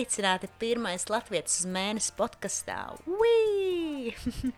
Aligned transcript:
sveicināti 0.00 0.48
pirmais 0.58 1.04
latviešu 1.10 1.68
mēnesis 1.68 2.14
podkastā. 2.16 2.96
Ui! 3.04 4.14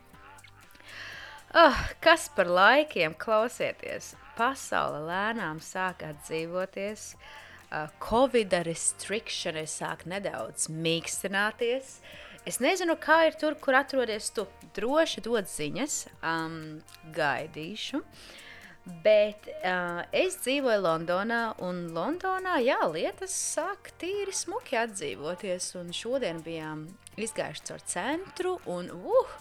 oh, 1.63 1.79
kas 2.01 2.29
par 2.31 2.47
laikiem 2.47 3.15
klausieties? 3.19 4.15
Pasaule 4.37 5.01
lēnām 5.09 5.59
sāk 5.61 6.05
atdzīvoties, 6.07 7.17
uh, 7.17 7.89
Covid 7.99 8.55
restrikšana 8.69 9.67
sāk 9.67 10.07
nedaudz 10.07 10.69
mīkstināties. 10.71 11.99
Es 12.47 12.61
nezinu, 12.63 12.95
kā 12.97 13.25
ir 13.27 13.35
tur, 13.39 13.59
kur 13.59 13.75
atrodies 13.75 14.31
tu. 14.31 14.47
Droši 14.73 15.21
dod 15.27 15.51
ziņas, 15.51 15.99
um, 16.23 16.81
gaidīšu. 17.13 17.99
Uh, 17.99 18.42
Bet 18.83 19.47
uh, 19.63 20.01
es 20.11 20.41
dzīvoju 20.43 20.83
Londonā, 20.83 21.43
un 21.63 21.85
Londonā 21.95 22.57
jā, 22.65 22.81
lietas 22.91 23.31
sāk 23.31 23.93
tīri 24.01 24.35
smuki 24.35 24.75
atdzīvoties. 24.81 25.69
Un 25.79 25.93
šodien 25.95 26.41
bijām 26.43 26.89
izgājuši 27.15 27.69
caur 27.69 27.85
centru, 27.87 28.57
un 28.67 28.91
uh, 28.91 29.37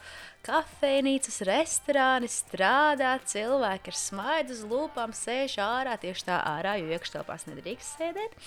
kafejnīcas, 0.45 1.41
restorāni 1.49 2.29
strādā, 2.29 3.15
cilvēki 3.33 3.89
ar 3.89 3.97
smaidu 3.97 4.53
uz 4.53 4.61
lūpām 4.69 5.13
sēž 5.17 5.57
ārā, 5.65 5.97
tieši 6.01 6.27
tā 6.29 6.37
ārā, 6.45 6.77
jo 6.81 6.93
iekštelpās 6.93 7.47
nedrīkst 7.49 7.97
sēdēt. 7.97 8.37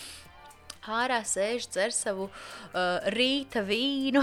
Ārā 0.84 1.22
sēž, 1.24 1.64
dzer 1.72 1.92
savu 1.96 2.26
uh, 2.28 3.06
rīta 3.14 3.62
vīnu, 3.64 4.20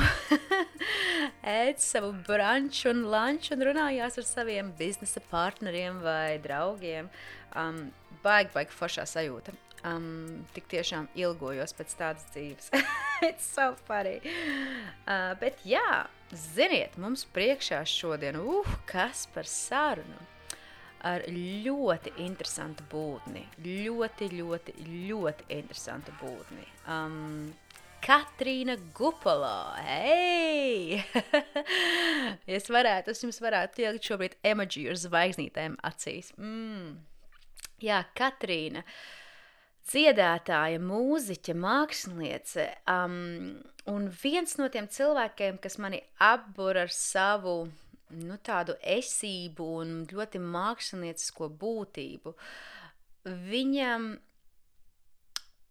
ēd 1.58 1.82
savu 1.82 2.12
brunču 2.28 2.92
un 2.92 3.02
lunču 3.10 3.56
un 3.56 3.66
runājās 3.72 4.20
ar 4.22 4.28
saviem 4.28 4.70
biznesa 4.78 5.24
partneriem 5.32 5.98
vai 6.06 6.38
draugiem. 6.44 7.10
Um, 7.58 7.88
baigi, 8.22 8.54
baigi 8.54 8.78
foršā 8.78 9.08
sajūta. 9.10 9.56
Um, 9.82 10.44
tik 10.54 10.68
tiešām 10.70 11.08
ilgojos 11.18 11.74
pēc 11.74 11.96
tādas 11.98 12.28
dzīves. 12.36 12.70
It's 13.28 13.48
so 13.48 13.72
funny. 13.88 14.20
Uh, 14.22 15.34
bet 15.42 15.66
jā, 15.66 16.06
ziniet, 16.30 16.94
mums 17.02 17.26
priekšā 17.34 17.82
šodien, 17.90 18.38
uh, 18.38 18.78
kas 18.90 19.26
par 19.34 19.50
sarunu 19.50 20.22
ar 21.08 21.26
ļoti 21.30 22.14
interesantu 22.22 22.86
būtni. 22.92 23.44
Ļoti, 23.66 24.30
ļoti, 24.38 24.76
ļoti 25.10 25.48
interesantu 25.58 26.14
būtni. 26.22 26.66
Um, 26.90 27.52
Katrīna 28.02 28.78
Gupala. 28.98 29.78
Hei! 29.86 31.02
es 32.58 32.70
varētu, 32.74 33.14
es 33.14 33.22
jums 33.22 33.42
varētu 33.44 33.86
ielikt 33.86 34.10
šobrīd 34.10 34.38
emoji 34.54 34.88
ar 34.90 34.98
zvaigznītēm 34.98 35.78
acīs. 35.86 36.32
Mm. 36.42 36.96
Jā, 37.82 38.02
Katrīna. 38.18 38.82
Dziedātāja, 39.92 40.82
mūziķa, 40.82 41.56
māksliniece. 41.58 42.68
Um, 42.90 43.62
un 43.90 44.10
viens 44.24 44.58
no 44.58 44.70
tiem 44.74 44.90
cilvēkiem, 44.90 45.62
kas 45.62 45.78
mani 45.82 46.02
apbur 46.22 46.82
ar 46.86 46.94
savu 46.94 47.66
nu, 48.16 48.38
tādu 48.44 48.76
esību 48.82 49.68
un 49.82 49.94
ļoti 50.12 50.42
māksliniecisko 50.44 51.50
būtību. 51.62 52.34
Viņam, 53.52 54.08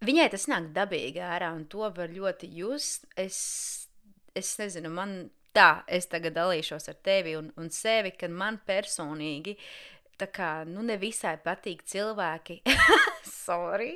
viņai 0.06 0.28
tas 0.32 0.46
nāk 0.50 0.70
dabīgi 0.76 1.22
ārā, 1.24 1.52
un 1.56 1.66
to 1.70 1.90
var 1.96 2.12
ļoti 2.12 2.50
just. 2.56 3.08
Es, 3.18 3.40
es 4.36 4.54
nezinu, 4.60 4.92
man 4.94 5.16
tā, 5.56 5.82
es 5.90 6.06
tagad 6.10 6.36
dalīšos 6.38 6.90
ar 6.92 6.98
tevi 7.04 7.36
un, 7.38 7.50
un 7.58 7.70
sevi, 7.74 8.14
ka 8.16 8.30
man 8.30 8.60
personīgi 8.66 9.56
tā 10.20 10.28
kā, 10.32 10.50
nu, 10.68 10.82
nevisai 10.86 11.36
patīk 11.42 11.82
cilvēki, 11.88 12.60
sorry, 13.44 13.94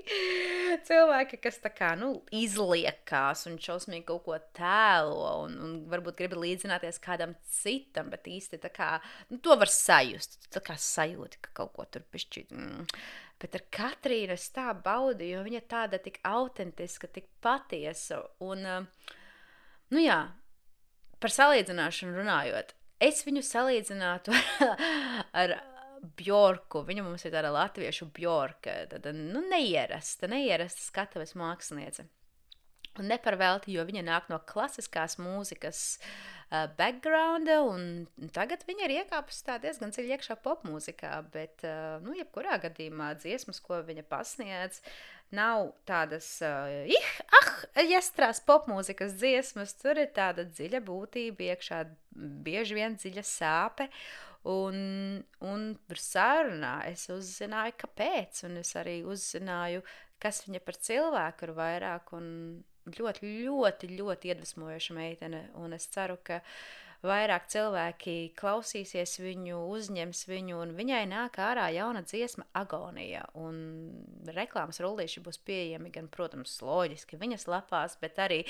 cilvēki, 0.88 1.40
kas 1.44 1.60
tā 1.62 1.70
kā, 1.74 1.92
nu, 2.00 2.10
izliekās 2.34 3.44
un 3.50 3.58
šausmīgi 3.62 4.06
kaut 4.08 4.24
ko 4.26 4.38
tēlo 4.56 5.34
un, 5.44 5.58
un 5.66 5.74
varbūt 5.90 6.22
grib 6.22 6.38
līdzināties 6.40 7.00
kādam 7.04 7.36
citam, 7.60 8.10
bet 8.12 8.28
īsti 8.30 8.60
tā 8.62 8.72
kā, 8.74 8.94
nu, 9.30 9.40
to 9.44 9.56
var 9.60 9.70
sajust, 9.72 10.40
tā 10.54 10.64
kā 10.64 10.78
sajūti, 10.80 11.42
ka 11.44 11.54
kaut 11.62 11.74
ko 11.76 11.86
tur 11.88 12.06
pišķi, 12.14 12.48
mm. 12.54 12.88
Bet 13.42 13.56
ar 13.58 13.64
Katrīnu 13.74 14.32
es 14.38 14.46
tā 14.54 14.70
baudīju, 14.72 15.34
jo 15.34 15.42
viņa 15.44 15.60
tāda 15.68 15.98
tik 16.00 16.20
autentiska, 16.24 17.10
tik 17.12 17.26
patiesa. 17.44 18.20
Un, 18.46 18.62
nu 19.92 20.00
jā, 20.00 20.20
par 21.20 21.34
salīdzināšanu 21.34 22.14
runājot, 22.22 22.72
es 23.04 23.20
viņu 23.26 23.42
salīdzinātu 23.44 24.32
ar 25.42 25.56
Bjorku. 26.18 26.84
Viņa 26.86 27.04
mums 27.06 27.24
ir 27.24 27.34
tāda 27.34 27.52
latviešu 27.54 28.10
bjorka, 28.14 28.76
tāda 28.92 29.14
nu, 29.16 29.44
neierasta, 29.50 30.28
neierasta 30.30 30.84
skatuves 30.84 31.34
mākslinieca. 31.38 32.06
Un 32.94 33.08
neparvelti, 33.10 33.72
jo 33.74 33.82
viņa 33.88 34.04
nāk 34.06 34.28
no 34.30 34.36
klasiskās 34.46 35.16
mūzikas 35.18 35.78
uh, 35.98 36.68
backgrounda, 36.78 37.56
un 37.66 38.28
tagad 38.36 38.62
viņa 38.68 38.86
ir 38.86 38.94
iekāpusi 39.00 39.56
diezgan 39.64 39.90
dziļi 39.90 40.14
iekšā 40.14 40.36
popmūzikā. 40.44 41.16
Bet, 41.34 41.64
uh, 41.66 41.96
nu, 42.04 42.14
jebkurā 42.14 42.60
gadījumā 42.62 43.16
dziesmas, 43.18 43.58
ko 43.64 43.80
viņa 43.88 44.04
pasniedz, 44.06 44.78
nav 45.34 45.72
tādas, 45.90 46.28
uh, 46.46 46.70
ih, 46.86 47.10
ah, 47.40 47.50
iestrās 47.82 48.38
popmūzikas 48.46 49.18
dziesmas. 49.18 49.74
Tur 49.80 49.98
ir 49.98 50.14
tāda 50.14 50.46
dziļa 50.46 50.84
būtība 50.86 51.50
iekšā, 51.50 51.82
bieži 52.46 52.78
vien 52.78 52.94
dziļa 52.94 53.26
sāpe. 53.26 53.90
Un, 54.52 54.76
un 55.40 55.62
sarunā 55.96 56.74
es 56.90 57.06
uzzināju, 57.12 57.78
kāpēc, 57.80 58.42
un 58.48 58.58
es 58.60 58.74
arī 58.76 58.98
uzzināju, 59.08 59.80
kas 60.20 60.42
viņa 60.44 60.60
par 60.66 60.76
cilvēku 60.88 61.48
ir 61.48 61.54
vairāk. 61.56 62.12
Ļoti, 62.84 63.28
ļoti, 63.46 63.88
ļoti 63.96 64.28
iedvesmojoša 64.28 64.96
meitene. 64.98 65.46
Un 65.56 65.72
es 65.72 65.86
ceru, 65.88 66.18
ka 66.20 66.42
uh, 66.42 66.83
vairāk 67.04 67.48
cilvēki 67.52 68.14
klausīsies 68.38 69.18
viņu, 69.22 69.58
uzņems 69.74 70.22
viņu, 70.28 70.60
un 70.62 70.74
viņai 70.78 71.02
nāk 71.10 71.38
ārā 71.42 71.68
jauna 71.74 72.04
dziesma, 72.06 72.46
agonija. 72.56 73.24
Un 73.38 73.58
reklāmas 74.36 74.80
rullīši 74.84 75.22
būs 75.24 75.40
pieejami 75.46 75.92
gan, 75.94 76.08
protams, 76.12 76.56
loģiski 76.64 77.18
viņas 77.20 77.46
lapās, 77.50 77.98
bet 78.00 78.20
arī 78.24 78.42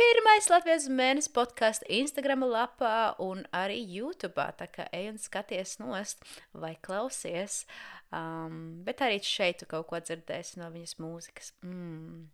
pirmais 0.00 0.50
Latvijas 0.52 0.88
mēnesis 0.92 1.32
podkāstu 1.32 1.88
Instagram 2.02 2.46
lapā 2.48 3.14
un 3.22 3.46
arī 3.56 3.80
YouTube. 3.80 4.48
Tā 4.58 4.68
kā 4.72 4.88
ej 4.92 5.12
un 5.12 5.18
skaties 5.22 5.78
nost 5.82 6.22
vai 6.52 6.74
klausies, 6.84 7.62
um, 8.12 8.84
bet 8.86 9.02
arī 9.04 9.20
šeit 9.24 9.62
tu 9.62 9.70
kaut 9.70 9.88
ko 9.90 10.00
dzirdēsi 10.02 10.60
no 10.60 10.70
viņas 10.74 10.96
mūzikas. 11.00 11.52
Mm. 11.64 12.28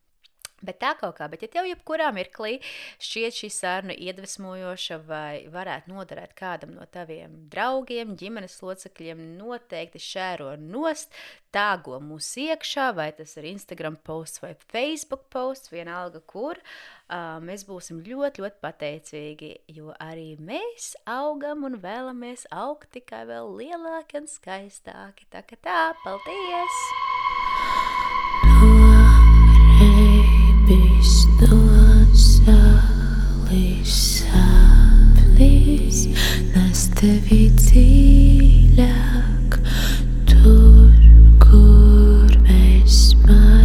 Bet 0.59 0.81
tā 0.83 0.91
kaut 0.99 1.15
kā, 1.21 1.29
bet 1.31 1.45
ja 1.45 1.49
tev 1.53 1.69
jebkurā 1.69 2.09
mirklī 2.15 2.57
šķiet 2.99 3.37
šī 3.37 3.51
saruna 3.55 3.95
iedvesmojoša 3.95 4.99
vai 5.07 5.45
varētu 5.55 5.93
noderēt 5.93 6.35
kādam 6.39 6.73
no 6.75 6.87
taviem 6.91 7.37
draugiem, 7.53 8.17
ģimenes 8.19 8.59
locekļiem, 8.67 9.23
noteikti 9.39 10.03
šēro 10.03 10.57
nost, 10.59 11.15
tāgo 11.55 12.01
mūs 12.03 12.33
iekšā, 12.43 12.89
vai 12.99 13.13
tas 13.15 13.37
ir 13.39 13.47
Instagram 13.53 14.01
posts 14.03 14.43
vai 14.43 14.53
Facebook 14.73 15.29
posts, 15.31 15.71
vienalga 15.71 16.25
kur. 16.27 16.59
Mēs 17.47 17.63
būsim 17.69 18.03
ļoti, 18.05 18.43
ļoti 18.45 18.63
pateicīgi, 18.65 19.55
jo 19.79 19.95
arī 20.03 20.33
mēs 20.43 20.93
augam 21.07 21.65
un 21.71 21.79
vēlamies 21.85 22.49
augt 22.51 22.91
tikai 22.99 23.25
vēl 23.31 23.55
lielāki 23.63 24.25
un 24.25 24.29
skaistāki. 24.29 25.31
Tā 25.31 25.47
kā 25.47 25.63
tā, 25.63 25.81
paldies! 26.03 27.28
Tevi 36.99 37.45
dziļāk, 37.55 39.57
tur, 40.27 40.89
kur 41.45 42.33
mēs 42.49 42.97
maidīgi 43.23 43.58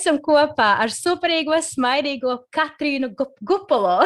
esam 0.00 0.18
kopā 0.24 0.70
ar 0.82 0.90
superīgo, 0.94 1.54
smaidīgo 1.62 2.38
Katrīnu 2.56 3.12
Gup- 3.18 3.38
Gupolo. 3.44 3.98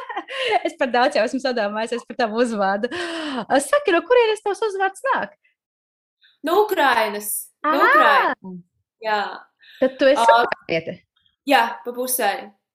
es 0.66 0.74
par 0.80 0.90
daudz 0.94 1.18
jau 1.18 1.26
esmu 1.28 1.40
sadomājusies 1.44 2.06
par 2.08 2.18
tavu 2.24 2.40
uzvārdu. 2.42 2.90
Saki, 3.68 3.94
no 3.94 4.00
kurienes 4.08 4.42
tavs 4.44 4.64
uzvārds 4.66 5.04
nāk? 5.12 5.36
No 6.46 6.62
Ukrainas. 6.64 7.30
No! 7.66 7.76
Ukrainas. 7.78 8.62
Jā. 9.04 9.20
Tad 9.80 9.98
tu 10.00 10.08
esi 10.08 10.24
Ā. 10.24 10.42
ukrainiete. 10.46 11.00
Jā, 11.46 11.64
pa 11.84 11.92
pusē. 11.94 12.30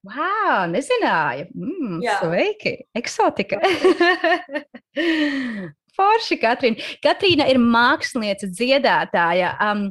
Wow, 0.07 0.63
nezināju. 0.71 1.49
Mm, 1.53 1.97
Jā. 2.01 2.15
sveiki, 2.21 2.71
eksotika. 2.97 3.59
Forši, 5.97 6.37
Katrīna. 6.41 6.87
Katrīna 7.03 7.45
ir 7.51 7.59
māksliniece, 7.61 8.49
dziedātāja. 8.49 9.51
Um, 9.61 9.89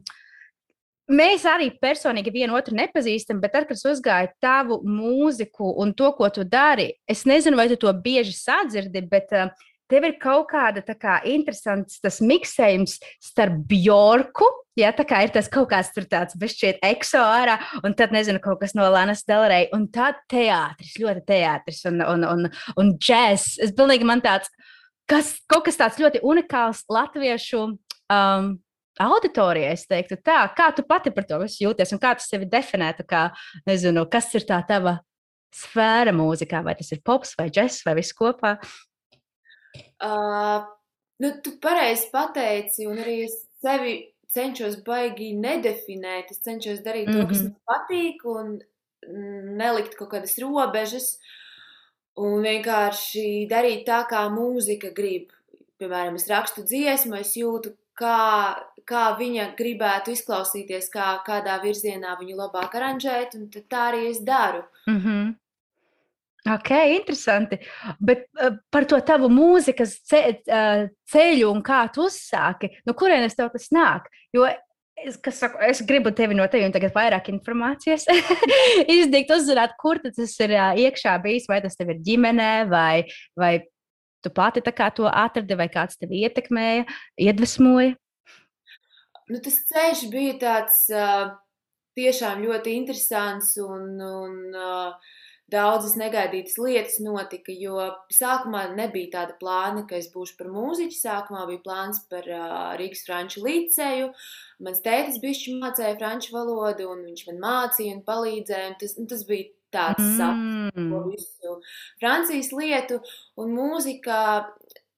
mēs 1.11 1.45
arī 1.49 1.71
personīgi 1.83 2.33
vienu 2.35 2.57
otru 2.59 2.77
nepazīstam, 2.79 3.41
bet 3.43 3.55
tad, 3.57 3.67
kad 3.69 3.79
es 3.79 3.87
uzgāju 3.89 4.31
tavu 4.43 4.81
mūziku 4.87 5.75
un 5.83 5.95
to, 5.97 6.13
ko 6.17 6.31
tu 6.35 6.47
dari, 6.47 6.93
es 7.11 7.27
nezinu, 7.29 7.59
vai 7.59 7.69
tu 7.71 7.79
to 7.81 7.93
bieži 8.05 8.35
sadzirdi, 8.37 9.03
bet 9.11 9.35
uh, 9.37 9.51
tev 9.91 10.07
ir 10.07 10.17
kaut 10.23 10.49
kāda 10.53 10.83
tā 10.87 10.95
kā 10.99 11.19
interesants 11.29 12.01
tas 12.03 12.21
miksējums 12.23 12.99
starp 13.23 13.59
Bjorku. 13.71 14.47
Ja, 14.79 14.93
tā 14.97 15.05
kā 15.05 15.19
ir 15.27 15.33
tas 15.35 15.51
kaut 15.51 15.69
kāds 15.73 15.91
tur 15.93 16.07
tāds 16.09 16.37
bešķiet 16.41 16.79
ekso 16.87 17.21
ārā, 17.21 17.59
un 17.85 17.93
tad, 17.99 18.15
nezinu, 18.15 18.41
kaut 18.41 18.63
kas 18.63 18.73
no 18.79 18.87
Lanas 18.89 19.27
Delrey, 19.29 19.67
un 19.77 19.89
tad 19.93 20.23
teātris, 20.31 20.95
ļoti 21.03 21.25
teātris 21.27 21.83
un, 21.91 22.01
un, 22.07 22.25
un, 22.25 22.49
un 22.81 22.95
džēs. 22.97 23.57
Es 23.67 23.75
pilnīgi 23.77 24.07
man 24.09 24.23
tāds, 24.25 24.49
kas, 25.11 25.35
kaut 25.51 25.67
kas 25.67 25.81
tāds 25.81 26.01
ļoti 26.01 26.23
unikāls 26.25 26.87
latviešu 26.89 27.67
um, 27.67 28.55
auditorijai, 29.01 29.73
es 29.75 29.87
teiktu 29.91 30.19
tā. 30.25 30.43
Kā 30.57 30.71
tu 30.77 30.85
pati 30.87 31.13
par 31.15 31.25
to 31.29 31.39
visu 31.43 31.65
jūties, 31.67 31.95
un 31.97 32.01
kā 32.03 32.15
tu 32.19 32.27
sevi 32.27 32.49
definētu, 32.51 33.07
kā, 33.09 33.29
nezinu, 33.69 34.05
kas 34.13 34.29
ir 34.37 34.47
tā 34.49 34.61
tava 34.69 34.99
sfēra 35.57 36.13
mūzikā, 36.15 36.61
vai 36.67 36.77
tas 36.79 36.93
ir 36.95 37.01
pops 37.05 37.35
vai 37.39 37.49
džess 37.51 37.83
vai 37.87 37.97
viss 37.99 38.15
kopā? 38.15 38.57
Uh, 40.03 40.65
nu, 41.23 41.33
tu 41.45 41.57
pareizi 41.63 42.09
pateici, 42.13 42.87
un 42.91 43.01
arī 43.03 43.25
es 43.27 43.37
sevi 43.63 43.97
cenšos 44.31 44.81
baigi 44.87 45.33
nedefinēt. 45.39 46.31
Es 46.31 46.43
cenšos 46.45 46.83
darīt 46.87 47.11
to, 47.11 47.27
kas 47.27 47.43
Mhm. 47.43 47.51
man 47.51 47.67
patīk, 47.73 48.25
un 48.25 48.61
mm, 49.07 49.57
nelikt 49.59 49.97
kaut 49.99 50.11
kādas 50.15 50.39
robežas, 50.39 51.19
un 52.17 52.43
vienkārši 52.43 53.49
darīt 53.51 53.87
tā, 53.87 54.05
kā 54.09 54.29
mūzika 54.31 54.95
grib. 54.95 55.31
Piemēram, 55.81 56.15
es 56.21 56.29
rakstu 56.29 56.63
dziesmu, 56.63 57.19
es 57.21 57.35
jūtu, 57.35 57.75
kā, 58.01 58.21
kā 58.89 59.05
viņa 59.19 59.51
gribētu 59.59 60.15
izklausīties, 60.15 60.89
kā, 60.93 61.13
kādā 61.27 61.61
virzienā 61.63 62.17
viņu 62.21 62.41
labāk 62.41 62.75
aranžēt, 62.81 63.37
un 63.39 63.47
tā 63.53 63.91
arī 63.91 64.09
es 64.11 64.25
daru. 64.25 64.65
Mm 64.89 65.01
-hmm. 65.05 65.31
Ok, 66.49 66.71
interesanti. 66.97 67.59
Bet 67.99 68.25
uh, 68.41 68.57
par 68.73 68.87
to 68.89 69.01
tavu 69.05 69.29
mūzikas 69.29 69.99
ce, 70.09 70.41
uh, 70.49 70.89
ceļu 71.13 71.51
un 71.53 71.63
kā 71.63 71.83
tu 71.93 72.07
uzsāki, 72.09 72.71
no 72.87 72.95
kurienes 72.97 73.37
tev 73.37 73.51
tas 73.53 73.69
nāk? 73.71 74.09
Jo 74.33 74.47
es, 75.05 75.19
saku, 75.37 75.61
es 75.69 75.83
gribu 75.87 76.13
tevi 76.17 76.35
no 76.35 76.47
tevis 76.49 76.73
tagad 76.73 76.95
vairāk 76.97 77.29
informācijas. 77.29 78.07
Izdegt 78.99 79.31
uzzināt, 79.37 79.77
kur 79.81 80.01
tas 80.03 80.39
ir 80.41 80.57
uh, 80.57 80.73
iekšā 80.81 81.19
bijis, 81.23 81.49
vai 81.51 81.61
tas 81.61 81.77
tev 81.77 81.93
ir 81.93 82.01
ģimenē, 82.09 82.53
vai, 82.71 83.05
vai 83.37 83.59
tu 84.23 84.33
pati 84.35 84.63
to 84.63 85.09
atradi, 85.09 85.57
vai 85.57 85.69
kāds 85.69 85.99
tevi 86.01 86.25
ietekmēja, 86.27 86.87
iedvesmoja. 87.19 87.97
Nu, 89.31 89.39
tas 89.39 89.61
ceļš 89.69 90.09
bija 90.11 90.35
tāds 90.43 90.85
uh, 90.91 91.31
tiešām 91.99 92.43
ļoti 92.43 92.75
interesants 92.75 93.55
un, 93.63 93.93
un 94.03 94.57
uh, 94.59 95.13
daudzas 95.51 95.95
negaidītas 95.99 96.57
lietas 96.63 96.99
notika, 97.03 97.55
jo 97.55 97.79
sākumā 98.15 98.65
nebija 98.75 99.13
tāda 99.17 99.37
plāna, 99.39 99.85
ka 99.87 99.99
es 99.99 100.11
būšu 100.15 100.37
par 100.39 100.51
mūziķi. 100.51 100.99
Sākumā 100.99 101.45
bija 101.51 101.63
plāns 101.65 102.03
par 102.11 102.27
uh, 102.27 102.75
Rīgas 102.81 103.05
franču 103.07 103.45
liceju. 103.47 104.11
Mans 104.67 104.83
tētis 104.85 105.21
bišķi 105.23 105.57
mācīja 105.63 105.97
franču 106.01 106.35
valodu, 106.35 106.91
un 106.91 107.07
viņš 107.09 107.27
man 107.31 107.41
mācīja 107.47 107.97
un 107.99 108.05
palīdzēja. 108.07 108.73
Un 108.73 108.79
tas, 108.83 108.99
un 108.99 109.11
tas 109.11 109.25
bija 109.29 109.51
tāds 109.75 110.17
sapnis 110.19 110.61
to 110.75 110.81
Mm. 110.81 111.11
visu 111.11 111.61
Francijas 112.01 112.53
lietu, 112.53 113.01
un 113.37 113.55
mūzika, 113.57 114.19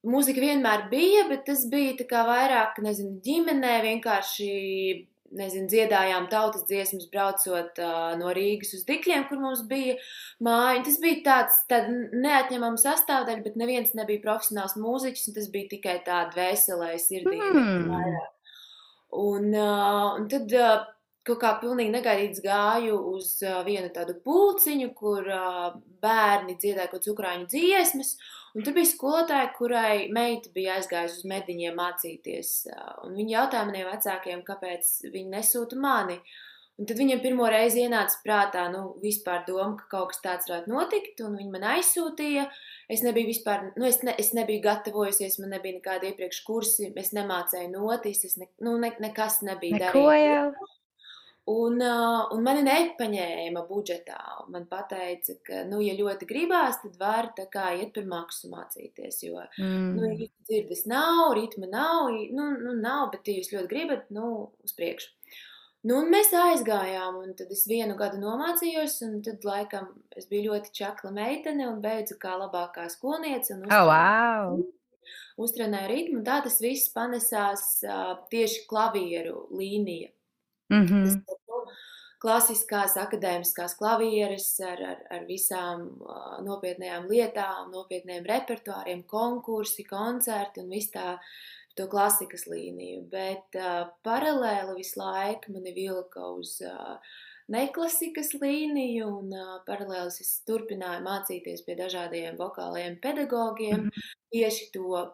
mūzika 0.05 0.43
vienmēr 0.43 0.89
bija, 0.91 1.29
bet 1.31 1.47
tas 1.47 1.65
bija 1.71 1.97
tā 2.01 2.09
kā 2.11 2.25
vairāk, 2.29 2.83
nezinu, 2.85 3.21
ģimenē 3.25 3.79
vienkārši, 3.87 4.51
nezinu, 5.33 5.69
dziedājām 5.73 6.29
tautas 6.29 6.67
dziesmas 6.69 7.09
braucot 7.13 7.79
uh, 7.81 8.13
no 8.21 8.35
Rīgas 8.37 8.75
uz 8.77 8.85
Dikļiem, 8.89 9.25
kur 9.31 9.41
mums 9.41 9.63
bija 9.69 9.97
māja. 10.45 10.83
Tas 10.85 10.99
bija 11.01 11.23
tāds, 11.25 11.63
tāda 11.73 11.95
neatņemama 12.13 12.81
sastāvdaļa, 12.83 13.45
bet 13.47 13.57
neviens 13.57 13.95
nebija 13.97 14.21
profesionāls 14.27 14.77
mūziķis, 14.77 15.31
un 15.31 15.39
tas 15.39 15.49
bija 15.55 15.73
tikai 15.73 15.99
tāda 16.05 16.37
veselē 16.37 16.93
sirdī. 17.01 17.41
Mm. 17.41 18.21
Un, 19.13 19.49
uh, 19.53 20.19
un 20.19 20.29
tad 20.33 20.53
uh, 20.57 20.85
kaut 21.27 21.39
kā 21.43 21.53
pilnīgi 21.63 21.93
negaidīts 21.95 22.43
gāju 22.43 22.99
uz 23.13 23.35
vienu 23.67 23.91
tādu 23.95 24.17
pulciņu, 24.25 24.93
kur 24.99 25.29
bērni 26.03 26.57
dziedāja 26.59 26.91
kaut 26.91 27.03
kādas 27.03 27.13
ukrāņu 27.15 27.51
dziesmas. 27.53 28.17
Un 28.53 28.67
tur 28.67 28.75
bija 28.77 28.91
skolotāja, 28.91 29.51
kurai 29.57 30.09
meita 30.13 30.51
bija 30.55 30.77
aizgājusi 30.79 31.23
uz 31.23 31.29
mediņiem 31.31 31.79
mācīties. 31.79 32.55
Un 33.07 33.15
viņa 33.17 33.37
jautāja 33.39 33.69
maniem 33.69 33.93
vecākiem, 33.93 34.43
kāpēc 34.49 34.97
viņi 35.13 35.31
nesūta 35.37 35.79
mani. 35.81 36.19
Un 36.81 36.89
tad 36.89 36.99
viņam 36.99 37.21
pirmo 37.23 37.47
reizi 37.53 37.85
ienāca 37.85 38.17
prātā, 38.25 38.63
nu, 38.73 38.81
vispār 39.03 39.45
doma, 39.47 39.77
ka 39.79 39.87
kaut 39.93 40.11
kas 40.11 40.23
tāds 40.25 40.49
varētu 40.49 40.73
notikt, 40.73 41.21
un 41.23 41.37
viņi 41.39 41.53
man 41.53 41.67
aizsūtīja. 41.77 42.47
Es 42.91 43.05
nebiju 43.05 43.29
vispār, 43.29 43.69
nu, 43.77 43.87
es, 43.87 44.01
ne, 44.03 44.17
es 44.19 44.33
nebiju 44.35 44.65
gatavojusies, 44.65 45.39
man 45.45 45.53
nebija 45.55 45.79
nekāda 45.79 46.09
iepriekš 46.11 46.43
kursi, 46.49 46.89
es 46.99 47.13
nemācēju 47.15 47.71
notis, 47.77 48.25
es 48.27 48.39
ne, 48.41 48.49
nu, 48.65 48.79
ne, 48.83 48.91
nekas 49.05 49.43
nebija 49.47 49.93
jau. 49.93 50.73
Un, 51.51 51.81
uh, 51.83 52.29
un 52.31 52.45
mani 52.47 52.61
nepaņēma 52.63 53.65
budžetā. 53.67 54.19
Man 54.55 54.69
teica, 54.71 55.35
ka, 55.43 55.65
nu, 55.67 55.81
ja 55.83 55.97
ļoti 55.99 56.29
gribās, 56.31 56.79
tad 56.85 56.95
var 57.01 57.33
tā 57.35 57.49
kā 57.51 57.73
iet 57.81 57.91
par 57.97 58.05
maksu 58.07 58.51
mācīties. 58.53 59.19
Jo, 59.27 59.43
Mm. 59.59 59.97
nu, 59.97 60.29
dzirdes 60.47 60.87
nav, 60.87 61.33
ritma 61.35 61.67
nav, 61.67 62.13
nu, 62.31 62.47
nu, 62.63 62.77
nav, 62.79 63.11
bet, 63.11 63.27
ja 63.27 63.41
jūs 63.41 63.51
ļoti 63.57 63.69
gribat, 63.75 64.07
nu, 64.15 64.53
uz 64.63 64.77
priekšu. 64.79 65.11
Nu, 65.83 65.97
un 65.99 66.13
mēs 66.15 66.31
aizgājām, 66.31 67.19
un 67.25 67.35
tad 67.35 67.51
es 67.51 67.65
vienu 67.67 67.97
gadu 67.99 68.21
nomācījos, 68.23 69.01
un 69.03 69.19
tad, 69.27 69.43
laikam, 69.43 69.89
es 70.15 70.29
biju 70.31 70.53
ļoti 70.53 70.71
čakla 70.79 71.11
meitene 71.11 71.67
un 71.67 71.81
beidzu 71.83 72.21
kā 72.23 72.37
labākā 72.39 72.87
skolniece. 72.89 73.57
un 73.57 73.67
Oh, 73.67 73.91
wow. 73.91 74.63
Uztrenēju 75.43 75.89
ritmu, 75.91 76.23
tā 76.23 76.39
tas 76.45 76.61
viss 76.63 76.93
panesās 76.95 77.83
uh, 77.83 78.15
tieši 78.31 78.63
klavieru 78.71 79.49
līnija. 79.51 80.13
Mm 80.73 80.87
-hmm. 80.87 81.23
klasiskās 82.23 82.95
akadēmiskās 82.97 83.75
klavieres 83.79 84.61
ar, 84.61 84.83
ar, 84.91 85.01
ar 85.11 85.25
visām 85.27 85.89
uh, 86.01 86.39
nopietnām 86.47 87.09
lietām, 87.11 87.73
nopietniem 87.73 88.25
repertuāriem, 88.25 89.03
konkursi, 89.07 89.85
koncerti 89.85 90.61
un 90.63 90.71
viss 90.71 90.93
tā 90.95 91.19
to 91.75 91.89
klasikas 91.89 92.47
līniju. 92.47 93.03
Bet 93.11 93.59
uh, 93.59 93.91
paralēli 94.05 94.77
visu 94.77 95.01
laiku 95.01 95.53
mani 95.53 95.73
vilka 95.77 96.21
uz 96.37 96.61
uh, 96.61 96.97
neklasikas 97.53 98.35
līniju, 98.41 99.09
un 99.19 99.33
uh, 99.35 99.57
paralēli 99.67 100.13
es 100.25 100.33
turpināju 100.49 101.03
mācīties 101.07 101.65
pie 101.67 101.77
dažādiem 101.81 102.39
vokāliem 102.39 103.01
pedagogiem 103.01 103.89
Mhm. 103.89 104.07
tieši 104.33 104.71
to 104.73 105.09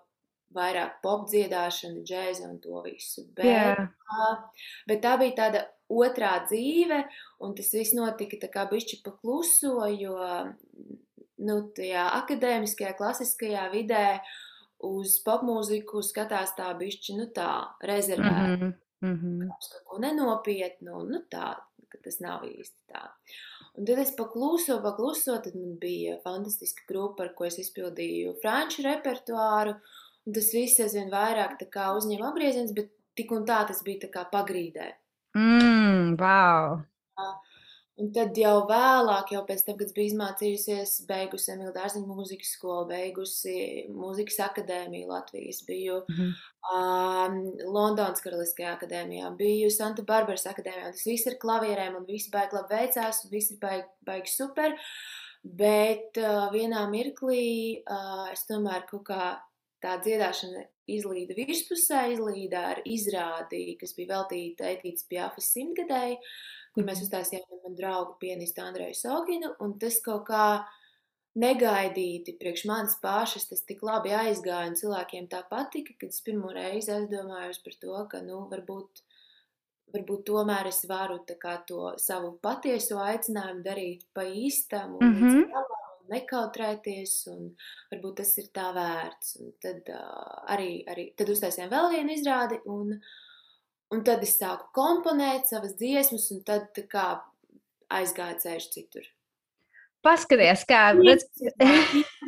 vairāk 0.56 1.00
pop 1.02 1.26
dziedāšanu, 1.30 2.04
džēzu 2.08 2.46
un 2.48 2.58
to 2.62 2.82
visu. 2.86 3.26
Bet, 3.36 3.82
tā, 4.08 4.28
bet 4.88 5.02
tā 5.04 5.16
bija 5.20 5.36
tāda 5.42 5.64
otrā 5.88 6.34
dzīve, 6.46 7.02
un 7.44 7.54
tas 7.58 7.70
viss 7.76 7.96
notika 7.96 8.40
tā 8.40 8.50
kā 8.52 8.66
bišķi 8.70 9.00
pakluso, 9.04 9.76
jo 9.92 10.16
nu, 11.38 11.60
tajā 11.76 12.08
akadēmiskajā, 12.22 12.96
klasiskajā 12.98 13.68
vidē 13.74 14.04
uz 14.88 15.18
popmūziku 15.24 16.02
skatās 16.06 16.54
tā 16.58 16.70
bišķi, 16.78 17.16
nu 17.18 17.30
tā, 17.34 17.52
rezervēta. 17.82 18.56
Mm 18.56 18.60
-hmm. 18.60 18.76
Mm 19.00 19.16
-hmm. 19.16 19.48
Kaut 19.48 19.82
ko 19.84 19.98
nenopietnu, 19.98 21.02
nu 21.06 21.18
tā, 21.30 21.54
ka 21.88 21.98
tas 22.04 22.20
nav 22.20 22.44
īsti 22.44 22.82
tā. 22.92 23.02
Un 23.74 23.86
tad 23.86 23.98
es 23.98 24.16
pakluso, 24.16 24.80
pakluso, 24.82 25.38
tad 25.38 25.54
man 25.54 25.78
bija 25.78 26.16
fantastiska 26.24 26.82
grupa, 26.88 27.22
ar 27.22 27.34
ko 27.34 27.44
es 27.44 27.58
izpildīju 27.58 28.34
franču 28.42 28.82
repertuāru, 28.82 29.74
un 30.28 30.36
tas 30.36 30.52
viss 30.52 30.80
aizvien 30.84 31.08
vairāk 31.12 31.56
uzņēma 31.64 32.30
apgrieziens, 32.30 32.74
bet 32.76 32.92
tik 33.16 33.32
un 33.32 33.48
tā 33.48 33.62
tas 33.66 33.80
bija 33.86 34.08
tā 34.12 34.28
pagrīdē. 34.32 34.92
Mm, 35.38 36.16
wow. 36.20 36.82
Un 37.98 38.12
tad 38.14 38.36
jau 38.38 38.60
vēlāk, 38.68 39.32
jau 39.34 39.40
pēc 39.46 39.64
tam, 39.66 39.74
kad 39.80 39.90
biju 39.96 40.12
izmācījusies, 40.12 40.92
beigusi 41.08 41.50
Emīļa 41.50 41.72
Dārziņa 41.74 42.06
mūzikas 42.06 42.52
skolu, 42.54 42.84
beigusi 42.92 43.54
mūzikas 43.90 44.38
akadēmiju 44.44 45.08
Latvijas, 45.10 45.64
biju 45.66 46.04
Mhm. 46.06 46.28
um, 46.70 47.40
Londonas 47.74 48.22
Karaliskajā 48.22 48.76
akadēmijā, 48.76 49.32
biju 49.40 49.72
Santa 49.74 50.04
Barbaras 50.06 50.46
akadēmijā. 50.46 50.92
Tas 50.94 51.08
viss 51.10 51.26
ir 51.26 51.40
klavierēm 51.42 51.96
un 51.98 52.06
viss 52.06 52.30
baigi 52.30 52.54
labi 52.54 52.76
veicās, 52.76 53.24
un 53.24 53.34
viss 53.34 53.50
ir 53.50 53.58
baigi, 53.58 53.88
baigi 54.06 54.30
super. 54.36 54.78
Bet 55.42 56.18
uh, 56.22 56.52
vienā 56.54 56.86
mirklī 56.90 57.82
uh, 57.82 58.30
es 58.30 58.46
tomēr 58.46 58.86
kaut 58.86 59.04
kā 59.10 59.42
tā 59.84 59.96
dziedāšana 60.04 60.64
izlīda 60.88 61.34
virspusē, 61.36 62.02
izlīda 62.14 62.62
ar 62.72 62.80
izrādi, 62.88 63.76
kas 63.80 63.94
bija 63.96 64.14
veltīta 64.16 64.70
Etītas 64.74 65.04
Pjafas 65.10 65.50
simtgadēji, 65.54 66.18
kur 66.74 66.84
mēs 66.88 67.02
uzstājām 67.04 67.44
ar 67.44 67.62
manu 67.64 67.76
draugu 67.78 68.16
pianistu 68.22 68.62
Andreju 68.64 68.94
Soginu, 68.96 69.54
un 69.64 69.78
tas 69.82 70.00
kaut 70.04 70.26
kā 70.30 70.44
negaidīti 71.38 72.34
priekš 72.40 72.64
manis 72.70 72.96
pašas 73.02 73.46
tas 73.50 73.62
tik 73.68 73.82
labi 73.86 74.10
aizgāja, 74.16 74.70
un 74.72 74.78
cilvēkiem 74.80 75.28
tā 75.30 75.42
patika, 75.50 75.94
kad 76.00 76.10
es 76.14 76.22
pirmo 76.26 76.50
reizi 76.54 76.90
aizdomājos 76.96 77.60
par 77.64 77.76
to, 77.82 77.98
ka, 78.10 78.22
nu, 78.26 78.40
varbūt, 78.50 79.02
varbūt 79.94 80.24
tomēr 80.28 80.68
es 80.72 80.82
varu 80.90 81.20
tā 81.28 81.36
kā 81.40 81.54
to 81.68 81.92
savu 82.02 82.34
patieso 82.44 82.98
aicinājumu 83.04 83.62
darīt 83.66 84.06
pa 84.14 84.24
īstam 84.28 84.96
un 84.98 85.12
Mhm. 85.12 85.14
līdz 85.14 85.38
galam, 85.52 85.74
un 85.76 85.77
nekautrēties, 86.12 87.14
un 87.32 87.50
varbūt 87.92 88.20
tas 88.22 88.32
ir 88.42 88.50
tā 88.54 88.68
vērts. 88.76 89.36
Un 89.42 89.52
tad 89.62 89.90
uh, 89.94 90.44
arī, 90.54 90.70
arī 90.90 91.10
tad 91.18 91.32
uztaisījām 91.34 91.72
vēl 91.72 91.90
vienu 91.96 92.16
izrādi, 92.16 92.60
un, 92.70 92.96
un 93.94 94.06
tad 94.06 94.24
es 94.26 94.38
sāku 94.40 94.70
komponēt 94.76 95.50
savas 95.50 95.76
dziesmas, 95.80 96.30
un 96.34 96.42
tad 96.48 96.82
kā 96.92 97.10
aizgāja 97.98 98.40
ceļš 98.44 98.72
citur. 98.74 99.06
Paskaties, 100.04 100.64
kā 100.68 100.82
redz, 100.96 101.24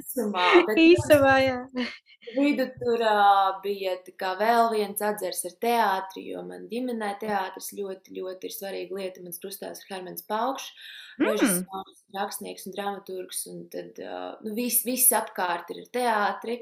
Īsumā, 0.01 0.47
īsumā, 0.89 1.35
jā. 1.45 1.59
vidu 2.35 2.67
tur 2.81 3.05
bija 3.63 3.95
vēl 4.41 4.73
viens 4.75 5.05
atzars 5.07 5.45
ar 5.47 5.55
teātri, 5.63 6.27
jo 6.33 6.43
man 6.47 6.67
ģimenē 6.73 7.15
teātris 7.23 7.71
ļoti, 7.79 8.17
ļoti 8.19 8.51
ir 8.51 8.57
svarīga 8.57 8.99
lieta. 8.99 9.23
Mans 9.23 9.39
krustās 9.43 9.85
ir 9.85 9.95
Hermans 9.95 10.27
Paukšs, 10.27 10.73
Mm. 11.21 11.27
režisors, 11.29 12.01
rakstnieks 12.17 12.67
un 12.67 12.75
dramaturgs, 12.75 13.43
un 13.51 13.65
tad 13.73 13.99
nu, 14.41 14.55
viss, 14.57 14.85
viss 14.89 15.13
apkārt 15.13 15.69
ir 15.75 15.83
teātri, 15.93 16.61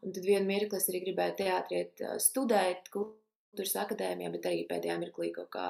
un 0.00 0.14
tad 0.16 0.24
vienu 0.24 0.48
mirkli 0.48 0.80
es 0.80 0.88
arī 0.88 1.02
gribēju 1.04 1.34
teātriet 1.42 2.04
studēt 2.24 2.88
kultūras 2.94 3.74
akadēmijā, 3.84 4.30
bet 4.32 4.48
arī 4.48 4.62
pēdējā 4.70 4.96
mirklī 5.02 5.28
kaut 5.36 5.50
kā 5.52 5.66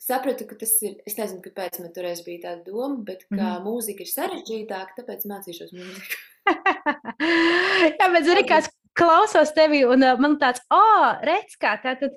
sapratu, 0.00 0.46
ka 0.48 0.56
tas 0.60 0.72
ir, 0.86 0.96
es 1.06 1.16
nezinu, 1.18 1.42
kāpēc 1.44 1.78
man 1.82 1.92
toreiz 1.96 2.22
bija 2.26 2.46
tāda 2.48 2.64
doma, 2.70 2.98
bet 3.04 3.26
ka 3.28 3.36
Mhm. 3.36 3.64
mūzika 3.66 4.06
ir 4.06 4.10
sarežģītāka, 4.10 4.96
tāpēc 5.00 5.26
mācīšos 5.28 5.72
mūziku. 5.76 6.20
Jā, 8.00 8.06
bet 8.12 8.24
zini, 8.26 8.44
kāds 8.48 8.70
klausos 8.96 9.52
tevi, 9.56 9.82
un 9.86 10.04
man 10.20 10.38
tāds, 10.40 10.62
oh, 10.72 11.18
redz, 11.24 11.56
kā 11.60 11.76
tā 11.82 11.96
tad. 12.00 12.16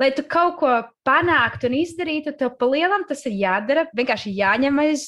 Lai 0.00 0.08
tu 0.16 0.22
kaut 0.24 0.54
ko 0.56 0.68
panāktu 1.04 1.68
un 1.68 1.74
izdarītu, 1.76 2.32
tev 2.32 2.54
pa 2.56 2.68
lielam 2.70 3.02
tas 3.04 3.20
ir 3.28 3.34
jādara. 3.36 3.82
Vienkārši 3.92 4.32
jāņem 4.32 4.78
aiz 4.80 5.02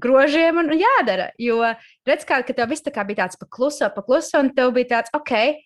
grožiem 0.00 0.62
un 0.62 0.70
jādara. 0.72 1.26
Jo 1.36 1.58
redz, 2.08 2.24
kā 2.24 2.38
ka 2.40 2.54
tev 2.56 2.70
viss 2.72 2.80
tā 2.80 3.04
bija 3.04 3.26
tāds 3.26 3.36
pakluso, 3.36 3.90
pakluso, 3.92 4.40
un 4.40 4.48
tev 4.56 4.72
bija 4.72 4.94
tāds, 4.94 5.12
ok, 5.12 5.60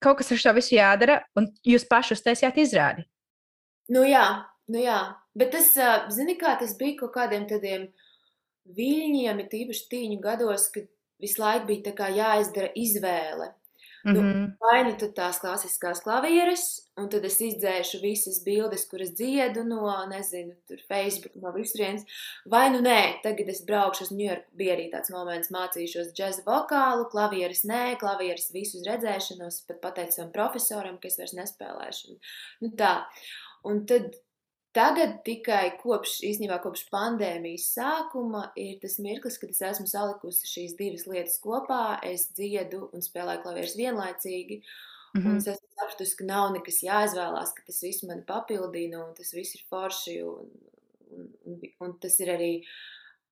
kaut 0.00 0.16
kas 0.22 0.32
ar 0.32 0.40
šo 0.40 0.54
visu 0.56 0.78
jādara, 0.78 1.18
un 1.36 1.50
jūs 1.66 1.84
paši 1.84 2.16
uztaisījāt 2.16 2.56
izrādi. 2.56 3.04
Nu 3.92 4.06
jā, 4.08 4.24
nu 4.72 4.82
jā. 4.82 4.98
Bet 5.38 5.52
tas, 5.54 5.72
zini, 6.14 6.36
kā 6.40 6.56
tas 6.60 6.74
bija 6.78 6.98
kaut 7.02 7.14
kādiem 7.16 7.46
tādiem 7.50 7.88
viļņiem, 8.78 9.42
ir 9.42 9.50
tīpaši 9.52 9.88
tīņu 9.92 10.20
gados, 10.24 10.68
kad 10.74 10.88
visu 11.22 11.42
laiku 11.42 11.70
bija 11.70 11.88
tā 11.90 11.96
kā 11.98 12.10
jāizdara 12.14 12.72
izvēle. 12.76 13.52
Nu, 14.04 14.20
Mhm. 14.20 14.44
Vai 14.62 14.84
nu 14.86 14.92
tās 14.96 15.40
klasiskās 15.42 16.00
klavieres, 16.04 16.64
un 16.96 17.08
tad 17.10 17.24
es 17.24 17.40
izdzēšu 17.42 18.00
visas 18.00 18.38
bildes, 18.44 18.86
kuras 18.88 19.10
dziedu 19.10 19.64
no, 19.66 19.90
nezinu, 20.06 20.54
tur 20.68 20.78
Facebook, 20.88 21.34
no 21.42 21.52
visurienes, 21.52 22.06
vai 22.46 22.70
nu 22.70 22.80
nē, 22.80 23.20
tagad 23.24 23.50
es 23.50 23.64
braukšu 23.66 24.06
uz 24.06 24.12
Ņujorku, 24.14 24.54
bija 24.60 24.76
arī 24.76 24.86
tāds 24.92 25.10
moments, 25.10 25.50
mācīšos 25.50 26.14
džeza 26.14 26.46
vokālu, 26.46 27.08
klavieres 27.10 27.64
nē, 27.68 27.98
klavieres 27.98 28.52
visu 28.54 28.78
uz 28.78 28.86
redzēšanos, 28.86 29.64
pat 29.66 29.82
pateicu 29.82 30.20
savam 30.20 30.32
profesoram, 30.32 30.98
ka 31.02 31.10
es 31.10 31.18
vairs 31.18 31.34
nespēlēšu. 31.34 32.18
Nu 32.62 32.72
tā, 32.78 32.94
un 33.66 33.84
tad 33.90 34.14
Tagad 34.78 35.16
tikai 35.26 35.72
kopš, 35.80 36.20
īstenībā 36.28 36.60
kopš 36.62 36.84
pandēmijas 36.92 37.64
sākuma 37.74 38.44
ir 38.58 38.76
tas 38.82 38.98
mirklis, 39.02 39.38
kad 39.42 39.50
es 39.50 39.62
esmu 39.72 39.88
salikusi 39.90 40.46
šīs 40.46 40.76
divas 40.78 41.06
lietas 41.10 41.40
kopā. 41.42 41.98
Es 42.06 42.28
dziedu 42.36 42.84
un 42.94 43.02
spēlēju 43.02 43.42
klavierus 43.42 43.74
vienlaicīgi. 43.80 44.60
Un 45.16 45.22
Mhm. 45.24 45.36
es 45.38 45.48
esmu 45.50 45.68
sapratusi, 45.74 46.16
ka 46.18 46.24
nav 46.28 46.52
nekas 46.54 46.82
jāizvēlās, 46.84 47.54
ka 47.56 47.64
tas 47.66 47.80
viss 47.82 48.04
mani 48.04 48.22
papildina 48.28 49.02
un 49.06 49.14
tas 49.14 49.32
viss 49.34 49.56
ir 49.56 49.64
forši. 49.70 50.22
Un, 50.22 50.50
un, 51.10 51.28
un, 51.46 51.60
un 51.80 51.98
tas 51.98 52.20
ir 52.20 52.28
arī 52.36 52.52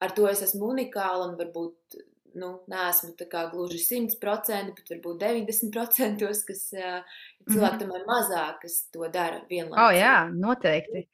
ar 0.00 0.11
to 0.17 0.26
es 0.29 0.43
esmu 0.43 0.73
unikāla 0.75 1.29
un 1.31 1.37
varbūt 1.38 1.99
nu, 2.37 2.50
neesmu 2.69 3.15
gluži 3.53 3.79
100%, 3.81 4.75
bet 4.76 4.91
varbūt 4.93 5.21
90%, 5.23 6.26
kas 6.49 6.62
uh, 6.76 7.00
cilvēki 7.49 7.81
tomēr 7.85 8.05
mazāk, 8.09 8.59
kas 8.67 8.81
to 8.93 9.09
dara 9.12 9.41
vienlaicīgi. 9.49 9.85
Oh, 9.87 9.95
jā, 9.95 10.17
noteikti. 10.33 11.07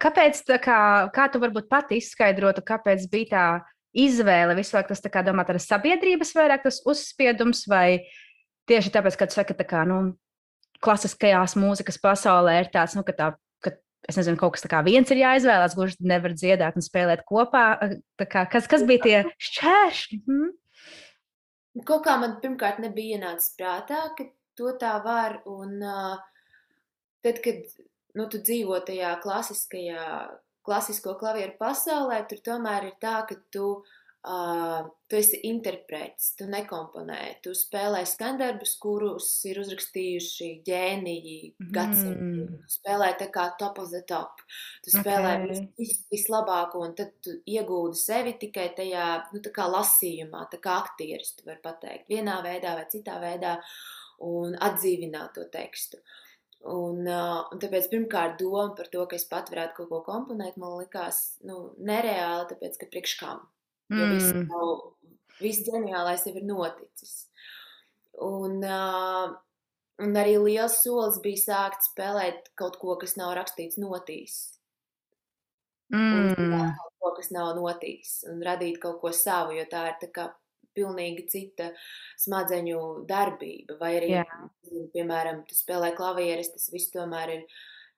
Kāpēc, 0.00 0.40
tā 0.48 0.56
kā, 0.62 0.78
kā 1.12 1.28
tu 1.28 1.40
varbūt 1.42 1.68
pati 1.68 1.98
izskaidrotu, 2.00 2.64
kāpēc 2.64 3.04
bija 3.12 3.28
tā 3.32 3.46
izvēle 3.92 4.56
visu 4.56 4.76
laiku 4.76 4.94
tas 4.94 5.04
tā 5.04 5.10
kā 5.12 5.20
domāt 5.26 5.50
ar 5.52 5.60
sabiedrības 5.60 6.32
vairāk 6.36 6.64
tas 6.64 6.80
uzspiedums, 6.88 7.66
vai 7.68 8.00
tieši 8.70 8.92
tāpēc, 8.94 9.18
ka 9.20 9.28
tu 9.28 9.36
saki, 9.36 9.56
tā 9.58 9.66
kā, 9.68 9.82
nu, 9.88 10.14
klasiskajās 10.82 11.56
mūzikas 11.60 12.00
pasaulē 12.02 12.58
ir 12.62 12.72
tāds, 12.72 12.96
nu, 12.96 13.04
ka 13.06 13.14
tā, 13.18 13.28
ka, 13.62 13.74
es 14.08 14.18
nezinu, 14.18 14.40
kaut 14.40 14.56
kas 14.56 14.64
tā 14.64 14.72
kā 14.72 14.82
viens 14.86 15.12
ir 15.12 15.22
jāizvēlās, 15.22 15.76
gluži 15.78 16.00
nevar 16.08 16.34
dziedāt 16.38 16.78
un 16.78 16.84
spēlēt 16.84 17.24
kopā. 17.28 17.66
Tā 18.20 18.28
kā, 18.30 18.46
kas, 18.50 18.68
kas 18.70 18.86
bija 18.88 19.04
tie 19.06 19.16
šķēršļi? 19.50 20.22
Hmm? 20.26 20.56
Kaut 21.88 22.04
kā 22.04 22.18
man 22.20 22.36
pirmkārt 22.42 22.82
nebija 22.84 23.18
ienācis 23.18 23.54
prātā, 23.56 24.06
ka 24.16 24.28
to 24.58 24.74
tā 24.80 24.96
var. 25.04 25.38
Un 25.48 25.78
uh, 25.80 26.16
tad, 27.24 27.38
kad 27.44 27.62
nu, 28.18 28.28
tu 28.28 28.40
dzīvo 28.44 28.78
tajā 28.86 29.16
klasiskajā, 29.22 30.06
klasisko 30.66 31.16
klavieru 31.20 31.56
pasaulē, 31.60 32.22
tur 32.30 32.42
tomēr 32.44 32.90
ir 32.90 32.96
tā, 33.02 33.16
ka 33.28 33.36
tu, 33.54 33.68
uh, 33.82 34.82
tu 35.10 35.18
esi 35.18 35.40
interprets, 35.48 36.28
tu 36.38 36.46
nekomponē, 36.50 37.18
tu 37.42 37.54
spēlē 37.56 38.04
skandarbus, 38.06 38.76
kurus 38.82 39.30
ir 39.50 39.58
uzrakstījuši 39.64 40.50
ģēniji 40.68 41.38
gadsimtiem. 41.74 42.44
Mm. 42.46 42.60
Tu 42.68 42.76
spēlē 42.76 43.10
tā 43.18 43.28
kā 43.34 43.48
top 43.58 43.80
of 43.82 43.90
the 43.90 44.04
top. 44.08 44.44
Tu 44.84 44.94
spēlē 44.94 45.34
Ok. 45.40 45.48
vis, 45.50 45.64
vis, 45.80 45.96
vislabāko, 46.14 46.84
un 46.86 46.94
tad 46.98 47.16
tu 47.24 47.34
iegūdi 47.42 47.98
sevi 47.98 48.36
tikai 48.44 48.70
tajā, 48.78 49.08
nu, 49.34 49.42
tā 49.42 49.54
kā 49.54 49.66
lasījumā, 49.72 50.46
tā 50.52 50.62
kā 50.62 50.78
aktieris, 50.84 51.34
tu 51.38 51.48
vari 51.48 51.62
pateikt, 51.64 52.08
vienā 52.12 52.38
veidā 52.46 52.76
vai 52.78 52.86
citā 52.92 53.18
veidā, 53.22 53.58
un 54.22 54.54
atdzīvināt 54.54 55.34
to 55.34 55.48
tekstu. 55.50 55.98
Un, 56.62 57.00
uh, 57.10 57.48
un 57.50 57.58
tāpēc 57.58 57.88
pirmkārt 57.90 58.36
doma 58.38 58.68
par 58.78 58.86
to, 58.92 59.02
ka 59.10 59.16
es 59.18 59.24
pat 59.26 59.48
varētu 59.50 59.74
kaut 59.80 59.88
ko 59.90 59.98
komponēt, 60.06 60.56
man 60.62 60.76
likās 60.78 61.40
nu, 61.42 61.72
nereāli, 61.82 62.46
tāpēc 62.52 62.76
ka 62.78 62.86
priekš 62.92 63.16
kam. 63.18 63.48
Jo 63.90 64.06
viss, 64.12 64.28
Mm. 64.32 64.46
jau, 64.48 64.94
viss 65.40 65.64
ģeniālais 65.66 66.22
jau 66.24 66.34
ir 66.36 66.44
noticis. 66.46 67.26
Un, 68.22 68.62
uh, 68.62 69.34
un 69.98 70.14
arī 70.14 70.36
liels 70.38 70.78
solis 70.84 71.18
bija 71.24 71.42
sākt 71.42 71.82
spēlēt 71.90 72.52
kaut 72.54 72.78
ko, 72.78 72.94
kas 72.96 73.16
nav 73.16 73.34
rakstīts 73.36 73.76
notīs. 73.82 74.38
Un 75.90 75.98
Mm. 75.98 76.34
dziedāt 76.36 76.76
kaut 76.78 76.92
ko, 77.00 77.14
kas 77.16 77.30
nav 77.32 77.56
notīs. 77.56 78.22
Un 78.30 78.40
radīt 78.40 78.78
kaut 78.80 79.00
ko 79.00 79.10
savu, 79.10 79.52
jo 79.58 79.64
tā 79.64 79.88
ir 79.90 79.98
tā 80.00 80.12
kā 80.12 80.32
pilnīgi 80.76 81.26
cita 81.30 81.70
smadzeņu 82.20 82.80
darbība. 83.08 83.78
Vai 83.80 83.92
arī, 84.00 84.10
Jā. 84.18 84.26
piemēram, 84.94 85.44
tu 85.48 85.58
spēlē 85.58 85.92
klavieres, 85.98 86.52
tas 86.54 86.68
viss 86.72 86.92
tomēr 86.94 87.36
ir, 87.38 87.46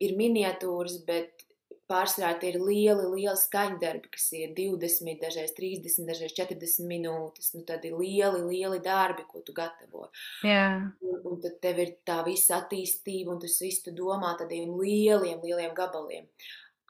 ir 0.05 0.17
miniatūras, 0.19 1.01
bet 1.09 1.47
pārsvarā 1.91 2.33
tie 2.41 2.51
ir 2.53 2.59
lieli, 2.63 3.05
lieli 3.13 3.37
skaņdarbi, 3.39 4.11
kas 4.15 4.27
ir 4.37 4.55
20, 4.57 5.19
dažreiz 5.21 5.53
30, 5.57 6.09
dažreiz 6.09 6.35
40 6.37 6.89
minūtes. 6.89 7.53
Nu, 7.57 7.65
tad 7.69 7.85
ir 7.85 7.97
lieli, 7.99 8.41
lieli 8.49 8.81
darbi, 8.85 9.27
ko 9.29 9.43
tu 9.45 9.55
gatavo. 9.57 10.09
Jā. 10.47 10.67
Un, 11.05 11.21
un 11.31 11.41
tad 11.45 11.61
tev 11.65 11.81
ir 11.85 11.95
tā 12.09 12.23
visa 12.27 12.63
attīstība, 12.63 13.35
un 13.35 13.43
tas 13.45 13.59
viss 13.63 13.85
tu 13.85 13.95
domā 13.97 14.35
tādiem 14.41 14.73
lieliem, 14.81 15.41
lieliem 15.45 15.75
gabaliem. 15.77 16.29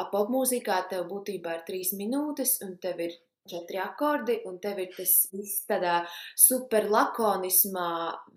Ap 0.00 0.10
popmūzikā 0.14 0.80
tev 0.90 1.06
būtībā 1.10 1.58
ir 1.58 1.66
trīs 1.68 1.94
minūtes, 1.94 2.58
un 2.66 2.76
tev 2.82 3.02
ir 3.04 3.18
četri 3.48 3.78
akordi, 3.82 4.38
un 4.48 4.58
tev 4.62 4.80
ir 4.82 4.90
tas 4.96 5.12
viss 5.34 5.64
tādā 5.68 6.00
super 6.38 6.88
lakonismā, 6.92 7.88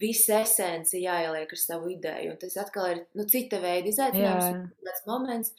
visa 0.01 0.41
esence 0.43 0.99
jāieliek 0.99 1.51
ar 1.53 1.61
savu 1.61 1.91
ideju. 1.93 2.33
Un 2.33 2.39
tas 2.41 2.57
atkal 2.59 2.91
ir 2.93 3.03
nu, 3.17 3.27
cita 3.29 3.61
veida 3.63 3.91
izaicinājums, 3.91 4.71
tāds 4.83 5.05
moments, 5.07 5.53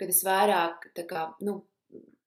kad 0.00 0.12
es 0.14 0.22
vairāk 0.26 0.90
kā, 1.10 1.28
nu, 1.46 1.62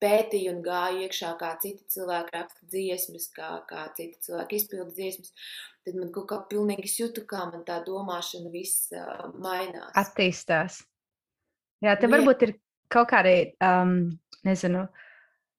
pētīju 0.01 0.51
un 0.53 0.59
gāju 0.65 1.07
iekšā, 1.07 1.31
kā 1.39 1.53
citi 1.61 1.81
cilvēki 1.95 2.35
raksta 2.35 2.67
dziesmas, 2.69 3.31
kā, 3.33 3.49
kā 3.69 3.87
citi 3.97 4.19
cilvēki 4.27 4.59
izpilda 4.59 4.93
dziesmas, 4.93 5.33
tad 5.87 5.97
man 5.97 6.11
kaut 6.13 6.27
kā 6.29 6.37
pilnīgi 6.51 6.91
jūtu, 6.99 7.25
kā 7.29 7.47
man 7.49 7.65
tā 7.67 7.79
domāšana 7.85 8.51
viss 8.53 8.91
uh, 8.93 9.27
mainās. 9.41 9.95
Attīstās. 9.97 10.83
Jā, 11.83 11.95
te 11.97 12.07
Nu, 12.07 12.11
jā. 12.11 12.13
varbūt 12.17 12.45
ir 12.47 12.55
kaut 12.93 13.09
kādi, 13.11 13.35
um, 13.63 13.99
nezinu, 14.47 14.85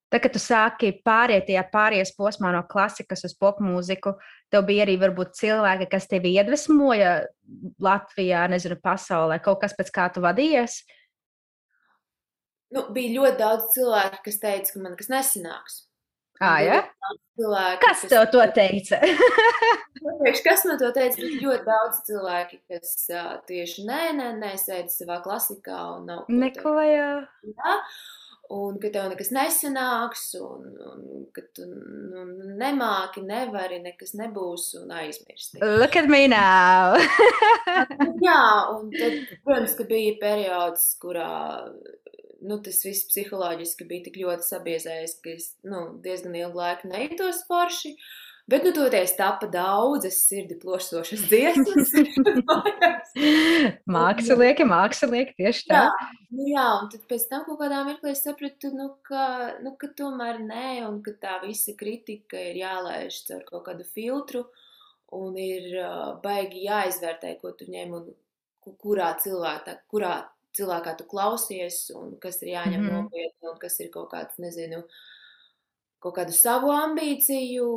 tad, 0.08 0.22
kad 0.24 0.34
tu 0.34 0.40
sāki 0.42 0.92
pāriet 1.04 1.46
tajā 1.48 1.64
pārējais 1.72 2.14
posmā 2.18 2.52
no 2.54 2.62
klasikas 2.70 3.24
uz 3.28 3.34
popmūziku, 3.38 4.14
tev 4.52 4.64
bija 4.68 4.86
arī 4.86 4.98
varbūt 5.00 5.36
cilvēki, 5.38 5.90
kas 5.92 6.08
tevi 6.10 6.34
iedvesmoja 6.36 7.18
Latvijā, 7.82 8.46
nezinu, 8.52 8.78
pasaulē, 8.82 9.40
kaut 9.44 9.62
kas 9.64 9.76
pēc 9.78 9.92
kā 9.94 10.08
tu 10.14 10.24
vadījies. 10.24 10.80
Nu, 12.76 12.88
bija 12.92 13.14
ļoti 13.16 13.38
daudz 13.40 13.70
cilvēku, 13.76 14.24
kas 14.26 14.42
teica, 14.42 14.74
ka 14.74 14.82
man 14.84 14.96
kas 14.98 15.08
nesanāks. 15.12 15.84
Ā, 16.38 16.50
ja? 16.62 16.82
Cilvēki, 17.38 17.80
Kas 17.82 18.02
tev 18.10 18.28
to 18.30 18.42
teica? 18.54 19.00
Kas 20.44 20.62
man 20.68 20.78
to 20.78 20.90
teica? 20.94 21.18
Bet 21.18 21.40
ļoti 21.42 21.66
daudz 21.66 21.98
cilvēki, 22.06 22.60
kas 22.70 22.92
uh, 23.10 23.32
tieši 23.48 23.86
nē, 23.88 24.02
nē, 24.18 24.28
nē, 24.38 24.52
sēž 24.60 24.92
savā 24.94 25.18
klasikā 25.24 25.80
un 25.96 26.06
nav 26.06 26.22
ko 26.26 26.36
Neko, 26.38 26.74
jā. 26.86 27.08
Jā, 27.48 27.74
un 28.54 28.78
ka 28.80 28.90
tev 28.92 29.10
nekas 29.12 29.30
nesanāks, 29.34 30.24
un, 30.40 30.68
un 30.90 31.26
ka 31.36 31.44
tu 31.54 31.66
nu, 31.68 32.24
nemāki, 32.60 33.22
nevari, 33.28 33.80
nekas 33.84 34.14
nebūs 34.18 34.70
un 34.80 34.92
aizmirsti. 34.96 35.60
Look 35.80 35.96
at 36.00 36.08
me 36.08 36.26
now. 36.32 36.96
Jā, 38.26 38.44
un 38.74 38.88
tad, 38.94 39.18
protams, 39.44 39.76
ka 39.78 39.88
bija 39.88 40.16
periods, 40.22 40.90
kurā 41.02 41.28
nu, 42.40 42.58
tas 42.62 42.80
viss 42.86 43.08
psiholoģiski 43.10 43.86
bija 43.88 44.06
tik 44.06 44.18
ļoti 44.22 44.46
sabiezējis, 44.46 45.18
ka 45.24 45.34
es 45.34 45.50
nu, 45.66 45.84
diezgan 46.04 46.36
ilgu 46.38 46.60
laiku 46.62 46.90
nejūtos 46.92 47.44
forši. 47.50 47.94
Bet, 48.48 48.64
nu, 48.64 48.70
toties 48.72 49.12
tapa 49.16 49.44
daudzas 49.52 50.22
sirdi 50.24 50.56
plošošas 50.56 51.26
dziesmas. 51.28 51.90
mākslinieki, 53.98 54.64
mākslinieki, 54.74 55.34
tieši 55.36 55.66
tā. 55.68 55.82
jā, 55.82 56.06
nu, 56.32 56.46
jā, 56.48 56.64
un 56.78 56.88
tad 56.94 57.02
pēc 57.10 57.26
tam 57.28 57.44
kaut 57.44 57.60
kādā 57.60 57.82
mirklī 57.84 58.14
es 58.14 58.24
sapratu, 58.24 58.70
nu, 58.72 58.88
ka, 59.04 59.26
nu, 59.60 59.74
ka 59.76 59.90
tomēr 60.00 60.40
nē, 60.46 60.70
un 60.86 61.02
ka 61.04 61.12
tā 61.20 61.36
visa 61.44 61.76
kritika 61.76 62.40
ir 62.40 62.62
jālaiž 62.62 63.20
caur 63.28 63.44
kaut 63.52 63.66
kādu 63.68 63.84
filtru, 63.84 64.46
un 65.18 65.36
ir 65.44 65.68
uh, 65.82 66.16
baigi 66.24 66.64
jāizvērtē, 66.70 67.36
ko 67.44 67.52
tu 67.52 67.68
ņem, 67.68 67.94
un 68.00 68.10
ku- 68.64 68.76
kurā 68.80 69.12
cilvēkā, 69.20 69.76
kurā 69.92 70.16
cilvēkā 70.56 70.96
tu 70.96 71.04
klausies, 71.12 71.84
un 71.92 72.16
kas 72.16 72.40
ir 72.40 72.54
jāņem 72.56 72.80
mm. 72.80 72.88
-hmm. 72.88 73.04
nopietni, 73.04 73.52
un 73.52 73.60
kas 73.60 73.80
ir 73.84 73.92
kaut 73.92 74.08
kāds, 74.16 74.40
nezinu, 74.40 74.82
kaut 76.00 76.16
kādu 76.16 76.32
savu 76.32 76.72
ambīciju, 76.72 77.72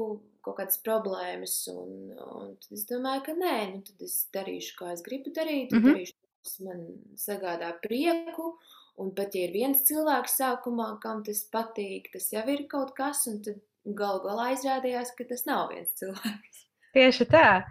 kaut 0.45 0.57
kādas 0.59 0.79
problēmas, 0.83 1.55
un, 1.71 2.11
un 2.17 2.53
tad 2.61 2.77
es 2.77 2.85
domāju, 2.89 3.23
ka 3.27 3.35
nē, 3.37 3.55
nu 3.75 3.81
tad 3.87 4.05
es 4.07 4.15
darīšu, 4.33 4.75
kā 4.79 4.91
es 4.95 5.01
gribu 5.05 5.33
darīt, 5.35 5.73
un 5.73 5.81
Mhm. 5.81 5.91
darīšu, 5.93 6.15
kas 6.43 6.59
man 6.65 6.79
sagādā 7.15 7.73
prieku, 7.83 8.55
un 8.97 9.11
pat 9.17 9.35
ja 9.37 9.47
ir 9.47 9.53
viens 9.53 9.83
cilvēks 9.87 10.39
sākumā, 10.41 10.99
kam 11.01 11.23
tas 11.23 11.43
patīk, 11.53 12.11
tas 12.13 12.31
jau 12.33 12.45
ir 12.49 12.65
kaut 12.67 12.95
kas, 12.97 13.27
un 13.27 13.41
tad 13.45 13.61
galu 13.85 14.21
galā 14.25 14.51
izrādījās, 14.55 15.13
ka 15.17 15.23
tas 15.29 15.45
nav 15.45 15.69
viens 15.69 15.93
cilvēks. 15.97 16.65
Tieši 16.93 17.25
tā. 17.31 17.63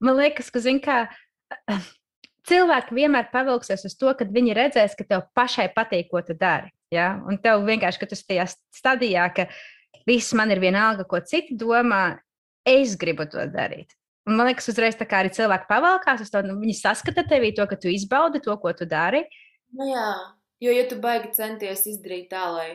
Man 0.00 0.16
liekas, 0.16 0.50
ka, 0.50 0.60
zin, 0.60 0.78
kā, 0.80 1.08
cilvēki 2.50 2.94
vienmēr 2.96 3.30
pavilksies 3.32 3.84
uz 3.88 3.96
to, 3.98 4.12
kad 4.16 4.30
viņi 4.32 4.54
redzēs, 4.56 4.94
ka 4.98 5.04
tev 5.04 5.26
pašai 5.36 5.68
patīk, 5.74 6.08
ko 6.10 6.22
tu 6.24 6.34
dari. 6.34 6.70
Ja? 6.90 7.12
Un 7.26 7.38
tev 7.38 7.64
vienkārši, 7.66 8.00
ka 8.00 8.08
tu 8.10 8.16
esi 8.16 8.26
tajā 8.30 8.46
stadijā, 8.74 9.26
ka 9.34 9.46
viss 10.06 10.34
man 10.36 10.50
ir 10.50 10.60
vienalga, 10.62 11.06
ko 11.08 11.20
citi 11.26 11.56
domā, 11.58 12.18
es 12.66 12.96
gribu 13.00 13.26
to 13.30 13.44
darīt. 13.52 13.96
Un 14.28 14.36
man 14.36 14.50
liekas, 14.50 14.68
uzreiz 14.70 14.98
tā 14.98 15.06
kā 15.08 15.22
arī 15.22 15.32
cilvēki 15.34 15.68
pavalkās 15.70 16.28
to, 16.30 16.42
nu, 16.46 16.58
viņi 16.60 16.76
saskata 16.78 17.24
tevī 17.28 17.54
to, 17.56 17.64
ka 17.66 17.78
tu 17.80 17.90
izbaudi 17.90 18.42
to, 18.44 18.54
ko 18.60 18.72
tu 18.76 18.86
dari. 18.88 19.24
Nu 19.76 19.88
jā, 19.88 20.06
jo 20.62 20.74
ja 20.76 20.84
tu 20.90 21.00
baigi 21.02 21.32
centies 21.34 21.86
izdarīt 21.88 22.28
tā, 22.30 22.44
lai, 22.52 22.68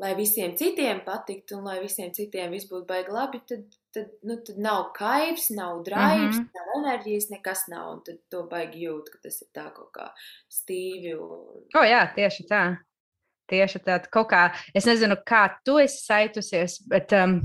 lai 0.00 0.14
visiem 0.18 0.56
citiem 0.56 1.02
patiktu, 1.04 1.58
un 1.58 1.68
lai 1.68 1.78
visiem 1.84 2.10
citiem 2.16 2.54
viss 2.56 2.70
būtu 2.70 2.88
baigi 2.88 3.14
labi, 3.14 3.42
tad, 3.46 3.66
tad, 3.94 4.10
nu, 4.26 4.38
tad 4.46 4.58
nav 4.62 4.88
kaivs, 4.96 5.50
nav 5.54 5.82
drives, 5.86 6.40
mm. 6.40 6.48
-hmm. 6.48 6.50
nav 6.56 6.76
enerģijas, 6.80 7.30
nekas 7.34 7.66
nav, 7.68 7.90
un 7.96 8.04
tad 8.06 8.22
to 8.32 8.42
baigi 8.50 8.86
jūt, 8.88 9.12
ka 9.12 9.18
tas 9.28 9.42
ir 9.42 9.48
tā 9.54 9.68
kaut 9.76 9.92
kā 9.92 10.08
stīvi. 10.48 11.14
Un... 11.14 11.66
O, 11.76 11.84
jā, 11.84 12.06
tieši 12.16 12.48
tā. 12.48 12.64
Tieši 13.50 13.82
tā. 13.82 13.98
Kaut 14.12 14.30
kā, 14.30 14.44
es 14.76 14.86
nezinu, 14.86 15.18
kā 15.26 15.48
tu 15.66 15.80
esi 15.82 16.04
saitusies, 16.04 16.78
bet 16.90 17.10
um, 17.18 17.40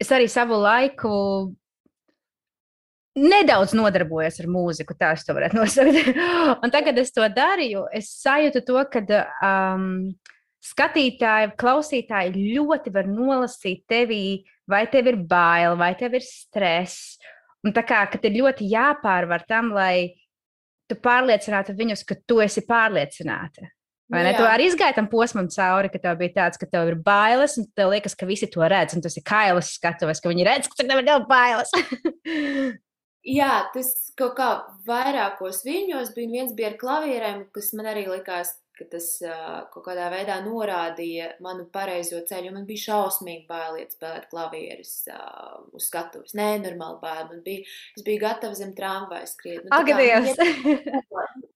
es 0.00 0.10
arī 0.14 0.30
savu 0.32 0.56
laiku 0.62 1.12
nedaudz 3.14 3.74
nodarbojos 3.76 4.40
ar 4.42 4.48
mūziku, 4.50 4.96
tā 4.98 5.12
es 5.14 5.26
to 5.26 5.36
varētu 5.36 5.60
nosaukt. 5.60 6.08
Un 6.64 6.72
tagad 6.74 6.98
es 6.98 7.12
to 7.14 7.26
darīju, 7.30 7.86
es 7.94 8.10
sajūtu 8.22 8.64
to, 8.66 8.80
ka 8.90 9.04
um, 9.44 9.86
skatītāji, 10.64 11.52
klausītāji 11.60 12.48
ļoti 12.56 12.92
var 12.94 13.08
nolasīt 13.10 13.84
tevī, 13.90 14.42
vai 14.70 14.86
tev 14.90 15.12
ir 15.12 15.20
bail, 15.28 15.76
vai 15.78 15.92
tev 16.00 16.16
ir 16.18 16.24
stress. 16.26 17.18
Un 17.64 17.72
tā 17.76 17.84
kā 17.86 18.02
ir 18.08 18.38
ļoti 18.40 18.66
jāpārvar 18.72 19.44
tam, 19.48 19.70
lai 19.76 20.16
tu 20.88 20.96
pārliecinātu 21.00 21.76
viņus, 21.76 22.04
ka 22.08 22.16
tu 22.28 22.40
esi 22.44 22.64
pārliecināta. 22.66 23.70
Vai 24.12 24.20
Nu 24.20 24.28
ne? 24.28 24.32
jā. 24.34 24.38
Tu 24.38 24.48
arī 24.48 24.66
izgāji 24.68 24.96
tam 24.98 25.06
posmam 25.08 25.46
cauri, 25.48 25.90
ka 25.92 26.00
tev 26.02 26.18
bija 26.20 26.34
tāds, 26.38 26.60
ka 26.60 26.68
tev 26.68 26.90
ir 26.92 26.98
bailes, 27.06 27.56
un 27.60 27.68
tev 27.76 27.92
liekas, 27.94 28.16
ka 28.18 28.28
visi 28.28 28.50
to 28.52 28.64
redz, 28.68 28.96
un 28.96 29.04
tas 29.04 29.16
ir 29.16 29.24
kailas 29.24 29.72
skatuves, 29.78 30.20
ka 30.20 30.32
viņi 30.32 30.48
redz, 30.48 30.68
ka 30.68 30.82
tev 30.82 31.00
ir 31.00 31.08
ļoti 31.08 31.30
bailes. 31.30 31.72
Jā, 33.24 33.70
tas 33.72 33.88
kaut 34.20 34.34
kā 34.36 34.48
vairākos 34.84 35.62
viņos 35.64 36.12
bija. 36.12 36.28
Viens 36.34 36.52
bija 36.56 36.74
ar 36.74 36.76
klavierēm, 36.80 37.46
kas 37.56 37.70
man 37.72 37.88
arī 37.88 38.04
likās, 38.10 38.50
ka 38.76 38.84
tas 38.90 39.06
uh, 39.24 39.62
kaut 39.72 39.86
kādā 39.86 40.10
veidā 40.12 40.36
norādīja 40.44 41.30
manu 41.40 41.64
pareizo 41.72 42.20
ceļu. 42.28 42.52
Man 42.52 42.66
bija 42.68 42.84
šausmīgi 42.90 43.46
bailiet 43.48 43.96
spēlēt 43.96 44.28
klavierus 44.28 44.92
uh, 45.08 45.62
uz 45.72 45.88
skatuves. 45.88 46.36
Nē, 46.36 46.50
normāli 46.66 47.00
bail. 47.00 47.24
Man 47.30 47.40
bija, 47.46 47.64
es 47.96 48.04
biju 48.04 48.20
gatava 48.26 48.58
zem 48.58 48.76
tramvaja 48.76 49.30
skriet. 49.30 49.64
Nu, 49.64 49.72
Ak, 49.72 49.88
Dievs! 49.88 50.36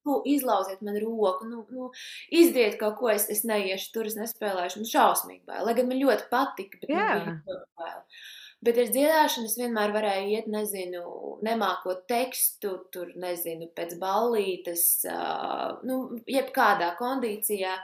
Nu, 0.08 0.18
izlauziet 0.32 0.82
man 0.86 0.98
roku, 1.04 1.46
nu, 1.50 1.62
nu, 1.74 1.92
izdariet 2.32 2.78
kaut 2.80 2.98
ko, 3.00 3.12
es, 3.12 3.28
es 3.32 3.44
neiešu 3.48 3.92
tur, 3.94 4.10
es 4.10 4.18
nespēlēšu. 4.18 4.82
Man 4.82 4.92
šausmīgi 4.94 5.44
bail. 5.48 5.64
Lai 5.68 5.76
gan 5.78 5.88
man 5.92 6.02
ļoti 6.02 6.28
patika, 6.32 6.82
bet 6.82 6.92
man 6.94 7.04
Jā. 7.04 7.14
bija 7.14 7.38
ļoti 7.38 7.82
bail. 7.84 8.04
Bet 8.66 8.74
ar 8.82 8.88
dziedāšanu 8.90 9.46
es 9.46 9.54
vienmēr 9.54 9.92
varēju 9.94 10.30
iet, 10.34 10.46
nezinu, 10.50 11.02
nemākot 11.46 12.00
tekstu, 12.10 12.72
tur, 12.90 13.12
nezinu, 13.22 13.68
pēc 13.76 13.94
ballītes, 14.00 14.82
uh, 15.06 15.76
nu, 15.86 16.00
jebkādā 16.26 16.88
kondīcijā. 16.98 17.76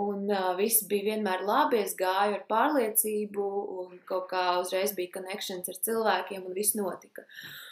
Un 0.00 0.24
uh, 0.30 0.54
viss 0.56 0.86
bija 0.88 1.10
vienmēr 1.10 1.44
labi. 1.44 1.82
Es 1.84 1.92
gāju 2.00 2.38
ar 2.38 2.46
pārliecību, 2.48 3.50
un 3.82 4.00
kaut 4.08 4.30
kā 4.32 4.46
uzreiz 4.62 4.96
bija 4.96 5.18
connections 5.18 5.68
ar 5.68 5.84
cilvēkiem, 5.84 6.48
un 6.48 6.56
viss 6.56 6.78
notika. 6.80 7.28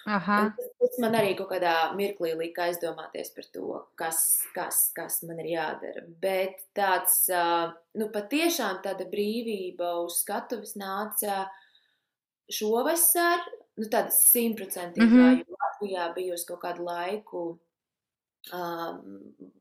Aha. 0.07 0.39
Tas, 0.57 0.71
tas 0.81 0.97
man 1.01 1.17
arī 1.17 1.33
kaut 1.39 1.49
kādā 1.55 1.75
mirklī 1.97 2.35
lika 2.37 2.67
aizdomāties 2.69 3.31
par 3.33 3.47
to, 3.55 3.81
kas, 4.01 4.21
kas, 4.57 4.81
kas 4.97 5.23
man 5.25 5.41
ir 5.41 5.51
jādara. 5.55 6.05
Bet 6.21 6.61
tāds, 6.77 7.23
nu, 7.97 8.11
patiešām 8.13 8.83
tāda 8.85 9.09
brīvība 9.09 9.95
uz 10.05 10.21
skatuves 10.21 10.77
nāca 10.81 11.47
šovasar, 12.53 13.47
nu, 13.81 13.89
tāda 13.89 14.13
simtprocentīgā, 14.13 15.09
mm. 15.09 15.21
-hmm. 15.21 15.45
jo 15.49 15.63
Latvijā 15.65 16.09
bija 16.15 16.35
uz 16.35 16.45
kaut 16.49 16.61
kādu 16.67 16.85
laiku 16.85 17.45
um, 18.53 19.01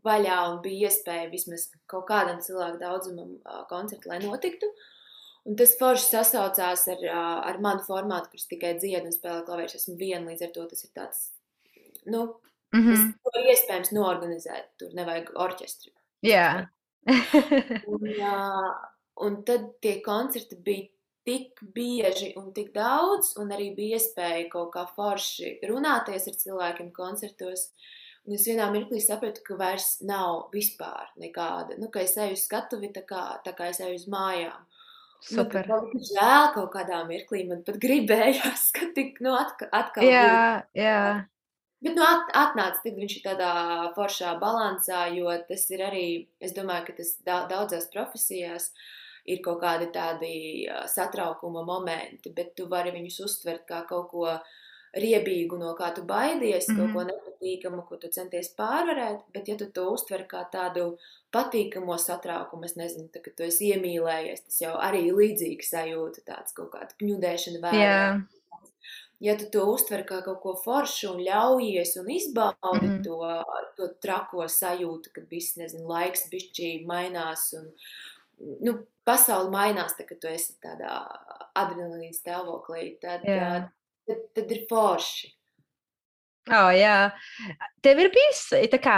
vaļā 0.04 0.40
un 0.52 0.60
bija 0.66 0.90
iespēja 0.90 1.32
vismaz 1.32 1.70
kaut 1.88 2.08
kādam 2.10 2.42
cilvēku 2.44 2.82
daudzumam 2.82 3.38
uh, 3.40 3.64
koncertu, 3.70 4.10
lai 4.12 4.20
notiktu. 4.24 4.68
Un 5.44 5.58
tas 5.60 5.74
forši 5.80 6.06
sasaucās 6.08 6.88
ar, 6.94 7.02
ar 7.52 7.60
manu 7.64 7.84
formātu, 7.84 8.32
kurš 8.32 8.48
tikai 8.54 8.78
dziedā 8.78 9.10
un 9.10 9.16
spēlē 9.16 9.44
klavierus. 9.48 9.76
Esmu 9.82 9.98
viena, 10.00 10.30
līdz 10.30 10.46
ar 10.48 10.54
to 10.56 10.66
tas 10.72 10.86
ir 10.86 10.92
tāds, 10.96 11.26
nu, 12.08 12.28
Mm 12.74 12.90
tas 12.90 13.00
-hmm. 13.00 13.40
ir 13.40 13.50
iespējams 13.54 13.92
norganizēt. 13.94 14.70
Tur 14.78 14.94
nevajag 14.98 15.30
orķestru. 15.36 15.92
Jā. 16.26 16.68
Un, 17.94 18.08
ā, 18.08 18.38
un 19.26 19.44
tad 19.46 19.68
tie 19.82 20.00
koncerti 20.02 20.56
bija 20.56 20.88
tik 21.24 21.60
bieži 21.76 22.34
un 22.36 22.54
tik 22.54 22.74
daudz, 22.74 23.36
un 23.38 23.52
arī 23.52 23.76
bija 23.76 23.98
iespēja 24.00 24.50
kaut 24.50 24.74
kā 24.74 24.88
forši 24.96 25.60
runāties 25.70 26.28
ar 26.28 26.40
cilvēkiem 26.44 26.92
koncertos. 26.92 27.70
Un 28.26 28.34
es 28.34 28.48
vienā 28.48 28.70
mirklī 28.72 29.02
sapratu, 29.04 29.44
ka 29.44 29.56
vairs 29.60 30.02
nav 30.02 30.50
vispār 30.54 31.12
nekāda, 31.20 31.78
nu, 31.78 31.90
ka 31.90 32.00
es 32.00 32.18
eju 32.18 32.34
uz 32.34 32.46
skatuvi 32.48 32.90
tā 32.96 33.04
kā, 33.06 33.24
tā 33.46 33.52
kā 33.58 33.68
es 33.70 33.80
eju 33.80 33.96
uz 34.00 34.08
mājām. 34.08 34.66
Super. 35.24 35.68
Nu, 35.70 35.78
ka 35.92 36.00
žēl 36.10 36.50
kaut 36.56 36.72
kādā 36.74 37.04
mirklī 37.08 37.44
man 37.48 37.62
pat 37.68 37.78
gribējās, 37.84 38.70
ka 38.76 38.90
tik, 38.96 39.22
nu, 39.24 39.36
atkal, 39.40 39.70
atkal 39.76 40.08
Jā, 40.08 40.64
jā. 40.76 41.04
Bet, 41.84 41.96
nu, 41.98 42.04
at, 42.08 42.30
atnāca, 42.40 42.80
tad 42.84 43.00
viņš 43.00 43.16
ir 43.18 43.24
tādā 43.26 43.54
foršā 43.96 44.34
balansā, 44.40 45.06
jo 45.16 45.32
tas 45.48 45.64
ir 45.72 45.84
arī, 45.84 46.06
es 46.44 46.56
domāju, 46.56 46.88
ka 46.90 46.98
tas 47.00 47.16
da, 47.28 47.40
daudzās 47.50 47.90
profesijās 47.92 48.70
ir 49.28 49.42
kaut 49.44 49.62
kādi 49.64 49.90
tādi 49.96 50.34
satraukuma 50.92 51.64
momenti, 51.68 52.32
bet 52.36 52.54
tu 52.56 52.68
vari 52.72 52.92
viņus 52.96 53.20
uztvert 53.28 53.68
kā 53.68 53.84
kaut 53.90 54.10
ko 54.12 54.30
riebīgu, 54.94 55.58
no 55.58 55.74
kā 55.78 55.90
tu 55.96 56.04
baidies, 56.06 56.68
mm 56.68 56.76
-hmm. 56.76 56.94
kaut 56.94 56.94
ko 56.94 57.04
nepatīkamu, 57.12 57.86
ko 57.88 57.98
tu 57.98 58.08
centies 58.08 58.54
pārvarēt, 58.58 59.24
bet 59.34 59.48
ja 59.48 59.58
tu 59.58 59.66
to 59.66 59.90
uztver 59.92 60.28
kā 60.28 60.46
tādu 60.52 60.98
patīkamo 61.34 61.98
satraukumu, 61.98 62.66
es 62.66 62.76
nezinu, 62.76 63.10
tā, 63.14 63.22
ka 63.22 63.32
tu 63.38 63.44
esi 63.44 63.74
iemīlējies, 63.74 64.46
tas 64.46 64.62
jau 64.62 64.76
arī 64.78 65.08
ir 65.08 65.14
līdzīga 65.14 65.64
sajūta, 65.70 66.22
tāds 66.26 66.54
kaut 66.54 66.72
kāda 66.72 66.94
kņudēšana 67.02 67.60
vērā. 67.66 67.84
Jā. 67.84 68.22
Ja 69.24 69.38
tu 69.40 69.46
to 69.50 69.66
uztver 69.72 70.04
kā 70.04 70.22
kaut 70.24 70.42
ko 70.42 70.54
foršu 70.66 71.14
un 71.14 71.20
ļaujies 71.24 72.00
un 72.00 72.10
izbaudi 72.10 72.88
mm 72.88 72.90
Mhm. 72.90 72.98
-hmm. 72.98 73.04
to, 73.04 73.44
to 73.78 73.88
trako 74.02 74.48
sajūtu, 74.48 75.10
kad 75.14 75.24
viss, 75.30 75.58
nezinu, 75.58 75.88
laiks 75.88 76.30
bišķī 76.32 76.86
mainās 76.86 77.54
un, 77.54 77.72
nu, 78.62 78.86
pasauli 79.04 79.50
mainās, 79.50 79.96
tā, 79.98 80.06
kad 80.06 80.20
tu 80.20 80.28
esi 80.28 80.54
tādā 80.64 81.08
adrenalīna 81.56 82.14
stāvoklī, 82.14 83.00
tad, 83.02 83.24
Jā. 83.24 83.40
ā, 83.40 83.70
tad, 84.08 84.26
tad 84.36 84.52
ir 84.54 84.66
forši. 84.70 85.32
Oh, 86.52 86.74
jā, 86.76 87.13
tev 87.84 88.02
ir 88.04 88.12
bijis 88.12 88.50
kā 88.84 88.98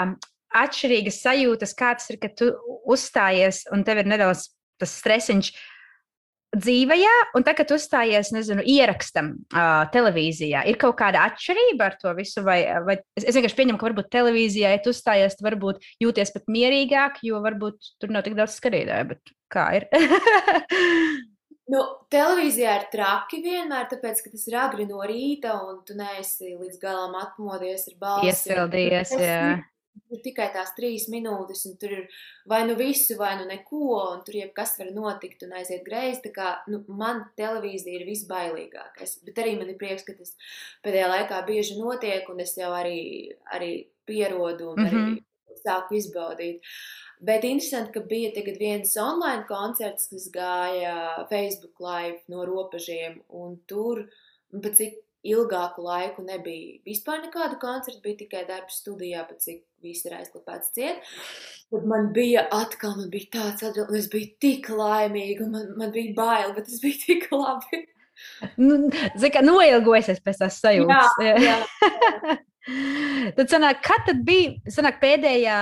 atšķirīgas 0.56 1.22
sajūtas, 1.22 1.76
kā 1.78 1.94
tas 2.00 2.10
ir, 2.10 2.18
kad 2.22 2.34
tu 2.39 2.50
uzstājies 2.89 3.65
un 3.76 3.84
tev 3.86 4.02
ir 4.02 4.10
nedaudz 4.10 4.48
tas 4.82 4.94
stresiņš 5.02 5.52
dzīvajā, 6.56 7.13
un 7.36 7.44
tagad 7.44 7.74
uzstājies, 7.76 8.32
nezinu, 8.32 8.63
ierakstam 8.63 9.34
uh, 9.36 9.84
televīzijā. 9.91 10.63
Ir 10.72 10.80
kaut 10.80 10.96
kāda 11.02 11.26
atšķirība 11.28 11.89
ar 11.89 11.98
to 12.00 12.13
visu, 12.15 12.46
vai, 12.46 12.62
vai 12.86 12.98
es, 13.18 13.26
es 13.26 13.36
vienkārši 13.36 13.60
pieņemu, 13.60 13.82
ka 13.82 13.89
varbūt 13.89 14.12
televīzijā, 14.15 14.72
ja 14.72 14.82
tu 14.84 14.96
uzstājies, 14.96 15.36
tu 15.36 15.48
varbūt 15.48 15.84
jūties 16.04 16.32
pat 16.38 16.48
mierīgāk, 16.56 17.20
jo 17.28 17.44
varbūt 17.44 17.96
tur 18.00 18.15
nav 18.15 18.24
tik 18.26 18.39
daudz 18.39 18.56
skatītāju, 18.56 19.20
kā 19.52 19.68
ir? 19.82 19.89
Nu, 21.67 21.80
televīzijā 22.13 22.73
ir 22.80 22.84
traki 22.93 23.39
vienmēr, 23.41 23.88
tāpēc, 23.89 24.19
ka 24.23 24.30
tas 24.30 24.43
ir 24.47 24.56
agri 24.62 24.86
no 24.86 24.99
rīta, 25.01 25.56
un 25.65 25.80
tu 25.88 25.95
neesi 25.97 26.51
līdz 26.60 26.78
galam 26.82 27.15
atmodies 27.17 27.88
ar 27.89 27.95
balsi. 28.04 28.28
Iesildījies, 28.32 29.15
jā. 29.17 29.39
ir- 29.56 29.63
Ir 30.12 30.19
tikai 30.21 30.49
tās 30.54 30.73
trīs 30.78 31.06
minūtes, 31.10 31.65
un 31.65 31.78
tur 31.78 31.89
ir 31.89 32.08
vai 32.45 32.65
nu 32.67 32.75
visu, 32.75 33.15
vai 33.17 33.38
nu 33.39 33.45
neko, 33.47 34.12
un 34.13 34.23
tur 34.28 34.36
jebkas 34.36 34.78
var 34.78 34.88
notikt 34.91 35.41
un 35.43 35.54
aiziet 35.54 35.84
greizi. 35.86 36.21
Tā 36.21 36.32
kā 36.36 36.49
nu, 36.67 36.84
man 36.89 37.23
televīzija 37.38 38.01
ir 38.01 38.06
visbailīgākais. 38.06 39.23
Bet 39.25 39.36
arī 39.36 39.58
man 39.58 39.69
ir 39.69 39.78
prieks, 39.80 40.04
ka 40.06 40.13
tas 40.13 40.36
pēdējā 40.84 41.08
laikā 41.10 41.39
bieži 41.47 41.80
notiek, 41.80 42.28
un 42.30 42.39
es 42.41 42.56
jau 42.58 42.71
arī, 42.75 43.32
arī 43.56 43.88
pierodu 44.06 44.73
un 44.73 44.84
arī 44.86 44.91
Mhm. 44.99 45.23
Sāku 45.63 46.00
izbaudīt. 46.00 46.76
Bet 47.26 47.46
interesanti, 47.48 47.94
ka 47.96 48.04
bija 48.10 48.34
tagad 48.36 48.60
viens 48.60 48.91
online 49.00 49.46
koncerts, 49.48 50.10
kas 50.12 50.28
gāja 50.34 51.26
Facebook 51.32 51.80
live 51.80 52.20
no 52.32 52.44
robežiem, 52.48 53.22
un 53.32 53.56
tur 53.70 54.04
pat 54.62 54.76
cik 54.80 55.00
ilgāku 55.26 55.84
laiku 55.86 56.24
nebija 56.26 56.80
vispār 56.86 57.24
nekādu 57.24 57.58
koncertu, 57.62 58.02
bija 58.04 58.20
tikai 58.22 58.44
darbs 58.50 58.78
studijā, 58.84 59.24
pat 59.28 59.41
cik 59.41 59.63
viss 59.86 60.06
ir 60.06 60.15
aizklāpēts 60.20 60.74
ciet. 60.76 61.10
Tad 61.74 61.88
man 61.89 62.12
bija 62.15 62.46
atkal, 62.54 62.96
man 63.00 63.10
bija 63.13 63.32
tāds 63.39 63.65
atbild, 63.65 63.89
un 63.89 64.00
es 64.00 64.10
biju 64.12 64.36
tik 64.44 64.70
laimīga, 64.70 65.48
un 65.48 65.54
man, 65.56 65.70
man 65.80 65.94
bija 65.96 66.13
bail, 66.18 66.54
bet 66.58 66.70
tas 66.70 66.82
bija 66.84 67.02
tik 67.08 67.30
labi. 67.34 67.86
nu, 68.62 68.82
Zini, 69.18 69.32
kā 69.34 69.44
noilgojusies 69.44 70.22
pēc 70.26 70.44
tās 70.44 70.60
sajūtas. 70.63 71.18
Jā, 71.26 71.38
jā. 71.41 72.38
tad, 73.38 73.45
sanāk, 73.51 73.82
kad 73.86 74.06
tad 74.08 74.23
bija 74.28 74.73
sanāk, 74.73 74.99
pēdējā 75.04 75.60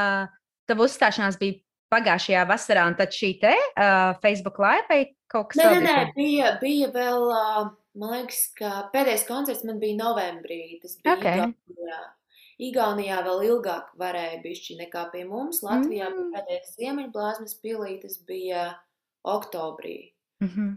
tava 0.69 0.85
uzstāšanās 0.87 1.37
bija 1.41 1.59
pagājušajā 1.93 2.43
vasarā, 2.49 2.87
un 2.89 2.95
tad 2.97 3.13
šī 3.13 3.29
te 3.41 3.53
uh, 3.53 4.15
Facebook 4.23 4.57
live 4.63 4.87
vai 4.89 5.01
kaut 5.29 5.51
kas 5.51 5.59
Nē, 5.61 5.67
nē, 5.69 5.75
vēl 5.75 5.85
nē, 5.85 5.95
bija? 6.17 6.51
bija, 6.61 6.89
vēl, 6.95 7.27
ā, 7.37 7.63
man 8.01 8.15
liekas, 8.15 8.41
ka 8.57 8.71
pēdējais 8.93 9.27
koncerts 9.29 9.65
man 9.67 9.79
bija 9.83 9.99
novembrī. 9.99 10.61
Tas 10.81 10.97
bija 11.03 11.17
Ok. 11.17 11.27
Igaunijā. 11.29 12.01
Igaunijā 12.63 13.19
vēl 13.25 13.45
ilgāk 13.49 13.91
varēja 13.99 14.39
bišķi 14.43 14.79
nekā 14.79 15.07
pie 15.13 15.23
mums. 15.29 15.61
Latvijā 15.65 16.09
Mm. 16.09 16.17
mm. 16.17 16.33
pēdējais 16.37 16.73
ziemeļblāzmas 16.79 17.55
pilī, 17.61 17.99
tas 18.01 18.17
bija 18.29 18.65
oktobrī. 19.25 20.13
Mhm. 20.43 20.75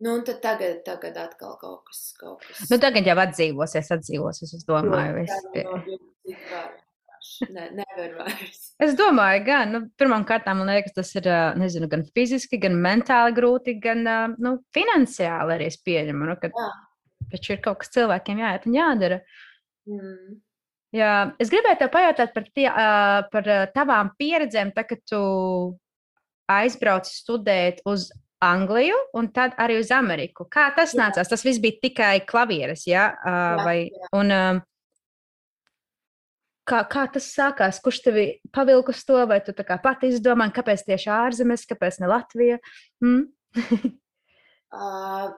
Nu, 0.00 0.14
un 0.16 0.22
tad 0.24 0.38
tagad, 0.40 0.78
tagad 0.86 1.16
atkal 1.20 1.56
kaut 1.60 1.82
kas, 1.90 2.00
kaut 2.16 2.44
kas. 2.46 2.62
Nu, 2.70 2.78
tagad 2.80 3.04
jau 3.04 3.16
atdzīvosies, 3.20 3.90
atdzīvosies. 3.98 4.54
Es 4.56 4.64
domāju, 4.68 5.26
no 5.26 5.26
cik 5.28 5.66
var 5.68 5.82
vienkārši. 5.84 7.48
Ne, 7.52 7.66
nevar 7.76 8.14
vairs. 8.22 8.62
Es 8.86 8.94
domāju, 8.96 9.42
gan 9.44 9.74
nu, 9.74 9.80
pirmkārt, 10.00 10.46
man 10.48 10.70
liekas, 10.72 10.94
tas 10.96 11.10
ir 11.20 11.26
nezinu, 11.60 11.84
gan 11.92 12.06
fiziski, 12.16 12.56
gan 12.62 12.78
mentāli 12.80 13.34
grūti, 13.36 13.74
gan 13.82 14.06
nu, 14.40 14.54
finansiāli 14.72 15.58
arī 15.58 15.66
es 15.68 15.76
pieņemu. 15.84 16.30
Nu, 16.30 16.38
ka 16.40 16.48
taču 17.34 17.52
ir 17.52 17.60
kaut 17.64 17.82
kas 17.82 17.92
cilvēkiem 17.92 18.40
jāiet 18.40 18.64
un 18.70 18.78
jādara. 18.78 19.20
Mm. 19.84 20.38
Jā, 20.96 21.12
es 21.38 21.52
gribēju 21.52 21.82
te 21.82 21.90
pajautāt 21.92 22.32
par, 22.34 22.48
tie, 22.56 22.66
par 23.36 23.52
tavām 23.76 24.14
pieredzēm, 24.18 24.72
tā, 24.74 24.86
kad 24.88 25.04
tu 25.06 25.20
aizbrauci 26.50 27.12
studēt 27.14 27.84
uz 27.86 28.08
Angliju 28.40 28.96
un 29.14 29.28
tad 29.36 29.52
arī 29.60 29.78
uz 29.82 29.90
Ameriku. 29.92 30.46
Kā 30.48 30.70
tas 30.76 30.94
Jā. 30.94 31.02
nācās? 31.04 31.28
Tas 31.28 31.44
viss 31.44 31.60
bija 31.60 31.76
tikai 31.82 32.20
klavieres, 32.26 32.86
jā, 32.88 33.10
ā, 33.20 33.34
Jā, 33.34 33.64
vai, 33.64 33.78
jā. 33.92 34.08
un, 34.16 34.32
ā, 34.32 34.44
kā, 36.70 36.80
kā 36.88 37.04
tas 37.12 37.26
sākās? 37.34 37.80
Kurš 37.84 38.00
tevi 38.06 38.24
pavilka 38.54 38.94
uz 38.94 39.04
to, 39.04 39.18
vai 39.28 39.40
tu 39.44 39.52
pati 39.82 40.08
izdomāji, 40.14 40.54
kāpēc 40.56 40.86
tieši 40.88 41.12
ārzemes, 41.12 41.66
kāpēc 41.68 42.00
ne 42.00 42.10
Latvija? 42.14 42.58
Mm? 43.02 43.26
Uh, 44.70 45.32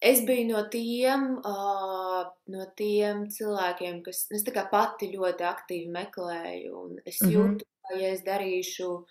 es 0.00 0.22
biju 0.24 0.46
no 0.48 0.62
tiem, 0.72 1.26
uh, 1.44 2.22
no 2.48 2.66
tiem 2.78 3.26
cilvēkiem, 3.28 3.98
kas 4.06 4.22
es 4.32 4.46
pati 4.70 5.10
ļoti 5.12 5.44
aktīvi 5.44 5.90
meklēju. 5.92 6.72
un 6.72 6.96
Es 7.04 7.20
Mhm. 7.20 7.30
jūtu, 7.34 7.64
ka, 7.84 7.98
ja 8.00 8.08
es 8.14 8.22
darīšu 8.22 9.04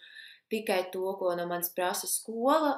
tikai 0.52 0.92
to, 0.94 1.04
ko 1.20 1.34
no 1.38 1.46
manis 1.50 1.70
prasa 1.76 2.08
skola, 2.08 2.74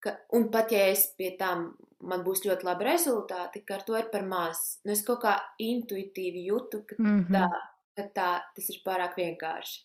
ka, 0.00 0.16
un 0.36 0.50
pat 0.52 0.72
ja 0.72 0.84
es 0.92 1.06
pie 1.18 1.32
tam 1.40 1.70
man 2.00 2.22
būs 2.26 2.44
ļoti 2.46 2.66
labi 2.68 2.84
rezultāti, 2.90 3.64
ka 3.66 3.78
ar 3.78 3.82
to 3.88 3.96
ir 3.98 4.10
par 4.12 4.22
maz. 4.28 4.78
Nu, 4.84 4.92
es 4.92 5.02
kaut 5.06 5.22
kā 5.24 5.36
intuitīvi 5.62 6.44
jūtu, 6.50 6.84
ka 6.90 6.98
Mhm. 6.98 7.32
tā, 7.32 7.48
ka 7.96 8.04
tā, 8.18 8.30
tas 8.56 8.68
ir 8.70 8.82
pārāk 8.86 9.16
vienkārši. 9.16 9.80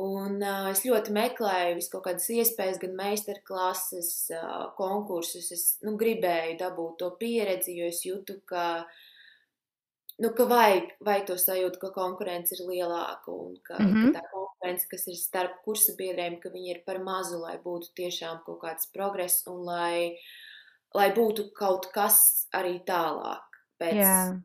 Un 0.00 0.36
uh, 0.46 0.68
es 0.70 0.84
ļoti 0.86 1.10
meklēju 1.14 1.74
visu 1.80 1.90
kaut 1.96 2.04
kādas 2.06 2.28
iespējas, 2.30 2.78
gan 2.82 2.92
meistarklases, 2.98 4.10
uh, 4.36 4.68
konkursus. 4.78 5.48
Es 5.56 5.64
nu, 5.82 5.96
gribēju 5.98 6.58
dabūt 6.60 6.98
to 7.02 7.08
pieredzi, 7.18 7.74
jo 7.80 7.88
es 7.90 8.04
jūtu, 8.06 8.36
ka, 8.46 8.86
nu, 10.20 10.30
ka 10.36 10.44
vajag, 10.50 10.90
vajag 11.06 11.26
to 11.30 11.36
sajūtu, 11.40 11.78
ka 11.80 11.90
konkurence 11.96 12.54
ir 12.56 12.62
lielāka 12.68 13.28
un 13.32 13.56
ka, 13.64 13.74
mm 13.78 13.86
Mhm. 13.86 13.96
-hmm. 13.96 14.12
ka 14.12 14.18
tā 14.20 14.30
konkurence, 14.32 14.86
kas 14.90 15.06
ir 15.08 15.14
starp 15.16 15.62
kursa 15.64 15.92
biedriem, 15.98 16.40
ka 16.40 16.48
viņi 16.48 16.70
ir 16.74 16.82
par 16.86 16.98
mazu, 16.98 17.38
lai 17.40 17.56
būtu 17.58 17.92
tiešām 17.96 18.44
kaut 18.46 18.60
kāds 18.60 18.86
progress 18.92 19.46
un 19.46 19.64
lai, 19.64 20.16
lai 20.94 21.10
būtu 21.14 21.50
kaut 21.54 21.86
kas 21.92 22.46
arī 22.52 22.84
tālāk. 22.84 23.42
Pēc, 23.80 23.94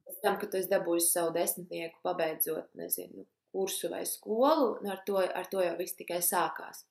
pēc 0.07 0.21
tam, 0.23 0.38
kad 0.39 0.51
tu 0.51 0.57
esi 0.57 0.69
dabūjis 0.69 1.11
savu 1.11 1.33
desmitnieku, 1.33 1.99
pabeidzot, 2.03 2.69
nezinu, 2.75 3.25
kursu 3.51 3.89
vai 3.89 4.05
skolu, 4.05 4.77
un 4.81 4.89
ar 4.89 5.01
to, 5.05 5.17
ar 5.17 5.45
to 5.51 5.59
jau 5.61 5.77
viss 5.77 5.95
tikai 5.95 6.21
sākās. 6.21 6.85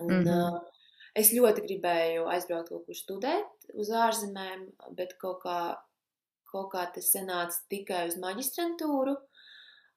Un, 0.00 0.06
mm 0.08 0.20
Mhm. 0.20 0.28
-hmm. 0.28 0.54
uh, 0.54 0.60
es 1.14 1.32
ļoti 1.32 1.60
gribēju 1.66 2.26
aizbraukt 2.28 2.68
kaut 2.68 2.84
kur 2.86 2.94
studēt 2.94 3.46
uz 3.74 3.88
ārzemēm, 3.90 4.68
bet 4.90 5.14
kaut 5.18 5.40
kā, 5.42 5.76
kaut 6.52 6.70
kā 6.74 6.84
tas 6.94 7.10
sanāca 7.14 7.58
tikai 7.72 8.06
uz 8.10 8.16
maģistrantūru. 8.20 9.16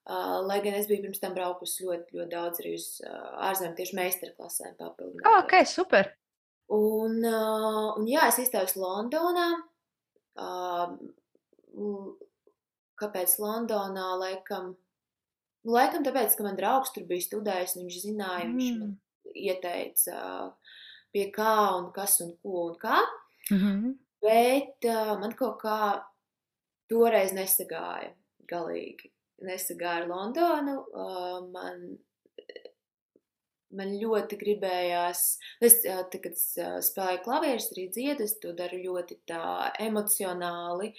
Uh, 0.04 0.42
lai 0.44 0.58
gan 0.66 0.76
es 0.76 0.90
biju 0.90 1.06
pirms 1.06 1.22
tam 1.22 1.36
braukusi 1.36 1.86
ļoti, 1.86 2.18
ļoti 2.18 2.32
daudz 2.34 2.60
arī 2.60 2.74
uz 2.76 2.88
uh, 3.08 3.30
ārzemēm, 3.48 3.76
tieši 3.78 3.96
meistarklasēm 3.96 4.74
papildināt. 4.80 5.28
Oh, 5.30 5.38
ok, 5.46 5.56
super. 5.70 6.10
Un, 6.76 7.22
uh, 7.24 7.94
un 7.96 8.10
jā, 8.10 8.26
es 8.28 8.42
izteicu 8.44 8.82
Londonā. 8.84 9.48
Kāpēc 13.00 13.38
Londonā? 13.40 14.10
Laikam, 14.20 14.74
laikam 15.68 16.04
tāpēc, 16.04 16.36
ka 16.36 16.48
man 16.50 16.60
draugs 16.60 16.92
tur 16.96 17.08
bija 17.08 17.24
studējis, 17.30 17.78
un 17.78 17.88
viņš 17.88 18.04
zināja, 18.04 18.50
mm. 18.50 18.60
viņš 18.60 18.76
man 18.82 18.92
Mm. 19.34 19.42
ieteica, 19.50 20.54
pie 21.14 21.28
kā 21.34 21.54
un 21.78 21.92
kas 21.94 22.20
un 22.22 22.36
ko 22.42 22.70
un 22.70 22.78
kā. 22.80 23.02
Mhm. 23.52 23.94
Bet 24.24 24.86
uh, 24.88 25.20
man 25.20 25.34
kaut 25.36 25.60
kā 25.60 26.04
toreiz 26.94 27.34
nesagāja 27.36 28.14
galīgi. 28.50 29.12
Nesagāja 29.44 30.04
ar 30.04 30.10
Londonu. 30.12 30.78
Uh, 30.94 31.50
man, 31.52 31.84
man 33.74 33.94
ļoti 34.00 34.38
gribējās, 34.40 35.26
es, 35.66 35.82
tā, 35.84 36.22
kad 36.22 36.32
es 36.32 36.48
spēlēju 36.88 37.24
klavierus, 37.26 37.72
arī 37.74 37.90
dziedu, 37.92 38.30
es 38.30 38.38
to 38.40 38.54
daru 38.56 38.80
ļoti 38.86 39.24
tā 39.28 39.74
emocionāli. 39.84 40.94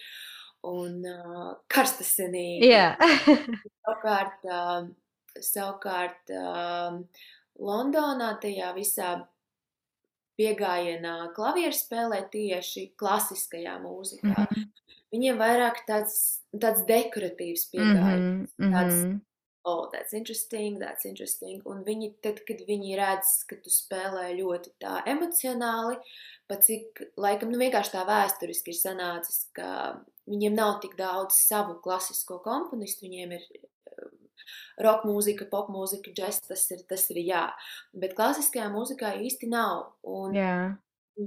un 0.64 1.00
uh, 1.04 1.50
karstasinīgi. 1.68 2.70
Jā. 2.72 2.94
Savukārt, 3.85 4.46
uh, 4.48 4.87
savukārt 5.44 6.33
uh, 6.33 7.00
Londonā 7.61 8.30
tajā 8.42 8.70
visā 8.76 9.14
piegājienā 10.38 11.16
klavieru 11.37 11.76
spēlē 11.76 12.24
tieši 12.33 12.88
klasiskajā 12.98 13.76
mūzikā. 13.83 14.33
Mm 14.33 14.48
-hmm. 14.50 14.70
Viņiem 15.14 15.38
vairāk 15.38 15.85
tāds, 15.87 16.16
tāds 16.50 16.83
dekoratīvs 16.88 17.68
pieejams. 17.70 18.50
Mhm, 18.59 18.72
Tāds, 18.74 18.96
mhm. 18.96 19.20
oh, 19.70 19.85
that's 19.92 20.12
interesting, 20.16 20.81
that's 20.81 21.07
interesting. 21.07 21.61
Un 21.70 21.85
viņi, 21.87 22.14
tad, 22.24 22.40
kad 22.48 22.64
viņi 22.66 22.96
redz, 22.98 23.37
ka 23.50 23.61
tu 23.62 23.70
spēlē 23.70 24.33
ļoti 24.40 24.74
tā 24.83 24.96
emocionāli, 25.11 26.00
pat 26.50 26.66
cik, 26.66 27.05
laikam, 27.20 27.53
nu 27.53 27.62
vienkārši 27.62 27.94
tā 27.94 28.03
vēsturiski 28.09 28.74
ir 28.74 28.81
sanācis, 28.81 29.44
ka 29.55 29.68
viņiem 30.31 30.59
nav 30.59 30.81
tik 30.83 30.98
daudz 30.98 31.38
savu 31.44 31.79
klasisko 31.85 32.40
komponistu, 32.44 33.07
viņiem 33.07 33.38
ir 33.38 33.46
eh, 33.55 34.11
roka 34.83 35.09
mūzika, 35.09 35.46
pop 35.50 35.70
mūzika, 35.72 36.11
džeks, 36.16 36.42
tas 36.50 36.66
ir, 36.74 36.83
tas 36.90 37.07
ir 37.14 37.22
jā. 37.22 37.46
Bet 37.94 38.16
klasiskajā 38.18 38.66
mūzikā 38.74 39.14
īsti 39.22 39.53
nav. 39.53 39.92
Un 40.03 40.35
Jā. 40.37 40.55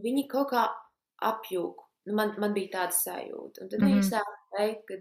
viņi 0.04 0.28
kaut 0.32 0.52
kā 0.52 0.68
apjūg. 1.24 1.87
Nu, 2.08 2.16
man, 2.18 2.34
man 2.42 2.54
bija 2.56 2.72
tāda 2.78 2.96
sajūta. 2.96 3.62
Un 3.64 3.70
tad 3.70 3.80
mm 3.80 3.84
Mhm. 3.84 3.92
-hmm. 3.92 4.02
viņi 4.02 4.10
sāka 4.10 4.36
teikt, 4.58 4.86
ka, 4.88 4.96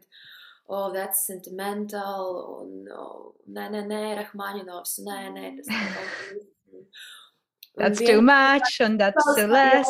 oh, 0.68 0.92
that's 0.92 1.26
sentimental, 1.26 2.60
un, 2.60 2.88
oh, 2.92 3.34
nē, 3.48 3.70
nē, 3.70 3.82
nē, 3.86 4.02
Rahmaņinovs, 4.22 4.98
nē, 5.06 5.20
nē, 5.32 5.56
tas. 5.56 5.68
Un 7.78 7.82
That's 7.82 7.98
too 7.98 8.22
much 8.22 8.80
un 8.80 8.96
that's 8.96 9.24
too 9.36 9.46
less. 9.46 9.88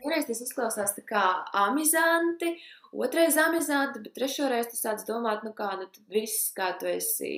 Vienreiz, 0.00 0.24
tas 0.26 0.40
izklausās 0.40 0.94
tā 0.96 1.02
kā 1.04 1.44
amizanti, 1.52 2.54
otrais 2.92 3.36
amizanti, 3.36 4.00
bet 4.00 4.14
trešoreiz 4.14 4.70
tu 4.70 4.76
sāc 4.76 5.04
domāt, 5.04 5.44
nu 5.44 5.52
kā, 5.52 5.76
nu 5.76 5.84
tad 5.92 6.02
viss, 6.08 6.54
kā 6.56 6.78
tu 6.80 6.86
esi 6.86 7.28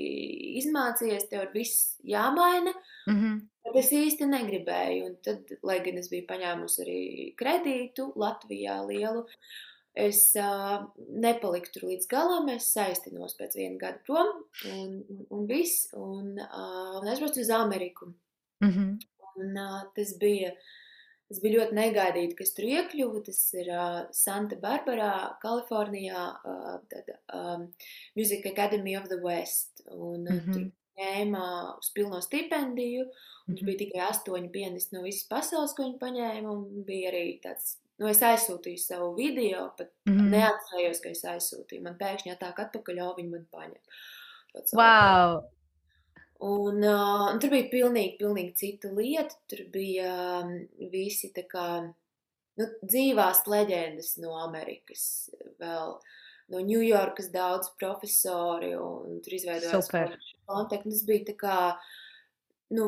izmācījies, 0.62 1.26
tev 1.28 1.42
ir 1.42 1.50
viss 1.54 1.96
jāmaina. 2.06 2.70
Mhm. 3.08 3.40
Bet 3.55 3.55
es 3.80 3.92
īsti 3.94 4.28
negribēju, 4.30 5.06
un 5.10 5.14
tad, 5.24 5.52
lai 5.66 5.78
gan 5.84 5.98
es 6.00 6.10
biju 6.12 6.26
paņēmusi 6.28 6.82
arī 6.84 7.00
kredītu 7.40 8.10
Latvijā 8.20 8.78
lielu, 8.86 9.24
es 9.96 10.20
uh, 10.36 10.84
nepaliku 11.24 11.72
tur 11.72 11.88
līdz 11.90 12.08
galam, 12.10 12.50
es 12.52 12.68
saistinos 12.76 13.36
pēc 13.38 13.56
viena 13.56 13.80
gada 13.80 14.02
prom, 14.06 14.32
un, 14.70 14.96
un, 15.08 15.22
un 15.32 15.46
viss, 15.48 15.86
un, 15.96 16.34
uh, 16.36 16.98
un 17.00 17.08
aizbraucu 17.08 17.40
uz 17.40 17.52
Ameriku. 17.56 18.10
Mhm. 18.64 18.90
Un, 19.36 19.56
uh, 19.60 19.82
tas 19.96 20.14
bija, 20.20 20.52
tas 21.28 21.40
bija 21.42 21.58
ļoti 21.60 21.76
negaidīti, 21.76 22.36
ka 22.36 22.44
es 22.44 22.54
tur 22.56 22.68
iekļuvu. 22.68 23.20
Tas 23.26 23.40
ir 23.56 23.68
uh, 23.72 23.98
Santa 24.16 24.56
Barbara, 24.60 25.10
Kalifornijā, 25.42 26.22
uh, 26.40 26.78
tad, 26.92 27.10
um, 27.36 27.66
Music 28.16 28.46
Academy 28.48 28.96
of 28.96 29.10
the 29.12 29.20
West. 29.20 29.84
Un, 29.90 30.24
uh, 30.24 30.32
Mhm. 30.36 30.52
Tur 30.52 30.70
ņēma 30.98 31.78
uz 31.78 31.90
pilno 31.94 32.20
stipendiju. 32.24 33.06
Un 33.48 33.54
tur 33.54 33.62
Mhm. 33.62 33.66
bija 33.66 33.78
tikai 33.84 34.00
astoņi 34.10 34.50
pianisti 34.52 34.96
no 34.96 35.02
visas 35.02 35.28
pasaules, 35.28 35.74
ko 35.76 35.84
viņi 35.84 35.98
paņēma. 35.98 36.50
Un 36.50 36.84
bija 36.84 37.10
arī 37.12 37.40
tāds, 37.42 37.76
nu, 37.98 38.06
es 38.08 38.20
aizsūtīju 38.20 38.78
savu 38.78 39.14
video, 39.16 39.72
pat 39.78 39.90
Mhm. 40.06 40.30
neatcerējos, 40.34 41.00
ka 41.02 41.08
es 41.10 41.22
aizsūtīju. 41.24 41.82
Man 41.82 41.98
pēkšņi 41.98 42.36
atnāk 42.38 42.56
atpakaļ, 42.66 43.02
o, 43.06 43.14
viņi 43.18 43.30
man 43.30 43.46
paņem. 43.52 43.82
Tāds, 44.54 44.72
Wow! 44.74 45.44
Un, 46.38 46.82
uh, 46.84 47.32
un 47.32 47.38
tur 47.40 47.48
bija 47.50 47.70
pilnīgi, 47.70 48.18
pilnīgi 48.18 48.54
cita 48.54 48.88
lieta. 48.92 49.34
Tur 49.48 49.64
bija 49.72 50.42
um, 50.42 50.68
visi 50.92 51.32
tā 51.32 51.46
kā 51.48 51.94
nu, 52.58 52.66
dzīvās 52.84 53.46
leģendas 53.46 54.18
no 54.18 54.34
Amerikas, 54.42 55.30
vēl 55.60 55.98
no 56.52 56.62
Ņujorkas 56.62 57.30
daudz 57.34 57.72
profesori, 57.80 58.72
un 58.78 59.20
tur 59.24 59.36
izveidojās 59.38 59.90
kontakti. 60.46 60.92
Tas 60.92 61.04
bija 61.08 61.26
tā 61.30 61.34
kā, 61.40 61.58
nu, 62.76 62.86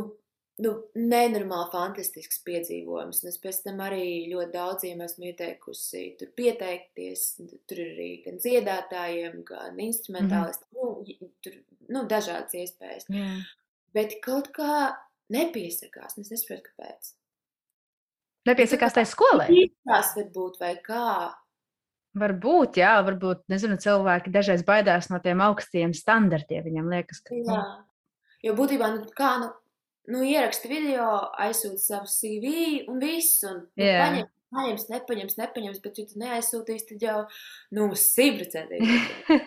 nu, 0.64 0.74
nenormāli 0.98 1.70
fantastisks 1.72 2.42
piedzīvojums. 2.46 3.22
Un 3.22 3.32
es 3.32 3.40
pēc 3.42 3.62
tam 3.66 3.82
arī 3.84 4.28
ļoti 4.32 4.54
daudziem 4.54 5.02
esmu 5.06 5.30
ieteikusi 5.32 6.04
tur 6.20 6.32
pieteikties. 6.38 7.26
Tur 7.68 7.82
ir 7.82 7.92
arī 7.96 8.10
gan 8.26 8.40
dziedātājiem, 8.42 9.42
gan 9.48 9.82
instrumentālistiem. 9.88 10.70
Mm 10.72 10.94
-hmm. 10.94 11.20
nu, 11.20 11.30
tur 11.42 11.60
nu, 11.88 12.06
dažādas 12.10 12.54
iespējas. 12.54 13.08
Jā. 13.12 13.30
Bet 13.96 14.18
kaut 14.24 14.52
kā 14.54 14.94
nepiesakās. 15.32 16.18
Es 16.18 16.30
nesaprotu, 16.30 16.70
kāpēc. 16.70 17.12
Nepiesakās 18.48 18.94
tai 18.96 19.04
skolai. 19.08 19.48
Īstās 19.52 20.14
varbūt 20.16 20.60
vai 20.60 20.74
kā. 20.84 21.34
Varbūt, 22.18 22.78
jā, 22.80 22.94
varbūt, 23.06 23.44
nezinu, 23.52 23.78
cilvēki 23.82 24.32
dažreiz 24.34 24.64
baidās 24.66 25.10
no 25.12 25.20
tiem 25.24 25.42
augstiem 25.44 25.94
standartiem. 25.96 26.64
Viņam 26.66 26.90
liekas, 26.92 27.22
ka 27.24 27.36
Jā. 27.36 27.62
Jo 28.44 28.54
būtībā, 28.58 28.90
nu, 28.94 29.06
kā, 29.18 29.32
nu, 29.42 29.50
nu 30.14 30.24
ieraksti 30.26 30.70
video, 30.70 31.06
aizsūti 31.42 31.82
savu 31.82 32.10
CV 32.10 32.50
un 32.90 33.00
viss. 33.02 33.42
Un, 33.48 33.64
nu, 33.66 33.84
Jā. 33.84 34.02
paņem, 34.04 34.28
paņems, 34.54 34.84
nepaņems, 34.92 35.38
nepaņems, 35.40 35.80
bet, 35.84 35.98
ja 36.00 36.08
tu 36.08 36.22
neaizsūtīsi, 36.22 36.86
tad 36.92 37.06
jau, 37.08 37.16
nu, 37.76 37.88
simtprocentīgi. 37.98 39.00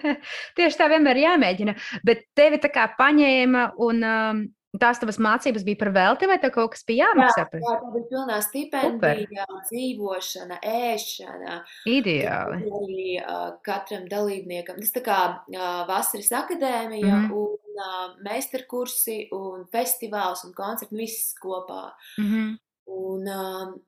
Tieši 0.60 0.82
tā 0.82 0.90
vienmēr 0.92 1.22
jāmēģina. 1.24 1.78
Bet 2.08 2.28
tevi 2.38 2.60
tā 2.64 2.72
kā 2.74 2.90
paņēma 3.00 3.68
un 3.88 4.04
um, 4.08 4.44
tās 4.80 5.02
tavas 5.02 5.18
mācības 5.20 5.66
bija 5.68 5.80
par 5.82 5.92
velti, 5.96 6.28
vai 6.30 6.38
tev 6.40 6.54
kaut 6.56 6.72
kas 6.76 6.86
bija 6.88 7.10
jāmaksā? 7.10 7.44
par- 7.52 7.60
Jā, 7.60 7.76
tā 7.82 7.92
bija 7.96 8.08
pilnā 8.12 8.38
stipendija, 8.46 9.46
dzīvošana, 9.68 10.60
ēšana. 10.64 11.58
Ideāli. 11.92 12.62
Arī 12.80 13.08
uh, 13.20 13.52
katram 13.66 14.08
dalībniekam. 14.08 14.80
Tas 14.80 14.96
tā 14.96 15.04
kā 15.04 15.20
uh, 15.36 15.86
vasaras 15.90 16.32
akadēmija, 16.32 17.16
mm. 17.16 17.28
-hmm. 17.28 17.34
un 17.36 17.82
uh, 17.84 18.18
meistarkursi, 18.24 19.28
un 19.32 19.68
festivāls, 19.72 20.46
un 20.46 20.54
koncerti, 20.54 20.96
viss 20.96 21.34
kopā. 21.36 21.92
Mhm. 22.18 22.60
Un, 22.92 23.28
um, 23.28 23.82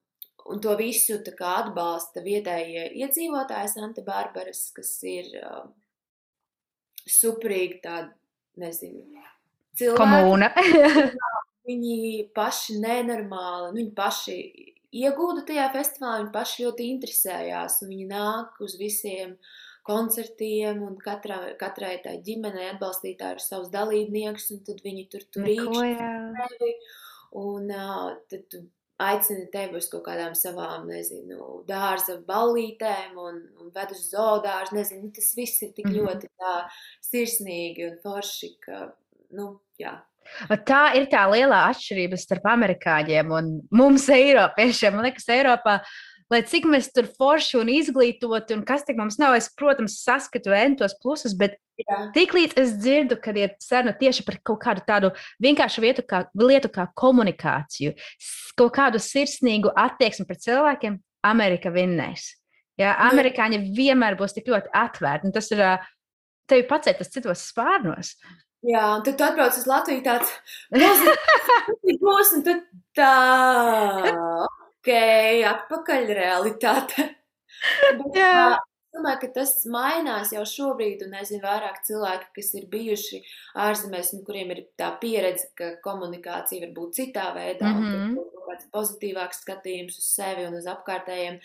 un 0.45 0.59
to 0.59 0.75
visu 0.75 1.19
kā 1.23 1.63
atbalsta 1.63 2.21
vietējie 2.21 2.91
iedzīvotāji 2.93 3.67
Santa 3.67 4.01
Barbaras, 4.01 4.71
kas 4.75 5.03
ir 5.03 5.25
uh, 5.41 5.65
superīgi 7.07 7.81
tādi, 7.83 8.13
nezinu, 8.55 9.23
cilvēki. 9.79 9.99
Komūna. 10.01 10.49
Viņi 11.69 11.97
paši 12.35 12.79
nenormāli, 12.83 13.69
nu, 13.71 13.77
viņi 13.79 13.91
paši 13.95 14.33
iegūda 14.99 15.45
tajā 15.47 15.69
festivālā, 15.71 16.17
viņi 16.19 16.33
paši 16.33 16.65
ļoti 16.65 16.87
interesējās, 16.91 17.77
un 17.85 17.93
viņi 17.93 18.07
nāk 18.09 18.59
uz 18.65 18.75
visiem 18.75 19.37
koncertiem, 19.87 20.81
un 20.83 20.97
katrā, 20.99 21.37
katrai 21.59 21.95
tai 22.03 22.17
ģimenei 22.23 22.67
atbalstītāji 22.73 23.37
ir 23.37 23.43
savs 23.43 23.71
dalībnieks, 23.71 24.49
un 24.51 24.61
tad 24.67 24.83
viņi 24.83 25.07
tur 25.11 25.23
tur 25.31 25.47
tevi, 25.47 26.75
un 27.39 27.71
uh, 27.71 28.11
tad 28.31 28.45
tu 28.51 28.65
aicini 29.03 29.47
tevi 29.51 29.79
uz 29.79 29.87
kaut 29.91 30.03
kādām 30.05 30.35
savām, 30.37 30.85
nezinu, 30.91 31.63
dārza 31.67 32.19
ballītēm 32.27 33.17
un, 33.19 33.39
un 33.59 33.71
ved 33.75 33.95
uz 33.95 34.03
zoodārzu, 34.11 34.75
nezinu, 34.77 35.07
nu, 35.07 35.15
tas 35.15 35.31
viss 35.39 35.63
ir 35.63 35.71
tik 35.75 35.87
Mhm. 35.89 35.95
ļoti 35.99 36.29
tā 36.43 36.55
sirsnīgi 37.07 37.87
un 37.89 37.99
forši, 38.03 38.51
ka, 38.63 38.85
nu, 39.31 39.53
jā. 39.83 39.93
Tā 40.65 40.85
ir 40.97 41.05
tā 41.11 41.25
lielā 41.29 41.67
atšķirība 41.69 42.17
starp 42.17 42.47
amerikāņiem 42.53 43.33
un 43.37 43.51
mums, 43.75 44.07
Eiropiešiem. 44.09 44.95
Man 44.95 45.05
liekas, 45.05 45.27
Eiropā, 45.29 45.77
lai 46.31 46.41
cik 46.49 46.65
mēs 46.71 46.89
tur 46.95 47.09
forši 47.19 47.59
un 47.59 47.69
izglītoti, 47.69 48.55
un 48.57 48.63
kas 48.65 48.85
tik 48.87 48.97
mums 48.97 49.19
nav, 49.21 49.35
es, 49.37 49.51
protams, 49.59 49.99
saskatu 50.01 50.55
entos 50.57 50.95
plusus, 51.03 51.35
bet 51.37 51.59
tiklīdz 52.15 52.57
es 52.61 52.75
dzirdu, 52.79 53.19
kad 53.21 53.37
ir 53.37 53.53
saruna 53.61 53.93
tieši 53.99 54.25
par 54.25 54.39
kaut 54.45 54.61
kādu 54.63 54.85
tādu 54.87 55.11
vienkāršu 55.43 55.83
vietu, 55.83 56.05
kā, 56.07 56.23
lietu 56.39 56.71
kā 56.73 56.87
komunikāciju, 56.97 57.93
kaut 58.59 58.73
kādu 58.77 59.01
sirsnīgu 59.03 59.73
attieksmi 59.85 60.25
pret 60.29 60.41
cilvēkiem, 60.45 60.97
Amerika 61.29 61.71
vinnēs. 61.73 62.33
Jā, 62.79 62.95
amerikāņi 63.05 63.59
vienmēr 63.75 64.17
būs 64.17 64.33
tik 64.33 64.49
ļoti 64.49 64.71
atvērti, 64.73 65.29
un 65.29 65.35
tas 65.35 65.51
ir 65.53 65.61
tevi 66.49 66.65
pacēt 66.69 66.99
tas 67.01 67.11
citos 67.13 67.45
spārnos. 67.51 68.15
Jā, 68.63 68.83
un 68.97 69.03
tad 69.03 69.17
tu 69.19 69.23
atbrauc 69.25 69.57
uz 69.59 69.65
Latviju 69.67 70.03
tāds 70.05 70.29
būs, 72.03 72.33
un 72.37 72.43
tad 72.45 72.61
tā, 72.95 73.13
ok, 74.45 74.91
atpakaļ 75.53 76.13
realitāte. 76.19 77.09
Bet, 77.97 78.13
Jā. 78.19 78.53
Es 78.93 78.99
domāju, 78.99 79.19
ka 79.23 79.27
tas 79.39 79.51
mainās 79.73 80.29
jau 80.35 80.43
šobrīd, 80.45 80.99
un 81.07 81.15
es 81.17 81.31
zinu 81.31 81.41
vairāk 81.41 81.79
cilvēki, 81.87 82.27
kas 82.35 82.51
ir 82.59 82.67
bijuši 82.69 83.21
ārzemēs, 83.63 84.11
un 84.13 84.21
kuriem 84.27 84.51
ir 84.53 84.59
tā 84.77 84.91
pieredze, 85.01 85.47
ka 85.57 85.71
komunikācija 85.81 86.61
var 86.67 86.75
būt 86.75 86.99
citā 86.99 87.31
veidā, 87.33 87.71
mm 87.71 87.79
Mhm. 87.81 87.89
-hmm. 87.89 88.11
un 88.11 88.29
ka 88.29 88.37
kaut 88.37 88.45
kāds 88.51 88.69
pozitīvāks 88.75 89.41
skatījums 89.41 89.97
uz 89.97 90.05
sevi 90.13 90.45
un 90.45 90.53
uz 90.59 90.67
apkārtējiem, 90.69 91.39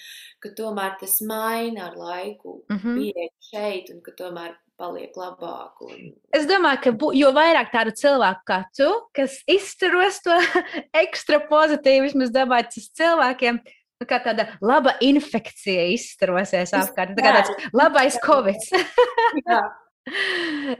ka 0.44 0.48
tomēr 0.60 0.98
tas 1.00 1.20
maina 1.22 1.86
ar 1.88 1.96
laiku 1.96 2.62
Mhm. 2.68 2.98
pieeja 2.98 3.30
šeit, 3.50 3.90
un 3.94 4.02
ka 4.02 4.12
tomēr 4.12 4.54
paliek 4.78 5.16
labāk. 5.18 5.82
Un, 5.86 6.12
Es 6.34 6.46
domāju, 6.48 6.82
ka 6.84 6.92
bū, 7.00 7.10
jo 7.18 7.32
vairāk 7.36 7.72
tādu 7.74 7.94
cilvēku 7.98 8.46
kā 8.48 8.62
tu, 8.76 8.88
kas 9.16 9.40
izturos 9.50 10.22
to 10.24 10.36
ekstra 11.04 11.42
pozitīvismu, 11.50 12.28
es 12.28 12.32
domāju, 12.34 12.70
tas 12.76 12.88
cilvēkiem 13.00 13.60
Nu, 13.98 14.06
Kā 14.06 14.20
tāda 14.22 14.44
laba 14.62 14.92
infekcija 15.02 15.88
izstrosies 15.90 16.70
apkārt. 16.76 17.16
Tā 17.18 17.24
kā 17.24 17.32
tāds 17.40 17.68
labais 17.74 18.18
covid. 18.22 18.66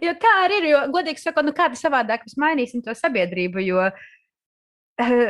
Jo 0.01 0.15
tā 0.17 0.31
arī 0.47 0.63
ir. 0.63 0.67
Jo, 0.71 0.79
godīgi 0.89 1.21
sakot, 1.21 1.45
nu 1.45 1.53
kāda 1.53 1.77
savādāk 1.77 2.23
mēs 2.25 2.39
mainīsim 2.41 2.81
to 2.81 2.95
sabiedrību. 2.97 3.61
Jo, 3.61 3.83
uh, 3.91 5.25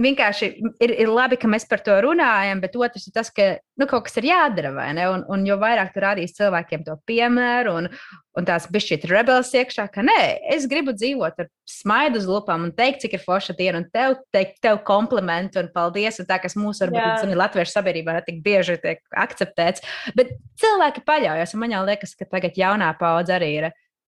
vienkārši 0.00 0.48
ir, 0.82 0.92
ir 0.92 1.10
labi, 1.10 1.38
ka 1.40 1.48
mēs 1.50 1.64
par 1.68 1.80
to 1.84 1.94
runājam, 2.04 2.60
bet 2.62 2.76
otrs 2.76 3.06
ir 3.08 3.14
tas, 3.16 3.30
ka 3.32 3.56
nu, 3.80 3.86
kaut 3.88 4.06
kas 4.06 4.18
ir 4.20 4.28
jādara. 4.28 4.72
Un, 5.12 5.24
un 5.32 5.46
jo 5.48 5.56
vairāk 5.60 5.94
tu 5.94 6.02
rādīsi 6.04 6.36
cilvēkiem 6.36 6.84
to 6.86 6.96
piemēru 7.08 7.74
un, 7.80 7.88
un 8.36 8.48
tās 8.48 8.68
bišķīt 8.72 9.06
rebels 9.08 9.54
iekšā, 9.56 9.86
ka 9.92 10.04
nē, 10.04 10.18
es 10.54 10.68
gribu 10.70 10.92
dzīvot 10.96 11.40
ar 11.42 11.50
smaidu 11.70 12.20
uz 12.20 12.28
lupām 12.28 12.68
un 12.68 12.74
teikt, 12.76 13.02
cik 13.06 13.16
ir 13.16 13.24
forša 13.24 13.56
diena, 13.58 13.80
un 13.80 13.88
tev 13.92 14.18
teikt 14.36 14.60
tev 14.64 14.82
komplimentu 14.86 15.62
un 15.64 15.72
paldies. 15.74 16.20
Un 16.20 16.28
tā, 16.28 16.40
kas 16.42 16.58
mūsu 16.60 16.86
varbūt 16.86 17.24
zini, 17.24 17.38
latviešu 17.38 17.78
sabiedrībā 17.78 18.20
tik 18.26 18.42
bieži 18.44 18.78
tiek 18.82 19.02
akceptēts. 19.16 19.84
Bet 20.18 20.36
cilvēki 20.60 21.04
paļaujas, 21.08 21.56
un 21.56 21.64
man 21.64 21.76
jau 21.76 21.84
liekas, 21.88 22.16
ka 22.18 22.28
tagad 22.28 22.60
jaunā 22.60 22.92
paudze 23.00 23.36
arī 23.36 23.52
ir 23.62 23.70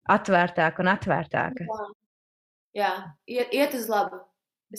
atvērtāka 0.10 0.82
un 0.82 0.94
atvērtāka. 0.94 1.68
Jā. 2.76 2.94
Jā, 3.32 3.46
iet 3.56 3.74
uz 3.78 3.88
labu. 3.90 4.20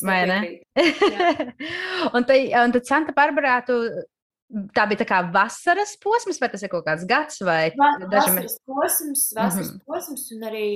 Vai 0.04 0.26
ne? 0.26 0.40
un, 2.14 2.24
tai, 2.24 2.40
un 2.64 2.72
tad 2.72 2.84
Santa 2.86 3.12
Barbara, 3.16 3.60
tu, 3.66 3.76
tā 4.76 4.84
bija 4.90 5.00
tā 5.02 5.06
kā 5.08 5.20
vasaras 5.32 5.96
posms, 6.02 6.38
vai 6.42 6.48
tas 6.52 6.62
ir 6.62 6.68
kaut 6.72 6.84
kāds 6.86 7.06
gads, 7.08 7.40
vai 7.46 7.70
Va- 7.78 7.96
daži 8.06 8.34
mē- 8.36 8.44
Vasaras 8.44 8.58
posms, 8.66 9.24
vasaras 9.36 9.70
Mhm. 9.72 9.80
posms, 9.86 10.26
un 10.36 10.40
arī 10.50 10.68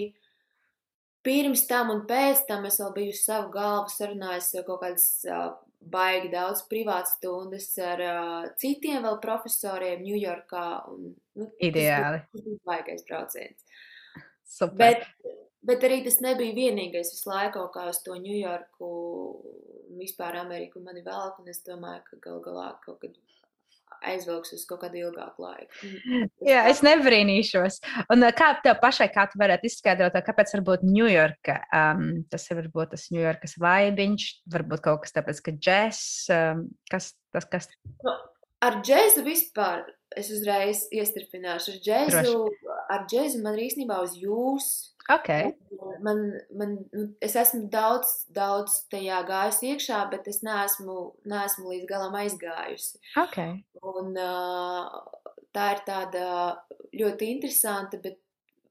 pirms 1.22 1.66
tam 1.68 1.90
un 1.90 2.06
pēc 2.08 2.46
tam 2.48 2.64
es 2.64 2.78
vēl 2.80 2.94
biju 2.96 3.12
savu 3.18 3.50
galvu 3.52 3.92
sarunājis 3.92 4.52
kaut 4.66 4.80
kādas 4.80 5.08
uh, 5.28 5.50
baigi 5.80 6.30
daudz 6.32 6.62
privātas 6.68 7.14
stundas 7.18 7.68
ar 7.78 8.00
uh, 8.04 8.48
citiem 8.60 9.02
vēl 9.04 9.18
profesoriem 9.20 10.02
Ņujorkā. 10.04 10.64
un, 10.92 11.14
Nu, 11.36 11.46
tas 11.46 11.68
Ideāli. 11.70 12.20
bija- 12.20 12.26
Tas 12.32 12.42
bija 12.44 12.58
baigais 12.66 13.04
brauciens. 13.08 13.64
Super. 14.44 14.76
Bet, 14.76 15.04
bet 15.66 15.84
arī 15.86 16.00
tas 16.06 16.20
nebija 16.24 16.56
vienīgais. 16.56 17.12
Visu 17.14 17.30
laiku 17.30 17.66
kā 17.74 17.88
uz 17.90 18.00
to 18.04 18.16
Ņujorku, 18.18 18.92
vispār 20.00 20.40
Ameriku 20.40 20.82
mani 20.84 21.04
velk, 21.06 21.40
un 21.42 21.50
es 21.52 21.62
domāju, 21.66 22.04
ka 22.06 22.22
gal 22.28 22.40
galā 22.44 22.70
kaut 22.84 23.02
kad 23.04 23.18
aizvilks 24.06 24.54
uz 24.56 24.64
kaut 24.68 24.80
kādu 24.84 25.00
ilgāku 25.02 25.44
laiku. 25.44 25.90
Jā, 26.50 26.64
es 26.70 26.80
nebrīnīšos. 26.86 27.80
Un 28.12 28.24
uh, 28.24 28.32
kā 28.36 28.52
tev 28.64 28.78
pašai, 28.82 29.10
kā 29.12 29.26
tu 29.30 29.40
varētu 29.40 29.68
izskaidrot, 29.68 30.16
uh, 30.16 30.24
kāpēc 30.24 30.54
varbūt 30.56 30.86
Ņujorka, 30.88 31.56
um, 31.76 32.04
tas 32.32 32.48
ir 32.48 32.60
varbūt 32.62 32.94
tas 32.94 33.08
Ņujorkas 33.12 33.58
vaibiņš, 33.60 34.28
varbūt 34.54 34.84
kaut 34.86 35.04
kas 35.04 35.16
tāpēc, 35.18 35.44
ka 35.46 35.56
džess, 35.58 36.28
um, 36.34 36.66
kas 36.90 37.12
tas, 37.34 37.48
kas 37.50 37.70
Nu, 38.06 38.14
ar 38.64 38.80
džēzu 38.84 39.24
vispār 39.26 39.84
es 40.18 40.30
uzreiz 40.34 40.86
iestrādāšu. 40.94 41.76
Ar 41.76 41.84
džēzu, 41.84 42.38
ar 42.90 43.04
džēzu 43.10 43.42
man 43.44 43.58
ir 43.58 43.68
īstenībā 43.68 44.00
uz 44.06 44.16
jūs. 44.18 44.70
Ok, 45.10 45.30
Man, 46.00 46.20
man, 46.56 46.76
nu, 46.92 47.02
es 47.20 47.34
esmu 47.36 47.66
daudz, 47.72 48.08
daudz 48.32 48.78
tajā 48.92 49.18
gājusi 49.28 49.72
iekšā, 49.74 49.98
bet 50.12 50.28
es 50.30 50.40
neesmu, 50.46 50.96
neesmu 51.28 51.72
līdz 51.74 51.88
galam 51.90 52.16
aizgājusi. 52.16 53.00
ok. 53.20 53.36
Un, 53.90 54.14
uh, 54.16 54.88
tā 55.56 55.66
ir 55.74 55.84
tāda 55.84 56.24
ļoti 56.96 57.30
interesanta, 57.34 58.00
bet 58.00 58.18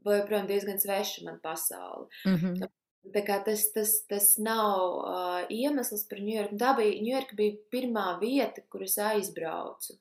joprojām 0.05 0.49
diezgan 0.49 0.81
sveša 0.81 1.25
man 1.27 1.39
pasaule. 1.43 2.09
Mhm. 2.25 2.69
Tā 3.13 3.21
kā 3.25 3.39
tas, 3.41 3.63
tas, 3.73 3.93
tas 4.09 4.25
nav 4.43 4.81
uh, 4.99 5.45
iemesls 5.49 6.03
par 6.09 6.19
Ņujorku. 6.21 6.57
Tā 6.59 6.73
bija, 6.77 6.97
Ņujorka 7.05 7.37
bija 7.37 7.55
pirmā 7.73 8.07
vieta, 8.21 8.61
kur 8.69 8.83
es 8.85 8.97
aizbraucu. 9.01 9.95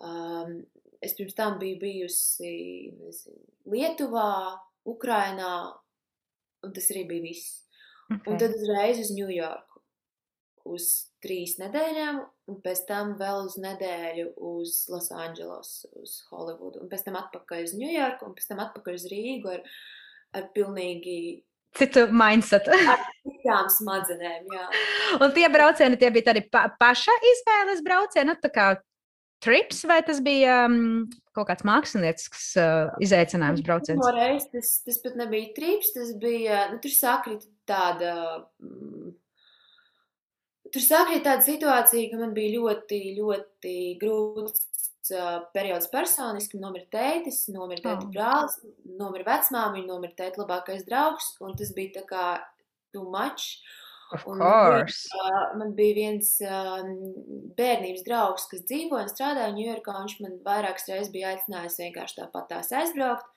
Um, 0.00 0.60
es 1.02 1.16
pirms 1.16 1.34
tam 1.34 1.56
biju 1.58 1.78
bijusi 1.80 2.52
nezinu, 3.00 3.40
Lietuvā, 3.72 4.60
Ukrainā, 4.88 5.54
un 6.64 6.72
tas 6.76 6.88
arī 6.92 7.06
bija 7.08 7.24
viss. 7.24 7.58
Un 8.10 8.20
ok. 8.20 8.38
tad 8.42 8.56
uzreiz 8.56 9.00
uz 9.04 9.12
Ņujorku. 9.14 9.66
Uz 10.70 10.86
trīs 11.24 11.54
nedēļām, 11.60 12.18
un 12.52 12.56
pēc 12.64 12.82
tam 12.88 13.14
vēl 13.20 13.46
uz 13.46 13.54
nedēļu 13.62 14.26
uz 14.50 14.74
Losandželos, 14.92 15.70
uz 15.96 16.18
Holivudu. 16.28 16.82
Un 16.82 16.90
pēc 16.90 17.06
tam 17.06 17.16
atpakaļ 17.20 17.64
uz 17.68 17.76
Ņujorku, 17.78 18.28
un 18.28 18.34
pēc 18.36 18.50
tam 18.50 18.60
atpakaļ 18.66 18.98
uz 18.98 19.06
Rīgu 19.10 19.54
ar, 19.54 19.62
ar 20.36 20.50
pilnīgi 20.56 21.16
Citu 21.78 22.08
mindset. 22.10 22.66
citām 23.22 23.68
smadzenēm. 23.70 24.48
Jā. 24.50 24.64
Un 25.22 25.30
tie 25.36 25.46
braucieni, 25.52 25.98
tie 26.00 26.10
bija 26.10 26.32
tādi 26.32 26.42
pa 26.50 26.64
paša 26.80 27.14
izvēles 27.30 27.82
braucieni, 27.86 28.26
nu, 28.32 28.34
tā 28.42 28.50
kā 28.50 28.64
trips, 29.44 29.84
vai 29.88 30.00
tas 30.06 30.20
bija 30.24 30.64
um, 30.68 31.06
kaut 31.36 31.48
kāds 31.50 31.64
māksliniecisks 31.66 32.50
uh, 32.60 32.90
izaicinājums 33.02 33.64
brauciens? 33.66 34.02
Toreiz 34.04 34.46
tas, 34.52 34.74
tas 34.86 35.00
pat 35.02 35.16
nebija 35.20 35.52
trips, 35.56 35.94
tas 35.96 36.12
bija, 36.20 36.66
nu, 36.72 36.80
tur 36.84 36.94
sakrita 36.94 37.48
tāda, 37.70 38.14
mm, 38.62 39.12
tur 40.70 40.84
sakrita 40.84 41.32
tāda 41.32 41.46
situācija, 41.48 42.10
ka 42.12 42.20
man 42.20 42.36
bija 42.36 42.58
ļoti, 42.58 43.00
ļoti 43.18 43.76
grūts 44.02 44.66
uh, 45.16 45.42
periods 45.56 45.90
personiski, 45.92 46.60
nomira 46.62 46.88
tētis, 46.92 47.46
nomira 47.54 47.84
tēta 47.84 48.06
Oh. 48.06 48.12
brālis, 48.14 48.58
nomira 48.84 49.28
vecmāmiņa, 49.32 49.86
nomira 49.88 50.16
tēta 50.18 50.44
labākais 50.44 50.84
draugs, 50.88 51.34
un 51.40 51.56
tas 51.56 51.72
bija 51.76 52.00
tā 52.00 52.06
kā 52.08 52.26
too 52.92 53.06
much. 53.08 53.60
Of 54.12 54.24
Un 54.26 54.38
man 54.38 54.48
bija, 54.50 54.70
course. 54.80 55.08
man 55.60 55.74
bija 55.78 55.94
viens 55.94 56.30
um, 56.42 56.88
bērnības 57.58 58.02
draugs, 58.08 58.48
kas 58.50 58.64
dzīvoja 58.66 59.04
un 59.06 59.12
strādāja 59.12 59.52
Ņujorkā. 59.54 59.94
Viņš 60.00 60.16
man 60.24 60.38
vairākas 60.46 60.88
reizes 60.90 61.12
bija 61.14 61.34
aicinājis 61.36 61.78
vienkārši 61.84 62.18
tāpat 62.22 62.48
tās 62.50 62.72
aizbraukt. 62.80 63.28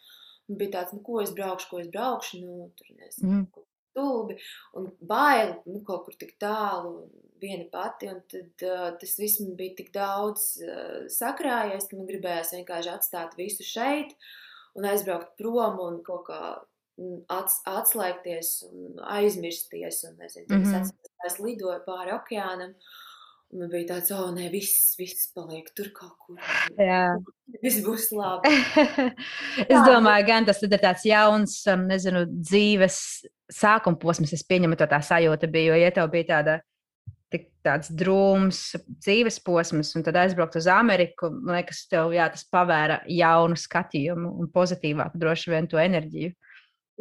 Un 0.49 0.57
bija 0.59 0.73
tāds, 0.79 0.95
nu, 0.95 1.03
ko 1.05 1.21
es 1.23 1.31
braukšu, 1.37 1.69
ko 1.69 1.79
es 1.83 1.91
braukšu. 1.93 2.41
Nu, 2.41 2.71
tur 2.79 2.89
nezinu, 2.97 3.29
Mhm. 3.29 3.45
stulbi 3.93 4.35
un 4.73 4.87
baili 5.05 5.53
nu, 5.69 5.83
kaut 5.85 6.05
kur 6.07 6.15
tik 6.17 6.33
tālu, 6.41 7.09
viena 7.39 7.69
pati. 7.71 8.07
Un 8.09 8.23
tad 8.27 8.65
uh, 8.65 8.97
tas 8.97 9.13
viss 9.21 9.39
man 9.43 9.55
bija 9.59 9.75
tik 9.77 9.91
daudz 9.93 10.57
uh, 10.65 11.05
sakrājies, 11.13 11.85
ka 11.89 11.97
man 11.99 12.07
gribējās 12.09 12.55
vienkārši 12.57 12.89
atstāt 12.97 13.37
visu 13.37 13.61
šeit 13.63 14.15
un 14.75 14.89
aizbraukt 14.89 15.37
prom 15.37 15.77
un 15.79 16.01
kaut 16.03 16.25
kā 16.31 16.39
mm, 16.41 16.72
ats, 17.29 17.61
atslēgties 17.69 18.51
un 18.69 18.99
aizmirsties. 19.17 20.03
Un, 20.09 20.17
nezinu, 20.21 20.47
tad 20.49 20.59
Mhm. 20.59 20.91
es 21.25 21.37
ka 21.37 21.43
lidoju 21.43 21.79
pāri 21.87 22.13
okeānam. 22.15 22.75
un 23.53 23.59
Man 23.59 23.69
bija 23.69 23.85
tāds, 23.93 24.09
oh, 24.11 24.31
nē, 24.33 24.47
viss, 24.51 24.95
viss 24.97 25.27
paliek 25.35 25.67
tur 25.75 25.91
kaut 25.93 26.17
kur. 26.17 26.37
Jā. 26.79 27.17
Viss 27.61 27.83
būs 27.85 28.07
labi. 28.11 28.49
es 29.69 29.69
Jā, 29.69 29.83
domāju, 29.85 30.25
gan 30.25 30.45
tas 30.45 30.61
ir 30.63 30.69
tāds 30.69 31.03
jauns, 31.05 31.59
um, 31.69 31.83
nezinu, 31.85 32.25
dzīves 32.25 33.27
sākuma 33.53 33.99
posms. 34.01 34.33
Es 34.33 34.41
pieņemu, 34.41 34.75
to 34.75 34.87
tā 34.89 34.97
sajūta 35.05 35.45
bija, 35.51 35.75
jo, 35.75 35.81
ja 35.83 35.91
tev 35.91 36.09
bija 36.09 36.29
tāda. 36.37 36.61
tik 37.33 37.47
Tāds 37.65 37.89
drūms 37.89 38.75
dzīves 39.05 39.39
posms, 39.41 39.95
un 39.95 40.03
tad 40.03 40.17
aizbraukt 40.21 40.57
uz 40.59 40.67
Ameriku. 40.67 41.29
Man 41.31 41.55
liekas, 41.55 41.85
tev 41.89 42.11
jā, 42.13 42.25
tas 42.29 42.43
pavēra 42.45 42.99
jaunu 43.09 43.55
skatījumu 43.57 44.33
un 44.39 44.49
pozitīvāku 44.53 45.17
droši 45.17 45.49
vien 45.53 45.67
to 45.67 45.77
enerģiju. 45.77 46.33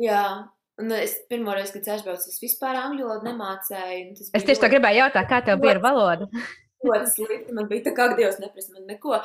Jā, 0.00 0.48
un 0.81 0.92
es 0.96 1.18
pirmo 1.28 1.52
reizi, 1.52 1.74
kad 1.76 1.94
aizbraucu, 1.96 2.33
es 2.33 2.40
vispār 2.40 2.78
angļu 2.81 3.07
valodu 3.07 3.28
nemācēju. 3.28 4.12
Es 4.33 4.33
tieši 4.44 4.57
ļoti- 4.57 4.72
gribēju 4.76 5.02
jautāt, 5.02 5.28
kā 5.28 5.44
tev 5.44 5.61
bija 5.61 5.76
ar 5.76 5.83
valodu? 5.85 6.28
ļoti 6.87 7.11
slikti. 7.12 7.55
Man 7.57 7.68
bija 7.70 7.87
tā, 7.87 7.94
kā 7.96 8.09
Dievs 8.16 8.40
neprasa 8.42 8.74
man 8.74 8.88
neko. 8.90 9.20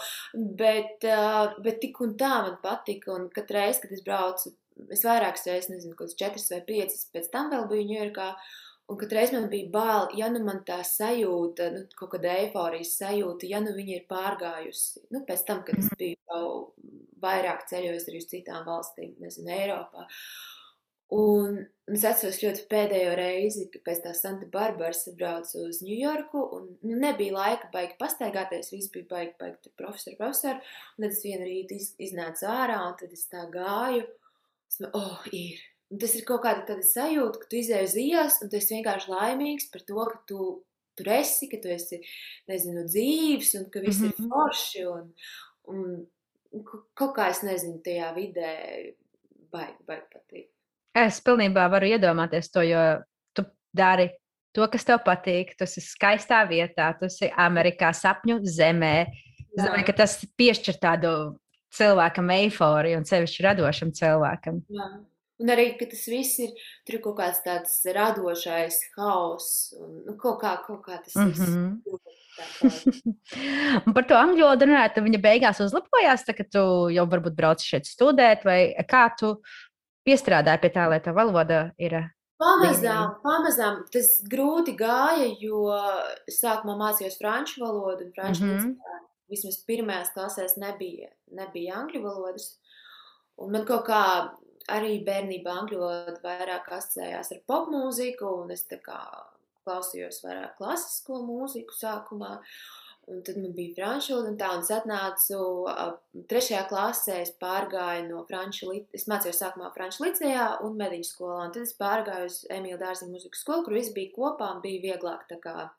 Bet, 0.60 1.04
uh, 1.08 1.58
bet 1.64 1.82
tik 1.82 2.00
un 2.06 2.16
tā 2.20 2.34
man 2.46 2.58
patika. 2.64 3.16
Un 3.16 3.30
katru 3.34 3.60
reizi, 3.60 3.82
kad 3.84 3.96
es 3.96 4.04
braucu, 4.06 4.54
es 4.94 5.04
vairākas 5.08 5.48
reizes, 5.50 5.72
nezinu, 5.74 5.96
kaut 5.96 6.08
kādas 6.08 6.20
četras 6.20 6.50
vai 6.54 6.62
piecas, 6.68 7.08
pēc 7.14 7.30
tam 7.34 7.52
vēl 7.54 7.68
biju 7.72 7.88
Ņujorkā. 7.92 8.30
Un 8.88 9.00
katru 9.02 9.18
reizi 9.20 9.36
man 9.36 9.50
bija 9.52 9.68
bail, 9.72 10.06
ja 10.16 10.30
nu 10.32 10.40
man 10.46 10.62
tā 10.68 10.78
sajūta, 10.88 11.72
nu, 11.74 11.82
kaut 11.98 12.14
kāda 12.14 12.38
eifórijas 12.44 12.94
sajūta, 13.02 13.50
ja 13.50 13.60
nu 13.60 13.74
viņa 13.76 13.98
ir 13.98 14.06
pārgājusi. 14.08 15.02
Nu, 15.12 15.26
pēc 15.28 15.44
tam, 15.50 15.66
kad 15.68 15.82
es 15.82 15.90
biju 16.00 16.16
jau 16.16 16.46
vairāk 17.20 17.66
ceļojis 17.68 18.08
arī 18.08 18.22
uz 18.22 18.30
citām 18.32 18.64
valstīm, 18.68 19.18
nezinu, 19.20 19.52
Eiropā. 19.58 20.06
Un 21.16 21.62
un 21.88 21.96
es 21.96 22.04
atceros 22.08 22.42
ļoti 22.44 22.66
pēdējo 22.72 23.14
reizi, 23.16 23.66
kad 23.72 23.84
pēc 23.86 24.02
tā 24.04 24.12
Santa 24.18 24.48
Barbaras 24.52 25.06
braucu 25.16 25.64
uz 25.70 25.80
Ņujorku. 25.86 26.42
Un 26.58 26.68
nu, 26.84 26.98
nebija 27.00 27.36
laika 27.36 27.70
baigi 27.72 27.96
pastaigāties, 28.02 28.74
viss 28.74 28.92
bija 28.94 29.08
baigi, 29.14 29.34
baigi 29.40 29.62
tur 29.64 29.76
profesori, 29.80 30.18
profesori. 30.20 30.60
Un 30.98 31.06
tad 31.06 31.16
es 31.16 31.24
vienu 31.24 31.48
rītu 31.48 31.78
iz, 31.80 31.94
iznācu 32.10 32.50
ārā, 32.52 32.82
un 32.90 32.98
tad 33.00 33.16
es 33.16 33.24
tā 33.32 33.46
gāju. 33.54 34.04
Es 34.68 34.82
domāju, 34.82 35.00
oh, 35.00 35.30
ir. 35.32 35.64
Un 35.88 36.02
tas 36.04 36.18
ir 36.20 36.26
kaut 36.28 36.44
kāda 36.44 36.66
tāda 36.68 36.84
sajūta, 36.84 37.40
ka 37.40 37.48
tu 37.48 37.60
izēji 37.62 37.88
uz 37.88 37.96
ielas, 38.02 38.42
un 38.44 38.52
tu 38.52 38.60
esi 38.60 38.76
vienkārši 38.76 39.14
laimīgs 39.14 39.70
par 39.72 39.86
to, 39.88 40.04
ka 40.12 40.20
tu 40.28 40.50
tur 40.98 41.12
esi, 41.14 41.48
ka 41.48 41.62
tu 41.64 41.72
esi, 41.72 42.02
nezinu, 42.52 42.84
dzīves, 42.90 43.54
un 43.62 43.70
ka 43.72 43.80
viss 43.86 44.02
mm 44.02 44.10
-hmm. 44.10 44.20
Mhm. 44.20 44.26
ir 44.26 44.30
forši. 44.34 44.86
Un, 44.92 45.14
un, 45.72 46.06
un 46.52 46.64
ka- 46.68 46.84
kaut 46.94 47.16
kā 47.16 47.30
es 47.32 47.44
nezinu, 47.48 47.80
tajā 47.80 48.12
vidē 48.20 48.52
baigi, 49.52 49.84
baigi 49.88 50.08
patīk. 50.12 50.48
Es 50.98 51.20
pilnībā 51.24 51.68
varu 51.72 51.92
iedomāties 51.94 52.50
to, 52.54 52.64
jo 52.66 52.84
tu 53.36 53.46
dari 53.76 54.10
to, 54.56 54.68
kas 54.72 54.88
tev 54.88 55.04
patīk. 55.06 55.54
Tu 55.58 55.68
esi 55.68 55.84
skaistā 55.86 56.42
vietā, 56.50 56.92
tu 57.00 57.10
esi 57.10 57.30
Amerikā, 57.48 57.92
sapņu 57.94 58.40
zemē. 58.58 58.96
Es 59.58 59.66
domāju, 59.66 59.88
ka 59.90 59.98
tas 60.04 60.18
piešķir 60.38 60.80
tādu 60.82 61.12
cilvēkam 61.78 62.32
eiforiju 62.38 63.02
un 63.02 63.06
sevišķi 63.08 63.46
radošam 63.46 63.94
cilvēkam. 63.98 64.64
Jā. 64.74 64.90
Un 65.38 65.52
arī, 65.54 65.68
ka 65.78 65.86
tas 65.86 66.02
viss 66.10 66.40
ir, 66.42 66.54
tur 66.88 66.98
ir 66.98 67.02
kaut 67.04 67.20
kāds 67.20 67.44
tāds 67.46 67.74
radošais 67.94 68.80
haoss, 68.96 69.74
un 69.78 70.00
nu, 70.08 70.16
kaut 70.18 70.40
kā, 70.42 70.56
kaut 70.66 70.82
kā 70.88 70.98
tas 71.04 71.14
mm 71.14 71.32
-hmm. 71.38 71.76
ir. 71.86 72.00
Par 73.96 74.06
to 74.10 74.18
angļu 74.18 74.46
valodu 74.46 74.66
runājot, 74.66 74.98
viņa 75.06 75.22
beigās 75.22 75.62
uzlabojās, 75.62 76.26
tā, 76.26 76.34
ka 76.38 76.44
tu 76.44 76.90
jau 76.94 77.06
varbūt 77.10 77.38
brauc 77.38 77.62
šeit 77.62 77.86
studēt, 77.86 78.46
vai 78.46 78.74
kā 78.90 79.10
tu 79.20 79.36
piestrādāji 80.08 80.64
pie 80.64 80.72
tā, 80.76 80.88
lai 80.92 81.02
tā 81.04 81.14
valoda 81.16 81.68
ir. 81.78 82.00
Pamazām, 82.38 83.16
pamazām 83.24 83.80
tas 83.90 84.12
grūti 84.30 84.76
gāja, 84.78 85.32
jo 85.42 85.64
sākumā 86.30 86.76
mācījos 86.78 87.18
franču 87.18 87.64
valodu, 87.64 88.12
franču 88.16 88.46
mm 88.46 88.76
vismaz 89.32 89.60
pirmajās 89.68 90.12
klasēs 90.16 90.58
nebija, 90.62 91.12
nebija 91.36 91.82
angļu 91.82 92.04
valodas. 92.06 92.52
Un 93.38 93.54
man 93.54 93.66
kaut 93.70 93.86
kā 93.90 94.02
arī 94.72 94.98
bērnībā 95.08 95.54
angļu 95.62 95.82
valoda 95.82 96.22
vairāk 96.24 96.72
asociējās 96.80 97.34
ar 97.36 97.44
popmūziku, 97.50 98.32
un 98.44 98.54
es 98.56 98.66
tā 98.70 98.80
kā 98.84 99.00
klausījos 99.68 100.22
vairāk 100.24 100.58
klasisko 100.60 101.22
mūziku 101.28 101.76
sākumā. 101.76 102.38
Un 103.08 103.22
tad 103.24 103.38
man 103.40 103.54
bija 103.56 103.72
franču 103.78 104.14
valoda, 104.14 104.32
un 104.34 104.38
tā, 104.40 104.48
un 104.58 104.64
es 104.66 104.70
atnācu 104.76 105.38
ap 105.72 106.02
trešajā 106.28 106.64
klasē, 106.68 107.22
es 107.24 107.30
pārgāju 107.40 108.08
no 108.10 108.24
franču, 108.28 108.74
es 108.98 109.06
mācījos 109.08 109.40
sākumā 109.40 109.70
franču 109.76 110.04
licejā 110.04 110.48
un 110.68 110.76
mediņu 110.82 111.08
skolā, 111.08 111.38
un 111.46 111.54
tad 111.56 111.64
es 111.64 111.72
pārgāju 111.80 112.28
uz 112.28 112.42
Emīlu 112.52 112.80
Dārziņu 112.82 113.14
mūzikas 113.14 113.46
skolu, 113.46 113.64
kur 113.64 113.78
viss 113.80 113.94
bija 113.96 114.12
kopā 114.18 114.50
un 114.58 114.60
bija 114.66 114.82
vieglāk 114.90 115.24
tā 115.32 115.38
kā, 115.46 115.70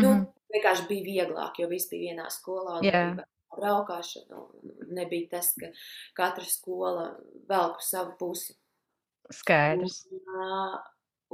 nu, 0.00 0.14
Mhm. 0.14 0.24
vienkārši 0.54 0.88
bija 0.88 1.04
vieglāk, 1.10 1.60
jo 1.60 1.68
viss 1.68 1.90
bija 1.92 2.14
vienā 2.14 2.30
skolā, 2.32 2.78
un 2.80 2.84
Jā. 2.88 3.04
nebija 3.10 3.26
braukāšana, 3.58 4.40
un 4.40 4.96
nebija 4.96 5.28
tas, 5.36 5.52
ka 5.60 5.68
katra 6.16 6.44
skola 6.48 7.04
velk 7.52 7.76
uz 7.84 7.90
savu 7.92 8.16
pusi. 8.18 8.56
Skaidrs. 9.30 10.06
Un, 10.10 10.20
ā, 10.40 10.82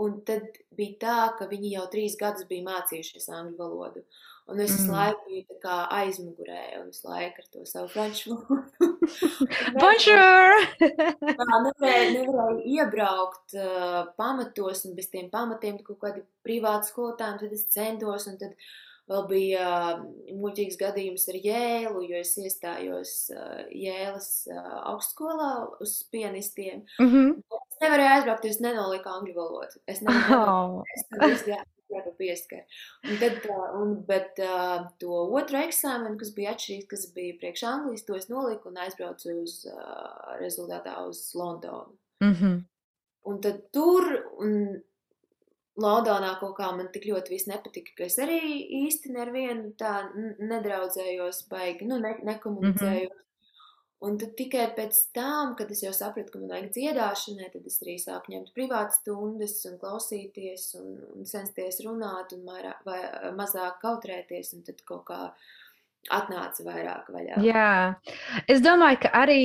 un 0.04 0.20
tad 0.24 0.58
bija 0.78 0.98
tā, 1.04 1.16
ka 1.38 1.46
viņi 1.50 1.72
jau 1.76 1.86
trīs 1.94 2.16
gadus 2.20 2.44
bija 2.50 2.66
mācījušies 2.66 3.28
angļu 3.38 3.56
valodu. 3.58 4.04
Un 4.48 4.60
es 4.64 4.72
Mm. 4.80 4.92
laiku 4.94 5.24
biju 5.28 5.56
kā 5.60 5.74
aizmugurē, 5.92 6.80
un 6.80 6.86
visu 6.88 7.08
laiku 7.08 7.42
ar 7.42 7.48
to 7.52 7.66
savu 7.68 7.88
franču 7.92 8.32
valodu. 8.32 8.88
Bonjour! 9.82 10.64
Tā 11.40 11.58
nevarēja, 11.66 12.06
nevarēja 12.14 12.64
iebraukt 12.78 13.56
uh, 13.60 14.08
pamatos, 14.16 14.86
un 14.88 14.96
bez 14.96 15.10
tiem 15.12 15.28
pamatiem 15.28 15.82
kaut 15.84 16.00
kādi 16.00 16.24
privāti 16.48 16.88
skolotāji, 16.88 17.36
un 17.36 17.42
tad 17.44 17.52
es 17.58 17.68
centos, 17.76 18.26
un 18.32 18.40
tad 18.40 18.56
vēl 19.12 19.28
bija 19.28 19.68
uh, 19.68 20.02
muļķīgs 20.40 20.80
gadījums 20.80 21.28
ar 21.28 21.40
Jēlu, 21.44 22.08
jo 22.08 22.24
es 22.24 22.34
iestājos 22.40 23.14
uh, 23.36 23.62
Jēlas 23.68 24.30
uh, 24.48 24.76
augstskolā 24.94 25.54
uz 25.84 25.98
pianistiem. 26.12 26.86
mm 26.98 27.08
-hmm. 27.12 27.40
Es 27.68 27.82
nevarēju 27.84 28.14
aizbraukt, 28.16 28.44
jo 28.44 28.50
es 28.50 28.60
nenoliku 28.64 29.08
angļu 29.12 29.34
valodu. 29.36 29.82
Es 29.86 30.00
nevaru 30.00 30.40
oh. 30.40 30.82
Es 31.28 31.44
gāju 31.44 31.64
jāpa 31.92 32.12
pieskar. 32.18 32.64
Un 33.04 33.20
tad, 33.20 33.46
un, 33.80 33.94
bet 34.08 34.40
to 35.02 35.20
otru 35.38 35.60
eksāmenu, 35.62 36.18
kas 36.20 36.32
bija 36.36 36.54
atšķirīgs, 36.54 36.88
kas 36.90 37.06
bija 37.14 37.38
priekš 37.40 37.64
Anglijas, 37.70 38.06
to 38.08 38.18
es 38.18 38.28
noliku 38.32 38.72
un 38.72 38.80
aizbraucu 38.84 39.36
uz 39.42 39.60
rezultātā 40.42 40.98
uz 41.08 41.22
Londonu. 41.34 41.96
mm 42.24 42.34
-hmm. 42.34 42.58
Un 43.28 43.40
tad 43.40 43.56
tur, 43.72 44.04
un 44.38 44.52
Londonā 45.78 46.32
kaut 46.40 46.56
kā 46.58 46.68
man 46.76 46.88
tik 46.92 47.06
ļoti 47.06 47.34
viss 47.34 47.46
nepatika, 47.46 47.92
ka 47.96 48.04
es 48.04 48.18
arī 48.18 48.40
īsti 48.86 49.12
nevienu 49.14 49.72
tā 49.78 49.92
nedraudzējos, 50.38 51.44
baigi, 51.50 51.86
nu, 51.90 51.98
ne, 51.98 52.16
nekomunicēju. 52.22 53.10
Un 53.98 54.14
tad 54.14 54.36
tikai 54.38 54.68
pēc 54.76 54.98
tam, 55.16 55.56
kad 55.58 55.70
es 55.74 55.80
jau 55.82 55.90
sapratu, 55.96 56.30
ka 56.30 56.38
man 56.38 56.52
vajag 56.52 56.68
dziedāšanai, 56.76 57.48
tad 57.50 57.64
es 57.66 57.80
arī 57.82 57.96
sāku 57.98 58.30
ņemt 58.30 58.52
privātas 58.54 59.00
stundas 59.00 59.56
un 59.66 59.74
klausīties 59.80 60.68
un, 60.78 60.92
un 61.16 61.26
censties 61.26 61.80
runāt 61.82 62.30
un 62.36 62.44
vairāk, 62.46 62.84
vai, 62.86 63.00
mazāk 63.34 63.80
kautrēties, 63.82 64.52
un 64.54 64.62
tad 64.68 64.84
kaut 64.86 65.02
kā 65.08 65.18
atnāca 66.14 66.66
vairāk 66.68 67.08
vaļā. 67.10 67.40
Jā, 67.42 67.72
es 68.46 68.62
domāju, 68.62 69.02
ka 69.02 69.10
arī, 69.18 69.42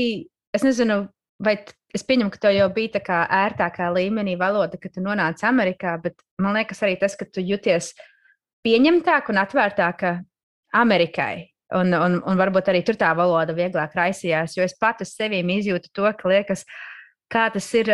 es 0.53 0.65
nezinu, 0.67 0.99
vai 1.41 1.55
es 1.97 2.05
pieņemu, 2.05 2.29
ka 2.33 2.43
tev 2.45 2.53
jau 2.59 2.67
bija 2.75 2.99
tā 2.99 3.01
kā 3.07 3.23
ērtākā 3.39 3.89
līmenī 3.95 4.35
valoda, 4.37 4.77
kad 4.77 4.93
tu 4.93 5.01
nonāci 5.01 5.47
Amerikā, 5.49 5.95
bet 6.03 6.21
man 6.41 6.53
liekas 6.59 6.85
arī 6.85 6.99
tas, 7.01 7.17
ka 7.17 7.25
tu 7.25 7.41
jūties 7.41 7.89
pieņemtāk 8.65 9.33
un 9.33 9.41
atvērtāk 9.41 10.05
Amerikai. 10.77 11.52
Un, 11.73 11.93
un, 11.97 12.19
un 12.29 12.37
varbūt 12.39 12.69
arī 12.69 12.83
tur 12.85 12.97
tā 12.99 13.09
valoda 13.17 13.55
vieglāk 13.57 13.95
raisījās, 13.97 14.57
jo 14.57 14.65
es 14.65 14.75
pati 14.79 15.07
sevi 15.09 15.41
izjūtu 15.55 15.89
to, 15.93 16.05
ka 16.19 16.29
liekas, 16.29 16.65
kā 17.33 17.47
tas 17.53 17.67
ir, 17.79 17.89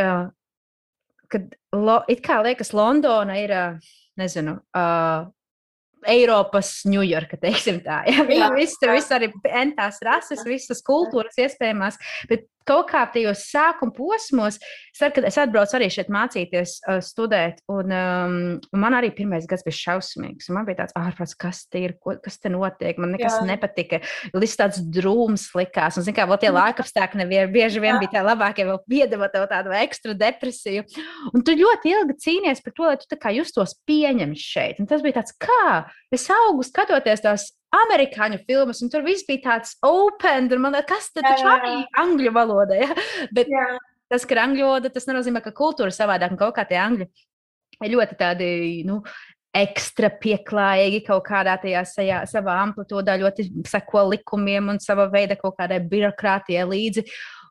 kad 1.31 1.57
lo, 1.75 2.01
it 2.11 2.23
kā 2.25 2.41
liekas, 2.43 2.73
Londona 2.75 3.37
ir, 3.39 3.55
nezinu, 4.19 4.57
uh, 4.75 5.29
Eiropas 6.07 6.85
Ņujorka, 6.87 7.39
teiksim 7.41 7.81
tā. 7.83 8.01
Ja? 8.11 8.23
Viņi 8.27 8.49
visi 8.55 8.77
tur 8.79 8.91
jā. 8.91 8.97
viss 8.99 9.15
arī 9.15 9.31
entās 9.61 9.99
rases, 10.05 10.45
visas 10.47 10.83
kultūras 10.85 11.39
iespējamās, 11.39 11.99
bet 12.29 12.47
kaut 12.67 12.89
kā 12.91 13.03
tajos 13.13 13.45
sākuma 13.49 13.93
posmos, 13.95 14.59
ar, 14.99 15.13
kad 15.15 15.25
es 15.27 15.37
atbraucu 15.41 15.77
arī 15.77 15.89
šeit 15.93 16.09
mācīties, 16.13 16.75
uh, 16.83 16.99
studēt, 17.03 17.61
un, 17.71 17.93
um, 17.93 18.37
man 18.81 18.97
arī 18.97 19.11
pirmais 19.15 19.47
gads 19.49 19.65
bija 19.65 19.77
šausmīgs. 19.77 20.49
Man 20.53 20.67
bija 20.67 20.81
tāds 20.83 20.95
ārprāts, 20.99 21.35
kas 21.39 21.63
te 21.71 21.83
ir, 21.87 21.95
ko, 22.01 22.15
kas 22.23 22.39
te 22.41 22.51
notiek, 22.53 22.99
man 23.01 23.15
nekas 23.15 23.39
Jā. 23.39 23.45
nepatika. 23.49 24.01
Viss 24.35 24.59
tāds 24.59 24.81
drūms 24.83 25.47
likās, 25.57 25.99
un, 25.99 26.07
zin 26.07 26.17
kā, 26.17 26.27
vēl 26.29 26.41
tie 26.41 26.53
laika 26.53 26.85
apstākļi 26.85 27.23
nevien, 27.23 27.51
bieži 27.53 27.83
vien 27.83 27.99
bija 28.01 28.17
tie 28.17 28.25
labākie, 28.25 28.67
vēl 28.67 28.81
piedeva 28.89 29.29
tev 29.33 29.47
tādu 29.51 29.75
ekstra 29.79 30.15
depresiju. 30.17 30.85
Un 31.33 31.45
tu 31.45 31.55
ļoti 31.57 31.93
ilgi 31.95 32.17
cīnies 32.25 32.63
par 32.65 32.75
to, 32.75 32.89
lai 32.89 32.97
tu 33.01 33.19
kā 33.19 33.33
justos 33.35 33.77
pieņemts 33.89 34.49
šeit. 34.55 34.83
Un 34.83 34.89
tas 34.89 35.03
bija 35.05 35.21
tāds, 35.21 35.35
kā 35.39 35.85
es 36.15 36.27
augu 36.33 36.65
skatoties 36.65 37.23
tās 37.25 37.49
amerikāņu 37.75 38.41
filmas, 38.47 38.81
un 38.83 38.91
tur 38.91 39.03
viss 39.05 39.27
bija 39.27 39.43
tāds 39.45 39.75
open, 39.85 40.49
un 40.55 40.63
man 40.63 40.77
liekas, 40.77 41.09
kas 41.09 41.15
tad 41.15 41.27
taču 41.27 41.49
arī 41.51 41.73
angļu 42.01 42.33
valoda, 42.35 42.77
ja? 42.81 42.89
Bet 43.35 43.51
Jā. 43.51 43.71
tas, 44.11 44.25
ka 44.25 44.35
ir 44.35 44.43
angļu 44.45 44.65
valoda, 44.65 44.93
tas 44.93 45.09
nenozīmē, 45.09 45.43
ka 45.45 45.53
kultūra 45.55 45.93
savādāk, 45.93 46.33
un 46.33 46.41
kaut 46.41 46.55
kā 46.57 46.65
tie 46.69 46.79
angļi 46.81 47.09
ir 47.79 47.93
ļoti 47.93 48.17
tādi, 48.19 48.49
nu, 48.87 48.99
ekstra 49.55 50.11
pieklājīgi 50.21 51.01
kaut 51.07 51.23
kādā 51.25 51.55
tajā 51.61 51.81
sajā, 51.89 52.19
savā 52.29 52.59
amplitūdā, 52.65 53.15
ļoti 53.21 53.47
seko 53.69 54.05
likumiem 54.11 54.75
un 54.75 54.81
sava 54.83 55.07
veida 55.09 55.37
kaut 55.39 55.57
kādai 55.57 55.79
birokrātijai 55.89 56.67
līdzi. 56.69 57.05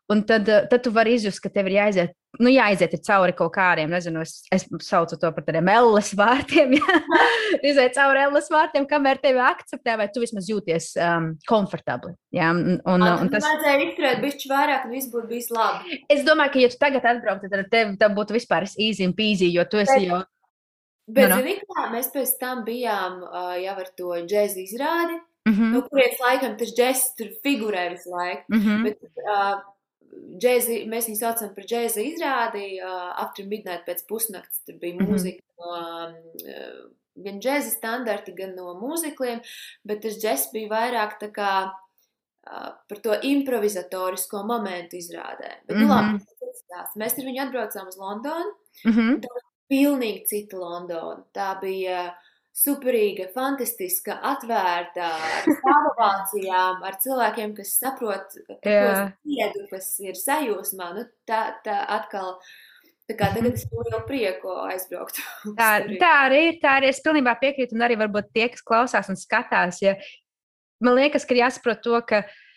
Un 0.09 0.23
tad, 0.25 0.47
eh, 0.49 0.65
tad 0.69 0.81
tu 0.81 0.89
vari 0.89 1.13
izjust, 1.13 1.37
ka 1.43 1.51
tev 1.53 1.67
ir 1.69 1.75
jāiziet, 1.75 2.13
nu, 2.41 2.49
jāiziet 2.49 2.95
cauri 3.05 3.33
kaut 3.37 3.51
kādiem, 3.53 3.91
nezinu, 3.93 4.23
es, 4.25 4.39
es 4.49 4.63
saucu 4.81 5.19
to 5.21 5.29
par 5.35 5.45
tādiem 5.45 5.69
elles 5.69 6.09
vārtiem, 6.17 6.73
iziet 7.69 7.93
cauri 7.93 8.23
elles 8.23 8.49
vārtiem, 8.49 8.87
kamēr 8.89 9.21
tevi 9.21 9.43
akceptē, 9.45 9.99
vai 10.01 10.07
tu 10.09 10.23
vismaz 10.23 10.49
jūties 10.49 10.89
um, 11.05 11.29
komfortabli. 11.49 12.15
Ja? 12.33 12.49
Un, 12.55 12.79
un, 12.81 13.05
Un 13.05 13.27
un 13.27 13.29
tas 13.29 13.45
vajadzēja 13.45 13.85
izturēt 13.85 14.25
bišķi 14.25 14.49
vairāk, 14.49 14.89
un 14.89 14.97
viss 14.97 15.13
būtu 15.13 15.29
bijis 15.29 15.53
labi. 15.53 16.01
es 16.09 16.25
domāju, 16.25 16.55
ka, 16.55 16.65
ja 16.65 16.73
tu 16.73 16.81
tagad 16.81 17.09
atbrauktu, 17.13 17.53
tad 17.53 17.69
tev, 17.69 17.95
tev 18.01 18.17
būtu 18.17 18.39
vispār 18.39 18.65
easy 18.81 19.05
un 19.05 19.13
peasy, 19.13 19.53
jo 19.53 19.69
tu 19.69 19.85
esi 19.85 20.07
jau. 20.07 20.23
Bet, 21.09 21.29
Nu, 21.29 21.35
nu. 21.35 21.41
zini, 21.41 21.57
kā 21.69 21.87
mēs 21.93 22.09
pēc 22.13 22.35
tam 22.41 22.65
bijām 22.65 23.21
uh, 23.25 23.55
jau 23.61 23.77
ar 23.81 23.87
to 23.97 24.13
džēzu 24.25 24.65
izrādi, 24.65 25.21
Mm 25.47 25.53
-hmm, 25.55 25.69
no 25.73 25.81
kurienes 25.81 26.19
laikam 26.19 26.57
tas 26.59 26.71
džēzs 26.77 27.03
tur 27.17 27.27
figurē 27.45 27.89
visu 27.93 28.09
laiku. 28.11 28.43
mm 28.49 28.59
-hmm. 28.59 28.83
Bet, 28.83 28.97
uh, 29.01 29.61
džēzi, 30.41 30.87
mēs 30.89 31.07
viņu 31.09 31.19
saucam 31.19 31.51
par 31.55 31.63
džēza 31.69 32.01
izrādi, 32.05 32.79
uh, 32.83 33.13
After 33.23 33.45
Midnight 33.45 33.85
pēc 33.87 34.05
pusnakts, 34.09 34.63
tur 34.65 34.75
bija 34.81 34.95
Mhm. 34.95 35.09
mūzika 35.11 35.41
no 35.59 35.73
uh, 35.75 36.89
gan 37.15 37.39
džēza 37.43 37.69
standarti, 37.75 38.33
gan 38.35 38.55
no 38.55 38.73
mūzikliem, 38.79 39.41
bet 39.85 40.01
tas 40.01 40.17
džēzs 40.21 40.51
bija 40.53 40.69
vairāk 40.69 41.19
tā 41.19 41.31
kā 41.35 41.51
uh, 41.71 42.71
par 42.87 42.97
to 43.03 43.13
improvizatorisko 43.23 44.43
momentu 44.47 44.95
izrādē. 44.97 45.51
Bet, 45.67 45.77
nu, 45.77 45.87
labi, 45.87 46.15
Mhm. 46.17 46.25
tas. 46.69 46.95
Mēs 46.95 47.17
ar 47.17 47.25
viņu 47.25 47.41
atbraucām 47.45 47.87
uz 47.87 47.97
Londonu, 47.97 48.53
Mm 48.85 48.91
-hmm. 48.93 49.23
pilnīgi 49.69 50.25
cita 50.25 50.57
Londona. 50.57 51.23
Tā 51.33 51.59
bija 51.61 52.15
superīga, 52.55 53.29
fantastiska, 53.33 54.17
atvērta, 54.31 55.11
ar 55.15 55.51
savācijām, 55.65 56.81
ar 56.85 56.97
cilvēkiem, 57.03 57.53
kas 57.57 57.75
saprot, 57.79 58.39
ka 58.47 58.57
ko 58.57 58.73
Jā. 58.73 58.81
es 58.87 59.13
dziedu, 59.27 59.67
kas 59.71 59.91
ir 60.03 60.19
sajūsmā. 60.19 60.89
Nu, 60.97 61.05
tā, 61.29 61.43
tā 61.65 61.77
atkal, 61.99 62.35
tā 63.09 63.15
kā 63.19 63.31
tagad 63.35 63.53
es 63.53 63.67
jau 63.69 64.01
prieku 64.07 64.51
aizbraukt. 64.65 65.21
Tā, 65.59 65.71
tā 66.01 66.11
arī 66.25 66.43
ir. 66.49 66.59
Tā 66.63 66.79
arī 66.81 66.91
es 66.91 67.01
pilnībā 67.05 67.37
piekrītu. 67.41 67.77
Un 67.77 67.87
arī 67.87 67.97
varbūt 68.01 68.33
tie, 68.35 68.49
kas 68.51 68.65
klausās 68.65 69.09
un 69.11 69.19
skatās, 69.19 69.81
ja 69.85 69.95
man 70.83 70.99
liekas, 70.99 71.25
ka 71.25 71.35
ir 71.35 71.45
jāsaprot 71.45 71.83
to, 71.85 71.97
ka 72.07 72.23
Uh, 72.23 72.48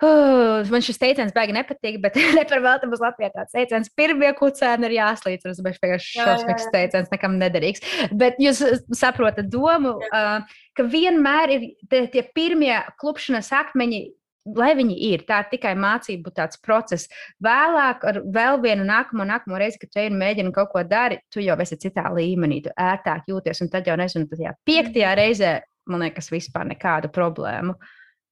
man 0.00 0.84
šis 0.84 0.98
teiciens 1.00 1.34
baigi 1.36 1.54
nepatīk, 1.56 1.98
bet 2.02 2.16
ne 2.38 2.44
par 2.48 2.62
velti 2.64 2.88
mums 2.88 3.02
Latvijā 3.02 3.30
tāds 3.34 3.52
teiciens. 3.56 3.90
Pirmie 3.96 4.30
kucēni 4.38 4.88
ir 4.88 4.96
jāslīd. 4.96 5.42
Tas 5.44 5.60
bija 5.64 5.76
vienkārši 5.76 6.14
šausmīgs 6.20 6.70
teiciens, 6.72 7.10
nekam 7.12 7.36
nederīgs. 7.40 7.84
Bet 8.16 8.40
jūs 8.42 8.62
uh, 8.64 8.78
saprotat 8.96 9.50
domu, 9.52 9.98
uh, 10.08 10.40
ka 10.76 10.88
vienmēr 10.88 11.56
ir 11.56 11.68
tie, 11.90 12.06
tie 12.12 12.24
pirmie 12.36 12.74
klupšanas 13.00 13.52
akmeņi. 13.64 14.08
Lai 14.56 14.70
viņi 14.72 14.94
ir, 15.10 15.20
tā 15.28 15.42
ir 15.42 15.50
tikai 15.50 15.74
mācību 15.76 16.30
tāds 16.32 16.56
process. 16.64 17.10
Vēlāk, 17.44 18.06
ar 18.08 18.22
vēl 18.24 18.56
vienu 18.62 18.86
nākamo, 18.88 19.26
nākamo 19.28 19.58
reizi, 19.60 19.76
kad 19.82 19.92
tu 19.92 20.00
un 20.00 20.16
mēģini 20.18 20.54
kaut 20.56 20.70
ko 20.72 20.80
darīt, 20.80 21.26
tu 21.28 21.44
jau 21.44 21.58
esi 21.60 21.76
citā 21.82 22.06
līmenī, 22.16 22.62
tu 22.64 22.72
ērtāk 22.72 23.28
jūties. 23.28 23.60
Un 23.60 23.68
tad 23.70 23.90
jau 23.92 23.98
nezinu, 24.00 24.30
tajā 24.32 24.54
piektajā 24.66 25.12
reizē, 25.20 25.52
man 25.92 26.06
liekas, 26.06 26.32
vispār 26.32 26.64
nekādu 26.72 27.12
problēmu. 27.12 27.76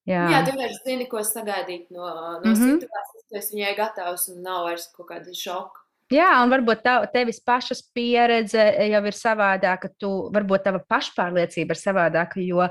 Jā, 0.09 0.23
Jā, 0.33 0.39
tu 0.45 0.55
vienkārši 0.55 0.79
zini, 0.87 1.09
ko 1.11 1.21
sagaidīt 1.27 1.91
no, 1.93 2.07
no 2.09 2.39
mm. 2.41 2.55
-hmm. 2.55 2.79
situācijas. 2.79 3.27
Tu 3.29 3.41
esi 3.43 3.59
viņai 3.59 3.75
gatavs 3.77 4.29
un 4.33 4.41
nav 4.47 4.65
vairs 4.65 4.89
kaut 4.97 5.11
kāda 5.11 5.35
šoka. 5.37 5.85
Jā, 6.09 6.31
un 6.41 6.49
varbūt 6.49 6.81
tā, 6.87 6.95
tevis 7.13 7.37
pašas 7.45 7.83
pieredze 7.93 8.63
jau 8.89 9.03
ir 9.05 9.17
savādāka, 9.17 9.91
tu 10.01 10.09
varbūt 10.33 10.65
tava 10.65 10.81
pašpārliecība 10.81 11.77
ir 11.77 11.81
savādāka, 11.83 12.41
jo 12.41 12.65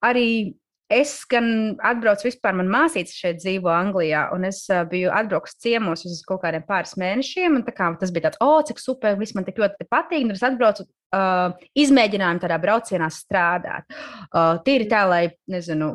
arī 0.00 0.54
es 0.92 1.12
gan 1.28 1.76
atbraucu 1.84 2.26
vispār, 2.30 2.56
man 2.56 2.70
māsīca 2.72 3.12
šeit 3.12 3.42
dzīvo 3.42 3.68
Anglijā, 3.72 4.26
un 4.32 4.44
es 4.48 4.64
biju 4.88 5.12
atbraucis 5.12 5.58
ciemos 5.60 6.06
uz 6.08 6.22
kaut 6.28 6.40
kādiem 6.44 6.64
pāris 6.68 6.96
mēnešiem, 7.00 7.58
un 7.60 7.66
tā 7.66 7.74
kā 7.76 7.90
tas 8.00 8.12
bija 8.12 8.30
tāds, 8.30 8.40
o, 8.40 8.60
cik 8.68 8.80
super, 8.80 9.16
viss 9.20 9.36
man 9.36 9.44
tik 9.44 9.60
ļoti 9.60 9.88
patīk, 9.92 10.24
un 10.24 10.32
es 10.32 10.44
atbraucu 10.46 10.84
uh, 10.88 11.52
izmēģinājumu 11.76 12.44
tādā 12.44 12.60
braucienā 12.62 13.08
strādāt. 13.12 13.88
Uh, 14.30 14.60
tīri 14.64 14.88
tā, 14.88 15.04
lai, 15.08 15.22
nezinu, 15.52 15.94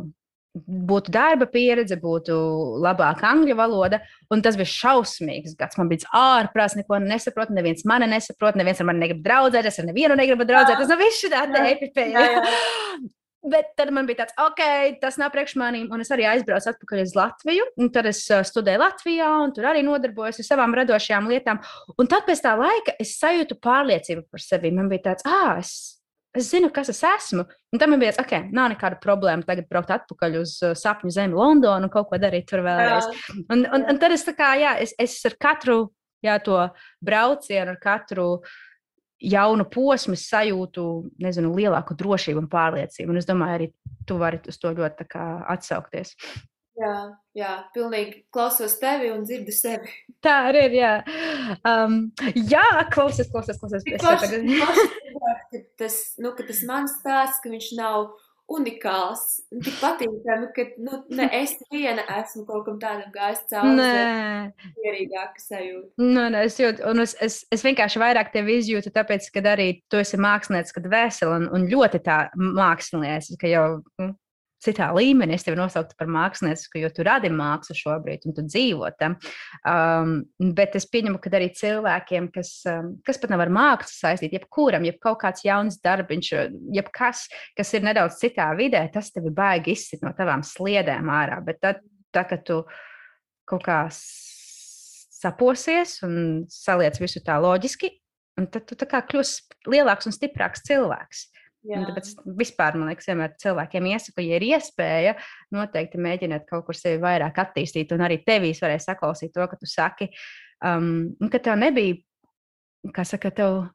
būtu 0.66 1.14
darba 1.14 1.48
pieredze, 1.52 1.98
būtu 2.02 2.38
labāka 2.84 3.30
angļu 3.32 3.58
valoda. 3.58 4.02
Un 4.34 4.44
tas 4.46 4.58
bija 4.60 4.70
šausmīgs 4.72 5.58
gads. 5.60 5.78
Man 5.80 5.92
bija 5.92 6.10
ārprāts, 6.16 6.78
neko 6.80 7.02
nesaprotu. 7.04 7.56
Neviens 7.58 7.86
mani 7.88 8.10
nesaprot, 8.12 8.58
neviens 8.60 8.82
ar 8.82 8.90
mani 8.90 9.06
negrib 9.06 9.22
draudzēties, 9.26 9.82
ar 9.82 9.92
nevienu 9.92 10.18
negribu 10.20 10.48
draudzēties. 10.48 10.90
Tas 10.90 11.04
viss 11.04 11.28
ir 11.28 11.36
tāds 11.36 11.58
Jā. 11.58 11.70
epipēja. 11.76 12.26
Bet 13.48 13.70
tad 13.80 13.94
man 13.96 14.08
bija 14.10 14.26
tāds, 14.26 14.34
ok, 14.42 14.62
tas 15.00 15.16
nav 15.22 15.30
priekš 15.32 15.54
manīm. 15.62 15.86
Un 15.94 16.02
es 16.04 16.10
arī 16.12 16.26
aizbraucu 16.28 16.72
atpakaļ 16.72 17.04
uz 17.06 17.14
Latviju. 17.16 17.68
Un 17.80 17.92
tad 17.96 18.10
es 18.10 18.24
uh, 18.34 18.42
studēju 18.44 18.82
Latvijā, 18.82 19.30
un 19.46 19.54
tur 19.56 19.70
arī 19.70 19.86
nodarbojos 19.88 20.42
ar 20.42 20.48
savām 20.50 20.76
radošajām 20.76 21.30
lietām. 21.32 21.62
Un 21.96 22.10
tad 22.12 22.26
pēc 22.28 22.42
tā 22.44 22.58
laika 22.60 22.98
es 23.00 23.16
sajūtu 23.22 23.60
pārliecību 23.64 24.26
par 24.34 24.44
sevi. 24.44 24.74
Man 24.76 24.90
bija 24.92 25.12
tāds, 25.12 25.28
ah, 25.30 25.62
es, 25.62 25.97
es 26.40 26.52
zinu, 26.54 26.70
kas 26.74 26.92
es 26.94 27.02
esmu. 27.06 27.46
Un 27.74 27.82
tam 27.82 27.96
bija 27.98 28.14
tāds, 28.14 28.24
ok, 28.24 28.52
nav 28.56 28.72
nekāda 28.74 29.00
problēma 29.04 29.46
tagad 29.48 29.68
braukt 29.72 29.94
atpakaļ 29.96 30.40
uz 30.42 30.58
uh, 30.64 30.76
sapņu 30.78 31.14
zemi 31.14 31.38
Londonu 31.38 31.90
un 31.90 31.94
kaut 31.94 32.10
ko 32.12 32.20
darīt 32.22 32.48
tur 32.50 32.64
vēlreiz. 32.66 33.10
Un, 33.48 33.66
un, 33.66 33.86
un 33.92 34.02
tad 34.02 34.16
es 34.16 34.26
tā 34.28 34.36
kā, 34.38 34.54
jā, 34.62 34.78
es, 34.84 34.96
es 35.02 35.20
ar 35.28 35.38
katru 35.42 35.80
jā, 36.26 36.38
to 36.44 36.60
braucienu, 37.04 37.74
ar 37.74 37.80
katru 37.82 38.28
jaunu 39.18 39.66
posmu 39.74 40.18
sajūtu 40.20 40.84
nezinu, 41.24 41.56
lielāku 41.58 41.98
drošību 41.98 42.44
un 42.44 42.52
pārliecību. 42.52 43.14
Un 43.14 43.22
es 43.22 43.30
domāju, 43.30 43.58
arī 43.58 43.72
tu 44.08 44.20
vari 44.22 44.42
uz 44.48 44.62
to 44.62 44.74
ļoti 44.78 45.10
atsaukties. 45.18 46.14
Jā, 46.78 46.98
jā, 47.34 47.52
pilnīgi 47.74 48.20
klausos 48.30 48.76
tevi 48.78 49.10
un 49.10 49.24
dzirdu 49.26 49.54
sevi. 49.56 49.90
Tā 50.22 50.36
arī 50.52 50.68
ir. 50.68 50.76
Jā, 50.78 50.92
um, 51.66 51.96
jā 52.54 52.66
klausies, 52.94 53.32
klausies, 53.34 53.58
klausies. 53.58 53.82
Tik 53.88 53.98
Es 53.98 54.04
ka 55.52 55.62
tas, 55.82 56.00
nu, 56.22 56.34
ka 56.38 56.46
tas 56.48 56.64
mans 56.68 56.96
stāsts, 57.00 57.42
ka 57.44 57.52
viņš 57.54 57.74
nav 57.80 58.12
unikāls. 58.48 59.24
un 59.52 59.64
Tik 59.64 59.80
patīkami, 59.82 60.50
ka 60.56 60.66
nu, 60.84 61.02
ne 61.18 61.28
es 61.42 61.58
viena 61.72 62.06
esmu 62.20 62.46
kaut 62.48 62.66
kam 62.68 62.78
tādam 62.82 63.10
gājis 63.16 63.44
cauri. 63.52 63.74
Nē, 63.80 64.70
Mierīgāka 64.78 65.44
sajūta. 65.44 65.90
nu, 66.04 66.28
nē, 66.34 66.46
es, 66.48 66.60
jūtu, 66.62 66.86
un 66.88 67.04
es, 67.04 67.16
es, 67.24 67.42
es 67.54 67.66
vienkārši 67.68 68.02
vairāk 68.04 68.32
tevi 68.36 68.60
izjūtu, 68.62 68.94
tāpēc, 68.96 69.28
ka 69.36 69.44
arī 69.54 69.68
tu 69.92 70.00
esi 70.00 70.20
mākslinieks, 70.22 70.76
kad 70.76 70.88
veseli 70.92 71.42
un, 71.42 71.50
un 71.58 71.68
ļoti 71.72 72.04
tā 72.06 72.22
mākslinieks, 72.40 73.36
ka 73.42 73.52
jau 73.52 73.68
nu, 74.00 74.14
citā 74.68 74.90
līmenī 74.96 75.38
es 75.38 75.46
tevi 75.48 75.58
nosauktu 75.60 75.98
par 76.00 76.10
mākslinieku, 76.12 76.82
jo 76.82 76.92
tu 76.94 77.06
radi 77.08 77.32
mākslu 77.34 77.76
šobrīd 77.78 78.28
un 78.28 78.36
tu 78.38 78.46
dzīvo 78.46 78.92
tam. 79.00 79.18
Um, 79.68 80.14
bet 80.58 80.76
es 80.80 80.88
pieņemu, 80.92 81.22
ka 81.24 81.32
arī 81.40 81.50
cilvēkiem, 81.58 82.30
kas, 82.36 82.52
um, 82.72 82.94
kas 83.08 83.22
pat 83.22 83.34
nav 83.34 83.46
ar 83.46 83.54
mākslu 83.58 83.96
saistīti, 83.96 84.40
jebkuram, 84.40 84.88
jeb 84.88 85.00
kaut 85.04 85.22
kāds 85.24 85.46
jauns 85.48 85.80
darbiņš, 85.84 86.34
jebkas, 86.76 87.26
kas 87.58 87.74
ir 87.78 87.88
nedaudz 87.88 88.20
citā 88.22 88.50
vidē, 88.60 88.84
tas 88.94 89.12
tevi 89.16 89.34
baigi 89.34 89.76
izsit 89.78 90.04
no 90.06 90.14
tavām 90.18 90.44
sliedēm 90.46 91.12
ārā. 91.14 91.40
Bet 91.46 91.64
tad, 91.64 91.82
tā, 92.16 92.28
kad 92.30 92.44
tu 92.48 92.62
kaut 93.48 93.64
kā 93.64 93.86
saposies 95.18 95.98
un 96.06 96.46
saliec 96.52 97.00
visu 97.02 97.24
tā 97.26 97.40
loģiski, 97.42 97.90
tad 98.52 98.68
tu 98.70 98.78
tā 98.78 98.86
kā 98.90 99.02
kļūsi 99.08 99.72
lielāks 99.72 100.10
un 100.10 100.16
stiprāks 100.16 100.66
cilvēks. 100.68 101.26
Jā. 101.68 101.82
Tāpēc 101.90 102.12
vispār 102.40 102.78
man 102.80 102.92
liekas, 102.92 103.10
vienmēr 103.10 103.34
cilvēkiem 103.42 103.90
iesaku, 103.92 104.24
ja 104.24 104.38
ir 104.40 104.46
iespēja, 104.48 105.16
noteikti 105.56 106.00
mēģiniet 106.00 106.46
kaut 106.48 106.66
kur 106.68 106.78
sevi 106.78 107.02
vairāk 107.04 107.42
attīstīt. 107.44 107.92
Un 107.96 108.06
arī 108.08 108.22
tevīs 108.24 108.62
varēja 108.64 108.86
saklausīt 108.86 109.34
to, 109.36 109.44
ka 109.52 109.60
tu 109.60 109.68
saki, 109.68 110.08
um, 110.66 111.10
ka 111.34 111.42
tev 111.44 111.60
nebija, 111.60 111.98
kā 112.96 113.04
saka, 113.08 113.34
tev 113.36 113.66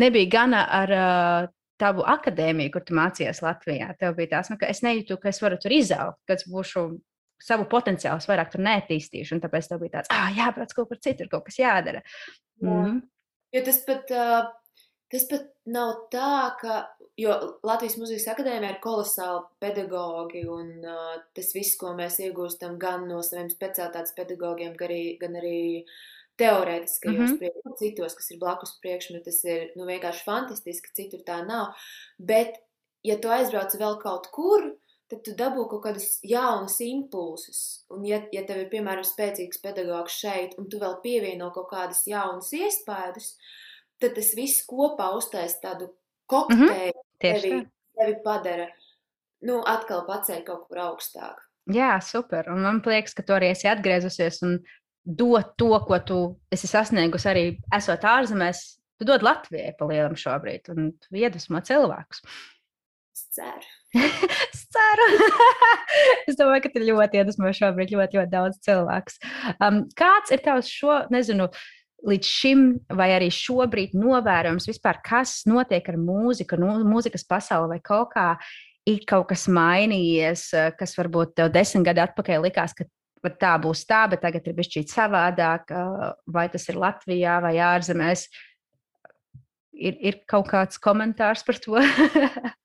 nebija 0.00 0.32
gana 0.34 0.66
ar 0.82 0.94
uh, 0.96 1.50
tavu 1.82 2.04
akadēmiju, 2.08 2.72
kur 2.74 2.84
tu 2.86 2.96
mācījies 2.96 3.42
Latvijā. 3.44 3.90
Tev 4.00 4.16
bija 4.18 4.36
tās, 4.36 4.52
nu, 4.52 4.58
ka 4.60 4.68
es 4.70 4.82
nejūtu, 4.84 5.18
ka 5.22 5.32
es 5.32 5.40
varu 5.42 5.58
tur 5.62 5.74
izaugt, 5.74 6.20
ka 6.28 6.36
es 6.38 6.44
būšu 6.50 6.86
savu 7.42 7.66
potenciālu 7.70 8.22
vairāk 8.28 8.52
tur 8.52 8.62
neattīstīšu. 8.66 9.36
Un 9.36 9.42
tāpēc 9.42 9.70
tev 9.70 9.82
bija 9.82 9.96
tāds, 9.98 10.12
ah, 10.14 10.28
jābrauc 10.36 10.74
kaut 10.76 10.90
kur 10.92 11.00
citur, 11.02 11.30
kaut 11.32 11.48
kas 11.48 11.58
jādara. 11.62 12.04
Jā. 12.60 12.68
Mhm. 12.68 13.00
Jo 13.52 13.64
tas 13.66 13.80
pat, 13.84 14.12
uh, 14.16 14.84
tas 15.12 15.26
pat 15.28 15.48
nav 15.68 16.06
tā, 16.12 16.34
ka, 16.60 16.76
jo 17.20 17.34
Latvijas 17.66 17.98
Mūzikas 18.00 18.28
akadēmija 18.32 18.74
ir 18.74 18.80
kolosāli 18.84 19.42
pedagogi, 19.62 20.42
un 20.48 20.72
uh, 20.86 21.14
tas 21.36 21.52
viss, 21.54 21.76
ko 21.80 21.92
mēs 21.98 22.18
iegūstam 22.24 22.78
gan 22.80 23.06
no 23.08 23.20
saviem 23.22 23.50
speciālitātes 23.52 24.14
pedagogiem, 24.16 24.74
gan 24.78 24.88
arī, 24.88 25.02
gan 25.20 25.36
arī 25.40 25.60
teorētiskajos 26.40 27.18
mm 27.18 27.22
Mhm. 27.22 27.32
-hmm. 27.32 27.38
priekšmetos, 27.38 27.78
citos, 27.78 28.14
kas 28.14 28.30
ir 28.30 28.38
blakus 28.38 28.78
priekšmeti, 28.82 29.24
tas 29.24 29.44
ir 29.44 29.72
nu, 29.76 29.84
vienkārši 29.86 30.24
fantastiski, 30.24 30.94
citur 30.94 31.20
tā 31.20 31.42
nav. 31.46 31.74
Bet, 32.18 32.56
ja 33.04 33.18
tu 33.20 33.28
aizbrauc 33.28 33.74
vēl 33.74 33.98
kaut 34.02 34.26
kur, 34.32 34.72
tad 35.08 35.22
tu 35.24 35.34
dabū 35.36 35.68
kaut 35.68 35.82
kādus 35.84 36.20
jaunus 36.24 36.80
impulsus. 36.80 37.84
Un, 37.90 38.04
ja, 38.08 38.22
ja 38.32 38.42
tev 38.48 38.62
ir, 38.62 38.68
piemēram, 38.72 39.04
spēcīgs 39.04 39.60
pedagogs 39.62 40.12
šeit, 40.12 40.54
un 40.58 40.68
tu 40.72 40.78
vēl 40.80 41.00
pievieno 41.02 41.50
kaut 41.52 41.68
kādas 41.70 42.06
jaunas 42.06 42.52
iespējas, 42.52 43.36
tad 44.00 44.14
tas 44.14 44.32
viss 44.38 44.64
kopā 44.66 45.10
uztaisīs 45.18 45.60
tādu 45.60 45.90
kokteili, 46.32 47.01
Tieši 47.22 47.48
tevi, 47.48 47.62
tā. 47.62 48.02
tevi 48.02 48.18
padara, 48.24 48.68
nu, 49.48 49.62
atkal 49.68 50.04
paceļ 50.08 50.44
kaut 50.46 50.68
kur 50.68 50.82
augstāk. 50.90 51.40
Jā, 51.70 51.94
super. 52.02 52.48
Un 52.50 52.64
man 52.64 52.80
liekas, 52.84 53.14
ka 53.14 53.24
tu 53.26 53.34
arī 53.36 53.52
esi 53.52 53.68
atgriezusies 53.70 54.40
un 54.46 54.56
dod 55.02 55.54
to, 55.58 55.70
ko 55.86 55.98
tu 56.06 56.20
esi 56.54 56.70
sasniegusi 56.70 57.28
arī 57.30 57.44
esot 57.74 58.06
ārzemēs. 58.06 58.62
Tu 58.98 59.06
dod 59.06 59.22
Latvijai 59.26 59.74
pa 59.78 59.86
lielam 59.90 60.14
šobrīd, 60.18 60.70
un 60.74 60.90
iedvesmo 61.14 61.62
cilvēkus. 61.66 62.22
Es 63.12 63.24
ceru. 63.36 63.70
es 64.52 64.64
ceru. 64.72 65.08
es 66.30 66.38
domāju, 66.38 66.64
ka 66.64 66.72
tu 66.74 66.82
ļoti 66.86 67.20
iedvesmo 67.20 67.50
šobrīd 67.58 67.94
ļoti, 67.94 68.18
ļoti 68.20 68.32
daudz 68.32 68.60
cilvēku. 68.66 69.16
Um, 69.58 69.84
kāds 69.98 70.34
ir 70.34 70.42
tavs 70.44 70.70
šo, 70.70 71.02
nezinu, 71.14 71.50
līdz 72.08 72.28
šim, 72.28 72.62
vai 72.98 73.12
arī 73.16 73.28
šobrīd 73.32 73.94
novērojams 73.98 74.66
vispār, 74.70 74.98
kas 75.04 75.42
notiek 75.48 75.86
ar 75.92 75.98
mūziku, 76.00 76.58
nu, 76.60 76.74
mūzikas 76.88 77.26
pasauli 77.28 77.76
vai 77.76 77.80
kaut 77.84 78.12
kā? 78.16 78.28
Ir 78.88 79.04
kaut 79.06 79.28
kas 79.30 79.46
mainījies, 79.46 80.48
eh, 80.58 80.72
kas 80.74 80.96
varbūt 80.98 81.36
tev 81.38 81.52
desmit 81.54 81.86
gadu 81.86 82.02
atpakaļ 82.02 82.48
likās, 82.48 82.74
ka 82.74 82.88
tā 83.38 83.52
būs 83.62 83.84
tā, 83.86 84.08
bet 84.10 84.24
tagad 84.24 84.48
ir 84.48 84.56
bijis 84.58 84.90
savādāk. 84.90 85.70
eh, 85.70 86.14
Vai 86.26 86.48
tas 86.48 86.68
ir 86.68 86.74
Latvijā 86.74 87.40
vai 87.40 87.54
ārzemēs? 87.62 88.26
Ir, 89.72 89.94
ir 90.00 90.20
kaut 90.26 90.48
kāds 90.48 90.78
komentārs 90.78 91.46
par 91.46 91.54
to? 91.54 91.78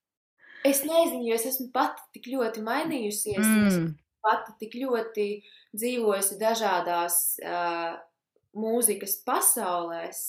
Es 0.65 0.81
nezinu, 0.83 1.29
jo 1.29 1.35
es 1.37 1.45
esmu 1.45 1.69
pati 1.71 2.01
tik 2.17 2.25
ļoti 2.33 2.63
mainījusies. 2.65 3.45
mm. 3.77 3.95
pati 4.25 4.51
tik 4.59 4.73
ļoti 4.81 5.27
dzīvojusi 5.77 6.39
dažādās 6.41 7.37
uh, 7.39 7.93
mūzikas 8.55 9.17
pasaulēs, 9.27 10.21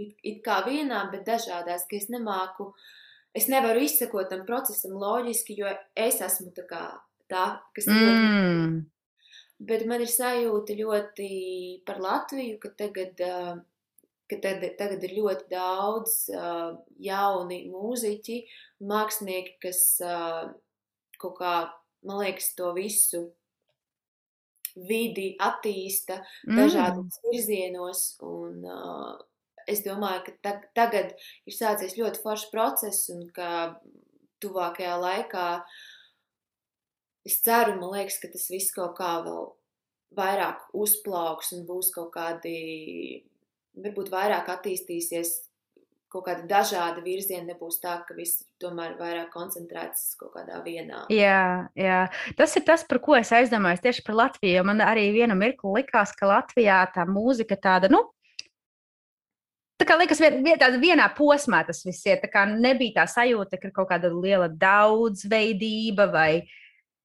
it, 0.00 0.14
it 0.22 0.40
kā 0.44 0.60
vienā, 0.66 1.04
bet 1.12 1.24
dažādās, 1.28 1.86
ka 1.90 1.96
es 1.98 2.08
nemāku, 2.12 2.70
es 3.36 3.48
nevaru 3.50 3.84
izsekot 3.86 4.30
tam 4.30 4.44
procesam 4.48 4.96
loģiski, 5.00 5.58
jo 5.60 5.70
es 5.96 6.20
esmu 6.24 6.52
tā, 6.56 6.66
kā, 6.70 6.82
tā 7.30 7.46
kas 7.76 7.88
ļoti 7.90 8.18
Mm. 8.64 8.82
Bet 9.64 9.84
man 9.86 10.02
ir 10.02 10.10
sajūta 10.10 10.74
ļoti 10.76 11.28
par 11.86 12.00
Latviju, 12.02 12.58
ka 12.60 12.72
tagad, 12.76 13.20
ka 14.28 14.38
tad, 14.42 14.64
tagad 14.76 15.04
ir 15.06 15.14
ļoti 15.14 15.46
daudz 15.52 16.16
jauni 17.00 17.60
mūziķi, 17.70 18.40
mākslinieki, 18.82 19.54
kas 19.62 19.80
kaut 21.22 21.38
kā, 21.38 21.54
man 22.04 22.20
liekas, 22.24 22.50
to 22.58 22.74
visu 22.76 23.22
vidi 24.76 25.36
attīsta 25.40 26.20
Mm. 26.46 26.56
dažādos 26.58 27.20
virzienos. 27.24 28.16
Un, 28.22 28.64
uh, 28.64 29.18
es 29.66 29.82
domāju, 29.82 30.24
ka 30.26 30.32
tag 30.42 30.68
tagad 30.74 31.14
ir 31.46 31.54
sācies 31.54 31.96
ļoti 31.96 32.20
foršs 32.22 32.50
process, 32.50 33.08
un 33.10 33.28
ka 33.30 33.80
tuvākajā 34.40 34.96
laikā 35.00 35.64
es 37.24 37.40
ceru, 37.40 37.78
man 37.80 37.94
liekas, 37.94 38.18
ka 38.20 38.28
tas 38.28 38.48
viss 38.50 38.72
kaut 38.74 38.96
kā 38.98 39.24
vēl 39.24 39.52
vairāk 40.14 40.66
uzplauks 40.74 41.52
un 41.56 41.64
būs 41.66 41.90
kaut 41.94 42.12
kādi, 42.14 43.24
varbūt 43.74 44.10
vairāk 44.12 44.50
attīstīsies. 44.52 45.48
Kaut 46.14 46.28
kāda 46.28 46.44
dažāda 46.46 47.02
virziena 47.02 47.48
nebūs 47.48 47.80
tā, 47.82 47.96
ka 48.06 48.14
viss 48.14 48.44
tomēr 48.62 48.92
vairāk 49.00 49.32
koncentrēts 49.34 50.12
kaut 50.20 50.36
kādā 50.36 50.60
vienā. 50.62 51.00
Jā, 51.10 51.66
jā, 51.74 51.96
tas 52.38 52.54
ir 52.54 52.62
tas, 52.68 52.84
par 52.86 53.00
ko 53.02 53.16
es 53.18 53.32
aizdomājos 53.34 53.82
tieši 53.82 54.04
par 54.06 54.20
Latviju. 54.20 54.62
Man 54.68 54.78
arī 54.84 55.08
vienu 55.16 55.34
mirkli 55.34 55.80
likās, 55.80 56.14
ka 56.14 56.30
Latvijā 56.30 56.84
tā 56.94 57.02
mūzika 57.10 57.58
tāda, 57.58 57.90
nu, 57.90 58.04
tā 59.82 59.88
kā 59.88 59.98
liekas, 59.98 60.22
vien, 60.22 60.38
vien, 60.46 60.78
vienā 60.86 61.10
posmā 61.18 61.64
tas 61.66 61.82
viss 61.82 62.06
ir. 62.06 62.22
Nebija 62.54 63.00
tā 63.00 63.08
sajūta, 63.16 63.58
ka 63.58 63.72
ir 63.72 63.74
kaut 63.74 63.90
kāda 63.90 64.14
liela 64.14 64.46
daudzveidība 64.46 66.12
vai. 66.14 66.30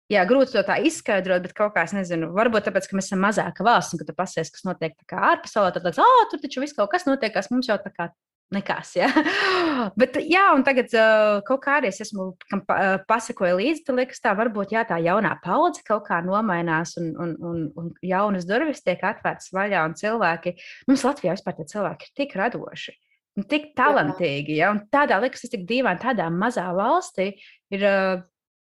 Jā, 0.10 0.22
grūti 0.30 0.54
to 0.54 0.62
tā 0.66 0.80
izskaidrot, 0.86 1.44
bet 1.50 1.58
kaut 1.58 1.76
kā 1.76 1.84
es 1.86 1.98
nezinu, 1.98 2.32
varbūt 2.34 2.70
tāpēc, 2.70 2.88
ka 2.90 2.98
mēs 2.98 3.10
esam 3.12 3.26
mazāka 3.26 3.66
valsts, 3.66 3.94
un 3.94 4.00
ka 4.02 4.08
tu 4.08 4.16
pasies, 4.18 4.50
kas 4.54 4.66
notiek 4.66 4.96
ārpasaulē, 5.06 5.74
tad 5.74 5.86
liekas, 5.86 6.02
ah, 6.02 6.24
tur 6.32 6.42
taču 6.42 6.64
viss 6.64 6.78
kaut 6.78 6.90
kas 6.94 7.06
notiek, 7.06 7.34
kas 7.34 7.52
mums 7.54 7.70
jau 7.70 7.78
tā 7.82 7.92
kā 7.94 8.08
nekas. 8.54 8.94
Ja? 8.98 9.10
Bet, 10.00 10.18
jā, 10.30 10.46
un 10.56 10.64
tagad 10.68 10.94
uh, 10.98 11.40
kaut 11.48 11.62
kā 11.64 11.78
arī 11.80 11.92
es 11.92 12.02
esmu 12.06 12.32
pa, 12.68 12.78
uh, 12.78 12.96
pasakoju 13.10 13.60
līdzi, 13.60 13.84
tad 13.88 14.00
liekas, 14.02 14.22
tā 14.24 14.34
varbūt 14.38 14.74
jā, 14.76 14.86
tā 14.90 15.00
jaunā 15.04 15.36
paudze 15.44 15.84
kaut 15.88 16.08
kā 16.10 16.22
nomainās, 16.26 16.96
un, 17.02 17.12
un, 17.20 17.36
un, 17.46 17.62
un 17.80 17.92
jaunas 18.06 18.48
durvis 18.50 18.84
tiek 18.86 19.04
atvērtas 19.12 19.54
vaļā, 19.56 19.84
un 19.90 19.96
cilvēki, 20.00 20.56
mums 20.90 21.06
Latvijā 21.08 21.38
vispār 21.38 21.60
tie 21.60 21.70
cilvēki 21.76 22.10
ir 22.10 22.18
tik 22.24 22.36
radoši. 22.40 22.96
un 23.40 23.48
Tik 23.50 23.72
talantīgi, 23.78 24.58
ja? 24.60 24.74
un 24.74 24.84
tādā 24.92 25.22
liekas, 25.24 25.46
tas 25.46 25.54
tik 25.54 25.68
dīvaini, 25.70 26.02
tādā 26.02 26.28
mazā 26.34 26.66
valstī 26.76 27.32
ir 27.72 27.86
uh, 27.88 28.26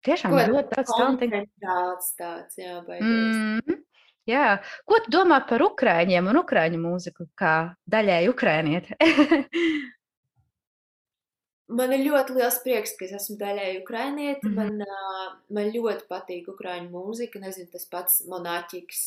tiešām 0.07 0.33
Ko 0.33 0.45
ļoti 0.53 0.73
daudz 0.73 0.93
talantīgu. 0.93 1.37
Koncentrāts 1.37 2.15
tāds, 2.19 2.57
jā, 2.59 2.79
baigies. 2.87 3.37
Mm, 3.37 3.77
jā, 4.29 4.47
ko 4.87 5.01
tu 5.03 5.13
domā 5.13 5.41
par 5.49 5.63
ukrāņiem 5.65 6.31
un 6.31 6.41
ukrāņu 6.43 6.81
mūziku, 6.81 7.29
kā 7.39 7.57
daļēji 7.89 8.33
ukrānieti? 8.33 8.97
Man 11.67 11.91
ir 11.91 12.05
ļoti 12.05 12.37
liels 12.37 12.61
prieks, 12.63 12.93
ka 12.95 13.03
es 13.03 13.13
esmu 13.17 13.35
daļēji 13.41 13.81
ukrainieti. 13.81 14.47
Mhm. 14.47 14.55
Man, 14.55 14.83
uh, 14.87 15.31
man 15.51 15.71
ļoti 15.73 16.07
patīk 16.07 16.47
ukrāņu 16.53 16.87
mūzika. 16.93 17.41
Nezinu, 17.43 17.67
tas 17.73 17.83
pats 17.91 18.21
monētiks. 18.31 19.01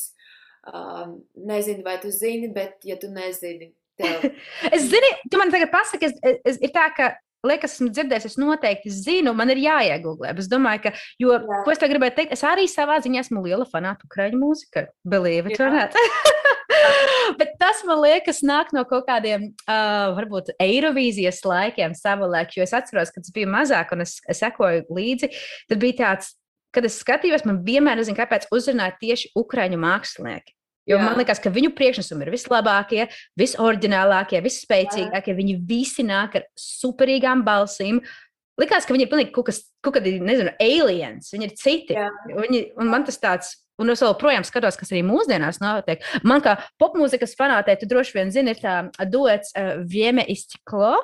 Uh, 0.68 1.16
nezinu, 1.40 1.80
vai 1.86 1.96
tu 2.02 2.10
zini, 2.12 2.50
bet, 2.52 2.82
ja 2.84 2.98
tu 3.00 3.08
nezini, 3.08 3.70
tev 3.96 4.26
es 4.76 4.82
zinu, 4.92 5.08
tu 5.32 5.38
man 5.40 5.48
tagad 5.48 5.70
pasaki, 5.72 6.10
es, 6.10 6.18
es, 6.44 6.58
ir 6.60 6.74
tā, 6.74 6.84
ka. 6.92 7.14
Liekas, 7.46 7.78
esmu 7.78 7.88
dzirdējis, 7.88 8.26
es 8.28 8.36
noteikti 8.36 8.90
zinu, 8.92 9.32
man 9.36 9.48
ir 9.54 9.62
jāiegūlē. 9.62 10.34
Es 10.36 10.48
domāju, 10.50 10.82
ka, 10.84 10.92
jo, 11.20 11.32
Jā. 11.38 11.60
ko 11.64 11.72
es 11.72 11.80
te 11.80 11.88
gribēju 11.88 12.16
teikt, 12.18 12.34
es 12.36 12.44
arī 12.44 12.66
savā 12.68 12.98
ziņā 13.00 13.22
esmu 13.24 13.40
liela 13.46 13.64
fanāta 13.68 14.04
ukrāņu 14.04 14.40
mūzikai. 14.42 14.84
Believe 15.08 15.48
it 15.48 15.60
or 15.60 15.72
not. 15.72 15.96
Bet 17.40 17.56
tas 17.60 17.80
man 17.88 18.02
liekas, 18.04 18.42
nāk 18.46 18.74
no 18.76 18.84
kaut 18.88 19.08
kādiem, 19.08 19.50
uh, 19.64 20.12
varbūt, 20.18 20.52
Eirovīzijas 20.60 21.40
laikiem 21.48 21.96
savulaik, 21.96 22.52
jo 22.56 22.66
es 22.66 22.76
atceros, 22.76 23.12
kad 23.14 23.24
es 23.24 23.32
biju 23.32 23.48
mazāk 23.52 23.96
un 23.96 24.04
es, 24.04 24.18
es 24.28 24.44
sekoju 24.44 24.84
līdzi. 24.92 25.32
Tad 25.72 25.80
bija 25.80 26.00
tāds, 26.04 26.34
kad 26.76 26.84
es 26.86 27.00
skatījos, 27.00 27.48
man 27.48 27.64
vienmēr, 27.64 28.02
nezinu, 28.02 28.20
kāpēc 28.20 28.50
uzrunāja 28.54 28.98
tieši 29.00 29.32
ukrāņu 29.40 29.80
mākslinieki. 29.80 30.59
Jo 30.88 30.96
Jā. 30.96 31.04
man 31.04 31.18
liekas, 31.20 31.40
ka 31.42 31.52
viņu 31.52 31.74
priekšnesumi 31.76 32.24
ir 32.26 32.32
vislabākie, 32.34 33.06
visoriģinālākie, 33.38 34.40
visspēcīgākie. 34.44 35.36
Viņi 35.36 35.56
visi 35.68 36.04
nāk 36.06 36.38
ar 36.40 36.46
superīgām 36.58 37.44
balsīm. 37.46 38.00
Likās, 38.60 38.84
ka 38.84 38.96
viņi 38.96 39.06
ir 39.06 39.10
pilnīgi 39.12 39.32
kaut 39.34 39.48
kas, 39.50 39.62
kaut 39.84 39.96
kādi, 39.96 40.18
nezinu, 40.24 40.52
aliens. 40.60 41.30
Viņi 41.32 41.48
ir 41.48 41.54
citi. 41.56 41.96
Jā. 41.96 42.08
Viņi, 42.32 42.64
un 42.80 42.90
man 42.92 43.06
tas 43.08 43.20
tāds, 43.22 43.54
un 43.80 43.92
es 43.92 44.02
joprojām 44.04 44.44
skatos, 44.44 44.76
kas 44.80 44.92
arī 44.92 45.04
mūsdienās 45.06 45.62
notiek. 45.62 46.04
Man 46.26 46.42
kā 46.44 46.58
popmūzikas 46.80 47.36
fanātei, 47.38 47.78
tu 47.80 47.88
droši 47.88 48.18
vien 48.18 48.34
zini, 48.34 48.56
ir 48.56 48.60
tā 48.60 49.08
duets 49.08 49.54
uh, 49.56 49.78
Vieme 49.88 50.26
iztiklo. 50.28 50.96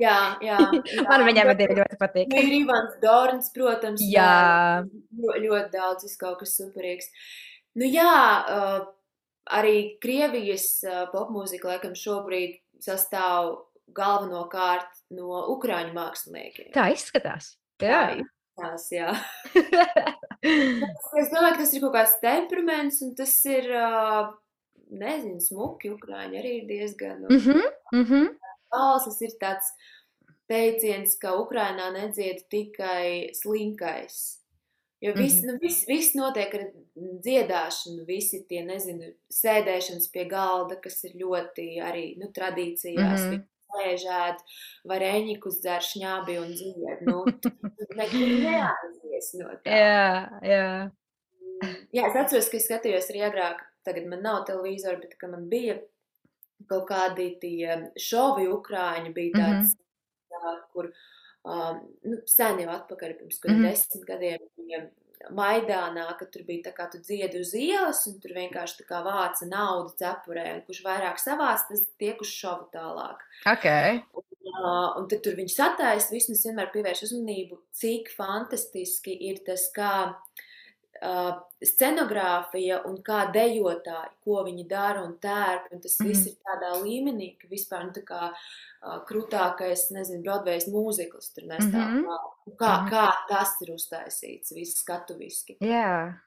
Jā, 0.00 0.36
jā. 0.42 0.56
jā. 0.96 1.04
Man 1.10 1.26
viņam 1.28 1.52
Ļoti- 1.52 1.70
ļoti 1.78 2.00
patīk. 2.00 2.32
Nu, 2.32 2.40
ir 2.40 2.56
Ivans 2.62 2.96
Dārns, 3.02 3.52
protams. 3.54 4.02
Jā. 4.02 4.84
Ļoti, 5.12 5.44
ļoti 5.44 5.74
daudz, 5.76 6.06
viss 6.08 6.20
kaut 6.20 6.40
kas 6.40 6.56
superīgs. 6.58 7.10
Nu, 7.78 7.86
jā, 7.90 8.16
uh, 8.48 8.86
arī 9.50 9.98
Krievijas 10.02 10.68
uh, 10.86 11.04
popmūzika 11.12 11.74
laikam 11.74 11.94
šobrīd 11.98 12.60
sastāv 12.84 13.56
galvenokārt 13.94 15.02
no 15.14 15.44
ukrāņu 15.54 15.92
māksliniekiem. 15.96 16.72
Tā 16.74 16.88
izskatās. 16.94 17.54
Jā. 17.82 18.22
Tās, 18.54 18.88
jā. 18.94 19.10
Es 20.44 21.30
domāju, 21.32 21.54
ka 21.54 21.60
tas 21.62 21.70
ir 21.72 21.80
kaut 21.80 21.94
kāds 21.94 22.18
temperaments, 22.20 22.98
un 23.00 23.14
tas 23.16 23.32
ir, 23.48 23.70
uh, 23.72 24.28
nezinu, 24.92 25.40
smuki. 25.40 25.92
Ukrāņi 25.94 26.40
arī 26.40 26.52
ir 26.60 26.66
diezgan. 26.68 27.24
Mm 27.30 27.38
-hmm, 27.40 27.70
mm 27.92 28.04
-hmm. 28.04 28.26
balsis 28.70 29.20
ir 29.22 29.32
tāds 29.40 29.72
teiciens, 30.48 31.16
ka 31.18 31.32
Ukrainā 31.40 31.90
nedzied 31.92 32.44
tikai 32.50 33.30
slinkais. 33.32 34.43
Jo 35.04 35.12
viss, 35.12 35.42
mm 35.42 35.48
-hmm. 35.48 35.52
nu, 35.52 35.58
viss, 35.60 35.86
viss 35.88 36.14
notiek 36.16 36.54
ar 36.56 36.62
dziedāšanu, 37.26 38.04
visi 38.08 38.44
tie, 38.48 38.62
nezinu, 38.64 39.10
sēdēšanas 39.28 40.08
pie 40.12 40.24
galda, 40.30 40.78
kas 40.80 41.02
ir 41.04 41.18
ļoti 41.20 41.66
arī 41.84 42.04
nu, 42.20 42.30
tradīcijās. 42.38 43.20
Mm 43.26 43.32
-hmm. 43.32 43.42
Lēžēt, 43.74 44.42
varēņikus 44.86 45.56
dzer 45.60 45.82
šņābi 45.82 46.36
un 46.38 46.52
dzīve. 46.54 46.98
Nu, 47.08 47.24
nekur 47.98 48.28
neaizies 48.44 49.32
no 49.40 49.48
tā. 49.64 49.70
Jā, 49.80 50.28
jā. 50.42 50.90
Jā, 51.92 52.06
es 52.06 52.16
atceros, 52.20 52.48
ka 52.50 52.56
es 52.56 52.68
skatījos 52.68 53.10
arī 53.10 53.24
agrāk, 53.28 53.64
tagad 53.84 54.06
man 54.06 54.22
nav 54.22 54.44
televizora, 54.46 55.00
bet 55.02 55.16
ka 55.18 55.26
man 55.32 55.48
bija 55.48 55.80
kaut 56.70 56.86
kādi 56.88 57.26
tie 57.40 57.90
šovi 57.98 58.46
ukrāņi, 58.48 59.12
bija 59.12 59.32
Mhm. 59.34 59.42
tāds, 59.42 59.76
tā, 60.30 60.54
kur 60.72 60.92
um, 61.44 61.80
nu, 62.08 62.20
sen 62.30 62.60
jau 62.64 62.70
atpakaļ, 62.74 63.16
pirms 63.20 63.40
kādiem 63.42 63.62
Mhm. 63.62 63.70
desmit 63.70 64.06
gadiem, 64.10 64.92
Maidānā, 65.32 66.04
ka 66.18 66.26
tur 66.28 66.42
bija 66.44 66.66
tā 66.66 66.72
kā 66.76 66.84
tu 66.92 66.98
dziedi 66.98 67.38
uz 67.40 67.54
ielas, 67.56 68.02
un 68.10 68.18
tur 68.20 68.34
vienkārši 68.36 68.82
tā 68.82 68.84
kā 68.84 68.98
vāca 69.06 69.46
naudu 69.48 69.94
cepurē, 69.96 70.44
un 70.56 70.60
kurš 70.66 70.82
vairāk 70.84 71.16
savāc, 71.16 71.64
tas 71.68 71.86
tiek 71.96 72.20
uz 72.20 72.28
šovu 72.28 72.68
tālāk. 72.74 73.22
Okay. 73.46 74.02
Uh, 74.12 75.00
un 75.00 75.08
tad 75.08 75.22
tur 75.24 75.32
viņš 75.32 75.54
sataisa 75.54 76.12
es 76.12 76.28
vienmēr 76.28 76.68
pievēršu 76.74 77.08
uzmanību, 77.08 77.56
cik 77.72 78.12
fantastiski 78.12 79.16
ir 79.30 79.40
tas, 79.46 79.70
kā 79.72 79.94
uh, 80.10 80.44
scenogrāfija 81.64 82.82
un 82.88 82.98
kā 83.04 83.24
dejotāji, 83.34 84.12
ko 84.24 84.42
viņi 84.46 84.66
dara 84.68 85.02
un 85.04 85.16
tērp, 85.20 85.72
un 85.72 85.80
tas 85.80 85.96
mm 86.00 86.08
viss 86.08 86.26
ir 86.26 86.36
tādā 86.44 86.74
līmenī, 86.82 87.36
ka 87.40 87.48
vispār, 87.50 87.86
nu, 87.86 87.92
tā 87.92 88.02
kā 88.06 88.30
uh, 88.30 89.00
krūtākais, 89.08 89.90
nezinu, 89.96 90.22
Broadway's 90.22 90.68
mūzikls 90.68 91.34
tur 91.34 91.44
nestāv 91.44 91.88
mm 91.88 92.04
-hmm. 92.04 92.54
kā, 92.56 92.74
Mhm. 92.82 92.88
kā 92.90 93.08
tas 93.28 93.56
ir 93.62 93.74
uztaisīts, 93.74 94.54
viss 94.54 94.80
skatuviski. 94.80 95.56
Jā. 95.60 96.20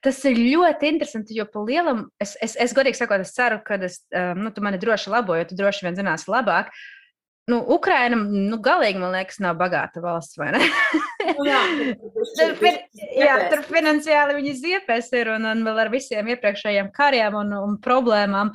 Tas 0.00 0.24
ir 0.24 0.36
ļoti 0.36 0.82
interesanti, 0.82 1.34
jo 1.34 1.46
pa 1.46 1.60
lielam, 1.64 2.10
es, 2.20 2.36
es, 2.42 2.56
es 2.56 2.74
godīgi 2.74 2.96
sakot, 2.96 3.20
es 3.20 3.32
ceru, 3.32 3.60
ka 3.64 3.74
es, 3.74 4.06
um, 4.12 4.38
nu, 4.44 4.50
tu 4.50 4.60
mani 4.60 4.78
droši 4.78 5.10
labo, 5.10 5.34
jo 5.34 5.44
tu 5.44 5.54
droši 5.54 5.86
vien 5.86 5.96
zināsi 5.96 6.28
labāk. 6.28 6.68
Nu, 7.50 7.58
Ukraina, 7.74 8.18
nu, 8.20 8.58
galīgi, 8.62 9.00
man 9.02 9.14
liekas, 9.16 9.40
nav 9.42 9.58
bagāta 9.60 10.02
valsts, 10.04 10.38
vai 10.38 10.52
ne? 10.54 10.62
Nu, 11.38 11.46
jā, 11.48 11.60
tur 12.38 12.54
fin, 12.60 12.78
jā, 13.18 13.34
tur 13.50 13.64
finansiāli 13.68 14.38
viņi 14.38 14.54
ziepēs 14.60 15.10
ir 15.18 15.34
un, 15.34 15.48
un 15.50 15.66
vēl 15.66 15.84
ar 15.86 15.92
visiem 15.92 16.30
iepriekšējiem 16.34 16.92
kariem 16.96 17.38
un, 17.40 17.52
un 17.58 17.76
problēmām. 17.82 18.54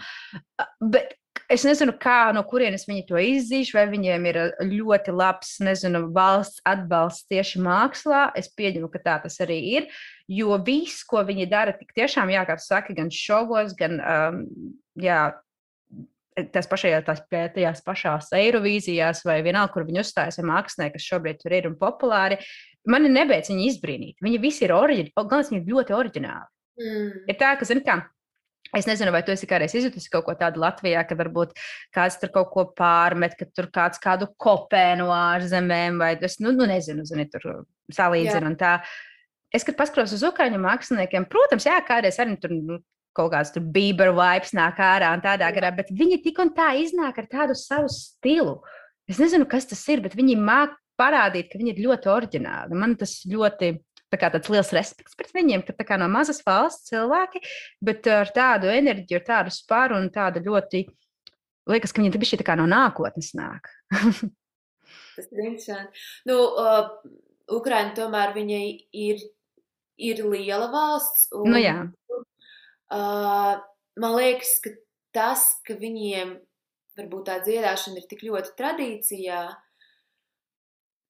Bet 0.81 1.15
es 1.51 1.65
nezinu, 1.67 1.93
kā, 2.01 2.31
no 2.35 2.43
kurienes 2.47 2.87
viņi 2.89 3.05
to 3.09 3.19
izzīš, 3.21 3.73
vai 3.75 3.85
viņiem 3.91 4.27
ir 4.31 4.39
ļoti 4.65 5.13
labs, 5.15 5.55
nezinu, 5.65 6.05
valsts 6.15 6.63
atbalsts 6.67 7.27
tieši 7.31 7.61
mākslā. 7.65 8.27
Es 8.37 8.49
pieņemu, 8.55 8.89
ka 8.93 9.01
tā 9.03 9.17
tas 9.25 9.37
arī 9.45 9.59
ir. 9.75 9.89
Jo 10.31 10.57
viss, 10.65 11.03
ko 11.05 11.21
viņi 11.25 11.49
dara, 11.51 11.75
tik 11.77 11.93
tiešām, 11.97 12.31
jā, 12.33 12.45
kā 12.47 12.57
tu 12.57 12.65
saki, 12.65 12.95
gan 12.97 13.11
šovos, 13.13 13.75
gan, 13.77 13.99
um, 14.01 14.39
jā, 15.01 15.27
tās 16.35 16.67
pašajā, 16.71 17.01
tās, 17.07 17.21
tajās 17.29 17.83
pašās 17.85 18.31
Eirovīzijās 18.35 19.23
vai 19.27 19.39
vienalga, 19.45 19.73
kur 19.73 19.85
viņi 19.87 20.01
uzstājas, 20.03 20.39
vai 20.41 20.49
mākslinieki, 20.51 20.97
kas 20.97 21.07
šobrīd 21.11 21.39
tur 21.41 21.55
ir 21.55 21.69
un 21.69 21.77
populāri. 21.79 22.39
Mani 22.91 23.09
nebeidz 23.09 23.49
viņi 23.53 23.69
izbrīnīt. 23.71 24.19
Viņi 24.23 24.41
visi 24.43 24.65
ir 24.67 24.75
oriģināli, 24.75 25.29
gan 25.31 25.47
viņi 25.47 25.61
ir 25.61 25.71
ļoti 25.71 25.95
oriģināli. 25.95 26.51
Mm. 26.81 27.23
Ir 27.31 27.39
tā, 27.39 27.55
ka, 27.57 27.67
zini, 27.67 27.85
kā. 27.85 28.01
Es 28.75 28.87
nezinu, 28.89 29.11
vai 29.13 29.21
tu 29.23 29.31
esi 29.31 29.47
kādreiz 29.47 29.75
izjutis 29.77 30.09
kaut 30.11 30.25
ko 30.25 30.33
tādu 30.35 30.59
Latvijā, 30.59 31.05
ka 31.07 31.15
varbūt 31.15 31.53
kāds 31.95 32.17
tur 32.19 32.31
kaut 32.33 32.49
ko 32.51 32.65
pārmet, 32.75 33.37
ka 33.39 33.47
tur 33.55 33.69
kāds 33.71 34.01
kādu 34.03 34.27
kopē 34.41 34.97
no 34.99 35.11
ārzemēm, 35.15 36.01
vai 36.01 36.15
tas, 36.19 36.39
nu, 36.43 36.51
nu 36.55 36.67
nezinu, 36.67 37.05
zini, 37.07 37.27
tur 37.31 37.63
salīdzina 37.95 38.49
un 38.51 38.57
tā. 38.59 38.79
es, 39.53 39.63
kad 39.63 39.77
paskatos 39.79 40.17
uz 40.17 40.25
ukraiņu 40.27 40.59
māksliniekiem, 40.65 41.29
protams, 41.31 41.69
jā, 41.69 41.77
kādreiz 41.87 42.19
arī 42.19 42.35
tur 42.41 42.51
nu, 42.57 42.81
kaut 43.15 43.31
kāds 43.33 43.53
tur 43.55 43.63
bīberu 43.75 44.15
vibes 44.17 44.53
nāk 44.57 44.79
ārā 44.83 45.13
un 45.15 45.23
tādā 45.23 45.49
garā, 45.55 45.71
bet 45.75 45.91
viņi 45.93 46.21
tik 46.23 46.41
un 46.43 46.51
tā 46.55 46.73
iznāk 46.81 47.21
ar 47.21 47.29
tādu 47.31 47.55
savu 47.57 47.91
stilu. 47.91 48.59
Es 49.09 49.21
nezinu, 49.21 49.47
kas 49.47 49.69
tas 49.69 49.83
ir, 49.91 50.01
bet 50.03 50.17
viņi 50.17 50.35
māk 50.41 50.75
parādīt, 50.99 51.51
ka 51.51 51.59
viņi 51.59 51.75
ir 51.75 51.83
ļoti 51.85 52.11
oriģināli. 52.11 52.79
Man 52.79 52.95
tas 52.99 53.19
ļoti 53.29 53.75
tā 54.13 54.19
kā 54.21 54.29
tāds 54.33 54.51
liels 54.53 54.71
respekts 54.75 55.17
pret 55.17 55.33
viņiem, 55.35 55.65
ka 55.67 55.87
kā 55.87 55.97
no 55.99 56.07
mazas 56.11 56.41
valsts 56.45 56.91
cilvēki, 56.91 57.41
bet 57.83 58.07
ar 58.11 58.31
tādu 58.35 58.71
enerģiju, 58.71 59.19
ar 59.19 59.27
tādu 59.27 59.53
spāru 59.53 59.99
un 59.99 60.09
tādu 60.13 60.43
ļoti, 60.45 60.85
liekas, 61.71 61.93
ka 61.93 62.01
viņi 62.01 62.13
tikai 62.15 62.39
tā 62.41 62.47
kā 62.47 62.57
no 62.59 62.67
nākotnes 62.69 63.33
nāk. 63.37 63.71
Tas 65.15 65.29
ir 65.31 65.45
interesanti. 65.45 66.05
Nu, 66.27 66.37
uh, 66.59 66.91
Ukraina 67.55 67.93
tomēr 67.95 68.33
viņa 68.35 68.59
ir, 68.99 69.21
ir 69.97 70.23
liela 70.27 70.67
valsts. 70.73 71.29
Un, 71.35 71.53
Nu 71.53 71.61
jā. 71.61 71.77
Uh, 72.91 73.61
man 73.97 74.15
liekas, 74.17 74.59
ka 74.63 74.69
tas, 75.15 75.45
ka 75.67 75.73
viņiem 75.79 76.35
varbūt 76.97 77.25
tā 77.29 77.39
dziedāšana 77.43 78.01
ir 78.01 78.07
tik 78.11 78.23
ļoti 78.27 78.53
tradīcijā, 78.59 79.39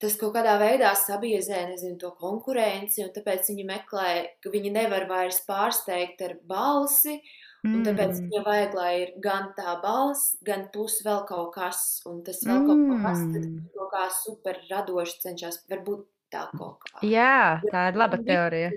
tas 0.02 0.16
kaut 0.20 0.34
kādā 0.36 0.58
veidā 0.60 0.92
sabiezē 1.00 1.62
nezinu, 1.72 1.98
to 2.02 2.12
konkurenci, 2.20 3.04
un 3.06 3.12
tāpēc 3.16 3.48
viņi 3.50 3.66
meklē, 3.70 4.10
ka 4.44 4.52
viņi 4.54 4.72
nevar 4.76 5.08
vairs 5.10 5.42
pārsteigt 5.48 6.22
ar 6.26 6.38
balsi. 6.46 7.22
Un 7.66 7.80
tāpēc 7.82 8.12
Mm. 8.20 8.26
viņam 8.30 8.44
vajag, 8.46 8.74
lai 8.78 8.90
ir 9.02 9.14
gan 9.24 9.48
tā 9.58 9.72
balss, 9.82 10.36
gan 10.46 10.68
plus 10.70 11.00
vēl 11.02 11.24
kaut 11.26 11.54
kas, 11.56 11.80
un 12.06 12.20
tas 12.24 12.44
vēl 12.46 12.62
kaut 12.68 13.02
kas, 13.02 13.24
tad 13.34 13.42
Mm. 13.42 13.64
kaut 13.74 13.90
kā 13.92 14.04
super 14.14 14.60
radoši 14.70 15.16
cenšas, 15.24 15.64
varbūt 15.72 16.06
tā 16.30 16.44
kaut 16.52 16.78
kā. 16.86 17.00
Jā, 17.02 17.62
tā 17.72 17.88
ir 17.90 17.98
laba 17.98 18.18
teorija. 18.22 18.70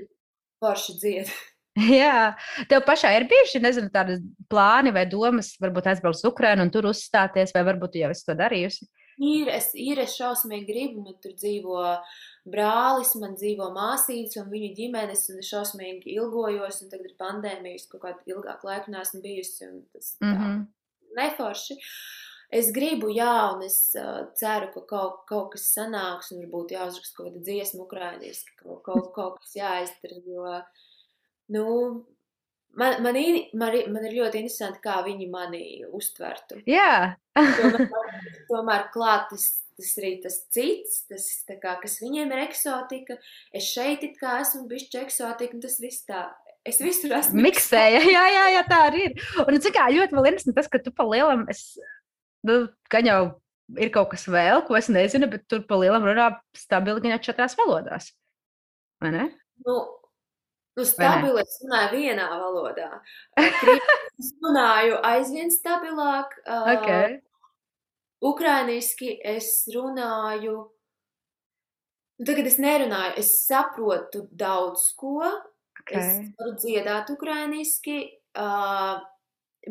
Forši 0.65 0.97
dzied. 1.03 1.29
Jā, 2.01 2.35
tev 2.71 2.83
pašai 2.87 3.15
ir 3.19 3.27
bijuši 3.31 3.61
nezinu, 3.63 3.91
tādi 3.95 4.19
plāni 4.51 4.93
vai 4.95 5.05
domas, 5.11 5.53
varbūt 5.63 5.91
aizbraukt 5.93 6.19
uz 6.19 6.29
Ukrajinu 6.29 6.67
un 6.67 6.73
tur 6.75 6.89
uzstāties, 6.91 7.55
vai 7.55 7.67
varbūt 7.69 8.01
jau 8.01 8.11
esi 8.15 8.27
to 8.27 8.37
darījusi. 8.39 8.89
Ir, 9.19 9.49
es, 9.51 9.73
ir, 9.75 9.99
es 9.99 10.15
šausmīgi 10.15 10.67
gribu, 10.69 11.03
man 11.03 11.17
tur 11.23 11.33
dzīvo 11.35 11.81
brālis, 12.47 13.17
man 13.19 13.35
dzīvo 13.35 13.73
māsītes 13.75 14.39
un 14.39 14.47
viņu 14.53 14.71
ģimenes, 14.77 15.25
un 15.33 15.41
es 15.43 15.51
šausmīgi 15.51 16.15
ilgojos, 16.15 16.85
un 16.85 16.93
tagad 16.93 17.11
ir 17.11 17.17
pandēmijas, 17.19 17.89
kaut 17.91 18.05
kādu 18.05 18.37
ilgāku 18.37 18.71
laiku 18.71 18.95
neesmu 18.95 19.23
bijusi, 19.25 19.67
un 19.67 19.83
tas 19.93 20.15
tā 20.15 20.27
Mm 20.29 20.39
-hmm. 20.39 20.67
neforši. 21.17 21.79
Es 22.51 22.71
gribu, 22.73 23.11
jā, 23.13 23.55
un 23.55 23.63
es 23.63 23.95
uh, 23.99 24.31
ceru, 24.35 24.71
ka 24.75 24.81
kaut, 24.81 25.27
kaut 25.29 25.51
kas 25.53 25.67
sanāks, 25.75 26.31
un 26.33 26.41
varbūt 26.45 26.71
jāuzraksta 26.73 27.17
kaut 27.17 27.27
kāda 27.29 27.43
dziesma 27.45 27.83
ukrainiski, 27.83 28.55
kaut, 28.63 28.83
kaut, 28.85 29.13
kaut 29.13 29.37
kas 29.41 29.53
jāizdara, 29.57 30.23
jo, 30.25 30.63
nu, 31.55 31.65
man, 32.79 33.01
man, 33.05 33.19
man, 33.53 33.79
man 33.95 34.09
ir 34.09 34.19
ļoti 34.19 34.43
interesanti, 34.43 34.83
kā 34.85 35.01
viņi 35.07 35.31
mani 35.33 35.65
uztvertu. 35.89 36.61
Jā, 36.69 37.17
Tomēr, 37.39 37.87
tomēr 38.49 38.85
klāt 38.95 39.29
tas, 39.33 39.47
tas 39.79 39.95
arī 40.01 40.13
tas 40.23 40.39
cits, 40.55 41.03
tas, 41.11 41.27
tā 41.49 41.59
kā, 41.63 41.77
kas 41.83 41.99
viņiem 42.03 42.33
ir 42.35 42.45
eksotika. 42.47 43.19
Es 43.55 43.69
šeit 43.71 44.05
it 44.07 44.19
kā 44.21 44.41
esmu 44.43 44.67
bijis 44.71 44.91
eksotika, 45.03 45.55
un 45.55 45.65
tas 45.65 45.79
viss 45.83 46.07
tā. 46.09 46.27
Es 46.67 46.81
visur 46.83 47.15
esmu. 47.17 47.41
miksēja. 47.47 48.01
Jā, 48.15 48.25
jā, 48.35 48.47
jā, 48.53 48.63
tā 48.69 48.81
arī 48.91 49.05
ir. 49.07 49.21
Un, 49.41 49.57
cik 49.63 49.77
kā 49.79 49.87
ļoti 49.95 50.17
vēl 50.17 50.27
interesanti 50.29 50.57
tas, 50.59 50.67
ka 50.69 50.81
tu 50.83 50.93
pa 50.93 51.07
lielam, 51.09 51.47
es, 51.49 51.63
nu, 52.45 52.59
gan 52.93 53.09
jau 53.09 53.21
ir 53.81 53.93
kaut 53.95 54.11
kas 54.13 54.27
vēl, 54.29 54.65
ko 54.67 54.77
es 54.77 54.91
nezinu, 54.93 55.31
bet 55.33 55.47
tur 55.49 55.63
pa 55.69 55.79
lielam 55.81 56.05
runā 56.05 56.27
stabili 56.59 57.01
gan 57.05 57.15
jau 57.15 57.23
četrās 57.31 57.57
valodās. 57.57 58.11
Vai 59.01 59.15
ne? 59.15 59.25
Nu, 59.65 59.79
nu 60.79 60.87
stabili 60.87 61.43
es 61.43 61.59
runāju 61.65 61.99
vienā 61.99 62.29
valodā. 62.39 62.91
Es 64.19 64.33
runāju 64.43 64.97
aizvien 65.07 65.53
stabilāk. 65.55 66.33
Okay. 66.47 67.19
Ukrainiski 68.25 69.13
es 69.23 69.69
runāju. 69.75 70.57
Nu, 72.19 72.27
Tagad 72.27 72.49
es 72.51 72.59
nerunāju, 72.59 73.13
es 73.21 73.37
saprotu 73.47 74.25
daudz 74.31 74.91
ko. 74.99 75.21
Es 75.23 75.39
Okay. 75.89 76.33
varu 76.37 76.53
dziedāt 76.61 77.09
ukrainiski, 77.15 77.95
uh, 78.37 78.99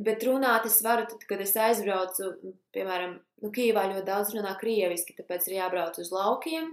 bet 0.01 0.23
runāt 0.25 0.65
es 0.65 0.79
varu 0.81 1.03
tad, 1.05 1.21
kad 1.29 1.41
es 1.43 1.51
aizbraucu, 1.53 2.31
piemēram, 2.73 3.19
nu, 3.43 3.51
Kīvā 3.53 3.83
ļoti 3.91 4.05
daudz 4.07 4.31
runā 4.33 4.55
krieviski, 4.57 5.13
tāpēc 5.19 5.45
ir 5.45 5.59
jābrauc 5.59 5.99
uz 6.01 6.09
laukiem. 6.15 6.71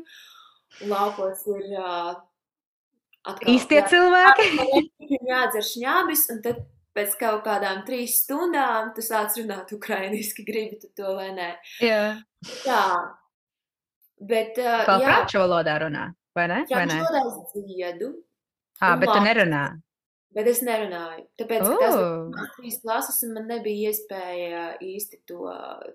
Laukos 0.89 1.45
ir 1.53 1.67
uh, 1.77 2.15
atkal 3.25 3.51
Īstie 3.55 3.81
jā- 3.81 3.89
cilvēki. 3.89 4.47
ir 5.09 5.19
jādzer 5.31 5.65
šņābis, 5.71 6.25
un 6.35 6.43
tad 6.43 6.63
pēc 6.95 7.17
kaut 7.19 7.43
kādām 7.45 7.85
trīs 7.87 8.21
stundām 8.23 8.93
tu 8.95 9.01
sāc 9.03 9.35
runāt 9.41 9.73
ukrainiski, 9.75 10.45
gribi 10.47 10.79
tu 10.81 10.89
to 10.97 11.15
vai 11.17 11.31
nē. 11.35 11.51
Jā. 11.83 12.03
Tā. 12.65 12.83
Bet, 14.21 14.57
uh, 14.63 14.85
Vēl 14.87 15.03
jā, 15.03 15.09
franču 15.11 15.41
valodā 15.43 15.75
runā, 15.83 16.05
vai 16.37 16.45
ne? 16.49 16.61
Franču 16.71 17.01
valodā 17.03 17.25
es 17.27 17.41
dziedu, 17.57 18.13
Ā, 18.81 18.95
bet 19.01 19.09
tu 19.11 19.17
vācu. 19.19 19.27
nerunā. 19.27 19.65
bet 20.35 20.47
es 20.51 20.61
nerunāju. 20.67 21.27
Tāpēc, 21.39 21.61
ka 21.67 21.77
tas 21.79 21.97
bija 21.97 22.47
trīs 22.57 22.79
klases, 22.83 23.19
un 23.27 23.35
man 23.35 23.45
nebija 23.47 23.91
iespēja 23.93 24.63
īsti 24.83 25.21
to 25.31 25.45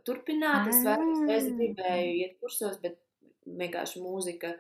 turpināt. 0.08 0.70
Es 0.72 0.78
vairākas 0.86 1.26
reizes 1.28 1.52
Ah. 1.52 1.58
gribēju 1.60 2.14
iet 2.22 2.38
kursos, 2.40 2.78
bet 2.82 2.98
vienkārši 3.48 4.00
mūzika 4.04 4.54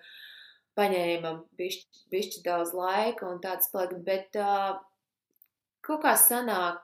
paņēma 0.79 1.33
bišķi, 1.59 2.05
bišķi 2.13 2.45
daudz 2.45 2.71
laika 2.77 3.27
un 3.29 3.41
tāds 3.43 3.71
paliek. 3.73 3.99
Bet 4.07 4.39
uh, 4.39 4.79
kaut 5.85 6.05
kā 6.05 6.15
sanāk, 6.19 6.79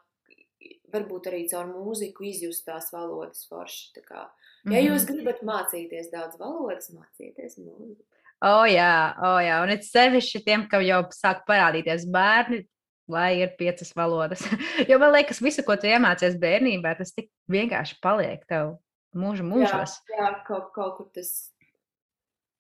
varbūt 0.94 1.30
arī 1.32 1.46
caur 1.52 1.70
mūziku 1.70 2.28
izjust 2.30 2.66
tās 2.68 2.92
valodas 2.94 3.46
forši. 3.50 3.94
Tā 3.98 4.04
kā, 4.06 4.26
ja 4.66 4.80
Mhm. 4.80 4.86
jūs 4.90 5.08
gribat 5.10 5.42
mācīties 5.46 6.12
daudz 6.14 6.40
valodas, 6.40 6.92
mācieties 6.94 7.58
mūziku. 7.60 8.04
O, 8.46 8.66
jā, 8.68 9.16
o, 9.24 9.36
jā, 9.40 9.62
un 9.64 9.72
it 9.72 9.86
sevišķi 9.88 10.44
tiem, 10.46 10.68
kam 10.70 10.84
jau 10.84 11.02
sāk 11.16 11.46
parādīties 11.48 12.04
bērni, 12.12 12.66
lai 13.08 13.40
ir 13.40 13.54
piecas 13.58 13.94
valodas. 13.96 14.42
jo 14.90 15.00
man 15.00 15.14
liekas, 15.16 15.40
visu, 15.42 15.64
ko 15.64 15.78
tu 15.80 15.88
iemācies 15.88 16.36
bērnībā, 16.42 16.98
tas 16.98 17.14
tik 17.16 17.30
vienkārši 17.52 18.00
paliek 18.04 18.44
tev 18.50 18.76
mūža 19.16 19.46
mūžos. 19.48 19.96
Jā, 20.12 20.20
jā 20.20 20.32
kaut, 20.48 20.72
kaut 20.76 20.98
kur 20.98 21.10
tas 21.16 21.32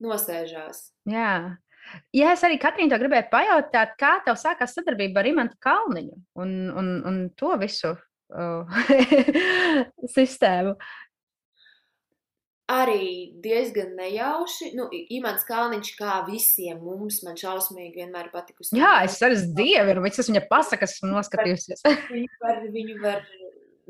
nosēžās. 0.03 0.89
Jā. 1.09 1.57
Jā, 2.17 2.31
es 2.33 2.41
arī 2.43 2.57
Katrīnu 2.57 2.89
to 2.89 2.97
gribēju 2.97 3.27
pajautāt, 3.29 3.91
kā 4.01 4.15
tev 4.25 4.39
sākās 4.41 4.73
sadarbība 4.73 5.21
ar 5.21 5.27
Imantu 5.29 5.57
Kalniņu 5.61 6.15
un, 6.41 6.53
un, 6.73 6.87
un 7.05 7.19
to 7.37 7.51
visu 7.61 7.91
uh, 7.93 8.79
sistēmu. 10.17 10.73
Arī 12.73 13.35
diezgan 13.45 13.91
nejauši. 13.99 14.71
Nu, 14.73 14.87
Imants 15.13 15.45
Kalniņš, 15.45 15.91
kā 15.99 16.15
visiem 16.25 16.79
mums, 16.81 17.19
man 17.21 17.37
šausmīgi 17.37 17.99
vienmēr 18.01 18.31
patikusi. 18.33 18.73
Jā, 18.79 19.03
es 19.05 19.19
arī 19.21 19.37
dievinu, 19.53 20.01
visas 20.01 20.31
viņa 20.31 20.41
pasakas 20.49 20.95
esmu 20.97 21.11
noskatījusies. 21.13 21.85
Viņu 22.15 22.39
var, 22.41 22.63
viņu 22.73 22.95
var 23.03 23.21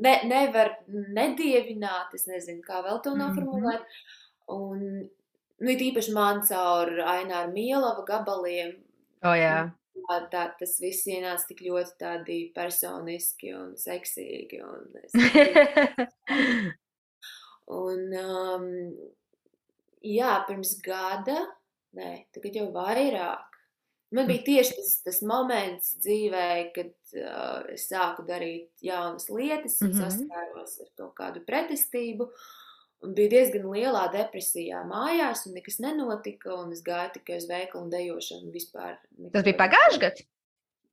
ne, 0.04 0.12
nevar 0.28 0.74
nedievināt, 0.92 2.12
es 2.18 2.28
nezinu, 2.28 2.60
kā 2.68 2.82
vēl 2.84 3.00
to 3.00 3.14
Mhm. 3.16 3.22
noformulēt. 3.24 3.88
Un, 4.52 5.08
nu, 5.60 5.70
it 5.72 5.80
īpaši 5.80 6.12
man 6.16 6.42
caur 6.48 6.90
Aināru 7.06 7.52
Mielava 7.54 8.04
gabaliem. 8.08 8.74
O, 9.24 9.32
jā. 9.36 9.70
Tā, 10.06 10.16
tā, 10.30 10.42
tas 10.60 10.74
viss 10.78 11.06
ienāca 11.08 11.48
tik 11.48 11.62
ļoti 11.66 11.94
tādi 11.98 12.36
personiski 12.54 13.54
un 13.56 13.72
seksīgi. 13.80 14.60
Un 14.62 14.84
es, 15.02 15.16
Un, 17.66 18.02
um, 18.14 18.66
jā, 20.06 20.32
pirms 20.46 20.76
gada, 20.84 21.40
nē, 21.98 22.10
tagad 22.36 22.58
jau 22.60 22.68
vairāk. 22.74 23.56
Man 24.14 24.28
bija 24.30 24.44
tieši 24.46 24.76
tas, 24.78 24.92
tas 25.02 25.18
moments 25.26 25.96
dzīvē, 26.04 26.44
kad 26.76 26.92
uh, 27.18 27.64
es 27.74 27.88
sāku 27.90 28.22
darīt 28.28 28.68
jaunas 28.86 29.26
lietas, 29.34 29.80
un 29.82 29.90
Mhm. 29.90 29.98
saskāros 30.04 30.76
ar 30.84 30.92
kaut 31.00 31.14
kādu 31.18 31.42
pretestību. 31.48 32.28
Un 33.04 33.12
bija 33.14 33.28
diezgan 33.28 33.66
lielā 33.68 34.06
depresijā 34.12 34.80
mājās, 34.88 35.46
un 35.46 35.54
nekas 35.54 35.76
nenotika. 35.84 36.54
Un 36.62 36.72
es 36.72 36.80
gāju 36.82 37.12
tikai 37.18 37.36
uz 37.36 37.46
veikalu 37.50 37.84
un 37.84 37.90
dejošanu. 37.92 38.52
Vispār, 38.54 38.96
Tas 39.32 39.44
bija 39.44 39.58
pagājušajā 39.60 40.00
gadā. 40.06 40.24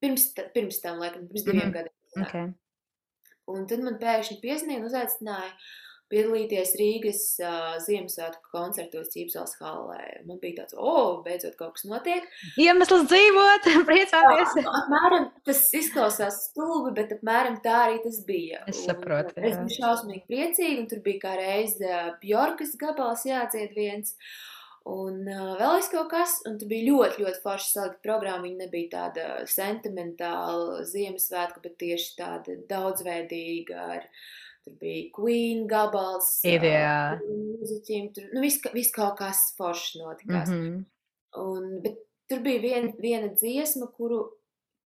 Pirms, 0.03 0.25
pirms 0.53 0.81
tam, 0.83 0.99
laikam, 0.99 1.27
pirms 1.29 1.45
diviem 1.47 1.69
Mhm. 1.69 1.71
gadiem. 1.71 1.93
Okay. 2.27 2.53
Un 3.47 3.65
tad 3.67 3.79
man 3.79 3.97
pēkšņi 3.99 4.41
piezīmēja 4.43 4.79
un 4.79 4.89
uzaicināja 4.89 5.51
piedalīties 6.11 6.73
Rīgas 6.79 7.21
uh, 7.41 7.73
Ziemassvētku 7.83 8.51
koncertos 8.53 9.11
Cīpsels 9.13 9.55
halē. 9.61 10.23
Man 10.27 10.39
bija 10.41 10.61
tāds, 10.61 10.75
o, 10.77 10.83
oh, 10.83 11.11
beidzot 11.25 11.55
kaut 11.59 11.75
kas 11.77 11.85
notiek. 11.89 12.27
Iemesls 12.61 13.07
dzīvot, 13.11 13.69
priecāties. 13.89 14.55
Jā, 14.59 14.65
apmēram 14.83 15.29
tas 15.47 15.61
izklausās 15.79 16.39
stulbi, 16.49 16.93
bet 16.99 17.15
apmēram 17.17 17.59
tā 17.65 17.77
arī 17.87 18.01
tas 18.05 18.21
bija. 18.27 18.63
Es 18.69 18.83
Un, 18.83 18.89
saprotu, 18.91 19.37
Es 19.39 19.55
jā. 19.55 19.61
biju 19.61 19.77
šausmīgi 19.79 20.25
priecīga, 20.29 20.81
un 20.83 20.89
tur 20.91 21.03
bija 21.05 21.23
kā 21.27 21.37
reiz 21.39 21.77
uh, 21.81 22.11
Bjorkas 22.23 22.75
gabals 22.81 23.25
jādzied 23.29 23.73
viens. 23.77 24.17
Un 24.83 25.21
uh, 25.31 25.53
vēl 25.55 25.77
es 25.79 25.87
kaut 25.87 26.09
kas, 26.11 26.41
un 26.49 26.57
tur 26.59 26.67
bija 26.67 26.89
ļoti, 26.89 27.23
ļoti 27.23 27.39
forši 27.45 27.69
salikta 27.71 28.03
programma. 28.03 28.43
Viņa 28.43 28.65
nebija 28.65 28.89
tāda 28.97 29.27
sentimentāla 29.47 30.81
Ziemassvētka, 30.89 31.63
bet 31.63 31.77
tieši 31.79 32.17
tāda 32.19 32.57
daudzveidīga. 32.67 33.85
Ar, 33.95 34.09
tur 34.63 34.77
bija 34.79 35.09
Queen 35.15 35.65
gabals, 35.69 36.29
Ideāli. 36.47 37.27
uh, 37.27 37.43
mūziķiem, 37.59 38.09
tur 38.15 38.31
nu, 38.31 38.43
viss 38.45 38.63
vis 38.73 38.91
kaut 38.95 39.17
kas 39.19 39.45
foršs 39.57 39.99
notikās. 40.01 40.49
Mm. 40.49 40.63
-hmm. 40.63 40.81
un, 41.43 41.69
bet 41.85 42.01
tur 42.31 42.43
bija 42.45 42.63
vien, 42.63 42.91
viena 42.99 43.31
dziesma, 43.35 43.89
kuru, 43.97 44.23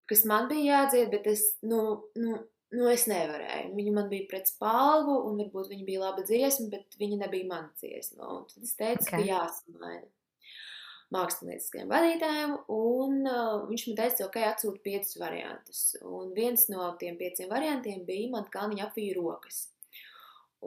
kas 0.09 0.25
man 0.25 0.49
bija 0.51 0.81
jādzied, 0.81 1.09
bet 1.13 1.27
es, 1.31 1.45
nu, 1.61 1.81
nu, 2.15 2.41
nu, 2.75 2.89
es 2.91 3.07
nevarēju. 3.07 3.73
Viņa 3.77 3.95
man 3.95 4.09
bija 4.11 4.27
pret 4.29 4.49
spalvu, 4.49 5.21
un 5.29 5.41
varbūt 5.43 5.71
viņa 5.71 5.85
bija 5.87 6.03
laba 6.05 6.25
dziesma, 6.27 6.69
bet 6.73 6.99
viņa 6.99 7.23
nebija 7.25 7.49
mana 7.49 7.71
dziesma. 7.79 8.27
Un 8.27 8.45
tad 8.51 8.63
es 8.63 8.75
teicu, 8.75 9.03
okay. 9.03 9.21
Ok. 9.21 9.27
ka 9.27 9.27
jāsamaina 9.31 10.07
mākslinieckajam 11.13 11.91
vadītājam, 11.91 12.53
un 12.73 13.21
uh, 13.23 13.63
viņš 13.69 13.85
man 13.87 13.97
teica, 14.01 14.25
ok, 14.27 14.37
atsūta 14.49 14.83
piecus 14.83 15.15
variantus. 15.21 15.81
Un 16.03 16.33
viens 16.35 16.67
no 16.73 16.89
tiem 16.99 17.17
pieciem 17.19 17.49
variantiem 17.51 18.03
bija 18.07 18.31
man 18.33 18.47
kalniņa 18.51 18.89
apvīja 18.89 19.15
rokas. 19.15 19.61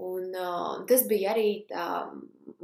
Un 0.01 0.30
uh, 0.32 0.80
tas 0.88 1.05
bija 1.11 1.34
arī 1.34 1.64
tā 1.68 1.86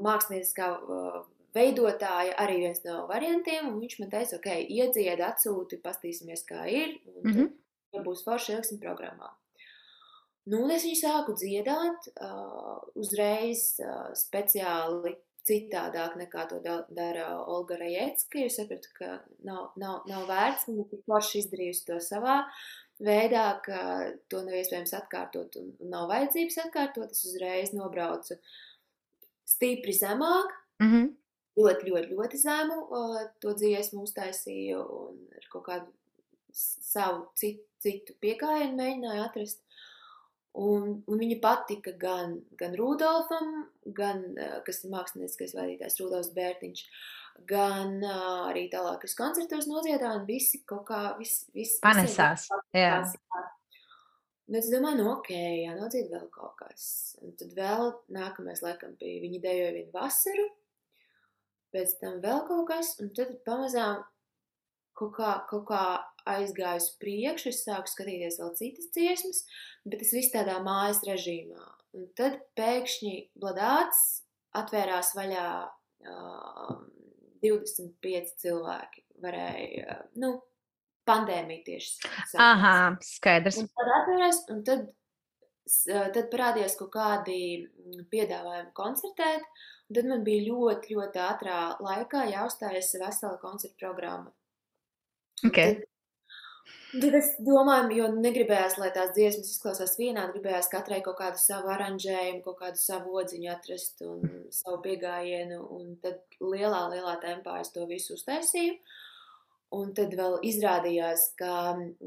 mākslinieckā 0.01 0.71
uh, 0.79 1.19
veidotāja, 1.57 2.37
arī 2.41 2.61
viens 2.65 2.83
no 2.87 3.03
variantiem, 3.11 3.69
un 3.71 3.81
viņš 3.83 3.99
man 4.01 4.13
teica, 4.13 4.39
ok, 4.39 4.51
iedzied, 4.73 5.23
atsūti, 5.25 5.81
pastīsimies, 5.85 6.45
kā 6.49 6.67
ir, 6.71 6.97
un 7.13 7.23
mm. 7.23 7.35
-hmm. 7.35 7.53
tad 7.93 8.07
būs 8.07 8.25
forši 8.25 8.53
ieliksim 8.55 8.81
programmā. 8.81 9.33
Nu, 10.47 10.63
un 10.63 10.71
es 10.71 10.85
viņu 10.87 10.99
sāku 11.01 11.35
dziedāt 11.35 12.09
uh, 12.23 12.77
uzreiz 12.95 13.81
uh, 13.83 14.13
speciāli 14.15 15.17
citādāk 15.49 16.17
nekā 16.21 16.49
to 16.51 16.59
da- 16.65 16.87
dara 16.91 17.27
Olga 17.47 17.77
Rajecka, 17.81 18.39
jo 18.43 18.49
sapratu, 18.51 18.89
ka 18.99 19.21
nav, 19.45 19.73
nav, 19.77 20.03
nav 20.11 20.27
vērts, 20.29 20.67
viņa 20.69 20.89
tik 20.91 21.05
forši 21.07 21.43
izdarījusi 21.45 21.85
to 21.87 21.99
savā 22.03 22.41
veidā, 23.01 23.61
ka 23.63 23.81
to 24.29 24.43
nav 24.43 24.55
iespējams 24.59 24.95
atkārtot 24.99 25.57
un, 25.61 25.73
nav 25.93 26.09
vajadzības 26.11 26.59
atkārtot. 26.65 27.11
Es 27.13 27.25
uzreiz 27.29 27.73
nobraucu 27.77 28.39
stipri 29.47 29.93
zemāk, 29.95 30.51
Mhm. 30.83 31.05
ļoti, 31.57 31.89
ļoti, 31.91 32.11
ļoti 32.17 32.37
zemu 32.43 32.79
uh, 32.91 33.21
to 33.41 33.55
dziesmu 33.55 34.03
uztaisīju 34.05 34.81
un 35.01 35.21
ar 35.37 35.47
kaut 35.53 35.65
kādu 35.65 35.93
savu 36.53 37.29
citu, 37.37 37.63
citu 37.81 38.15
piekājienu 38.21 38.75
mēģināju 38.77 39.23
atrast. 39.29 39.61
Un, 40.57 41.03
un 41.05 41.21
viņa 41.21 41.37
patika 41.43 41.93
gan, 42.01 42.39
gan 42.57 42.73
Rudolfam, 42.79 43.67
gan, 43.97 44.23
uh, 44.39 44.57
kas 44.65 44.81
ir 44.85 44.93
mākslinieckais 44.95 45.53
vadītājs 45.59 45.99
Rudolfs 46.01 46.33
Bērtiņš, 46.37 46.85
gan 47.51 47.99
uh, 48.01 48.47
arī 48.49 48.65
tālāk, 48.73 49.03
kas 49.03 49.19
koncertos 49.19 49.69
nodziedāja, 49.69 50.15
un 50.17 50.25
visi 50.29 50.63
kaut 50.69 50.87
kā, 50.89 51.03
vis, 51.21 51.43
vis, 51.53 51.77
Panesās. 51.85 52.49
Jā. 52.73 53.03
Bet 54.47 54.63
es 54.63 54.71
domāju, 54.71 55.03
nu, 55.03 55.11
ok, 55.17 55.33
jānodzied 55.35 56.09
vēl 56.13 56.29
kaut 56.33 56.55
kas. 56.61 56.89
Un 57.21 57.35
tad 57.39 57.53
vēl 57.57 57.91
nākamais, 58.15 58.63
laikam, 58.63 58.95
bija 59.01 59.25
viņi 59.25 59.43
dejoja 59.43 59.73
vienu 59.75 59.93
vasaru, 59.93 60.45
pēc 61.75 61.97
tam 62.01 62.21
vēl 62.23 62.45
kaut 62.47 62.69
kas, 62.71 62.95
un 63.03 63.11
tad 63.17 63.35
pamazām 63.45 64.05
kaut 64.97 65.17
kā, 65.19 65.33
kaut 65.51 65.67
kā 65.69 65.83
aizgāju 66.31 66.83
uz 66.83 66.91
priekšu, 67.03 67.53
es 67.53 67.63
sāku 67.67 67.91
skatīties 67.91 68.41
vēl 68.43 68.53
citas 68.59 68.91
dziesmas, 68.95 69.43
bet 69.87 70.03
tas 70.03 70.13
viss 70.17 70.35
tādā 70.35 70.59
mājas 70.65 71.03
režīmā. 71.07 71.63
Un 71.97 72.11
tad 72.19 72.41
pēkšņi 72.59 73.15
bladāts 73.41 74.03
atvērās 74.57 75.15
vaļā 75.17 75.47
uh, 75.65 76.77
25 77.45 78.37
cilvēki. 78.43 79.05
Varēja, 79.23 79.97
uh, 79.97 80.05
nu, 80.21 80.35
pandēmija 81.09 81.65
tieši 81.71 81.93
sākās. 81.95 82.37
Aha, 82.43 82.77
skaidrs. 83.05 83.63
Un 83.63 83.71
tad 83.73 83.93
atvērās, 84.01 84.43
un 84.53 84.63
tad, 84.67 84.85
tad 86.19 86.31
parādījās 86.35 86.77
kaut 86.81 86.93
kādi 86.99 87.39
piedāvājumi 88.13 88.75
koncertēt. 88.77 89.47
Un 89.87 89.99
tad 90.01 90.09
man 90.11 90.25
bija 90.27 90.49
ļoti, 90.49 90.97
ļoti 90.97 91.23
ātrā 91.23 91.61
laikā 91.81 92.27
jāuzstājas 92.33 92.97
vesela 92.99 93.39
koncerta 93.43 93.79
programma. 93.85 94.33
Un 95.45 95.53
Tad 96.97 97.15
es 97.19 97.33
domāju, 97.45 97.97
jo 97.99 98.07
negribējās, 98.15 98.77
lai 98.81 98.89
tās 98.95 99.11
dziesmas 99.17 99.51
izklausās 99.53 99.97
vienādi, 99.99 100.37
gribējās 100.37 100.71
katrai 100.73 101.01
kaut 101.05 101.19
kādu 101.19 101.41
savu 101.41 101.73
aranžējumu, 101.75 102.43
kaut 102.45 102.61
kādu 102.61 102.81
savu 102.81 103.17
odziņu 103.21 103.51
atrast 103.53 104.05
un 104.07 104.23
savu 104.61 104.79
piegājienu. 104.85 105.59
Un 105.77 105.97
tad 106.05 106.23
lielā, 106.41 106.87
lielā 106.95 107.17
tempā 107.25 107.59
es 107.65 107.73
to 107.75 107.85
visu 107.91 108.17
uztaisīju. 108.17 108.79
Un 109.77 109.91
tad 109.99 110.15
vēl 110.17 110.39
izrādījās, 110.47 111.33
ka 111.41 111.53
uh, 111.75 111.99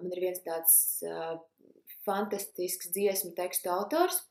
man 0.00 0.08
ir 0.08 0.22
viens 0.24 0.40
tāds 0.42 0.74
uh, 1.04 1.36
fantastisks 2.08 2.90
dziesmu 2.94 3.34
tekstu 3.36 3.70
autors, 3.74 4.22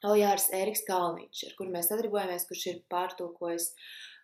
Aujārs 0.00 0.46
Eriks 0.56 0.80
Kalniņš, 0.86 1.42
ar 1.46 1.56
kuru 1.58 1.72
mēs 1.74 1.90
sadarbojamies, 1.90 2.46
kurš 2.48 2.62
ir 2.70 2.76
pārtulkojis 2.92 3.66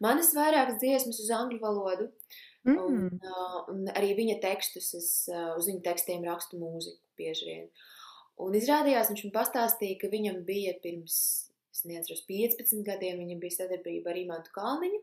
manas 0.01 0.31
vairākas 0.37 0.79
dziesmas 0.81 1.21
uz 1.21 1.33
angļu 1.37 1.61
valodu. 1.61 2.07
Un, 2.09 2.13
Mm. 2.67 3.21
uh, 3.23 3.59
un 3.71 3.91
arī 3.95 4.15
viņa 4.19 4.41
tekstus, 4.43 4.93
es 4.99 5.11
uh, 5.31 5.55
uz 5.59 5.69
viņa 5.71 5.85
tekstiem 5.85 6.25
rakstu 6.27 6.59
mūziku 6.59 6.99
bieži 7.19 7.47
vien. 7.49 7.69
Un 8.43 8.57
izrādījās, 8.59 9.11
viņš 9.13 9.27
man 9.29 9.35
pastāstīja, 9.39 10.01
ka 10.01 10.11
viņam 10.13 10.43
bija 10.49 10.75
pirms, 10.83 11.19
es 11.73 11.85
neatceros, 11.89 12.25
15 12.29 12.83
gadiem, 12.85 13.23
viņam 13.23 13.41
bija 13.41 13.61
sadarbība 13.61 14.13
ar 14.13 14.21
Imantu 14.21 14.53
Kalniņu, 14.57 15.01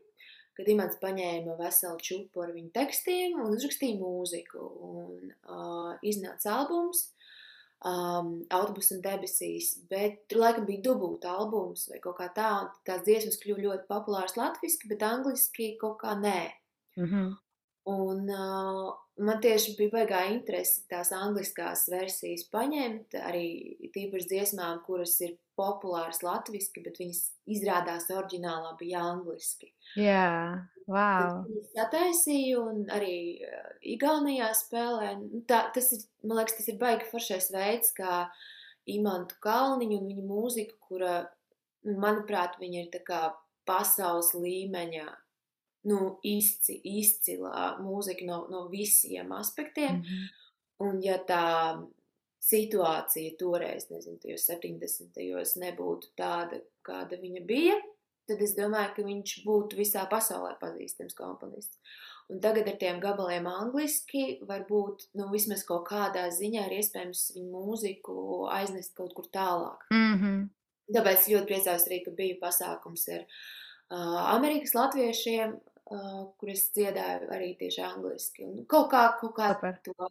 kad 0.54 0.70
Imants 0.70 1.00
paņēma 1.02 1.56
veselu 1.58 1.98
čupu 2.04 2.44
ar 2.44 2.52
viņa 2.54 2.70
tekstiem 2.76 3.40
un 3.42 3.56
uzrakstīja 3.56 3.98
mūziku. 3.98 4.68
Un 4.86 5.32
uh, 5.32 5.96
iznāca 6.06 6.52
albums, 6.60 7.08
um, 7.84 8.36
autobusu 8.54 8.98
un 8.98 9.02
debesīs, 9.04 9.72
bet 9.90 10.24
tur 10.30 10.44
laikam 10.44 10.66
bija 10.68 10.84
dubulta 10.88 11.34
albums 11.34 11.88
vai 11.90 12.00
kaut 12.04 12.20
kā 12.20 12.30
tā, 12.36 12.50
un 12.62 12.70
tās 12.86 13.02
dziesmas 13.06 13.40
kļuva 13.42 13.66
ļoti 13.66 13.88
populāras 13.90 14.38
latviski, 14.38 14.90
bet 14.92 15.02
angliski 15.06 15.74
kaut 15.80 15.98
kā 16.04 16.14
nē. 16.20 16.38
Mhm. 17.00 17.32
Un 17.90 18.30
uh, 18.32 18.94
man 19.20 19.40
tieši 19.44 19.74
bija 19.76 19.92
baigā 19.92 20.22
interese 20.32 20.86
tās 20.88 21.10
angliskās 21.12 21.84
versijas 21.92 22.46
paņemt, 22.52 23.16
arī 23.20 23.46
tīpaši 23.92 24.30
dziesmām, 24.30 24.80
kuras 24.86 25.18
ir 25.20 25.34
populāras 25.58 26.22
latviski, 26.24 26.82
bet 26.84 26.98
viņas 27.02 27.20
izrādās 27.54 28.08
oriģinālā 28.10 28.72
bija 28.80 29.04
angliski. 29.12 29.68
Jā, 30.00 30.64
wow. 30.88 31.44
Viņas 31.46 31.70
sataisīju 31.76 32.64
un 32.72 32.82
arī 32.94 33.14
Igaunijā 33.94 34.48
spēlē. 34.56 35.12
Nu, 35.20 35.44
Tā, 35.50 35.66
tas 35.76 35.92
ir, 35.94 36.02
man 36.24 36.40
liekas, 36.40 36.56
tas 36.58 36.72
ir 36.72 36.80
baigi 36.80 37.10
foršais 37.12 37.50
veids, 37.54 37.92
kā 37.96 38.24
Imantu 38.90 39.36
Kalniņu 39.44 40.00
un 40.00 40.08
viņa 40.10 40.24
mūziku, 40.28 40.80
kura, 40.88 41.18
nu, 41.84 41.98
manuprāt, 42.00 42.56
viņa 42.60 42.82
ir 42.82 42.90
tā 42.96 43.04
kā 43.04 43.20
pasaules 43.68 44.32
līmeņa, 44.36 45.06
nu, 45.88 46.14
izci, 46.24 46.78
izcilā 47.00 47.74
mūzika 47.84 48.26
no, 48.28 48.44
no 48.52 48.64
visiem 48.72 49.32
aspektiem. 49.36 50.00
Mhm. 50.00 50.32
Un 50.84 51.02
ja 51.04 51.20
tā 51.22 51.44
situācija 52.44 53.36
toreiz, 53.40 53.88
nezinu, 53.92 54.18
tajos 54.20 54.48
70. 54.50 55.12
gados 55.16 55.54
nebūtu 55.60 56.10
tāda, 56.18 56.60
kāda 56.84 57.16
viņa 57.20 57.44
bija, 57.48 57.76
tad 58.28 58.42
es 58.44 58.54
domāju, 58.56 58.90
ka 58.96 59.04
viņš 59.06 59.36
būtu 59.46 59.78
visā 59.78 60.04
pasaulē 60.10 60.54
pazīstams 60.60 61.16
komponists. 61.16 61.78
Un 62.32 62.40
tagad 62.40 62.68
ar 62.70 62.76
tiem 62.80 63.00
gabaliem 63.02 63.46
angliski 63.50 64.38
varbūt, 64.48 65.10
nu, 65.20 65.28
vismaz 65.32 65.64
kaut 65.68 65.84
kādā 65.90 66.24
ziņā 66.32 66.66
ir 66.68 66.78
iespējams 66.78 67.26
viņu 67.36 67.50
mūziku 67.52 68.14
aiznest 68.52 68.94
kaut 68.96 69.12
kur 69.16 69.28
tālāk. 69.32 69.84
Mhm. 69.92 70.46
Tāpēc 70.94 71.20
es 71.20 71.28
ļoti 71.32 71.48
priecājos 71.48 71.86
arī, 71.88 72.00
ka 72.04 72.12
bija 72.16 72.36
pasākums 72.42 73.06
ar 73.12 73.22
uh, 73.24 74.18
Amerikas 74.34 74.74
latviešiem, 74.76 75.54
uh, 75.90 76.24
kur 76.40 76.52
es 76.52 76.68
dziedāju 76.76 77.30
arī 77.34 77.52
tieši 77.60 77.82
angliski. 77.84 78.46
Un 78.46 78.64
kaut 78.70 78.90
kā, 78.92 79.06
kaut 79.20 79.34
kā 79.36 79.52
Super. 79.54 79.78
to 79.84 80.10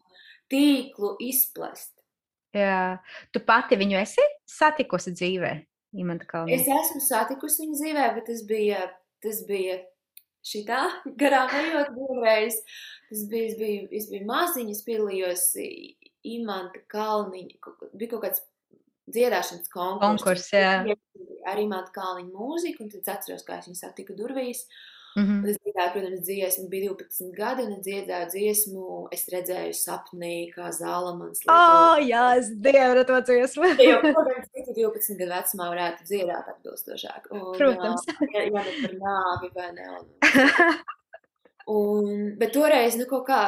tīklu 0.51 1.15
izplest. 1.24 1.93
Jā. 2.53 2.99
Tu 3.34 3.41
pati 3.41 3.78
viņu 3.80 3.97
esi 3.97 4.24
satikusi 4.49 5.15
dzīvē, 5.15 5.53
Imanta 5.97 6.26
Es 6.26 6.30
Kalniņa? 6.30 6.78
esmu 6.84 7.01
satikusi 7.01 7.65
viņu 7.65 7.80
dzīvē, 7.80 8.05
bet 8.17 8.30
tas 8.30 8.43
bija, 8.49 8.86
tas 9.26 9.41
bija 9.49 9.80
šitā 10.45 10.84
garām 11.21 11.49
ejot 11.57 11.93
vienreiz. 11.97 12.61
Tas 13.09 13.26
bija, 13.32 13.49
es 13.49 13.57
biju, 13.59 13.89
es 13.91 14.09
biju 14.11 14.30
maziņa, 14.30 14.78
es 14.78 14.84
piedalījos 14.86 15.45
Imanta 16.24 16.82
Kalniņa, 16.93 17.74
bija 17.97 18.13
kaut 18.13 18.26
kāds 18.28 18.43
dziedāšanas 19.13 19.69
konkurss. 19.74 20.24
Konkurss, 20.24 20.53
jā. 20.53 20.76
Ar 21.49 21.59
Imanta 21.59 21.91
Kalniņa 21.95 22.32
mūziku, 22.32 22.86
un 22.86 22.93
tad 22.93 23.01
es 23.01 23.13
atceros, 23.17 23.45
kā 23.47 23.57
es 23.59 23.67
viņu 23.67 23.82
satiku 23.82 24.15
durvīs. 24.17 24.67
Mhm. 25.16 25.43
Un 25.43 25.49
es 25.51 25.57
dziedāju, 25.61 25.91
protams, 25.93 26.22
dziesmu, 26.26 26.64
bija 26.72 26.89
12 26.89 27.28
gadi, 27.38 27.66
un 27.68 27.74
es 27.76 27.84
dziedāju 27.86 28.30
dziesmu, 28.34 28.86
es 29.14 29.28
redzēju 29.30 29.76
sapnī, 29.78 30.34
kā 30.55 30.72
Zālamans. 30.74 31.43
Oh, 31.53 31.99
jā, 32.01 32.24
es 32.39 32.49
dievu 32.66 33.03
to 33.09 33.20
dziesmu. 33.28 33.70
Jo, 33.84 33.99
protams, 34.07 34.49
citu 34.55 34.74
12 34.80 35.20
gadu 35.20 35.36
vecumā 35.36 35.70
varētu 35.74 36.07
dziedāt 36.09 36.49
atbilstošāk. 36.55 37.30
Un, 37.32 37.45
Protams. 37.59 38.07
ā, 38.09 38.32
Ja, 38.34 38.47
ja 38.47 38.64
ne 38.66 38.74
par 38.82 38.97
nāvi, 39.03 39.51
vai 39.53 39.70
ne? 39.78 39.91
Un, 39.99 40.07
un, 41.78 42.26
bet 42.41 42.55
toreiz, 42.55 42.97
nu, 42.97 43.05
kaut 43.09 43.28
kā, 43.30 43.39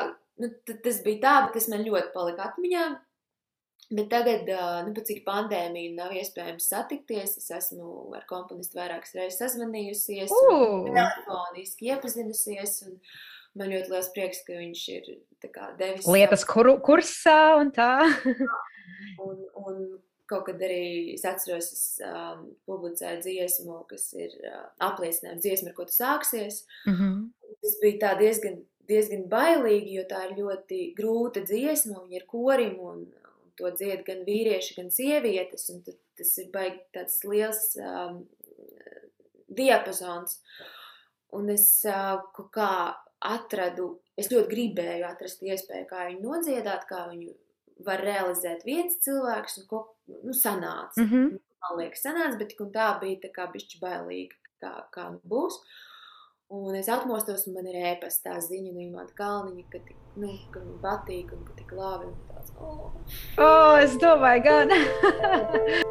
nu, 0.41 0.51
tas 0.70 1.01
bija 1.05 1.22
tā, 1.24 1.36
bet 1.47 1.57
tas 1.57 1.70
man 1.72 1.86
ļoti 1.88 2.13
palika 2.13 2.51
atmiņā. 2.51 2.86
Bet 3.94 4.10
tagad, 4.10 4.48
nu, 4.88 4.94
pat 4.96 5.06
cik 5.06 5.22
pandēmija 5.28 5.94
nav 5.94 6.14
iespējams 6.18 6.70
satikties, 6.72 7.36
es 7.38 7.52
esmu 7.54 8.16
ar 8.18 8.24
komponistu 8.30 8.80
vairākas 8.80 9.14
reizes 9.14 9.38
sazvanījusies, 9.44 10.34
telefoniski 10.34 11.92
iepazinusies, 11.92 12.80
un 12.88 12.98
man 13.60 13.70
ļoti 13.70 13.94
liels 13.94 14.10
prieks, 14.16 14.42
ka 14.48 14.58
viņš 14.58 14.86
ir 14.96 15.12
kā 15.54 15.70
devis 15.78 16.10
Lietas 16.10 16.48
kuru, 16.50 16.80
kursā 16.86 17.40
un 17.62 17.74
tā. 17.76 17.92
Un, 19.22 19.38
un 19.60 19.76
kaut 20.30 20.46
kad 20.48 20.62
arī 20.66 21.14
es 21.14 21.24
atceros, 21.28 21.68
es 21.74 21.82
um, 22.06 22.46
publicēju 22.70 23.22
dziesmu, 23.22 23.80
kas 23.90 24.08
ir 24.18 24.34
uh, 24.42 24.64
apliecinājums 24.88 25.44
dziesmu, 25.44 25.72
ar 25.72 25.76
ko 25.78 25.86
tu 25.90 25.96
sāksies. 25.96 26.64
Mhm. 26.90 27.12
Tas 27.66 27.76
bija 27.82 28.00
tā 28.02 28.14
diezgan, 28.22 28.60
diezgan 28.90 29.28
bailīgi, 29.30 29.98
jo 30.00 30.06
tā 30.10 30.24
ir 30.30 30.36
ļoti 30.40 30.82
grūta 30.98 31.44
dziesma, 31.46 32.02
un 32.04 32.14
ir 32.16 32.26
korim, 32.30 32.78
un 32.82 33.06
to 33.60 33.72
dzied 33.76 34.03
gan 34.08 34.24
vīrieši, 34.28 34.76
gan 34.80 34.91
sievietes, 34.93 35.70
un 35.74 35.84
tas 35.86 36.32
ir 36.41 36.51
baigi 36.53 36.82
tāds 36.95 37.22
liels 37.28 37.62
um, 37.80 38.22
diapazons. 39.56 40.39
Un 41.36 41.49
es 41.51 41.68
uh, 41.89 42.20
kaut 42.36 42.51
kā 42.56 42.70
atradu, 43.26 43.89
es 44.20 44.30
ļoti 44.32 44.51
gribēju 44.51 45.08
atrast 45.08 45.43
iespēju, 45.43 45.88
kā 45.89 46.06
viņu 46.10 46.24
nodziedāt, 46.24 46.86
kā 46.89 47.08
viņu 47.10 47.34
var 47.86 48.03
realizēt 48.06 48.64
viens 48.68 48.95
cilvēks, 49.03 49.60
un 49.62 49.68
ko, 49.72 49.82
nu, 50.24 50.36
sanāca. 50.36 51.01
Mhm. 51.01 51.36
Man 51.66 51.80
liekas, 51.80 52.03
sanāca, 52.06 52.38
bet 52.39 52.53
tik 52.53 52.62
un 52.62 52.72
tā 52.76 52.91
bija 53.01 53.24
tā 53.24 53.32
kā 53.34 53.47
bišķi 53.51 53.80
bailīgi, 53.82 54.38
kā, 54.62 54.74
kā 54.93 55.10
nu 55.16 55.22
būs. 55.26 55.58
Un 56.50 56.76
es 56.76 56.89
atmostos, 56.89 57.48
un 57.50 57.56
man 57.58 57.66
ir 57.66 57.80
ēpastā 57.89 58.36
ziņa 58.38 58.70
no 58.76 58.84
Imanta 58.84 59.16
Kalniņa, 59.18 59.64
ka, 59.72 59.80
tik, 59.88 59.98
nu, 60.22 60.30
ka 60.54 60.62
man 60.62 60.78
patīk, 60.84 61.32
un 61.34 61.41
ka 61.48 61.58
tik 61.58 61.74
labi, 61.74 62.12
un 62.12 62.20
tāds, 62.30 62.54
oh. 62.62 62.93
O, 63.41 63.50
es 63.82 63.98
domāju, 63.98 64.46
gan. 64.46 65.82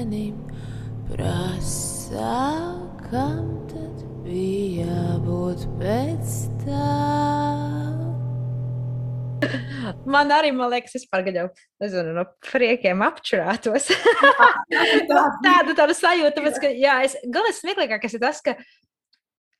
liktenim 0.00 0.36
prasa, 1.08 2.78
kam 3.10 3.68
tad 3.68 4.04
bija 4.24 4.86
jābūt 4.86 5.66
pēc 5.80 6.36
tam. 6.64 7.98
Man 10.06 10.30
arī, 10.32 10.52
man 10.52 10.70
liekas, 10.70 10.94
es 11.00 11.06
pārgaļau, 11.10 11.48
nezinu, 11.82 12.12
no 12.16 12.26
priekiem 12.44 13.00
apčurātos. 13.02 13.88
tādu, 15.44 15.74
tādu 15.76 15.96
sajūtu, 15.96 16.34
tāpēc, 16.36 16.60
ka, 16.60 16.70
jā, 16.76 17.00
es, 17.06 17.16
galvenais 17.24 17.60
smieklīgākais 17.62 18.16
ir 18.16 18.22
tas, 18.22 18.42
ka, 18.44 18.54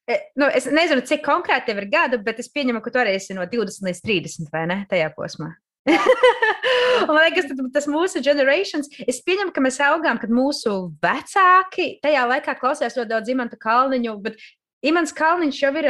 e, 0.06 0.20
nu, 0.40 0.48
es 0.48 0.68
nezinu, 0.70 1.04
cik 1.08 1.24
konkrēti 1.26 1.72
tev 1.72 1.82
ir 1.82 1.88
gadu, 1.92 2.20
bet 2.24 2.40
es 2.44 2.52
pieņemu, 2.52 2.84
ka 2.84 2.92
tu 2.92 3.02
arī 3.02 3.16
esi 3.18 3.36
no 3.36 3.48
20 3.48 3.88
līdz 3.88 4.04
30, 4.06 4.52
vai 4.52 4.68
ne, 4.70 4.84
tajā 4.92 5.10
posmā. 5.16 5.54
Man 7.08 7.16
liekas, 7.16 7.48
tas 7.74 7.86
mūsu 7.90 8.20
generations, 8.24 8.90
es 9.08 9.22
pieņemu, 9.24 9.54
ka 9.56 9.62
mēs 9.64 9.80
augām, 9.84 10.20
kad 10.20 10.32
mūsu 10.32 10.90
vecāki 11.02 11.94
tajā 12.04 12.26
laikā 12.34 12.56
klausījās 12.60 12.98
ļoti 12.98 13.12
daudz 13.14 13.32
Imanta 13.32 13.58
Kalniņu, 13.60 14.18
bet 14.24 14.36
Imants 14.86 15.14
Kalniņš 15.16 15.62
jau 15.64 15.72
ir 15.80 15.88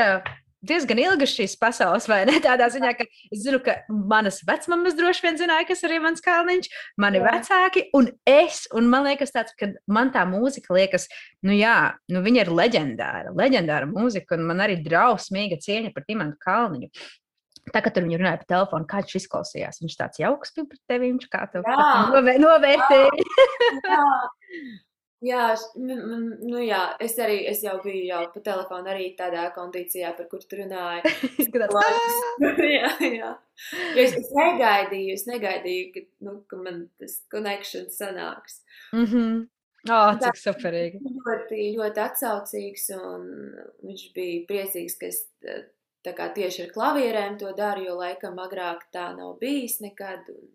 diezgan 0.66 1.00
ilgas 1.00 1.32
šīs 1.32 1.54
pasaules, 1.60 2.06
vai 2.10 2.20
ne? 2.28 2.36
Tādā 2.44 2.68
ziņā, 2.72 2.92
ka 2.98 3.06
es 3.08 3.42
zinu, 3.44 3.60
ka 3.64 3.78
manas 3.88 4.42
vecmāmas 4.46 4.96
droši 4.98 5.24
vien 5.26 5.38
zināja, 5.40 5.66
kas 5.70 5.84
ir 5.86 5.96
Imants 5.96 6.24
Kalniņš, 6.24 6.68
mani 7.00 7.20
Jā. 7.20 7.30
vecāki 7.30 7.86
un 7.96 8.10
es. 8.28 8.66
Un 8.76 8.90
man 8.92 9.08
liekas, 9.08 9.32
tāds, 9.34 9.56
ka 9.58 9.72
man 9.90 10.12
tā 10.14 10.26
mūzika 10.28 10.76
liekas, 10.76 11.08
nu 11.46 11.56
jā, 11.56 11.78
nu 12.12 12.22
viņa 12.26 12.44
ir 12.44 12.52
leģendāra, 12.60 13.34
leģendāra 13.36 13.88
mūzika, 13.90 14.36
un 14.36 14.46
man 14.52 14.62
arī 14.66 14.78
drausmīga 14.84 15.60
cieņa 15.64 15.94
par 15.96 16.06
Imantu 16.12 16.40
Kalniņu. 16.44 16.92
Tā 17.74 17.80
kā 17.84 17.92
tur 17.94 18.06
viņi 18.06 18.18
runāja 18.20 18.40
pa 18.42 18.48
telefonu, 18.54 18.86
kā 18.90 19.00
viņš 19.04 19.16
izklausījās. 19.20 19.80
Viņš 19.84 19.96
tāds 20.00 20.20
jauks 20.22 20.54
bija 20.56 20.68
pret 20.72 20.82
tevi, 20.90 21.10
viņš 21.14 21.26
kā 21.32 21.44
tev 21.52 21.66
Jā. 21.68 21.88
novē, 22.14 22.36
novērtēja. 22.42 23.10
Jā, 23.84 24.06
jā, 25.30 25.42
š- 25.54 25.68
m- 25.76 26.00
m- 26.16 26.38
nu 26.50 26.62
jā, 26.64 26.80
es 27.04 27.14
arī 27.20 27.38
es 27.50 27.62
jau 27.66 27.76
biju 27.84 28.06
jau 28.08 28.22
pa 28.34 28.42
telefonu 28.50 28.90
arī 28.94 29.10
tādā 29.18 29.46
kondīcijā, 29.56 30.14
par 30.16 30.28
kur 30.32 30.42
tu 30.48 30.58
runāji. 30.62 31.04
Izskatās, 31.44 31.76
Laikus. 31.76 32.18
jā, 32.78 32.90
jā. 33.20 33.30
Jo 33.94 34.04
es, 34.06 34.14
es 34.16 34.30
negaidīju, 34.36 35.14
es 35.18 35.26
negaidīju, 35.28 35.88
ka, 35.94 36.04
nu, 36.28 36.36
ka 36.48 36.60
man 36.64 36.84
tas 37.00 37.18
connection 37.32 37.90
sanāks. 37.92 38.62
Mhm. 38.96 39.48
Oh, 39.88 40.10
cik 40.20 40.36
superīgi. 40.36 40.98
Ļoti, 41.00 41.58
ļoti 41.78 42.00
atsaucīgs, 42.04 42.82
un 42.98 43.22
viņš 43.88 44.02
bija 44.12 44.42
priecīgs, 44.50 44.96
ka 45.00 45.08
es 45.08 45.22
eh, 45.48 45.62
tā 46.06 46.14
kā 46.16 46.30
tieši 46.36 46.66
ar 46.66 46.70
klavierēm 46.74 47.38
to 47.40 47.52
daru, 47.56 47.86
jo 47.88 47.96
laikam 48.00 48.38
agrāk 48.42 48.86
tā 48.94 49.10
nav 49.16 49.36
bijis 49.42 49.80
nekad. 49.84 50.28
Un, 50.32 50.46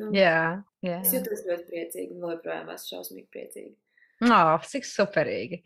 nu, 0.00 0.10
Jā, 0.16 0.60
jā. 0.84 1.00
Es 1.00 1.14
jūtos 1.14 1.46
ļoti 1.48 1.66
priecīgi, 1.70 2.12
un 2.18 2.36
joprojām 2.36 2.70
esmu 2.74 2.96
šausmīgi 2.96 3.30
priecīga. 3.32 3.74
Oh, 4.22 4.62
cik 4.62 4.86
superīgi. 4.86 5.58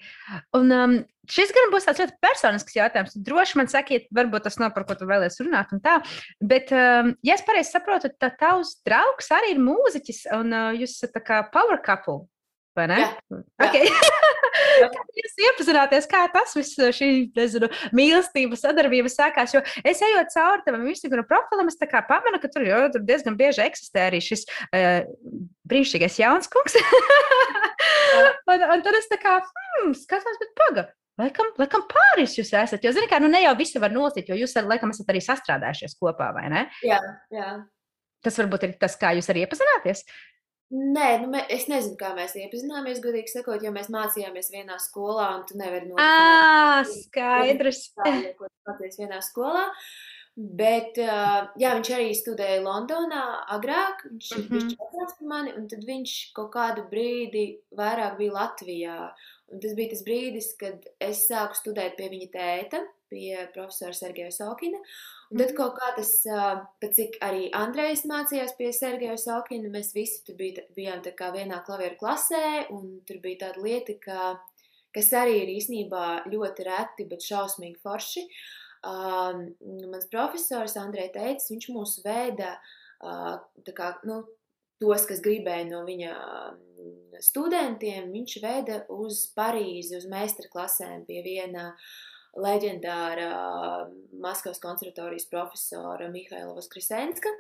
Un 0.57 0.72
um, 0.72 0.95
šis 1.31 1.53
gan 1.55 1.68
būs 1.72 1.85
tāds 1.87 2.01
ļoti 2.01 2.16
personisks 2.24 2.76
jautājums. 2.79 3.16
Droši 3.26 3.59
man 3.61 3.68
sakiet, 3.70 4.09
varbūt 4.14 4.47
tas 4.49 4.57
nav 4.59 4.72
par 4.74 4.87
ko 4.89 4.97
tu 4.99 5.07
vēlies 5.09 5.37
runāt, 5.45 5.74
un 5.76 5.83
tā. 5.85 5.99
Bet, 6.41 6.72
um, 6.72 7.12
ja 7.26 7.37
es 7.37 7.45
pareizi 7.47 7.74
saprotu, 7.74 8.11
tad 8.16 8.39
tavs 8.41 8.79
draugs 8.89 9.29
arī 9.37 9.53
ir 9.55 9.62
mūziķis, 9.62 10.24
un 10.41 10.57
uh, 10.57 10.70
jūs 10.81 10.97
esat 10.97 11.14
tā 11.18 11.24
kā 11.26 11.43
power 11.53 11.79
couple. 11.85 12.24
Vai 12.79 12.87
ne? 12.91 12.99
Jā. 13.03 13.43
Okay. 13.66 13.91
Kā 14.79 15.03
jūs 15.14 15.35
iepazināties, 15.43 16.07
kā 16.11 16.20
tas 16.33 16.53
viss, 16.57 16.79
šī 16.95 17.09
nezinu, 17.35 17.68
mīlestība, 17.95 18.59
sadarbība 18.59 19.11
sākās? 19.11 19.55
Jo 19.55 19.62
es 19.87 20.03
ejot 20.05 20.31
cauri 20.35 20.64
tam 20.66 20.87
Instagram 20.87 21.26
profilam, 21.29 21.70
es 21.70 21.79
pamanu, 22.09 22.41
ka 22.43 22.51
tur, 22.53 22.66
jo, 22.66 22.79
tur 22.95 23.05
diezgan 23.07 23.39
bieži 23.39 23.64
eksistē 23.64 24.07
arī 24.09 24.20
šis 24.24 24.45
uh, 24.47 25.03
brīnišķīgais 25.70 26.20
jauns 26.22 26.51
kungs. 26.53 26.79
un, 28.51 28.62
un 28.62 28.87
tad 28.87 28.99
es 28.99 29.11
tā 29.11 29.18
kā 29.22 29.39
hmm, 29.43 29.95
skatos, 29.99 30.39
bet 30.43 30.55
paga. 30.59 30.89
Laikam, 31.18 31.51
laikam 31.59 31.83
pāris 31.91 32.37
jūs 32.39 32.53
esat. 32.55 32.85
Jo, 32.87 32.95
zini, 32.95 33.09
kā, 33.11 33.18
nu 33.22 33.31
ne 33.31 33.43
jau 33.43 33.57
visi 33.59 33.83
var 33.83 33.91
nosīt, 33.95 34.31
jo 34.31 34.39
jūs, 34.39 34.55
laikam, 34.70 34.95
esat 34.95 35.11
arī 35.11 35.22
sastrādājušies 35.24 35.99
kopā, 35.99 36.31
vai 36.37 36.47
ne? 36.53 36.68
Jā, 36.87 37.01
jā. 37.35 37.57
Tas 38.22 38.39
varbūt 38.39 38.66
ir 38.66 38.76
tas, 38.79 38.95
kā 38.99 39.16
jūs 39.18 39.26
arī 39.31 39.43
iepazināties. 39.47 40.05
Nē, 40.69 41.07
nu, 41.23 41.31
mē, 41.33 41.47
es 41.55 41.64
nezinu, 41.71 41.97
kā 41.97 42.11
mēs 42.16 42.35
iepazināmies, 42.37 43.01
godīgi 43.01 43.33
sakot, 43.33 43.62
jo 43.64 43.71
mēs 43.73 43.89
mācījāmies 43.93 44.51
vienā 44.53 44.77
skolā, 44.85 45.31
un 45.39 45.47
tu 45.49 45.57
nevari 45.57 45.89
nodefinēt. 45.89 46.05
Ā, 46.05 46.85
skaidrs. 46.93 47.87
Ko 48.39 48.51
mācījies 48.69 49.01
vienā 49.01 49.23
skolā. 49.25 49.64
Bet, 50.39 51.01
jā, 51.01 51.71
viņš 51.75 51.89
arī 51.97 52.12
studēja 52.14 52.61
Londonā 52.62 53.23
agrāk, 53.57 54.05
viņš 54.07 54.29
mm 54.37 54.45
-hmm. 54.45 54.69
vecāks 54.83 55.16
par 55.19 55.31
mani, 55.33 55.55
un 55.59 55.64
tad 55.73 55.83
viņš 55.89 56.12
kaut 56.37 56.53
kādu 56.55 56.85
brīdi 56.93 57.47
vairāk 57.75 58.21
bija 58.21 58.37
Latvijā. 58.37 58.99
Un 59.49 59.61
tas 59.64 59.75
bija 59.75 59.91
tas 59.95 60.05
brīdis, 60.05 60.53
kad 60.61 60.85
es 61.01 61.25
sāku 61.27 61.57
studēt 61.57 61.97
pie 61.97 62.11
viņa 62.12 62.29
tēta, 62.37 62.85
pie 63.09 63.49
profesora 63.55 63.97
Sergeja 63.97 64.31
Sokina. 64.31 64.79
Un 65.29 65.41
tad 65.43 65.51
kaut 65.57 65.74
kā 65.76 65.91
tas, 65.97 66.11
pat 66.81 66.95
cik 66.97 67.18
arī 67.24 67.51
Andrejs 67.57 68.07
mācījās 68.09 68.55
pie 68.57 68.70
Sergeja 68.72 69.16
Sokina, 69.20 69.68
mēs 69.72 69.91
visi 69.93 70.22
tur 70.24 70.39
bija, 70.39 70.64
bijām 70.76 71.03
tā 71.05 71.12
kā 71.18 71.29
vienā 71.35 71.59
klavieru 71.66 71.99
klasē, 72.01 72.70
un 72.72 73.03
tur 73.09 73.20
bija 73.24 73.43
tāda 73.43 73.61
lieta, 73.66 73.99
ka, 74.01 74.31
kas 74.97 75.12
arī 75.20 75.43
ir 75.43 75.53
īstenībā 75.59 76.07
ļoti 76.33 76.66
reti, 76.70 77.09
bet 77.11 77.29
šausmīgi 77.29 77.76
forši. 77.85 78.24
Uh, 78.79 79.45
mans 79.93 80.09
profesors 80.09 80.79
Andrej 80.81 81.11
teica, 81.18 81.45
viņš 81.51 81.70
mūs 81.74 81.99
vēda 82.07 82.55
uh, 82.57 83.37
tā 83.66 83.76
kā, 83.76 83.93
nu, 84.09 84.22
tos, 84.81 85.05
kas 85.11 85.20
gribēja 85.20 85.66
no 85.68 85.83
viņa 85.85 86.14
studentiem, 87.20 88.09
viņš 88.14 88.41
veda 88.41 88.85
uz 88.97 89.26
Parīzi, 89.37 89.99
uz 89.99 90.07
meistarklasēm 90.09 91.03
pie 91.11 91.20
viena 91.26 91.72
uh, 91.74 91.97
leģendāra 92.43 93.28
Maskavas 94.18 94.61
konservatorijas 94.62 95.28
profesora 95.30 96.09
Mihaila 96.12 96.55
Voskrisenska. 96.57 97.32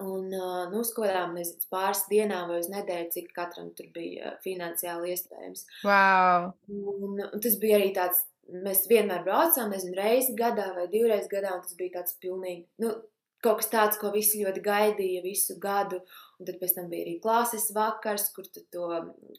Un, 0.00 0.30
nu, 0.72 0.82
kādām, 0.96 1.34
nezinu, 1.36 1.66
pāris 1.72 2.06
dienām 2.08 2.48
vai 2.48 2.62
uz 2.62 2.70
nedēļu, 2.72 3.10
cik 3.12 3.32
katram 3.36 3.68
tur 3.76 3.90
bija 3.92 4.36
finansiāli 4.44 5.12
iespējams. 5.12 5.66
Wow! 5.84 6.52
Un, 6.72 7.20
un 7.26 7.42
tas 7.44 7.58
bija 7.60 7.76
arī 7.76 7.90
tāds, 7.98 8.22
mēs 8.64 8.86
vienmēr 8.88 9.20
braucām, 9.26 9.68
nezinu, 9.74 9.98
reizi 9.98 10.32
gadā 10.38 10.70
vai 10.78 10.86
divreiz 10.92 11.28
gadā, 11.28 11.52
un 11.58 11.66
tas 11.66 11.76
bija 11.76 11.98
tāds 11.98 12.16
pilnīgi, 12.24 12.64
nu, 12.80 12.94
kaut 13.42 13.60
kas 13.60 13.70
tāds, 13.72 13.98
ko 14.00 14.12
visi 14.14 14.42
ļoti 14.42 14.62
gaidīja 14.64 15.22
visu 15.24 15.56
gadu. 15.62 16.00
Un 16.40 16.48
tad 16.48 16.58
pēc 16.58 16.74
tam 16.76 16.88
bija 16.90 17.06
arī 17.06 17.16
klases 17.22 17.68
vakars, 17.74 18.28
kur 18.34 18.46
tu 18.50 18.64
to, 18.74 18.88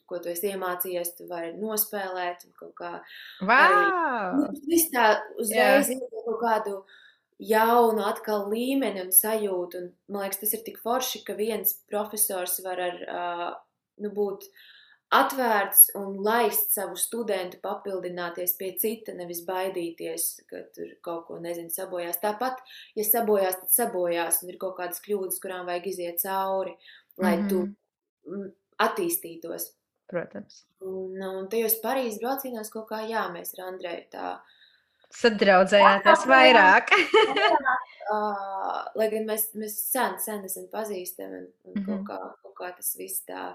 ko 0.08 0.20
tu 0.24 0.30
esi 0.32 0.52
iemācījies, 0.52 1.14
tu 1.18 1.28
vari 1.28 1.52
nospēlēt. 1.58 2.46
Kā 2.78 2.92
wow! 3.44 4.38
nu, 4.38 4.50
viss 4.68 4.92
tā 4.94 5.10
uzreiz 5.40 5.90
ir 5.92 6.04
kaut 6.14 6.38
kādu 6.40 6.78
jaunu 7.44 8.04
atkal 8.06 8.48
līmeni 8.52 9.02
un 9.04 9.12
sajūtu. 9.12 9.82
Un, 9.82 9.90
man 10.12 10.24
liekas, 10.26 10.40
tas 10.44 10.54
ir 10.56 10.64
tik 10.66 10.80
forši, 10.84 11.24
ka 11.26 11.36
viens 11.38 11.76
profesors 11.90 12.60
var 12.64 12.80
ar, 12.88 13.02
uh, 13.04 13.50
nu, 14.00 14.12
būt 14.14 14.48
atvērts 15.14 15.92
un 15.98 16.16
laist 16.24 16.74
savu 16.74 16.96
studentu 16.98 17.60
papildināties 17.62 18.56
pie 18.58 18.72
cita, 18.80 19.14
nevis 19.16 19.44
baidīties, 19.46 20.26
ka 20.50 20.64
tur 20.74 20.90
kaut 21.04 21.26
ko, 21.28 21.38
nezinu, 21.42 21.70
sabojās. 21.72 22.18
Tāpat, 22.22 22.60
ja 22.98 23.06
sabojās, 23.06 23.60
tad 23.62 23.74
sabojās 23.76 24.42
un 24.42 24.52
ir 24.52 24.58
kaut 24.62 24.76
kādas 24.80 25.02
kļūdas, 25.04 25.40
kurām 25.42 25.68
vajag 25.70 25.88
iziet 25.92 26.22
cauri, 26.22 26.74
lai 27.20 27.36
mm 27.36 27.42
-hmm. 27.42 27.48
tu 27.48 28.30
mhm. 28.30 28.50
attīstītos. 28.88 29.70
Protams. 30.10 30.64
Un, 30.84 31.22
un 31.22 31.48
tajos 31.48 31.78
Parīzes 31.82 32.20
braucienos 32.20 32.70
kaut 32.70 32.90
kā, 32.90 33.00
jā, 33.08 33.24
mēs 33.32 33.54
ar 33.56 33.68
Andreju 33.68 34.04
tā 34.12 34.34
sadraudzējāties 35.14 36.26
vairāk. 36.26 36.90
uh, 38.12 38.80
lai 38.98 39.08
gan 39.12 39.28
mēs, 39.28 39.46
mēs 39.54 39.78
sen, 39.92 40.18
sen 40.18 40.44
esam 40.44 40.66
pazīstami 40.72 41.38
un, 41.38 41.46
un 41.64 41.72
mm 41.72 41.84
-hmm. 41.84 41.86
kaut, 41.86 42.00
mhm. 42.00 42.06
kā, 42.10 42.18
kaut 42.42 42.54
kā 42.58 42.76
tas 42.76 42.96
viss 42.98 43.24
tā 43.28 43.54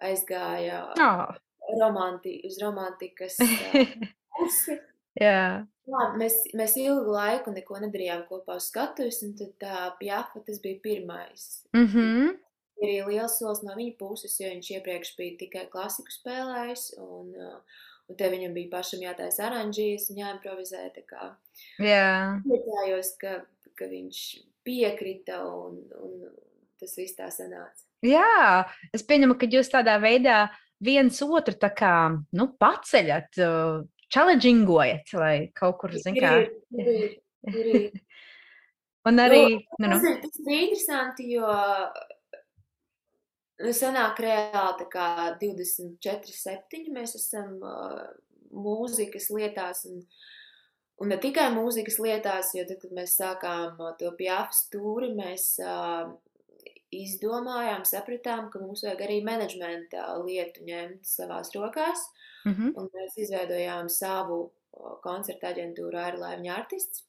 aizgāja 0.00 0.84
oh. 0.96 1.34
romanti, 1.80 2.40
uz 2.46 2.58
romantikas 2.62 3.38
pusi. 4.38 4.78
Jā. 5.20 5.66
Jā, 5.90 6.04
mēs, 6.14 6.36
mēs 6.54 6.76
ilgu 6.78 7.10
laiku 7.16 7.52
neko 7.54 7.80
nedarījām 7.82 8.22
kopā 8.28 8.56
uz 8.60 8.68
skatuves, 8.70 9.20
un 9.26 9.34
tad 9.38 9.56
tā 9.62 9.88
pjāfa 9.98 10.42
tas 10.46 10.60
bija 10.62 10.78
pirmais. 10.84 11.64
Mm 11.74 11.86
-hmm. 11.86 12.36
Ir 12.80 12.88
arī 12.88 13.08
liels 13.08 13.38
solis 13.38 13.62
no 13.62 13.74
viņa 13.76 13.96
puses, 13.98 14.38
jo 14.40 14.48
viņš 14.48 14.70
iepriekš 14.70 15.16
bija 15.16 15.36
tikai 15.42 15.66
klasiku 15.72 16.14
spēlējis, 16.14 16.84
un, 16.98 17.34
un 18.08 18.16
te 18.16 18.30
viņam 18.30 18.54
bija 18.54 18.70
pašam 18.70 19.02
jātaisa 19.02 19.46
aranžijas 19.48 20.10
un 20.10 20.22
jāimprovizē, 20.22 20.86
tā 20.94 21.04
kā. 21.10 21.34
Jā. 21.78 22.40
Priecājos, 22.46 23.12
ka, 23.20 23.34
ka 23.74 23.84
viņš 23.84 24.22
piekrita, 24.64 25.42
un, 25.44 25.82
un 26.00 26.30
tas 26.80 26.96
viss 26.96 27.18
tā 27.18 27.28
sanāca. 27.34 27.89
Jā, 28.06 28.64
es 28.96 29.04
pieņemu, 29.04 29.36
ka 29.36 29.48
jūs 29.50 29.68
tādā 29.72 29.98
veidā 30.00 30.46
viens 30.80 31.18
otru 31.22 31.56
kā, 31.76 31.96
nu, 32.32 32.46
paceļat, 32.60 33.40
uh, 33.44 33.82
challengingojat, 34.10 35.12
lai 35.18 35.34
kaut 35.56 35.78
kur, 35.82 35.92
zin 36.00 36.16
kā. 36.16 36.38
Ir, 36.40 36.54
ir, 36.72 37.18
ir, 37.50 37.74
ir. 37.74 37.90
Un 39.08 39.16
arī, 39.22 39.44
nu, 39.80 39.88
nu. 39.88 39.96
Tas, 39.96 40.02
ir, 40.04 40.16
tas 40.20 40.40
ir 40.44 40.56
interesanti, 40.58 41.28
jo 41.32 41.46
nu, 43.64 43.70
sanāk 43.76 44.20
reāli 44.20 44.74
tā 44.82 44.88
kā 44.92 45.06
24, 45.40 46.34
7 46.36 46.90
mēs 46.92 47.16
esam 47.16 47.54
uh, 47.64 48.02
mūzikas 48.52 49.30
lietās 49.32 49.86
un, 49.88 50.02
un 51.00 51.12
ne 51.12 51.16
tikai 51.22 51.48
mūzikas 51.54 51.96
lietās, 52.02 52.52
jo 52.58 52.66
tad, 52.68 52.80
kad 52.82 52.92
mēs 52.96 53.16
sākām 53.20 53.80
to 54.00 54.12
pjāfu 54.18 54.58
stūri, 54.58 55.14
mēs 55.16 55.54
uh, 55.64 56.12
izdomājām, 56.94 57.84
sapratām, 57.86 58.48
ka 58.50 58.60
mums 58.62 58.82
vajag 58.84 59.04
arī 59.06 59.20
menedžmenta 59.26 60.06
lietu 60.24 60.64
ņemt 60.66 61.06
savās 61.06 61.52
rokās. 61.54 62.02
Mm 62.44 62.54
-hmm. 62.54 62.72
Un 62.76 62.90
mēs 62.94 63.16
izveidojām 63.16 63.88
savu 63.88 64.50
koncertu 65.04 65.46
aģentūru 65.46 65.98
Airlaiņa 65.98 66.54
artists. 66.56 67.04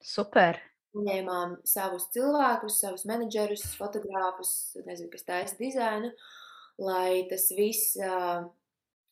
Super! 0.00 0.60
Ņēmām 0.96 1.58
savus 1.64 2.06
cilvēkus, 2.14 2.80
savus 2.80 3.04
menedžerus, 3.04 3.64
fotogrāfus, 3.76 4.76
nezinu, 4.86 5.10
kas 5.12 5.24
taisa 5.24 5.56
dizainu, 5.58 6.12
lai 6.78 7.26
tas 7.28 7.50
viss 7.52 7.96
uh, 8.00 8.46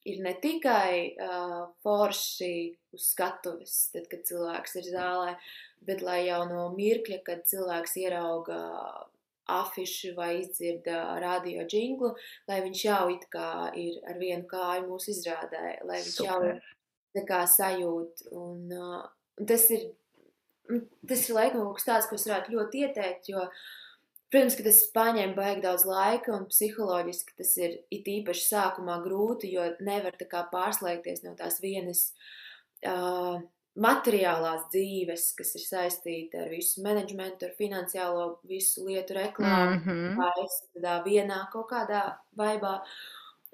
ir 0.05 0.22
ne 0.25 0.33
tikai 0.41 1.16
uh, 1.16 1.66
forši 1.85 2.55
uz 2.95 3.11
skatuves, 3.12 3.91
tad, 3.93 4.09
kad 4.09 4.25
cilvēks 4.29 4.77
ir 4.81 4.89
zālē, 4.95 5.35
bet 5.85 6.01
lai 6.01 6.22
jau 6.27 6.45
no 6.49 6.70
mirkļa, 6.77 7.20
kad 7.27 7.45
cilvēks 7.51 7.99
ierauga 8.01 8.61
afišu 9.51 10.14
vai 10.16 10.38
izdzird 10.40 10.86
radio 11.22 11.64
džinglu, 11.68 12.14
lai 12.49 12.61
viņš 12.64 12.84
jau 12.86 13.03
it 13.12 13.26
kā 13.32 13.70
ir 13.76 14.01
ar 14.09 14.18
vienu 14.20 14.47
kāju 14.51 14.88
mūsu 14.88 15.12
izrādē, 15.12 15.78
lai 15.84 16.01
viņš 16.01 16.16
Super. 16.16 16.55
jau 16.55 16.74
tā 17.14 17.24
kā 17.28 17.45
sajūt. 17.51 18.26
Un, 18.34 18.66
un 18.74 19.49
tas 19.49 19.66
ir, 19.74 19.88
tas 21.09 21.24
ir 21.28 21.38
laikam 21.38 21.64
kaut 21.64 21.80
kas 21.80 21.88
tāds, 21.88 22.11
ko 22.11 22.18
es 22.18 22.28
varētu 22.30 22.57
ļoti 22.57 22.84
ieteikt, 22.86 23.30
jo, 23.34 23.47
protams, 24.32 24.59
ka 24.59 24.66
tas 24.66 24.82
paņem 24.97 25.34
baigi 25.36 25.64
daudz 25.66 25.86
laika 25.88 26.34
un 26.34 26.49
psiholoģiski 26.51 27.36
tas 27.38 27.57
ir 27.61 27.78
it 27.95 28.09
īpaši 28.11 28.49
sākumā 28.49 29.01
grūti, 29.05 29.53
jo 29.55 29.68
nevar 29.84 30.16
tā 30.18 30.29
kā 30.30 30.46
pārslēgties 30.53 31.22
no 31.26 31.37
tās 31.38 31.61
vienas 31.62 32.08
uh, 32.88 33.38
materiālās 33.75 34.68
dzīves, 34.71 35.26
kas 35.38 35.55
ir 35.59 35.64
saistīta 35.64 36.45
ar 36.45 36.53
visu 36.53 36.83
menedžmentu, 36.84 37.49
ar 37.49 37.57
finansiālo 37.59 38.26
visu 38.46 38.87
lietu 38.87 39.17
reklāmu, 39.18 39.80
mm 39.80 39.83
-hmm. 39.84 40.17
vai 40.17 40.46
tādā 40.76 40.96
vienā 41.05 41.41
kaut 41.53 41.71
kādā 41.71 42.05
vaibā. 42.37 42.80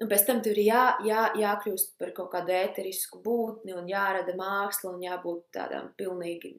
Un 0.01 0.09
pēc 0.09 0.25
tam 0.25 0.41
tur 0.41 0.57
ir 0.57 0.65
jā, 0.65 0.85
jā, 1.05 1.23
jākļūst 1.37 1.97
par 1.99 2.11
kaut 2.11 2.31
kādu 2.31 2.51
ēterisku 2.51 3.21
būtni 3.21 3.73
un 3.77 3.89
jārada 3.89 4.33
māksla 4.33 4.93
un 4.93 5.01
jābūt 5.01 5.43
tādām 5.53 5.91
pilnīgi 5.97 6.55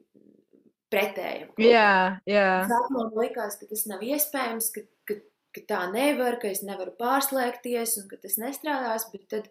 pretējam. 0.91 1.51
Jā, 1.59 2.21
jā. 2.29 2.49
Sākumā 2.71 3.09
man 3.09 3.19
likās, 3.19 3.59
ka 3.61 3.67
tas 3.67 3.87
nav 3.91 4.03
iespējams, 4.07 4.71
ka, 4.75 4.81
ka, 5.09 5.15
ka 5.57 5.65
tā 5.69 5.81
nevar, 5.93 6.39
ka 6.43 6.49
es 6.49 6.63
nevaru 6.63 6.95
pārslēgties 6.99 7.97
un 8.03 8.09
ka 8.09 8.17
tas 8.23 8.39
nestrādās, 8.43 9.09
bet 9.13 9.29
tad 9.29 9.49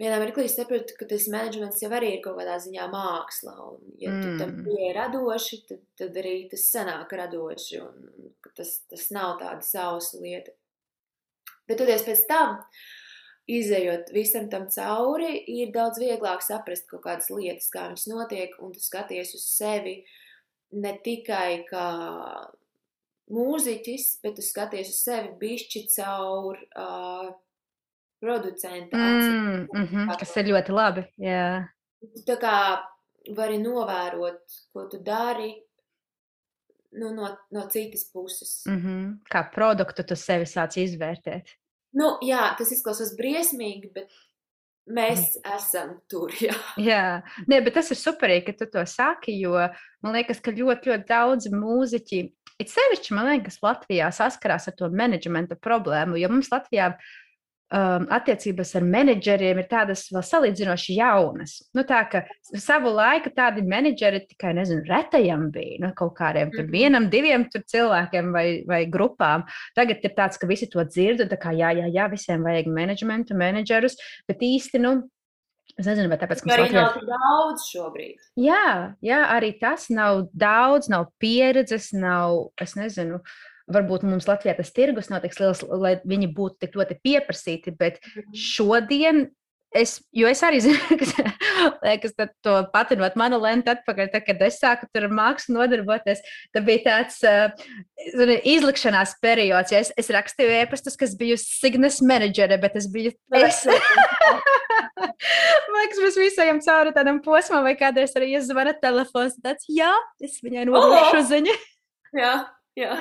vienā 0.00 0.20
mirklī 0.22 0.46
sapratu, 0.48 0.96
ka 0.96 1.08
tas 1.10 1.26
menedžments 1.32 1.82
jau 1.82 1.90
arī 1.96 2.14
ir 2.16 2.22
kaut 2.24 2.38
kādā 2.40 2.56
ziņā 2.62 2.86
māksla. 2.92 3.56
Un, 3.66 3.82
ja 4.00 4.12
mm. 4.14 4.22
tu 4.22 4.32
tam 4.40 4.54
mm. 4.54 4.62
pieeji 4.68 4.94
radoši, 4.96 5.60
tad, 5.68 5.82
tad 6.00 6.16
arī 6.22 6.34
tas 6.52 6.64
sanāk 6.72 7.12
radoši. 7.20 7.82
Un, 7.84 8.08
un 8.24 8.56
tas, 8.56 8.78
tas 8.90 9.10
nav 9.14 9.36
tāda 9.42 9.66
sausa 9.66 10.22
lieta. 10.22 10.54
Bet 11.68 11.78
toties 11.78 12.02
pēc 12.06 12.24
tam, 12.30 12.56
izējot 13.50 14.10
visam 14.14 14.48
tam 14.50 14.66
cauri, 14.72 15.34
ir 15.52 15.74
daudz 15.74 16.00
vieglāk 16.02 16.42
saprast 16.44 16.88
kaut 16.90 17.04
kādas 17.04 17.30
lietas, 17.32 17.68
kā 17.72 17.88
viņas 17.90 18.08
notiek, 18.10 18.56
un 18.62 18.72
tu 18.74 18.82
skaties 18.82 19.34
uz 19.38 19.44
sevi 19.46 20.00
ne 20.70 20.94
tikai 21.04 21.64
kā 21.68 21.86
mūziķis, 23.30 24.06
bet 24.24 24.38
tu 24.38 24.44
skaties 24.44 24.90
uz 24.90 24.98
sevi 25.04 25.32
bišķi 25.38 25.84
caur 25.94 26.58
uh, 26.58 27.30
producenta 28.20 28.96
mm, 28.96 29.66
mm 29.72 29.86
-hmm, 29.86 30.18
kas 30.18 30.36
ir 30.36 30.52
ļoti 30.52 30.72
labi. 30.76 31.04
Jā. 31.18 31.68
Tu 32.00 32.24
tā 32.26 32.36
kā 32.40 32.56
vari 33.36 33.58
novērot, 33.58 34.40
ko 34.72 34.86
tu 34.92 35.00
dari, 35.04 35.52
nu, 36.92 37.12
no, 37.14 37.30
no 37.50 37.66
citas 37.68 38.04
puses. 38.12 38.62
Mm 38.66 38.80
-hmm. 38.80 39.18
Kā 39.30 39.50
produktu 39.54 40.02
tu 40.02 40.16
sevi 40.16 40.44
sāc 40.44 40.76
izvērtēt? 40.76 41.56
Nu, 41.92 42.18
jā, 42.22 42.54
tas 42.58 42.72
izklausās 42.72 43.16
briesmīgi, 43.18 43.92
bet 43.94 44.10
mēs 44.90 45.36
mm. 45.36 45.54
esam 45.56 45.94
tur. 46.10 46.32
Jā, 46.46 46.54
jā. 46.76 47.22
Nē, 47.48 47.64
bet 47.64 47.74
tas 47.74 47.90
ir 47.90 47.96
superīgi, 47.96 48.46
ka 48.46 48.52
tu 48.52 48.70
to 48.70 48.84
saki, 48.86 49.40
jo 49.40 49.54
man 50.02 50.14
liekas, 50.14 50.40
ka 50.40 50.54
ļoti, 50.54 50.90
ļoti 50.90 51.08
daudz 51.08 51.50
mūziķi, 51.54 52.20
it 52.60 52.72
sevišķi, 52.72 53.14
man 53.16 53.30
liekas, 53.32 53.58
Latvijā 53.64 54.10
saskarās 54.14 54.68
ar 54.68 54.76
to 54.78 54.90
menedžmenta 54.92 55.56
problēmu, 55.56 56.18
jo 56.20 56.28
mums 56.32 56.50
Latvijā 56.52 56.92
um, 57.70 58.06
attiecības 58.12 58.72
ar 58.78 58.86
menedžeriem 58.86 59.60
ir 59.62 59.68
tādas 59.70 60.06
vēl 60.12 60.24
salīdzinoši 60.26 60.96
jaunas. 60.98 61.56
Nu, 61.76 61.84
tā 61.88 62.02
ka 62.10 62.24
savu 62.50 62.92
laiku 62.94 63.32
tādi 63.34 63.64
menedžeri 63.66 64.22
tikai, 64.26 64.54
nezinu, 64.58 64.84
retajam 64.88 65.48
bija, 65.54 65.78
nu, 65.84 65.92
kaut 65.98 66.16
kādiem 66.18 66.52
tur 66.54 66.68
vienam, 66.70 67.10
diviem 67.12 67.46
tur 67.52 67.64
cilvēkiem 67.70 68.32
vai, 68.34 68.46
vai 68.68 68.82
grupām. 68.90 69.46
Tagad 69.78 70.04
ir 70.04 70.16
tāds, 70.16 70.40
ka 70.40 70.50
visi 70.50 70.70
to 70.70 70.84
dzird, 70.86 71.24
un 71.24 71.30
tā 71.30 71.38
kā 71.40 71.54
jā, 71.56 71.72
jā, 71.78 71.88
jā, 71.94 72.10
visiem 72.12 72.44
vajag 72.46 72.70
menedžmentu, 72.74 73.38
menedžerus, 73.38 73.98
bet 74.30 74.44
īsti, 74.46 74.82
nu, 74.82 74.98
Es 75.78 75.86
nezinu, 75.86 76.10
vai 76.10 76.16
tāpēc, 76.18 76.40
ka 76.42 76.56
mums 76.58 76.72
nav 76.74 76.96
daudz 77.06 77.62
šobrīd. 77.70 78.18
Jā, 78.42 78.96
jā, 79.06 79.20
arī 79.32 79.52
tas 79.56 79.86
nav 79.88 80.26
daudz, 80.36 80.90
nav 80.92 81.06
pieredzes, 81.22 81.86
nav, 81.96 82.50
es 82.60 82.74
nezinu, 82.76 83.20
uh, 83.22 83.49
varbūt 83.74 84.06
mums 84.06 84.28
Latvijā 84.28 84.56
tas 84.58 84.72
tirgus 84.74 85.10
nav 85.12 85.24
tik 85.24 85.36
liels, 85.40 85.62
lai 85.64 85.96
viņi 86.04 86.30
būtu 86.36 86.64
tik 86.64 86.78
ļoti 86.78 87.00
pieprasīti, 87.04 87.76
bet 87.76 88.00
mhm. 88.02 88.32
šodien. 88.36 89.28
Es, 89.70 90.00
jo 90.10 90.26
es 90.26 90.40
arī 90.42 90.58
zinu, 90.64 90.96
ka 90.98 92.24
to 92.42 92.54
patinot 92.72 93.14
manu 93.14 93.38
lentu 93.38 93.70
atpakaļ, 93.70 94.08
tad, 94.10 94.24
kad 94.26 94.42
es 94.42 94.58
sāku 94.58 94.88
tur 94.90 95.06
mākslu 95.14 95.54
nodarboties, 95.54 96.24
tad 96.50 96.66
bija 96.66 96.82
tāds 96.88 97.20
uh, 97.22 97.54
izlikšanās 98.50 99.14
periods. 99.22 99.70
Ja 99.70 99.84
es, 99.84 99.92
es 99.94 100.10
rakstīju 100.10 100.56
ēpastus, 100.64 100.98
kas 100.98 101.14
bija 101.14 101.38
Signas 101.38 102.00
menedžere, 102.02 102.58
bet 102.58 102.80
es 102.82 102.90
biju. 102.90 103.14
Es... 103.46 103.62
Man 105.70 105.78
liekas, 105.78 106.00
mēs 106.02 106.16
visi 106.18 106.42
ejam 106.42 106.58
cauri 106.64 106.90
tādam 106.96 107.20
posmam, 107.24 107.62
vai 107.64 107.76
kādreiz 107.78 108.12
arī 108.18 108.34
iezvana 108.34 108.74
telefons. 108.82 109.38
Tāds, 109.40 109.70
jā, 109.70 109.92
es 110.20 110.40
viņai 110.42 110.66
nodošu 110.68 111.20
oh! 111.22 111.28
ziņu. 111.30 111.54
jā. 112.18 112.34
Jā. 112.78 112.96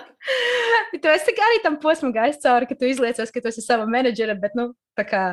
tu 1.04 1.12
esi 1.12 1.36
arī 1.46 1.62
tam 1.64 1.78
posmam 1.82 2.14
gājis 2.16 2.42
cauri, 2.44 2.70
ka 2.70 2.78
tu 2.78 2.90
izliecies, 2.90 3.32
ka 3.34 3.44
tu 3.44 3.52
esi 3.52 3.64
sava 3.66 3.88
menedžera, 3.90 4.36
bet, 4.40 4.58
nu, 4.58 4.72
tā 4.98 5.06
kā. 5.08 5.24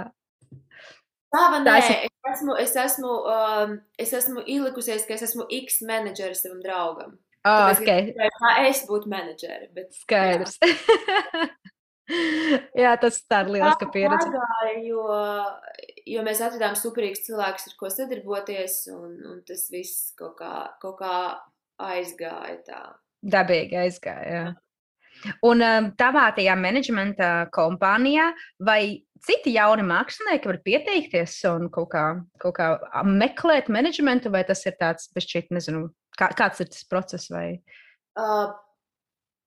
Tā 1.35 1.45
vai 1.53 1.61
nē, 1.65 1.77
es 1.79 1.93
esmu, 2.33 2.57
es 2.63 2.75
esmu, 2.81 3.13
um, 3.33 3.79
es 4.01 4.13
esmu 4.17 4.45
ielikusies, 4.47 5.07
ka 5.09 5.17
es 5.17 5.25
esmu 5.27 5.49
X 5.53 5.81
menedžeris 5.89 6.45
savam 6.45 6.61
draugam. 6.65 7.17
Oh, 7.47 7.71
Tāpēc, 7.71 7.83
okay. 7.83 8.31
Kā 8.41 8.53
es 8.67 8.83
būtu 8.89 9.11
menedžeri. 9.11 9.69
Bet, 9.75 9.93
Skaidrs. 9.95 10.57
Jā. 10.63 11.47
jā, 12.85 12.95
tas 13.03 13.21
tā 13.31 13.43
ir 13.45 13.53
lieliska 13.57 13.89
pieredze. 13.95 14.31
Pagāja, 14.33 14.77
jo, 14.87 15.05
jo 16.15 16.25
mēs 16.27 16.43
atradām 16.43 16.79
superīgus 16.79 17.23
cilvēkus, 17.29 17.69
ar 17.71 17.77
ko 17.79 17.91
sadarboties, 17.93 18.81
un, 18.95 19.15
un 19.31 19.43
tas 19.47 19.67
viss 19.71 20.11
kaut 20.19 20.35
kā, 20.41 20.53
kaut 20.83 20.99
kā 21.03 21.17
aizgāja 21.87 22.59
tā. 22.67 22.83
Dabīgi 23.24 23.78
aizgāja. 23.80 24.30
Jā. 24.30 24.55
Un 25.48 25.64
tavā 25.97 26.26
tajā 26.36 26.55
menedžmenta 26.60 27.48
kompānijā 27.55 28.28
vai 28.62 29.06
citi 29.24 29.55
jauni 29.56 29.84
mākslinieki 29.86 30.51
var 30.51 30.59
pieteikties 30.66 31.38
un 31.51 31.70
kaut 31.72 31.90
kā, 31.94 32.05
kaut 32.43 32.59
kā 32.59 32.68
meklēt 33.09 33.70
menedžmentu, 33.72 34.30
vai 34.34 34.44
tas 34.48 34.62
ir 34.68 34.76
tāds, 34.80 35.09
šķiet, 35.16 35.51
nezinu, 35.55 35.88
kā, 36.18 36.30
kāds 36.36 36.62
ir 36.62 36.70
tas 36.72 36.84
process? 36.90 37.30
Vai? 37.32 37.59
Uh, 38.18 38.52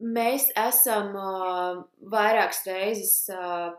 mēs 0.02 0.50
esam 0.58 1.14
uh, 1.16 1.84
vairākas 2.12 2.66
reizes 2.68 3.16
uh, 3.34 3.72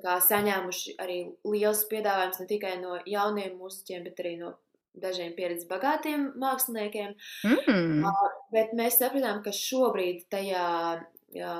saņēmuši 0.00 0.96
arī 1.02 1.18
liels 1.48 1.84
piedāvājums 1.90 2.40
ne 2.40 2.48
tikai 2.48 2.76
no 2.80 2.98
jauniem 3.06 3.58
mūziķiem, 3.60 4.06
bet 4.08 4.22
arī 4.24 4.36
no 4.40 4.54
dažiem 4.98 5.32
pieredzes 5.36 5.68
bagātiem 5.70 6.30
māksliniekiem. 6.40 7.14
Mm. 7.46 8.02
Uh, 8.08 8.24
bet 8.52 8.74
mēs 8.76 8.98
sapratām, 9.00 9.42
ka 9.44 9.54
šobrīd 9.56 10.26
tajā, 10.32 10.66
jā, 11.36 11.54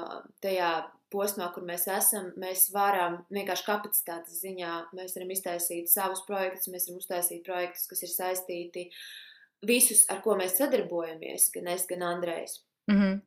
tajā 0.44 0.72
posmā, 1.12 1.48
kur 1.54 1.64
mēs 1.68 1.86
esam, 1.92 2.30
mēs 2.40 2.68
varam 2.74 3.20
vienkārši 3.32 3.66
kapacitātes 3.68 4.40
ziņā, 4.44 4.74
mēs 4.96 5.16
varam 5.16 5.32
iztaisīt 5.34 5.92
savus 5.92 6.24
projektus, 6.28 6.70
mēs 6.72 6.88
varam 6.88 7.02
uztaisīt 7.02 7.44
projektus, 7.48 7.88
kas 7.90 8.04
ir 8.04 8.12
saistīti 8.12 8.86
visus, 9.68 10.06
ar 10.12 10.22
ko 10.24 10.36
mēs 10.40 10.56
sadarbojamies, 10.60 11.50
gan 11.56 11.72
es, 11.74 11.86
gan 11.88 12.04
Andrejs. 12.08 12.60
Mm 12.90 13.00
-hmm. 13.00 13.18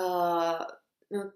uh, 0.00 0.64
nu, 1.14 1.26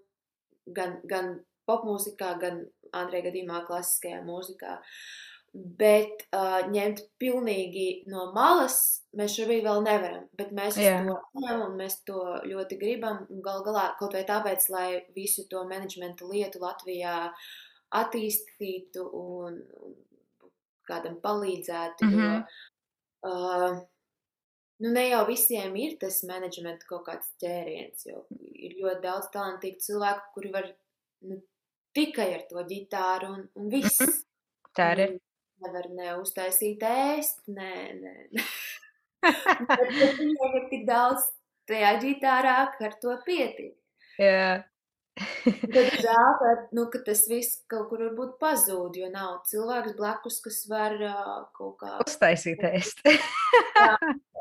gan, 0.65 0.97
gan 1.03 1.35
popmūzikā, 1.69 2.33
gan 2.39 2.65
Andreja 2.91 3.29
gadījumā 3.29 3.63
klasiskajā 3.67 4.21
mūzikā. 4.25 4.79
Uh, 4.79 5.32
Bet 5.53 6.23
uh, 6.33 6.63
ņemt 6.65 7.03
pilnīgi 7.21 7.87
no 8.09 8.31
malas 8.33 8.77
mēs 9.13 9.35
šobrīd 9.37 9.61
vēl 9.67 9.83
nevaram. 9.85 10.23
Bet 10.33 10.49
mēs 10.55 10.79
yeah. 10.81 11.03
to 11.05 11.17
ņemam 11.37 11.67
un 11.67 11.75
mēs 11.77 11.99
to 12.07 12.21
ļoti 12.49 12.77
gribam. 12.81 13.19
Galu 13.45 13.61
galā 13.67 13.83
kaut 13.99 14.15
vai 14.17 14.23
tāpēc, 14.25 14.65
lai 14.73 14.87
visu 15.13 15.45
to 15.51 15.61
menedžmenta 15.69 16.25
lietu 16.25 16.61
Latvijā 16.63 17.17
attīstītu 17.93 19.05
un, 19.19 19.59
un 19.85 19.93
kādam 20.89 21.19
palīdzētu. 21.21 22.07
Mm 22.07 22.15
-hmm. 22.17 22.31
jo, 22.33 23.29
uh, 23.29 23.77
nu, 24.81 24.93
ne 24.95 25.03
jau 25.09 25.25
visiem 25.27 25.75
ir 25.75 25.99
tas 26.01 26.23
menedžmenta 26.29 26.89
kaut 26.89 27.05
kāds 27.07 27.29
ķēriens, 27.43 28.07
jo 28.09 28.23
ir 28.41 28.73
ļoti 28.79 29.01
daudz 29.03 29.29
talantīgu 29.35 29.85
cilvēku, 29.85 30.33
kuri 30.33 30.51
var 30.51 30.71
nu, 31.29 31.37
tikai 31.93 32.33
ar 32.39 32.47
to 32.49 32.65
ģitāru 32.73 33.29
un, 33.35 33.45
un 33.55 33.69
viss. 33.69 34.01
Mm 34.01 34.07
-hmm. 34.07 34.23
Tā 34.73 34.89
ir 34.97 35.19
nevar 35.61 35.87
ne 35.93 36.17
uztaisīt 36.21 36.83
ēst, 36.87 37.43
nē, 37.51 37.75
nē. 37.99 38.43
Bet 39.69 39.87
viņiem 39.93 40.59
ir 40.59 40.67
tik 40.71 40.85
daudz 40.89 41.29
tajā 41.69 41.95
ģitārā, 42.03 42.57
ka 42.75 42.89
ar 42.89 42.99
to 43.01 43.15
pietiek. 43.27 43.75
Jā. 44.19 44.63
Tad 45.13 45.93
žēl, 46.01 46.29
ka, 46.39 46.51
nu, 46.73 46.87
ka 46.89 47.03
tas 47.05 47.23
viss 47.29 47.61
kaut 47.69 47.91
kur 47.91 48.01
varbūt 48.07 48.37
pazūd, 48.41 48.97
jo 48.97 49.09
nav 49.13 49.43
cilvēks 49.49 49.93
blakus, 49.99 50.39
kas 50.43 50.63
var 50.71 50.97
uh, 50.97 51.35
kaut 51.53 51.77
kā... 51.83 51.97
Uztaisīt 52.01 52.65
ēst. 52.71 53.05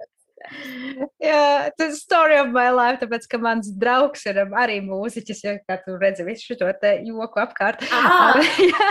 Jā, 1.22 1.70
tas 1.76 1.94
ir 1.94 1.98
story 1.98 2.38
of 2.40 2.50
my 2.54 2.68
life, 2.74 3.00
tāpēc, 3.02 3.26
ka 3.30 3.40
mans 3.42 3.70
draugs 3.78 4.24
ir 4.28 4.40
arī 4.44 4.78
mūziķis, 4.84 5.42
ja 5.44 5.54
kā 5.62 5.78
tu 5.84 5.96
redzi 6.00 6.26
visu 6.26 6.56
šo 6.56 6.70
te 6.80 6.96
joku 7.06 7.42
apkārt. 7.42 7.84
Ah. 8.02 8.38
jā, 8.72 8.86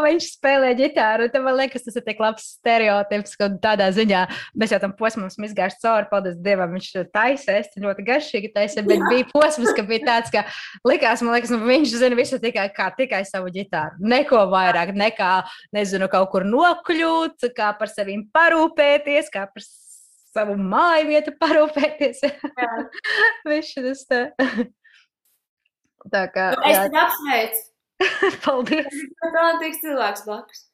viņš 0.00 0.26
spēlē 0.36 0.70
ģitāru, 0.78 1.26
tad 1.32 1.44
man 1.44 1.56
liekas, 1.58 1.84
tas 1.84 1.96
ir 1.98 2.04
tik 2.06 2.20
labs 2.22 2.46
stereotips, 2.56 3.34
ka 3.38 3.48
tādā 3.62 3.88
ziņā 3.94 4.22
mēs 4.58 4.72
jau 4.72 4.80
tam 4.82 4.94
posmam 4.96 5.28
esam 5.28 5.46
izgājuši 5.46 5.80
cauri, 5.82 6.08
paldies 6.10 6.38
Dievam, 6.42 6.72
viņš 6.74 6.88
taisa, 7.14 7.58
es 7.60 7.70
ļoti 7.80 8.06
garšīgi 8.06 8.52
taisa, 8.54 8.84
bet 8.86 9.02
jā. 9.02 9.10
bija 9.12 9.28
posms, 9.32 9.72
ka 9.76 9.84
bija 9.86 10.06
tāds, 10.08 10.32
ka 10.34 10.44
likās, 10.88 11.22
man 11.26 11.36
liekas, 11.36 11.52
nu, 11.52 11.60
viņš 11.68 11.96
zina 12.00 12.18
visu 12.18 12.40
tikai 12.42 12.68
kā 12.76 12.88
tikai 12.96 13.22
savu 13.28 13.52
ģitāru. 13.54 14.00
Neko 14.14 14.46
vairāk, 14.52 14.94
nekā, 14.96 15.32
nezinu, 15.76 16.10
kaut 16.12 16.30
kur 16.32 16.46
nokļūt, 16.48 17.50
kā 17.56 17.72
par 17.78 17.92
sevīm 17.92 18.26
parūpēties, 18.34 19.30
kā 19.34 19.46
par 19.52 19.66
savu 20.36 20.56
māju 20.60 21.08
vietu 21.10 21.36
parūpēties. 21.40 22.24
Viņš 23.48 23.72
tas 23.88 24.04
tā. 24.10 24.20
Tā 26.12 26.26
kā. 26.30 26.52
Nu, 26.54 26.68
es 26.70 26.84
tevi 26.84 27.00
apsveicu. 27.02 27.64
Paldies! 28.44 28.96
Talantīgs 29.22 29.78
cilvēks 29.80 30.24
blakus. 30.26 30.64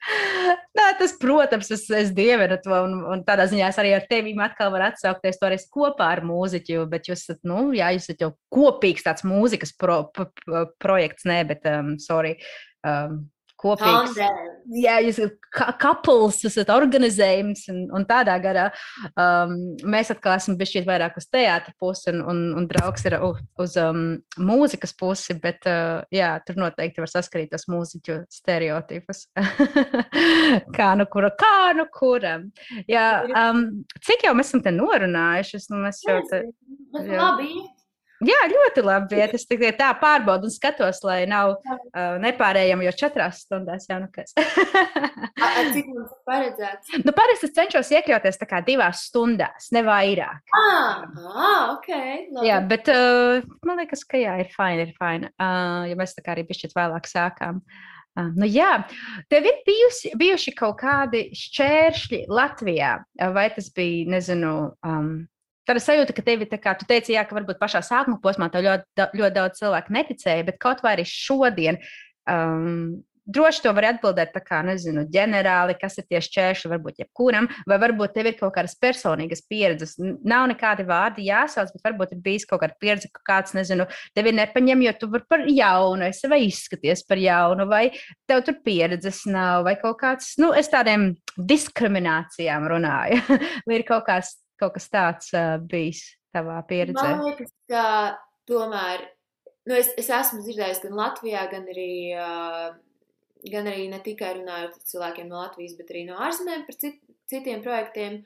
Nā, 0.74 0.86
tas, 0.98 1.12
protams, 1.22 1.68
es, 1.74 1.84
es 1.94 2.10
dievinu 2.16 2.58
to, 2.64 2.72
un, 2.74 2.96
un 3.14 3.22
tādā 3.26 3.46
ziņā 3.50 3.68
es 3.70 3.78
arī 3.78 3.92
ar 3.94 4.08
tevi 4.10 4.34
atkal 4.42 4.72
varu 4.74 4.88
atsaukties 4.88 5.38
to 5.38 5.46
arī 5.46 5.60
kopā 5.70 6.08
ar 6.16 6.24
mūziķu, 6.26 6.82
bet 6.90 7.06
jūs 7.10 7.22
esat, 7.22 7.38
nu, 7.46 7.68
jā, 7.76 7.92
jūs 7.94 8.08
esat 8.08 8.26
jau 8.26 8.32
kopīgs 8.52 9.06
tāds 9.06 9.26
mūzikas 9.28 9.74
pro, 9.78 10.00
pro, 10.10 10.66
projekts, 10.82 11.28
nē, 11.30 11.38
bet, 11.52 11.68
um, 11.70 11.94
sorry, 12.02 12.34
um, 12.82 13.20
kopīgs. 13.62 14.18
Jā, 14.72 14.98
jūs 15.02 15.18
esat 15.18 15.76
couples, 15.82 16.38
esat 16.46 16.70
organizējums 16.72 17.64
un, 17.72 17.80
un 17.96 18.06
tādā 18.08 18.36
garā. 18.42 18.68
Um, 19.12 19.56
mēs 19.90 20.12
atkal 20.14 20.36
esam 20.36 20.56
bijuši 20.60 20.84
vairāk 20.86 21.18
uz 21.20 21.26
teātra 21.32 21.74
pusi 21.82 22.10
un, 22.12 22.22
un, 22.30 22.42
un 22.60 22.68
draugs 22.70 23.06
ir 23.08 23.18
uz, 23.18 23.42
uz 23.62 23.76
um, 23.82 24.04
mūzikas 24.38 24.94
pusi, 24.98 25.36
bet 25.42 25.66
uh, 25.70 26.04
jā, 26.14 26.34
tur 26.46 26.60
noteikti 26.62 27.02
var 27.02 27.10
saskarīt 27.10 27.52
tos 27.52 27.68
mūziķu 27.72 28.22
stereotipus. 28.32 29.26
kā 30.78 30.92
nu 30.98 31.08
kura, 31.10 31.32
kā 31.38 31.72
nu 31.78 31.88
kuram. 31.92 32.48
Jā, 32.90 33.06
um, 33.28 33.66
cik 34.02 34.28
jau 34.28 34.34
mēs 34.38 34.52
esam 34.52 34.64
te 34.64 34.74
norunājuši? 34.74 35.64
Nu, 35.72 35.84
mēs 35.86 36.02
jau 36.06 36.20
te, 36.30 36.44
jā. 37.02 37.18
Labi. 37.18 37.54
Jā, 38.22 38.38
ļoti 38.50 38.84
labi. 38.86 39.18
Iet. 39.18 39.34
Es 39.36 39.46
tikai 39.50 39.72
tā 39.78 39.90
pārbaudu 39.98 40.46
un 40.48 40.54
skatos, 40.54 41.00
lai 41.06 41.22
nav 41.30 41.56
uh, 41.56 42.16
nepārējami 42.22 42.86
jau 42.88 42.94
četrās 43.04 43.42
stundās. 43.46 43.88
Jau, 43.90 43.98
nu 44.02 44.10
kas. 44.14 44.34
Cik 45.74 45.88
mums 45.90 46.12
paredzēts? 46.28 46.92
Nu, 47.02 47.14
parasti 47.16 47.48
es 47.48 47.54
cenšos 47.56 47.92
iekļauties 47.96 48.38
tā 48.40 48.48
kā 48.50 48.62
divās 48.66 49.06
stundās, 49.08 49.70
ne 49.74 49.82
vairāk. 49.86 50.54
Ah, 50.58 51.06
ah 51.32 51.72
ok. 51.74 51.88
Labi. 51.92 52.46
Jā, 52.46 52.60
bet 52.68 52.90
uh, 52.92 53.42
man 53.66 53.82
liekas, 53.82 54.04
ka 54.08 54.20
jā, 54.20 54.36
ir 54.44 54.52
fini, 54.54 54.86
ir 54.86 54.94
fini. 54.98 55.32
Uh, 55.36 55.88
ja 55.90 55.98
mēs 55.98 56.14
tā 56.16 56.24
kā 56.24 56.36
arī 56.36 56.46
pišķiet 56.48 56.76
vēlāk 56.78 57.10
sākām. 57.10 57.58
Uh, 58.12 58.30
nu, 58.36 58.46
jā, 58.46 58.70
tev 59.32 59.46
ir 59.48 59.60
bijusi, 59.66 60.12
bijuši 60.20 60.54
kaut 60.58 60.78
kādi 60.82 61.26
šķēršļi 61.38 62.24
Latvijā, 62.30 62.94
vai 63.34 63.48
tas 63.56 63.70
bija, 63.74 64.10
nezinu, 64.14 64.54
um, 64.86 65.14
Tāda 65.68 65.82
sajūta, 65.82 66.16
ka 66.16 66.24
tevi, 66.26 66.48
kā 66.58 66.74
tu 66.78 66.88
teici, 66.88 67.14
jā, 67.14 67.22
ka 67.28 67.36
varbūt 67.38 67.60
pašā 67.60 67.84
sākuma 67.86 68.18
posmā 68.22 68.50
tev 68.50 68.66
ļoti, 68.66 69.08
ļoti 69.20 69.36
daudz 69.36 69.62
cilvēku 69.62 69.94
neticēja, 69.94 70.46
bet 70.48 70.60
kaut 70.62 70.82
vai 70.82 70.96
arī 70.96 71.06
šodien. 71.08 71.78
Um, 72.30 73.02
Droši 73.22 73.60
to 73.62 73.70
var 73.70 73.84
atbildēt, 73.86 74.32
tā 74.34 74.40
kā, 74.42 74.58
nezinu, 74.66 75.04
ģenerāli, 75.14 75.76
kas 75.78 75.94
ir 76.00 76.08
tieši 76.10 76.32
čēršļi, 76.34 76.70
varbūt 76.72 76.96
jebkuram, 77.04 77.46
vai 77.70 77.76
varbūt 77.78 78.16
tev 78.16 78.26
ir 78.26 78.34
kaut 78.40 78.50
kādas 78.56 78.74
personīgas 78.82 79.44
pieredzes. 79.46 79.94
Nav 80.26 80.48
nekādi 80.50 80.82
vārdi 80.88 81.28
jāsauc, 81.28 81.70
bet 81.70 81.86
varbūt 81.86 82.16
ir 82.16 82.22
bijis 82.24 82.48
kaut 82.50 82.64
kāda 82.64 82.74
pieredze, 82.82 83.12
ka 83.14 83.22
kāds, 83.30 83.54
nezinu, 83.54 83.86
tevi 84.18 84.34
nepaņem, 84.34 84.82
jo 84.88 84.96
tu 84.98 85.10
vari 85.14 85.28
par 85.30 85.46
jaunu, 85.46 86.08
esi 86.08 86.32
vai 86.32 86.40
izskaties 86.48 87.06
par 87.06 87.22
jaunu, 87.22 87.68
vai 87.70 87.84
tev 88.26 88.42
tur 88.48 88.58
pieredzes 88.66 89.22
nav, 89.30 89.62
vai 89.70 89.76
kaut 89.78 90.00
kāds, 90.02 90.34
nu, 90.42 90.50
es 90.58 90.72
tādiem 90.74 91.12
diskriminācijām 91.38 92.66
runāju, 92.74 93.22
vai 93.68 93.78
ir 93.78 93.86
kaut 93.86 94.08
kāds 94.10 94.34
kaut 94.60 94.76
kas 94.76 94.88
tāds 94.92 95.32
uh, 95.36 95.56
bijis 95.58 96.04
tavā 96.34 96.60
pieredzē? 96.68 97.08
Man 97.08 97.26
liekas, 97.28 97.52
ka 97.70 97.84
tomēr 98.48 99.04
nu, 99.68 99.76
es, 99.76 99.92
es 99.98 100.10
esmu 100.10 100.42
dzirdējis 100.42 100.82
gan 100.86 100.98
Latvijā, 100.98 101.44
gan 101.52 101.68
arī, 101.70 101.92
uh, 102.18 102.72
gan 103.52 103.70
arī 103.70 103.88
ne 103.92 104.00
tikai 104.04 104.34
runājot 104.38 104.78
ar 104.78 104.90
cilvēkiem 104.92 105.30
no 105.30 105.42
Latvijas, 105.42 105.76
bet 105.78 105.92
arī 105.94 106.06
no 106.08 106.18
ārzemēm 106.26 106.66
par 106.66 106.78
cit, 106.78 107.00
citiem 107.30 107.64
projektiem. 107.64 108.22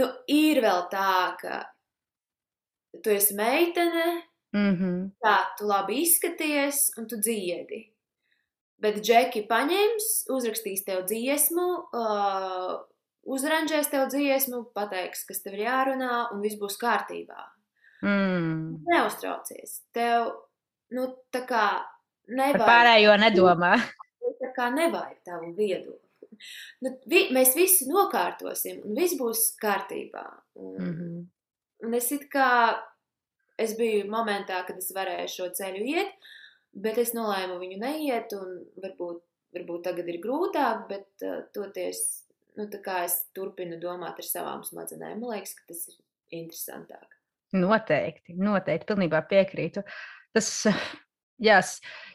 Nu, 0.00 0.08
ir 0.32 0.62
vēl 0.64 0.86
tā, 0.92 1.14
ka 1.40 1.62
tu 3.04 3.12
esi 3.12 3.36
meitene, 3.36 4.22
mm 4.56 4.74
-hmm. 4.76 5.00
tā 5.20 5.36
tu 5.58 5.68
labi 5.68 6.02
izskaties 6.02 6.90
un 6.96 7.08
tu 7.08 7.16
dziedi. 7.20 7.88
Bet 8.82 8.98
Džeki 9.04 9.44
paņems, 9.46 10.26
uzrakstīs 10.32 10.84
tev 10.84 11.04
dziesmu, 11.06 11.66
uh, 11.92 12.80
uzranžēs 13.24 13.90
tev 13.92 14.08
dziesmu, 14.12 14.64
pateiks, 14.76 15.24
kas 15.28 15.42
tev 15.44 15.56
ir 15.56 15.66
jārunā, 15.66 16.28
un 16.34 16.42
viss 16.44 16.58
būs 16.60 16.78
kārtībā. 16.80 17.40
Mm. 18.02 18.82
Neuztraucies. 18.88 19.82
Tev, 19.94 20.32
nu, 20.94 21.06
tā 21.34 21.44
kā 21.46 21.66
nevajag. 22.30 22.58
Par 22.58 22.68
pārējo 22.68 23.18
nedomā. 23.22 23.74
Tā 24.42 24.48
kā 24.56 24.64
nevajag 24.74 25.20
tavu 25.26 25.52
viedokli. 25.54 26.00
Nu, 26.82 26.90
vi, 27.06 27.28
mēs 27.34 27.52
visi 27.54 27.86
nokārtosim, 27.86 28.80
un 28.86 28.96
viss 28.98 29.14
būs 29.18 29.52
kārtībā. 29.62 30.24
Un, 30.58 30.72
Mm 30.78 30.92
-hmm. 30.94 31.26
un 31.86 31.94
es 31.94 32.10
it 32.12 32.24
kā, 32.32 32.74
es 33.58 33.76
biju 33.76 34.10
momentā, 34.10 34.64
kad 34.66 34.76
es 34.76 34.90
varēju 34.94 35.28
šo 35.28 35.48
ceļu 35.58 35.84
iet, 35.94 36.10
bet 36.72 36.98
es 36.98 37.14
nolēmu 37.14 37.58
viņu 37.58 37.78
neiet, 37.78 38.32
un 38.32 38.64
varbūt, 38.82 39.22
varbūt 39.54 39.82
tagad 39.82 40.08
ir 40.08 40.20
grūtāk, 40.20 40.88
bet 40.88 41.06
uh, 41.22 41.44
toties 41.54 42.21
nu, 42.58 42.68
es 43.04 43.16
turpinu 43.36 43.78
domāt 43.80 44.20
ar 44.20 44.26
savām 44.26 44.62
smadzenēm. 44.66 45.20
Man 45.20 45.34
liekas, 45.34 45.54
ka 45.58 45.66
tas 45.70 45.86
ir 45.90 45.96
interesantāk. 46.42 47.18
Noteikti, 47.52 48.36
noteikti, 48.40 48.88
pilnībā 48.88 49.22
piekrītu. 49.28 49.84
Tas, 50.32 50.48
jā, 51.48 51.58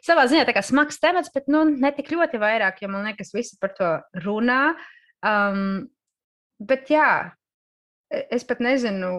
savā 0.05 0.26
ziņā 0.30 0.47
tā 0.47 0.55
kā 0.57 0.64
smags 0.65 1.01
temats, 1.01 1.34
bet 1.34 1.49
nu, 1.51 1.65
ne 1.69 1.91
tik 1.93 2.09
ļoti 2.14 2.41
vairāk, 2.41 2.81
jo 2.81 2.89
man 2.93 3.05
liekas, 3.09 3.34
visi 3.35 3.59
par 3.61 3.76
to 3.77 3.91
runā. 4.26 4.61
Um, 5.26 5.88
bet 6.61 6.89
jā, 6.93 7.11
e, 8.09 8.23
es 8.38 8.45
pat 8.47 8.61
nezinu, 8.65 9.11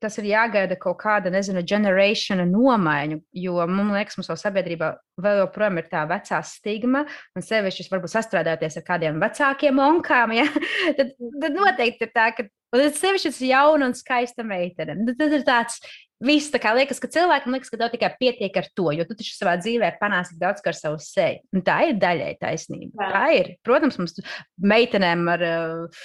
tas 0.00 0.16
ir 0.20 0.30
jāgaida 0.30 0.76
kaut 0.80 0.98
kāda, 1.02 1.32
nezinu, 1.32 1.62
generācija 1.66 2.38
nomaiņa, 2.48 3.20
jo 3.44 3.66
man 3.70 3.92
liekas, 3.94 4.18
mums 4.18 4.30
sabiedrībā 4.40 4.92
vēl 5.20 5.42
joprojām 5.44 5.80
ir 5.80 5.88
tā 5.90 6.04
vecā 6.08 6.40
stigma, 6.46 7.04
un 7.36 7.44
sevišķi 7.44 7.88
varbūt 7.92 8.14
sastrādāties 8.14 8.80
ar 8.80 8.86
kādiem 8.86 9.20
vecākiem 9.22 9.82
onkām, 9.84 10.36
ja? 10.38 10.46
tad, 10.98 11.12
tad 11.16 11.56
noteikti 11.56 12.08
ir 12.08 12.14
tā, 12.16 12.30
ka 12.36 12.46
tas 12.76 13.00
sevišķi 13.00 13.34
ir 13.34 13.50
jauna 13.50 13.90
un 13.90 13.96
skaista 13.98 14.46
meitene. 14.46 14.96
Tad, 15.08 15.18
tad 15.20 15.36
ir 15.40 15.44
tāds. 15.48 15.82
Viss 16.20 16.50
tā 16.52 16.58
kā 16.60 16.74
liekas, 16.76 16.98
ka 17.00 17.08
cilvēkam 17.08 17.54
liekas, 17.54 17.70
ka 17.72 17.78
tev 17.80 17.94
tikai 17.94 18.10
pietiek 18.20 18.56
ar 18.60 18.66
to, 18.76 18.90
jo 18.92 19.06
tu 19.08 19.14
taču 19.16 19.32
savā 19.32 19.54
dzīvē 19.56 19.94
panāsi 20.02 20.34
daudz 20.36 20.60
ar 20.68 20.76
savu 20.76 20.98
seju. 21.00 21.40
Un 21.56 21.64
tā 21.64 21.78
ir 21.88 21.94
daļai 21.96 22.34
taisnība. 22.42 22.92
Jā. 22.92 23.08
Tā 23.14 23.22
ir. 23.38 23.48
Protams, 23.64 23.96
mums 23.96 24.20
meitenēm 24.60 25.24
ar 25.32 25.46
uh, 25.46 26.04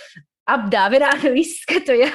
apdāvinātu 0.50 1.32
izskatu. 1.44 1.96
Ja? 1.98 2.12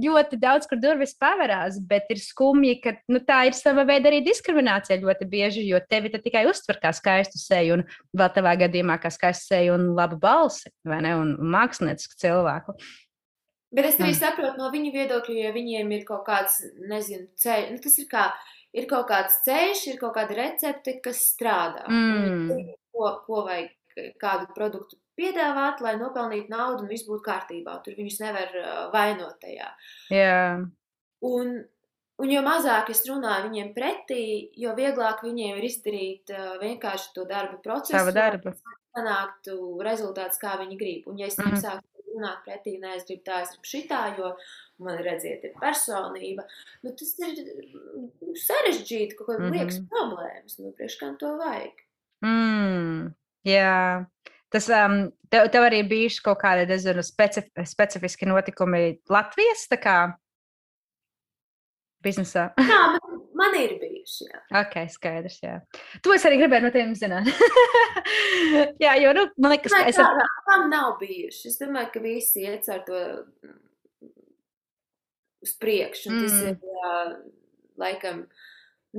Ļoti 0.00 0.38
daudz, 0.40 0.68
kur 0.70 0.80
durvis 0.82 1.14
pavērās, 1.20 1.80
bet 1.90 2.10
ir 2.12 2.22
skumji, 2.22 2.78
ka 2.84 2.94
nu, 3.12 3.22
tā 3.26 3.42
ir 3.50 3.56
sava 3.58 3.84
veida 3.88 4.10
arī 4.10 4.22
diskriminācija 4.26 5.00
ļoti 5.02 5.28
bieži, 5.30 5.66
jo 5.68 5.80
tevi 5.90 6.12
tikai 6.16 6.46
uztver 6.50 6.80
kā 6.82 6.94
skaistu 6.96 7.40
seju, 7.40 7.80
un 7.80 7.84
vēl 8.16 8.32
tavā 8.36 8.56
gadījumā 8.64 9.00
kā 9.02 9.12
skaistu 9.12 9.54
seju 9.54 9.76
un 9.76 9.92
labu 9.98 10.18
balsi, 10.20 10.72
vai 10.88 11.02
ne, 11.04 11.14
un, 11.20 11.36
un 11.40 11.54
māksliniecisku 11.54 12.18
cilvēku. 12.20 12.76
Bet 13.70 13.86
es 13.86 14.00
arī 14.02 14.14
saprotu 14.18 14.58
no 14.58 14.66
viņu 14.72 14.90
viedokļa, 14.96 15.36
ja 15.44 15.50
viņiem 15.54 15.92
ir 15.94 16.06
kaut 16.08 16.24
kāds, 16.26 16.56
nezinu, 16.90 17.28
ceļš, 17.38 17.68
nu, 17.70 17.82
tas 17.84 17.98
ir 18.02 18.08
kā, 18.10 18.24
ir 18.74 18.88
kaut 18.90 19.06
kāds 19.12 19.36
ceļš, 19.44 19.84
ir 19.92 20.00
kaut 20.00 20.16
kāda 20.16 20.34
recepte, 20.40 20.96
kas 21.04 21.20
strādā. 21.36 21.84
Mm. 21.86 22.72
Ko, 22.90 23.12
ko 23.28 23.44
vajag, 23.46 23.70
kādu 24.18 24.50
produktu 24.56 24.98
piedāvāt, 25.18 25.82
lai 25.84 25.96
nopelnītu 26.00 26.52
naudu 26.52 26.84
un 26.84 26.90
viss 26.92 27.08
būtu 27.08 27.24
kārtībā. 27.26 27.80
Tur 27.84 27.98
viņus 27.98 28.20
nevar 28.22 28.56
uh, 28.60 28.80
vainot 28.94 29.36
tajā. 29.42 29.68
Yeah. 30.12 30.64
Un, 31.26 31.54
un 32.20 32.32
jo 32.34 32.42
mazāk 32.46 32.92
es 32.94 33.04
runāju 33.08 33.48
viņiem 33.50 33.74
pretī, 33.76 34.24
jo 34.56 34.74
vieglāk 34.78 35.24
viņiem 35.26 35.60
ir 35.60 35.68
izdarīt 35.68 36.34
uh, 36.34 36.56
vienkārši 36.62 37.14
to 37.16 37.26
darba 37.28 37.60
procesu. 37.64 37.98
Savu 37.98 38.14
darbu. 38.16 38.54
Panāktu 38.96 39.56
rezultāts, 39.86 40.40
kā 40.42 40.56
viņi 40.58 40.78
grib. 40.80 41.08
Un 41.10 41.20
ja 41.20 41.28
es 41.30 41.38
viņiem 41.38 41.54
mm 41.54 41.60
-hmm. 41.60 41.66
sāku 41.68 41.90
runāt 42.14 42.42
pretī, 42.46 42.76
nē, 42.80 42.96
es 42.98 43.06
gribu 43.08 43.24
tā, 43.26 43.42
es 43.44 43.52
gribu 43.54 43.70
šitā, 43.72 44.00
jo 44.18 44.32
man 44.84 44.98
redziet, 45.04 45.44
ir 45.44 45.54
personība. 45.60 46.46
Nu, 46.82 46.92
tas 46.96 47.14
ir 47.26 47.40
sarežģīti, 48.46 49.16
kaut 49.18 49.28
kāda 49.28 49.38
mm 49.38 49.46
-hmm. 49.46 49.58
liekas 49.58 49.80
problēmas. 49.92 50.58
Nu, 50.58 50.72
priekš 50.76 50.98
kam 51.00 51.16
to 51.20 51.36
vajag? 51.36 51.84
Mm, 52.24 53.14
jā. 53.44 54.06
Tas 54.50 54.66
um, 54.74 55.04
tev, 55.30 55.46
tev 55.54 55.68
arī 55.68 55.84
bija 55.86 56.10
kaut 56.24 56.40
kādi 56.42 56.66
nezinu, 56.70 57.04
specif 57.06 57.46
specifiski 57.70 58.26
notikumi 58.26 58.98
Latvijas 59.10 59.68
biznesā. 62.04 62.48
Jā, 62.70 62.80
man, 62.94 63.20
man 63.38 63.56
ir 63.58 63.76
bijuši. 63.80 64.26
Jā. 64.28 64.42
Ok, 64.62 64.76
skaidrs. 64.92 65.38
Jā. 65.44 65.58
To 66.04 66.14
es 66.16 66.24
arī 66.28 66.40
gribēju 66.42 66.66
no 66.66 66.72
tevis 66.74 67.02
zināt. 67.02 67.30
jā, 68.84 68.96
jo 69.02 69.14
nu, 69.16 69.26
man 69.40 69.54
liekas, 69.54 69.74
ka 69.74 69.84
es. 69.90 70.00
Tā, 70.00 70.28
tam 70.48 70.68
nav 70.72 70.96
bijuši. 71.02 71.52
Es 71.52 71.60
domāju, 71.60 71.92
ka 71.94 72.04
visi 72.04 72.46
iet 72.46 72.68
ar 72.72 72.82
to 72.88 73.04
uz 75.44 75.54
priekšu. 75.60 76.12
Mm. 76.12 76.26
Tas 76.26 76.38
ir 76.42 76.74
jā, 76.74 76.94
laikam 77.80 78.24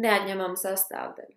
neatņemama 0.02 0.60
sastāvdaļa. 0.62 1.36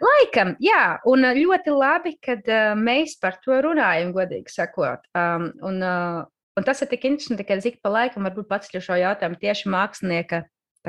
Laikam, 0.00 0.54
jā, 0.62 0.98
un 1.08 1.26
ļoti 1.36 1.74
labi, 1.74 2.16
ka 2.22 2.36
uh, 2.40 2.72
mēs 2.78 3.16
par 3.22 3.38
to 3.44 3.58
runājam, 3.66 4.12
godīgi 4.16 4.52
sakot. 4.52 5.06
Um, 5.16 5.50
un, 5.66 5.80
uh, 5.84 6.20
un 6.58 6.66
tas 6.66 6.82
ir 6.82 6.90
tik 6.90 7.06
interesanti, 7.08 7.46
ka 7.46 7.58
ik 7.58 7.80
pa 7.82 7.92
laikam 7.92 8.28
varbūt 8.28 8.50
pats 8.50 8.72
šo 8.72 8.98
jautājumu 9.00 9.40
tieši 9.40 9.72
mākslinieka, 9.72 10.44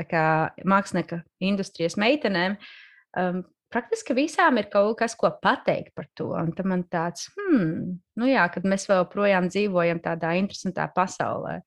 kā, 0.08 0.26
mākslinieka 0.64 1.22
industrijas 1.44 1.98
meitenēm. 2.00 2.58
Um, 3.18 3.42
praktiski 3.72 4.16
visām 4.16 4.60
ir 4.60 4.68
kaut 4.72 4.98
kas, 5.00 5.16
ko 5.18 5.30
pateikt 5.42 5.94
par 5.96 6.08
to. 6.18 6.32
Un 6.36 6.52
tam 6.56 6.72
man 6.72 6.84
tāds, 6.92 7.28
hmm, 7.36 7.96
nu 8.20 8.28
jā, 8.28 8.44
kad 8.52 8.66
mēs 8.68 8.86
vēl 8.90 9.06
projām 9.12 9.48
dzīvojam 9.52 10.02
tādā 10.04 10.34
interesantā 10.40 10.88
pasaulē. 10.94 11.60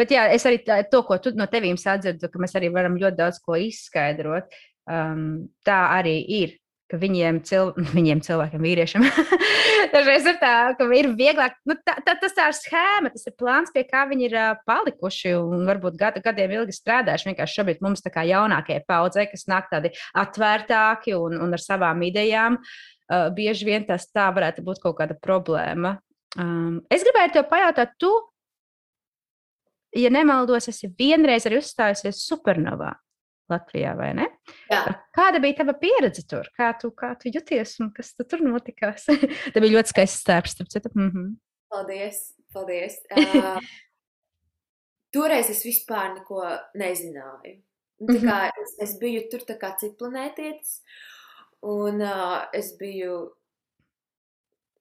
Bet 0.00 0.12
jā, 0.14 0.24
es 0.32 0.44
arī 0.48 0.62
tā, 0.64 0.80
to, 0.88 1.02
ko 1.06 1.18
tu 1.20 1.34
no 1.36 1.44
tevīm 1.50 1.76
sadzirdu, 1.78 2.30
ka 2.32 2.40
mēs 2.40 2.56
arī 2.58 2.72
varam 2.72 2.96
ļoti 3.00 3.18
daudz 3.18 3.40
ko 3.44 3.58
izskaidrot. 3.60 4.48
Um, 4.90 5.48
tā 5.66 5.78
arī 5.98 6.18
ir. 6.42 6.58
Viņiem, 6.92 7.38
cil, 7.48 7.70
viņiem 7.96 8.20
cilvēkiem, 8.20 8.64
vīriešiem, 8.66 9.04
dažreiz 9.94 10.26
ir 10.28 10.36
tā, 10.42 10.74
ka 10.76 10.88
ir 10.92 11.08
vieglāk. 11.16 11.54
Nu, 11.64 11.76
tā, 11.80 11.94
tā, 12.04 12.18
tas 12.20 12.34
tā 12.36 12.50
ir 12.50 12.56
schēma, 12.58 13.12
tas 13.14 13.24
ir 13.30 13.36
plāns, 13.40 13.72
pie 13.72 13.86
kā 13.88 14.02
viņi 14.10 14.26
ir 14.28 14.36
uh, 14.36 14.50
palikuši 14.68 15.32
un 15.38 15.64
varbūt 15.68 15.96
gadu, 16.00 16.20
gadiem 16.24 16.52
ilgi 16.58 16.76
strādājuši. 16.76 17.30
Vienkārši 17.30 17.60
šobrīd 17.60 17.80
mums, 17.84 18.04
kā 18.04 18.26
jaunākajai 18.28 18.84
paudzei, 18.84 19.24
kas 19.30 19.48
nāk 19.48 19.70
tādi 19.72 19.94
atvērtāki 20.20 21.16
un, 21.16 21.38
un 21.40 21.56
ar 21.56 21.64
savām 21.64 22.04
idejām, 22.04 22.58
uh, 22.60 23.30
bieži 23.32 23.70
vien 23.70 23.88
tas 23.88 24.04
tā 24.12 24.28
varētu 24.36 24.66
būt 24.66 24.82
kaut 24.84 24.98
kāda 25.00 25.16
problēma. 25.16 25.96
Um, 26.36 26.82
es 26.92 27.04
gribēju 27.04 27.38
te 27.38 27.46
pajautāt, 27.48 27.96
tu, 28.00 28.12
ja 29.96 30.12
nemaldos, 30.12 30.68
esi 30.68 30.92
vienreiz 30.98 31.48
arī 31.48 31.60
uzstājusies 31.60 32.20
supernovā. 32.28 32.94
Latvijā, 33.52 33.92
vai 33.98 34.10
ne? 34.18 34.26
Jā. 34.70 34.82
Kāda 35.16 35.40
bija 35.42 35.60
tava 35.60 35.74
pieredze 35.78 36.24
tur? 36.28 36.48
Kā 36.58 36.72
tu, 36.80 36.90
kā 36.96 37.12
tu 37.20 37.32
juties 37.32 37.76
un 37.84 37.92
kas 37.94 38.14
tu 38.16 38.26
tur 38.28 38.44
notikās? 38.44 39.06
Tev 39.52 39.62
bija 39.62 39.76
ļoti 39.76 39.94
skaists 39.94 40.24
stērps, 40.24 40.56
starp 40.56 40.72
citu. 40.72 40.92
Mm 40.96 41.10
-hmm. 41.10 41.32
Paldies, 41.72 42.22
paldies. 42.52 43.00
Uh, 43.12 43.60
toreiz 45.12 45.50
es 45.50 45.64
vispār 45.64 46.14
neko 46.14 46.42
nezināju. 46.74 47.60
Un 48.02 48.08
Tā 48.08 48.20
kā 48.24 48.38
es, 48.62 48.74
es 48.80 48.98
biju 48.98 49.28
tur 49.30 49.44
tā 49.46 49.58
kā 49.60 49.76
citplanētietis, 49.78 50.80
un 51.62 52.00
uh, 52.02 52.48
es 52.52 52.72
biju, 52.78 53.36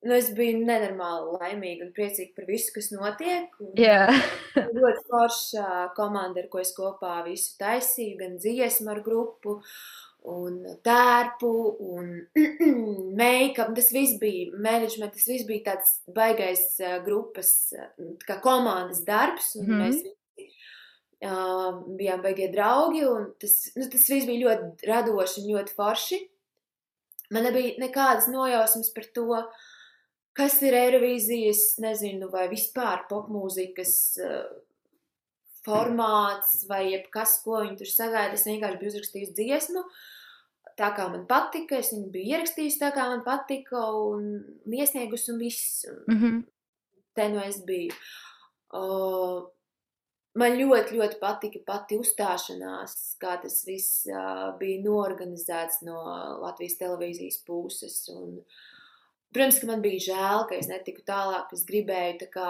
nu, 0.04 0.14
es 0.18 0.30
biju 0.38 0.60
nenormāli 0.66 1.38
laimīga 1.40 1.86
un 1.88 1.92
priecīga 1.96 2.36
par 2.38 2.48
visu, 2.50 2.72
kas 2.76 2.92
notiek. 2.94 3.58
Jā, 3.78 4.08
ļoti 4.78 5.04
forša 5.10 5.66
komanda, 5.98 6.42
ar 6.44 6.48
ko 6.54 6.62
es 6.64 6.72
kopā 6.78 7.20
visu 7.28 7.58
taisīju, 7.62 8.18
gan 8.22 8.40
dziesmu 8.42 8.90
ar 8.96 9.02
grupu, 9.06 9.60
un 10.32 10.60
tērpu, 10.86 11.52
un 11.96 12.10
make-up. 13.22 13.72
Tas 13.78 13.92
viss 13.94 14.20
bija 14.22 14.52
management, 14.62 15.16
tas 15.18 15.28
viss 15.30 15.48
bija 15.50 15.72
tāds 15.72 15.96
baigais 16.14 16.66
uh, 16.86 17.00
grupas, 17.06 17.54
uh, 17.78 17.88
tā 18.22 18.28
kā 18.36 18.42
komandas 18.44 19.02
darbs, 19.08 19.56
un 19.58 19.66
Mhm. 19.70 19.80
mēs 19.82 20.02
uh, 21.26 21.82
bijām 21.98 22.22
baigie 22.26 22.52
draugi, 22.54 23.02
un 23.10 23.32
tas, 23.42 23.56
nu, 23.78 23.88
tas 23.90 24.06
viss 24.10 24.30
bija 24.30 24.46
ļoti 24.48 24.90
radoši 24.90 25.42
un 25.44 25.50
ļoti 25.56 25.76
forši. 25.78 26.22
Man 27.32 27.46
nebija 27.48 27.78
nekādas 27.80 28.28
nojausmas 28.28 28.90
par 28.94 29.06
to, 29.16 29.28
kas 30.38 30.58
ir 30.64 30.78
Eirovīzijas, 30.78 31.78
nezinu, 31.84 32.30
vai 32.34 32.48
vispār 32.52 33.06
popmūzikas 33.10 33.96
uh, 34.24 34.46
formāts, 35.66 36.66
vai 36.70 36.86
jebkas, 36.92 37.38
ko 37.46 37.62
viņi 37.64 37.78
tur 37.82 37.92
sagaida. 37.92 38.38
Es 38.38 38.48
vienkārši 38.48 38.82
biju 38.82 38.94
uzrakstījis 38.94 39.36
dziesmu, 39.38 39.84
tā 40.80 40.92
kā 40.98 41.08
man 41.12 41.28
patika, 41.30 41.80
es 41.82 41.92
viņu 41.94 42.10
biju 42.14 42.36
ierakstījis 42.36 42.80
tā, 42.82 42.92
kā 42.96 43.08
man 43.12 43.24
patika, 43.28 43.84
un 43.94 44.74
iesniegus 44.82 45.30
un 45.30 45.40
viss. 45.40 45.86
mm 46.08 46.18
-hmm. 46.18 46.44
Te 47.14 47.30
nu 47.30 47.40
es 47.40 47.64
biju. 47.66 47.92
Uh, 48.74 49.50
man 50.34 50.52
ļoti, 50.56 50.96
ļoti 50.96 51.20
patika 51.20 51.60
pati 51.66 51.98
uzstāšanās, 52.00 53.18
kā 53.20 53.42
tas 53.42 53.66
viss 53.68 54.06
uh, 54.08 54.58
bija 54.60 54.82
norganizēts 54.84 55.82
no 55.82 55.98
Latvijas 56.42 56.78
televīzijas 56.78 57.44
puses. 57.46 58.08
Un, 58.10 58.40
protams, 59.34 59.60
ka 59.60 59.68
man 59.68 59.82
bija 59.82 60.06
žēl, 60.10 60.46
ka 60.50 60.56
es 60.56 60.68
netiku 60.72 61.02
tālāk, 61.08 61.54
es 61.54 61.66
gribēju, 61.68 62.20
tā 62.24 62.28
kā 62.34 62.50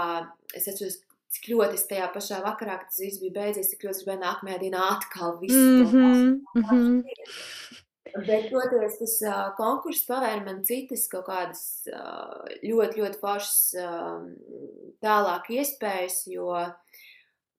es 0.57 0.67
atceros, 0.67 0.99
cik 1.31 1.45
ļoti 1.53 1.77
es 1.79 1.87
tajā 1.87 2.09
pašā 2.13 2.41
vakarā, 2.43 2.79
kad 2.81 2.89
tas 2.91 2.99
viss 2.99 3.21
bija 3.21 3.37
beidzies, 3.37 3.69
cik 3.71 3.85
ļoti 3.85 3.95
es 3.95 4.03
gribēju 4.03 4.23
nākamajā 4.25 4.57
dienā 4.65 4.81
atkal 4.97 5.37
visu 5.39 5.55
Mm 5.55 5.85
to 5.85 5.91
-hmm. 5.91 6.41
Mm 6.55 6.63
-hmm. 6.63 7.03
Bet, 8.27 8.49
protams, 8.51 8.97
tas 8.99 9.21
uh, 9.23 9.55
konkurss 9.55 10.07
pavēra 10.07 10.43
man 10.45 10.65
citas 10.65 11.07
kaut 11.07 11.25
kādas 11.29 11.87
uh, 11.87 12.43
ļoti, 12.63 12.99
ļoti 12.99 13.19
foršas 13.21 13.73
uh, 13.79 14.25
tālāk 15.05 15.47
iespējas, 15.49 16.27
jo 16.27 16.49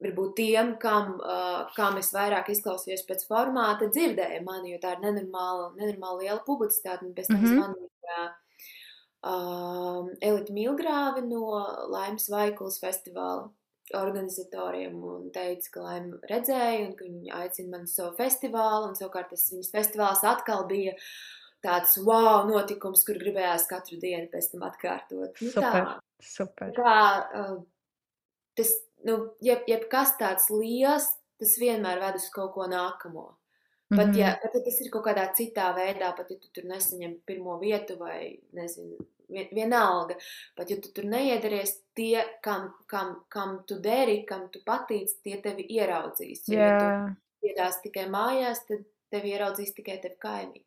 varbūt 0.02 0.34
tiem, 0.36 0.76
kam, 0.82 1.14
uh, 1.14 1.70
kam 1.76 1.96
es 1.96 2.12
vairāk 2.12 2.50
izklausījos 2.52 3.06
pēc 3.08 3.24
formāta, 3.30 3.88
dzirdēja 3.88 4.42
mani, 4.42 4.72
jo 4.72 4.78
tā 4.82 4.92
ir 4.92 5.04
nenormāla, 5.06 5.72
nenormāla 5.78 6.18
liela 6.18 6.42
publicitāte. 6.46 7.06
Un 7.06 7.14
pēc 7.14 7.26
tam 7.26 7.40
Mhm. 7.40 7.54
zvanīja 7.54 8.32
uh, 9.22 10.08
Elita 10.20 10.54
Milgrāve 10.54 11.24
no 11.26 11.48
Laimas 11.92 12.28
Vaikulas 12.32 12.80
festivāla 12.82 13.50
organizatoriem 13.98 14.94
un 15.04 15.28
teica, 15.34 15.68
ka 15.74 15.84
Laima 15.84 16.18
redzēja 16.30 16.86
un 16.86 16.94
ka 16.96 17.06
viņi 17.06 17.32
aicina 17.36 17.74
mani 17.74 17.90
uz 17.90 17.96
savu 17.98 18.14
festivālu. 18.18 18.90
Un 18.90 18.96
savukārt 18.98 19.32
tas 19.34 19.48
viņas 19.52 19.72
festivāls 19.74 20.24
atkal 20.28 20.64
bija 20.70 20.94
tāds 21.62 21.98
wow 22.02 22.46
notikums, 22.48 23.04
kur 23.06 23.20
gribējās 23.20 23.68
katru 23.70 23.98
dienu 24.02 24.30
pēc 24.32 24.52
tam 24.52 24.64
atkārtot. 24.66 25.36
Nu, 25.42 25.50
Super. 25.50 25.76
tā. 25.90 25.98
Super. 26.22 26.72
Kā, 26.76 26.96
uh, 27.42 27.60
tas, 28.58 28.72
nu, 29.06 29.18
jeb, 29.44 29.66
jebkas 29.70 30.16
tāds 30.20 30.48
liels, 30.54 31.10
tas 31.42 31.54
vienmēr 31.58 32.02
ved 32.02 32.18
uz 32.20 32.28
kaut 32.34 32.54
ko 32.56 32.68
nākamo. 32.70 33.32
Pat, 33.92 34.06
Mhm. 34.08 34.16
ja, 34.16 34.38
pat 34.42 34.54
ja 34.54 34.60
tas 34.64 34.80
ir 34.80 34.90
kaut 34.90 35.04
kādā 35.04 35.26
citā 35.36 35.74
veidā, 35.76 36.14
pat 36.16 36.30
ja 36.30 36.36
tu 36.40 36.48
tur 36.52 36.64
nesaņem 36.64 37.18
pirmo 37.26 37.58
vietu 37.60 37.98
vai 37.98 38.38
nezinu, 38.54 38.96
vien- 39.28 39.48
vienalga, 39.52 40.16
pat 40.56 40.70
ja 40.70 40.76
tu 40.76 40.88
tur 40.92 41.04
neiedaries, 41.04 41.74
tie, 41.94 42.24
kam, 42.42 42.72
kam, 42.86 43.24
kam 43.28 43.64
tu 43.66 43.78
deri, 43.80 44.24
kam 44.26 44.48
tu 44.48 44.60
patīc, 44.66 45.08
tie 45.22 45.36
tevi 45.42 45.66
ieraudzīs. 45.68 46.46
Jo, 46.48 46.58
ja 46.58 46.78
tu 46.78 46.84
Jā. 46.84 47.16
iedās 47.52 47.82
tikai 47.82 48.06
mājās, 48.08 48.64
tad 48.68 48.84
tevi 49.10 49.32
ieraudzīs 49.36 49.74
tikai 49.74 49.98
tevi 50.00 50.16
kaimiņi. 50.22 50.64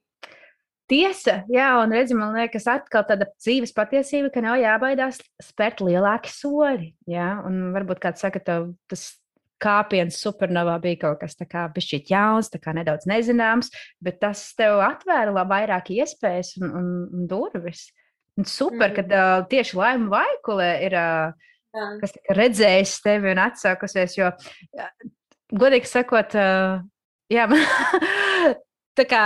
Tiesa, 0.88 1.44
jā, 1.50 1.82
un 1.82 1.90
redzi, 1.90 2.14
man 2.14 2.36
liekas, 2.36 2.68
atkal 2.70 3.02
tāda 3.10 3.26
dzīves 3.42 3.72
patiesība, 3.74 4.32
ka 4.32 4.42
nav 4.46 4.60
jābaidās 4.62 5.18
spērt 5.42 5.82
lielāki 5.82 6.30
soļi. 6.30 6.92
Jā, 7.10 7.44
un 7.44 7.74
varbūt 7.74 7.98
kāds 8.04 8.22
saka, 8.22 8.40
tas 8.88 9.18
kāpiens 9.66 10.22
supernovā 10.22 10.78
bija 10.84 11.02
kaut 11.08 11.20
kas 11.26 11.36
tāds- 11.40 11.74
bišķīt 11.76 12.14
jauns, 12.14 12.52
tā 12.54 12.62
kā 12.62 12.76
nedaudz 12.78 13.10
nezināms, 13.10 13.72
bet 14.02 14.22
tas 14.22 14.46
tev 14.58 14.80
atvēra 14.86 15.34
vairāk 15.50 15.90
iespējas 15.98 16.56
un, 16.62 16.70
un, 16.70 16.90
un 17.12 17.28
durvis. 17.32 17.88
Un 18.38 18.46
super, 18.46 18.92
Mhm. 18.92 18.96
ka 18.96 19.04
uh, 19.08 19.46
tieši 19.48 19.78
Laima 19.80 20.10
Vaikule 20.12 20.70
ir 20.84 20.94
uh, 21.00 21.32
kas 22.02 22.14
redzējis 22.36 23.02
tevi 23.04 23.32
un 23.32 23.40
atsākusies. 23.44 24.18
Jo, 24.18 24.32
godīgi 25.56 25.88
sakot, 25.92 26.36
ā, 26.36 26.84
jā, 27.32 27.48
tā 29.00 29.06
kā 29.08 29.24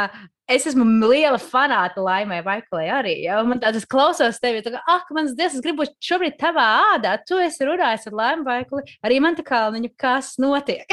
es 0.50 0.66
esmu 0.70 0.86
liela 1.10 1.40
fanāta 1.42 2.02
laimē, 2.04 2.42
Vaiklē 2.46 2.88
arī. 3.00 3.16
Ja? 3.28 3.42
Man 3.48 3.62
tāds 3.62 3.82
es 3.82 3.88
klausos 3.90 4.42
tevi, 4.42 4.64
tā 4.66 4.74
kā, 4.74 4.82
ah, 4.90 5.06
mans 5.16 5.36
dievs, 5.38 5.60
es 5.60 5.66
gribu 5.66 5.88
šobrīd 6.04 6.40
tavā 6.42 6.68
ādā. 6.96 7.18
Tu 7.26 7.38
esi 7.44 7.68
runājis 7.68 8.10
ar 8.10 8.18
laimu 8.22 8.48
Vaikli. 8.48 8.86
Arī 9.06 9.22
man 9.24 9.38
tā 9.38 9.46
kā 9.48 9.68
viņa 9.76 9.94
kas 10.00 10.36
notiek. 10.42 10.90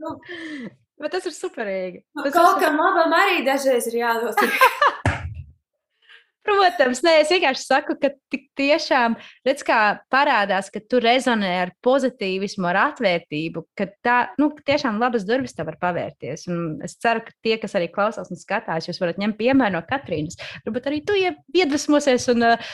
Nu. 0.00 0.18
Bet 1.00 1.14
tas 1.14 1.24
ir 1.24 1.32
superīgi. 1.32 2.02
Nu, 2.12 2.26
Tas 2.26 2.34
Kaut 2.34 2.60
kam 2.60 2.76
labam 2.76 3.14
arī 3.16 3.40
dažreiz 3.46 3.88
ir 3.88 4.02
jādod. 4.02 4.36
Protams, 6.46 7.02
nē, 7.04 7.18
es 7.20 7.30
vienkārši 7.34 7.64
saku, 7.66 7.94
ka 8.00 8.08
tik 8.32 8.46
tiešām 8.56 9.16
redz, 9.44 9.64
kā 9.66 9.78
parādās, 10.12 10.70
ka 10.72 10.80
tu 10.80 11.00
rezonē 11.02 11.50
ar 11.66 11.72
pozitīvismu, 11.84 12.64
ar 12.70 12.78
atvērtību, 12.86 13.64
ka 13.76 13.90
tā 14.04 14.18
nu, 14.40 14.48
tiešām 14.64 14.96
labas 15.02 15.26
durvis 15.28 15.52
tev 15.56 15.68
var 15.68 15.76
pavērties. 15.82 16.46
Un 16.48 16.78
es 16.86 16.96
ceru, 17.00 17.26
ka 17.26 17.36
tie, 17.44 17.58
kas 17.60 17.76
arī 17.76 17.90
klausās 17.92 18.32
un 18.32 18.40
skatās, 18.40 18.88
jūs 18.88 19.02
varat 19.02 19.20
ņemt 19.20 19.36
piemēru 19.40 19.76
no 19.76 19.84
Katrīnas. 19.90 20.40
Varbūt 20.64 20.88
arī 20.88 21.02
tu 21.04 21.18
ie- 21.20 21.36
iedvesmosies 21.60 22.30
un 22.32 22.48
uh, 22.54 22.72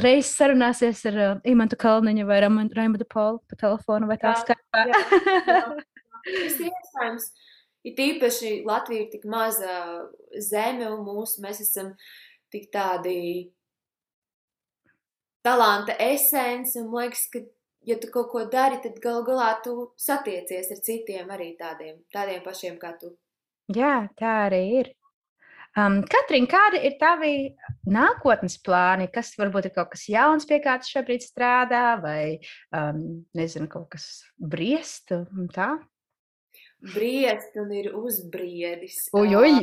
reizes 0.00 0.32
sarunāsies 0.40 1.04
ar 1.12 1.20
uh, 1.20 1.36
Imantu 1.48 1.76
Kalniņu 1.84 2.26
vai 2.28 2.40
Raimundu 2.46 3.08
Polu 3.12 3.42
pa 3.44 3.60
telefonu 3.60 4.08
vai 4.08 4.16
tā 4.22 4.32
Jā, 4.32 4.40
skarbā. 4.40 4.88
Tas 6.32 6.60
ir 6.60 6.68
iespējams. 6.70 7.30
Ir 7.82 7.94
tīpaši 7.98 8.50
Latvija 8.62 9.04
ir 9.04 9.08
tik 9.10 9.24
maza 9.26 9.72
zeme, 10.38 10.86
un 10.86 11.00
mūsu, 11.02 11.40
mēs 11.42 11.58
esam 11.64 11.96
tik 12.52 12.68
tādi 12.74 13.16
talanta 15.44 15.96
esence. 15.98 16.78
Un 16.80 16.90
man 16.92 17.08
liekas, 17.08 17.26
ka, 17.32 17.42
ja 17.88 17.98
tu 18.00 18.10
kaut 18.14 18.30
ko 18.32 18.46
dari, 18.50 18.80
tad 18.84 19.00
galu 19.02 19.24
galā 19.26 19.52
tu 19.64 19.76
satiecies 19.98 20.72
ar 20.74 20.82
citiem 20.86 21.30
arī 21.34 21.52
tādiem, 21.60 22.00
tādiem 22.14 22.42
pašiem 22.44 22.78
kā 22.82 22.94
tu. 23.00 23.14
Jā, 23.72 24.08
tā 24.18 24.34
arī 24.48 24.64
ir. 24.82 24.92
Um, 25.72 26.02
Katrīna, 26.04 26.50
kādi 26.52 26.82
ir 26.84 26.98
tavi 27.00 27.32
nākotnes 27.88 28.58
plāni? 28.60 29.06
Kas 29.08 29.30
varbūt 29.40 29.70
ir 29.70 29.72
kaut 29.72 29.94
kas 29.94 30.04
jauns, 30.10 30.44
pie 30.44 30.58
kā 30.60 30.74
tu 30.82 30.90
šobrīd 30.90 31.24
strādā, 31.24 31.94
vai 32.02 32.36
um, 32.76 33.24
nezinu, 33.38 33.70
kaut 33.72 33.88
kas 33.94 34.10
briest? 34.36 35.14
un 35.16 35.48
Tā, 35.54 35.70
Briest 36.82 37.54
un 37.62 37.70
ir 37.78 37.92
uzbriedis. 37.94 39.06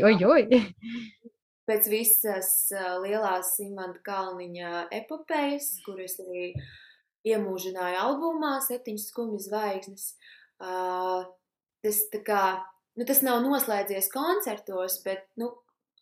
oi, 0.08 0.16
oi. 0.24 0.62
pēc 1.70 1.90
visas 1.92 2.52
uh, 2.74 2.98
lielās 3.04 3.54
Imanta 3.64 4.02
Kalniņa 4.06 4.90
epopejas, 5.00 5.72
kuras 5.86 6.18
arī 6.26 6.50
iemūžināja 7.30 8.04
albumā 8.08 8.58
Septiņas 8.66 9.08
skumjas 9.12 9.48
zvaigznes. 9.50 10.06
Uh, 10.60 11.28
tas, 11.86 12.04
kā, 12.26 12.44
nu, 13.00 13.08
tas 13.08 13.24
nav 13.26 13.42
noslēdzies 13.46 14.12
koncertos, 14.14 15.00
bet 15.06 15.26
nu, 15.40 15.52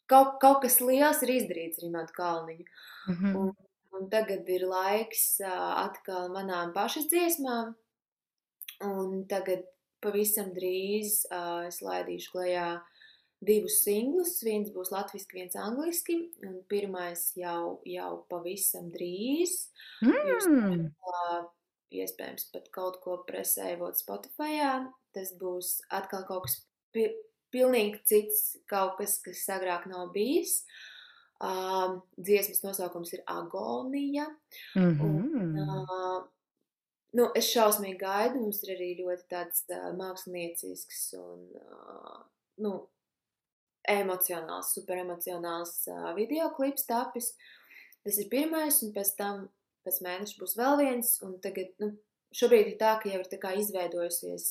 kaut, 0.10 0.38
kaut 0.42 0.62
kas 0.66 0.80
liels 0.82 1.24
ir 1.26 1.36
izdarīts 1.38 1.82
ar 1.82 1.90
Imanta 1.90 2.16
Kalniņu. 2.18 2.68
Mhm. 3.14 3.36
Un, 3.40 3.56
un 3.98 4.12
tagad 4.14 4.50
ir 4.54 4.68
laiks 4.70 5.40
uh, 5.44 5.84
atkal 5.88 6.32
manām 6.34 6.74
pašas 6.76 7.10
dziesmām. 7.12 7.76
Un 8.86 9.24
tagad 9.30 9.66
pavisam 10.04 10.52
drīz 10.54 11.24
uh, 11.32 11.66
es 11.66 11.82
laidīšu 11.82 12.36
klajā 12.36 12.68
divus 13.46 13.82
singlus. 13.84 14.38
Viens 14.46 14.72
būs 14.74 14.92
latviešu, 14.94 15.30
viens 15.34 15.56
angliski. 15.62 16.18
Un 16.46 16.62
pirmais 16.70 17.30
jau, 17.38 17.80
jau 17.86 18.12
pavisam 18.32 18.90
drīz. 18.94 19.70
Jūs 20.02 20.48
Mm. 20.50 20.90
uh, 20.90 21.46
iespējams 21.92 22.50
pat 22.52 22.70
kaut 22.72 23.02
ko 23.04 23.24
presējot 23.28 24.00
Spotify. 24.00 24.60
Tas 25.14 25.34
būs 25.40 25.82
atkal 25.90 26.26
kaut 26.28 26.48
kas 26.48 26.62
pi 26.94 27.10
pilnīgi 27.54 28.02
cits 28.06 28.58
kaut 28.68 28.98
kas, 29.00 29.20
kas 29.24 29.46
agrāk 29.56 29.88
nav 29.88 30.12
bijis. 30.14 30.64
Uh, 31.38 32.00
dziesmas 32.18 32.64
nosaukums 32.64 33.14
ir 33.14 33.22
Agonija. 33.30 34.26
Mm 34.76 35.02
Un, 35.02 35.22
-hmm. 35.30 35.60
uh, 35.62 36.24
nu, 37.14 37.32
es 37.36 37.46
šausmīgi 37.54 38.00
gaidu. 38.00 38.42
Mums 38.42 38.64
ir 38.64 38.76
arī 38.76 38.90
ļoti 39.00 39.28
tāds 39.30 39.64
uh, 39.70 39.94
māksliniecisks 39.94 41.14
un 41.14 41.46
uh, 41.62 42.26
nu, 42.58 42.88
emocionāls, 43.92 44.74
super 44.76 45.00
emocionāls 45.02 45.80
uh, 45.92 46.12
video 46.18 46.50
klips 46.56 46.88
tapis. 46.90 47.34
Tas 48.04 48.20
ir 48.22 48.30
pirmais, 48.32 48.82
un 48.86 48.94
pēc 48.96 49.14
tam 49.20 49.48
pēc 49.88 50.02
mēneša 50.04 50.42
būs 50.42 50.58
vēl 50.60 50.78
viens. 50.82 51.14
Un 51.26 51.38
tagad, 51.44 51.72
nu, 51.82 51.94
šobrīd 52.36 52.74
ir 52.74 52.78
tā, 52.82 52.98
ka 53.02 53.12
jau 53.12 53.22
ir 53.24 53.32
tā 53.32 53.40
kā 53.42 53.56
izveidojusies 53.60 54.48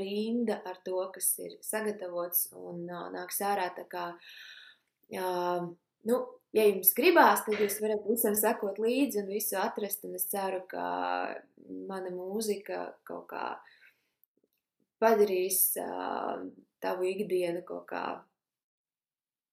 rinda 0.00 0.60
ar 0.68 0.78
to, 0.86 0.98
kas 1.14 1.32
ir 1.42 1.56
sagatavots 1.66 2.48
un 2.56 2.84
uh, 2.88 3.08
nāks 3.14 3.40
ārā. 3.44 3.68
Tā 3.76 3.86
kā, 3.90 4.06
uh, 5.18 5.66
nu, 6.08 6.20
ja 6.56 6.66
jums 6.68 6.94
gribās, 6.96 7.44
tad 7.46 7.60
jūs 7.60 7.80
varat 7.82 8.06
visam 8.08 8.38
sekot 8.38 8.80
līdzi 8.82 9.24
un 9.24 9.32
visu 9.34 9.58
atrast. 9.60 10.06
Un 10.08 10.16
es 10.18 10.28
ceru, 10.30 10.62
ka 10.70 10.86
mana 11.90 12.14
mūzika 12.14 12.86
kaut 13.08 13.28
kā 13.34 13.44
padarīs 15.00 15.62
uh, 15.80 16.44
tavu 16.80 17.08
ikdienu 17.08 17.64
kaut 17.66 17.86
kā 17.90 18.04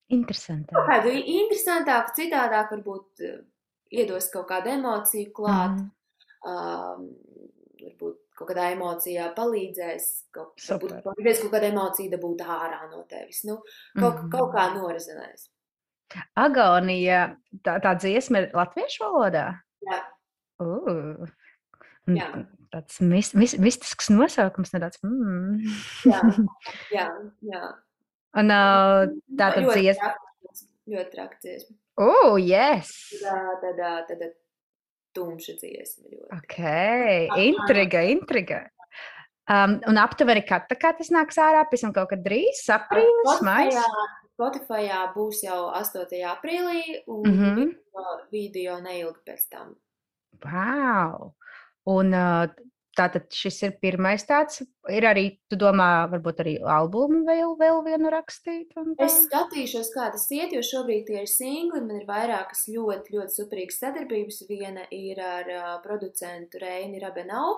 Interesanti. 0.10 0.72
kaut 0.74 0.88
kādu 0.88 1.12
interesantāku, 1.12 2.14
citādāku, 2.16 2.78
varbūt 2.78 3.24
uh, 3.28 3.42
iedos 3.92 4.30
kaut 4.32 4.48
kādu 4.50 4.72
emociju 4.78 5.32
klāt. 5.36 5.76
Mhm. 5.76 5.92
Um, 6.48 7.10
varbūt 7.82 8.16
kaut 8.38 8.50
kādā 8.52 8.70
emocijā 8.76 9.28
palīdzēs, 9.36 10.06
kaut, 10.32 10.54
varbūt 10.62 11.02
palīdzēs 11.04 11.42
kaut 11.44 11.52
kāda 11.56 11.72
emocija 11.74 12.12
dabūt 12.14 12.44
ārā 12.46 12.84
no 12.92 13.04
tevis. 13.10 13.44
Nu, 13.44 13.58
kaut, 14.00 14.22
Mhm. 14.24 14.30
kaut 14.32 14.54
kā 14.56 14.68
norezinēs. 14.76 15.50
Agonija, 16.40 17.36
tā, 17.66 17.82
tā 17.84 17.92
dziesma 18.00 18.46
ir 18.46 18.52
latviešu 18.56 19.04
valodā? 19.04 19.60
Jā. 19.84 20.00
Uh. 20.64 21.28
Jā. 22.08 22.30
Tāds 22.72 23.02
mis, 23.02 23.34
mis, 23.36 23.58
mistisks 23.60 24.08
nosaukums, 24.10 24.72
nedaudz. 24.72 24.98
Mm. 25.04 25.60
Jā, 26.06 26.22
jā, 26.92 27.08
jā. 27.44 27.62
Un 28.38 28.53
uh, 28.53 29.07
tā 29.38 29.51
tad 29.55 29.69
dziesma. 29.72 30.14
ļoti 30.88 31.14
traki 31.14 31.39
dziesma. 31.43 31.77
Oh, 31.97 32.35
yes! 32.38 32.91
Tā 33.23 33.38
tāda, 33.64 33.93
tāda 34.05 34.30
tumša 35.18 35.55
dziesma. 35.57 36.11
Ļoti. 36.11 36.27
Ok, 36.38 36.57
intriga, 37.47 38.03
intriga. 38.05 38.59
Um, 39.47 39.77
un 39.88 39.97
aptuveni, 39.97 40.43
kad 40.45 40.68
tā 40.68 40.76
kā 40.77 40.91
tas 40.97 41.09
nāks 41.14 41.39
ārā, 41.39 41.64
pēc 41.72 41.85
tam 41.85 41.95
kaut 41.95 42.11
kad 42.11 42.22
drīz, 42.26 42.65
aprīlis, 42.76 43.41
maijs. 43.47 43.80
Spotifyā 44.38 44.99
būs 45.15 45.41
jau 45.47 45.72
8. 45.73 46.19
aprīlī, 46.30 46.81
un 47.09 47.23
mm 47.26 47.38
-hmm. 47.41 47.72
video 48.31 48.77
neilgi 48.84 49.23
pēc 49.26 49.47
tam. 49.49 49.73
Wow! 50.45 51.34
Un 51.88 52.14
uh, 52.14 52.45
tātad 52.98 53.30
šis 53.34 53.61
ir 53.68 53.76
pirmais 53.82 54.26
tāds, 54.28 54.64
ir 54.91 55.07
arī, 55.07 55.26
tu 55.49 55.60
domā, 55.60 56.07
varbūt 56.11 56.41
arī 56.44 56.56
albumu 56.78 57.24
vēl, 57.28 57.56
vēl 57.60 57.82
vienu 57.86 58.11
rakstīt? 58.14 58.74
Es 59.03 59.22
skatīšos, 59.28 59.91
kā 59.94 60.10
tas 60.14 60.28
iet, 60.34 60.56
jo 60.56 60.64
šobrīd 60.65 61.07
tie 61.10 61.22
ir 61.24 61.32
singli. 61.32 61.84
Man 61.84 62.02
ir 62.02 62.07
vairākas 62.10 62.65
ļoti, 62.74 63.18
ļoti 63.18 63.38
superīgas 63.40 63.82
sadarbības. 63.84 64.44
Viena 64.49 64.86
ir 64.95 65.22
ar 65.24 65.52
uh, 65.53 65.74
producentu 65.86 66.61
Reini 66.64 67.02
Rabenau. 67.03 67.57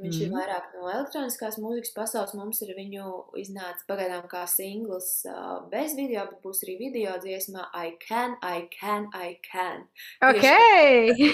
Viņš 0.00 0.16
ir 0.20 0.28
Mhm. 0.28 0.34
vairāk 0.36 0.64
no 0.74 0.88
elektroniskās 0.90 1.58
mūzikas 1.58 1.94
pasaules. 1.96 2.34
Mums 2.34 2.60
ir 2.62 2.74
viņu 2.76 3.34
iznācis 3.40 3.86
pagaidām 3.88 4.28
kā 4.28 4.42
singls 4.48 5.24
uh, 5.26 5.62
bez 5.70 5.94
video, 5.96 6.26
bet 6.30 6.42
būs 6.42 6.62
arī 6.66 6.76
video 6.78 7.12
dziesmā 7.22 7.66
I 7.74 7.96
can, 8.02 8.36
I 8.42 8.68
can, 8.74 9.08
I 9.14 9.38
can. 9.42 9.86
Ok! 10.22 10.44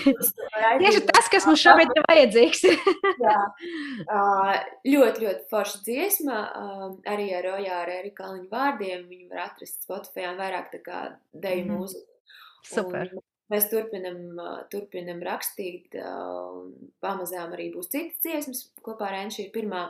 Tieši 0.81 1.03
tas, 1.11 1.29
kas 1.33 1.47
mums 1.49 1.63
šobrīd 1.65 1.93
ir 1.97 2.07
vajadzīgs. 2.09 2.65
Jā. 3.27 3.39
Uh, 4.07 4.55
ļoti, 4.87 5.25
ļoti 5.27 5.47
forša 5.51 5.83
dziesma. 5.87 6.39
Uh, 6.55 6.89
arī 7.11 7.31
ar 7.39 7.51
Ojāru 7.57 7.97
Eriku 7.99 8.23
Kalniņu 8.23 8.49
vārdiem. 8.53 9.07
Viņu 9.11 9.29
var 9.33 9.49
atrast 9.51 9.83
Spotify 9.87 10.31
vairāk 10.39 10.71
tā 10.75 10.83
kā 10.87 11.03
deju 11.35 11.65
Mhm. 11.67 11.79
mūziku. 11.79 12.11
Super. 12.65 13.11
Un 13.13 13.23
mēs 13.55 13.71
turpinam, 13.71 14.21
turpinam 14.73 15.23
rakstīt. 15.25 15.95
Un 15.97 16.73
pamazām 17.05 17.55
arī 17.57 17.71
būs 17.75 17.93
citas 17.95 18.21
dziesmas. 18.25 18.67
Kopā 18.85 19.11
ar 19.11 19.21
Enšu 19.25 19.47
ir 19.47 19.53
pirmā. 19.55 19.87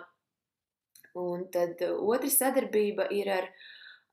Un 1.18 1.46
tad 1.54 1.80
otra 1.94 2.30
sadarbība 2.30 3.06
ir 3.14 3.30
ar 3.30 3.44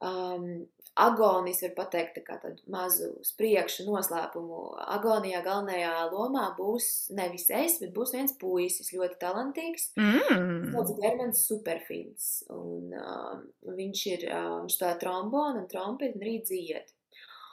um, 0.06 0.62
agonijas, 1.02 1.62
var 1.64 1.74
pateikt, 1.78 2.18
tā 2.20 2.24
kā 2.26 2.38
tādu 2.42 2.62
mazu 2.72 3.10
spriekšu 3.26 3.86
noslēpumu. 3.88 4.62
Agonijā 4.98 5.42
galvenajā 5.46 5.94
lomā 6.12 6.50
būs 6.58 7.10
nevis 7.16 7.48
es, 7.56 7.80
bet 7.82 7.94
būs 7.96 8.14
viens 8.16 8.36
puisis, 8.42 8.92
ļoti 8.94 9.20
talantīgs. 9.22 9.92
Mm. 10.00 10.72
Sauc 10.74 10.94
Germans 11.02 11.44
Superfins. 11.48 12.32
Un, 12.54 12.92
um, 13.02 13.46
viņš 13.80 14.06
ir, 14.14 14.28
viņš 14.30 14.78
spēlē 14.78 14.98
trombonu 15.02 15.64
un 15.64 15.70
trompeti 15.72 16.20
un 16.20 16.28
arī 16.28 16.40
dzied. 16.46 16.98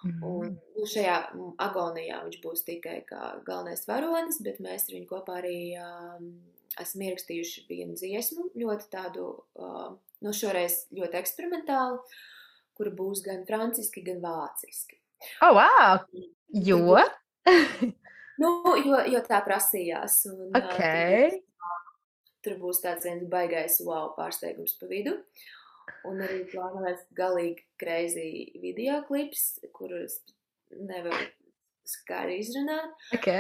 Un 0.04 0.44
Mm. 0.46 0.56
nu, 0.76 0.86
šajā 0.86 1.16
mm, 1.34 1.54
agonijā 1.58 2.20
viņš 2.22 2.38
būs 2.44 2.64
tikai 2.66 3.00
kā 3.08 3.32
galvenais 3.46 3.82
varonis, 3.88 4.38
bet 4.46 4.60
mēs 4.62 4.86
ar 4.86 4.94
viņu 4.94 5.08
kopā 5.10 5.40
arī 5.40 5.74
um, 5.82 6.28
esam 6.78 7.02
ierakstījuši 7.02 7.64
vienu 7.66 7.96
dziesmu, 7.98 8.50
ļoti 8.54 8.86
tādu, 8.92 9.26
uh, 9.58 9.96
nu 10.22 10.34
šoreiz 10.34 10.84
ļoti 10.94 11.18
eksperimentālu, 11.18 11.98
kura 12.78 12.94
būs 12.94 13.24
gan 13.26 13.42
franciski, 13.48 14.04
gan 14.06 14.22
vāciski. 14.22 15.00
Oh, 15.42 15.56
wow! 15.58 16.04
Jo? 16.54 16.98
Nu, 18.38 18.50
jo, 18.86 19.00
jo 19.10 19.18
tā 19.26 19.40
prasījās. 19.42 20.20
Un, 20.30 20.52
uh, 20.52 20.58
Ok. 20.60 20.76
tur, 20.78 21.40
būs, 21.58 21.96
tur 22.46 22.58
būs 22.60 22.78
tāds 22.84 23.08
viens 23.08 23.24
baigais 23.26 23.80
wow 23.82 24.12
pārsteigums 24.14 24.76
pa 24.78 24.86
vidu. 24.86 25.16
Un 26.08 26.22
arī 26.24 26.42
plānojas 26.52 27.04
galīgi 27.18 27.64
greizi 27.80 28.28
video 28.62 29.02
klips, 29.08 29.58
kurus 29.76 30.20
nevaru 30.70 31.18
skari 31.88 32.40
izrunāt. 32.42 33.08
Ok. 33.16 33.30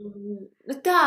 Mm, 0.00 0.46
Nu, 0.70 0.76
tā, 0.84 1.00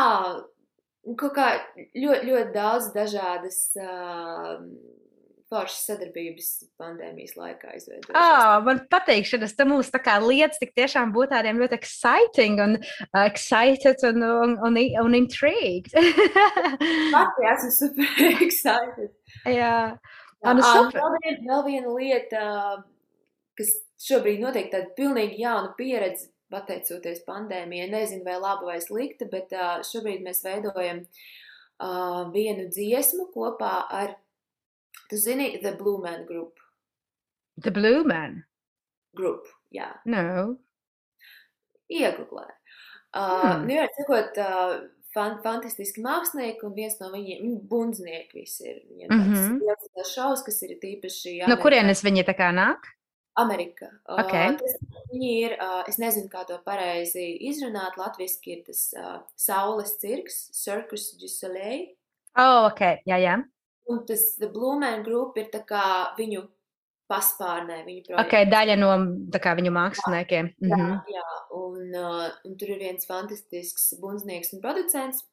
kaut 1.18 1.32
kā 1.36 1.48
ļoti, 1.96 2.26
ļoti 2.28 2.52
daudz 2.54 2.90
dažādas 2.94 3.58
uh, 3.80 4.60
foršas 5.52 5.84
sadarbības 5.88 6.48
pandēmijas 6.80 7.34
laikā 7.38 7.74
izveidojušās. 7.78 8.16
Oh, 8.18 8.56
man 8.66 8.82
patīk 8.92 9.28
šis 9.28 9.54
mūsu 9.68 9.94
tā 9.94 10.00
kā 10.04 10.16
lietas 10.22 10.60
tik 10.62 10.74
tiešām 10.78 11.12
būt 11.14 11.32
tādiem 11.34 11.60
ļoti 11.62 11.78
exciting 11.78 12.62
un 12.64 12.76
uh, 12.80 13.24
excited 13.24 14.02
un, 14.08 14.24
un, 14.24 14.56
un, 14.68 14.80
un 15.04 15.18
intrigued. 15.18 15.94
Pati 17.14 17.50
esmu 17.54 17.72
super 17.78 18.28
excited. 18.46 19.14
Jā. 19.48 19.76
Jā, 20.44 20.52
nu 20.54 20.62
ā, 20.62 20.72
super. 20.76 21.00
vēl, 21.00 21.16
viena, 21.24 21.40
vēl 21.50 21.64
viena 21.68 21.94
lieta, 21.96 22.42
kas 23.58 23.70
šobrīd 24.04 24.40
notiek 24.42 24.70
tāda 24.72 24.90
pilnīgi 24.98 25.38
jauna 25.40 25.74
pieredze, 25.78 26.28
pateicoties 26.52 27.22
pandēmijai. 27.26 27.88
Nezinu, 27.90 28.24
vai 28.26 28.36
laba 28.38 28.68
vai 28.68 28.80
slikta, 28.84 29.26
bet 29.32 29.50
šobrīd 29.88 30.22
mēs 30.26 30.42
veidojam 30.44 31.00
vienu 32.34 32.68
dziesmu 32.70 33.30
kopā 33.34 33.72
ar, 33.90 34.14
tu 35.10 35.16
zini, 35.16 35.58
The 35.62 35.72
Blue 35.80 35.98
Man 36.02 36.26
Group. 36.28 36.60
The 37.62 37.70
Blue 37.70 38.04
Man. 38.04 38.44
group 39.14 39.46
jā, 39.72 39.92
No. 40.04 40.56
iegublē. 41.90 42.46
Uh, 43.14 43.42
Hmm. 43.54 43.66
nu, 43.68 43.74
jā, 43.74 43.86
sakot, 43.96 44.38
uh, 44.38 44.88
fan, 45.14 45.38
fantastiski 45.44 46.02
mākslinieki, 46.04 46.64
un 46.66 46.74
viens 46.74 46.98
no 47.00 47.10
viņiem, 47.12 47.40
viņi 47.44 47.60
bundznieki 47.70 48.34
visi 48.42 48.66
ir. 48.68 48.82
Viņiem 48.90 49.08
tāds 49.14 49.48
Mhm. 49.48 49.60
liels 49.62 50.12
šaus, 50.14 50.44
kas 50.44 50.62
ir 50.62 50.76
tīpaši 50.82 51.38
No 51.48 51.54
Amerikā. 51.54 51.62
kurienes 51.62 52.02
viņi 52.02 52.24
tā 52.26 52.34
kā 52.36 52.50
nāk? 52.52 52.90
Amerika. 53.36 53.88
Uh, 54.08 54.20
Ok. 54.22 54.58
tas, 54.60 54.76
viņi 55.12 55.30
ir, 55.44 55.56
uh, 55.60 55.82
es 55.88 55.96
nezinu, 55.98 56.28
kā 56.30 56.46
to 56.46 56.58
pareizi 56.64 57.38
izrunāt, 57.42 57.96
latviski 57.96 58.58
ir 58.58 58.62
tas 58.64 58.94
uh, 58.96 59.18
saules 59.36 59.96
cirks, 59.98 60.50
Circus 60.52 61.16
du 61.18 61.26
Soleil, 61.28 61.88
Oh, 62.36 62.66
ok. 62.66 62.80
Jā, 63.06 63.16
jā. 63.18 63.44
un 63.88 64.04
tas 64.06 64.36
The 64.38 64.48
Blue 64.48 64.78
Man 64.78 65.02
Group 65.04 65.36
ir 65.36 65.50
tā 65.50 65.64
kā 65.66 66.14
viņu 66.16 66.48
paspārnē, 67.10 67.84
viņu 67.86 68.14
Ok, 68.18 68.30
projekts. 68.30 68.50
daļa 68.54 68.76
no 68.78 68.90
kā 69.38 69.54
viņu 69.58 69.72
māksliniekiem. 69.74 70.54
Jā, 70.60 70.76
Mhm. 70.76 71.00
jā. 71.12 71.26
Un, 71.54 71.94
uh, 71.94 72.30
un 72.44 72.56
tur 72.56 72.68
ir 72.70 72.78
viens 72.78 73.06
fantastisks 73.06 73.94
bundznieks 74.00 74.52
un 74.54 74.60
producents, 74.60 75.24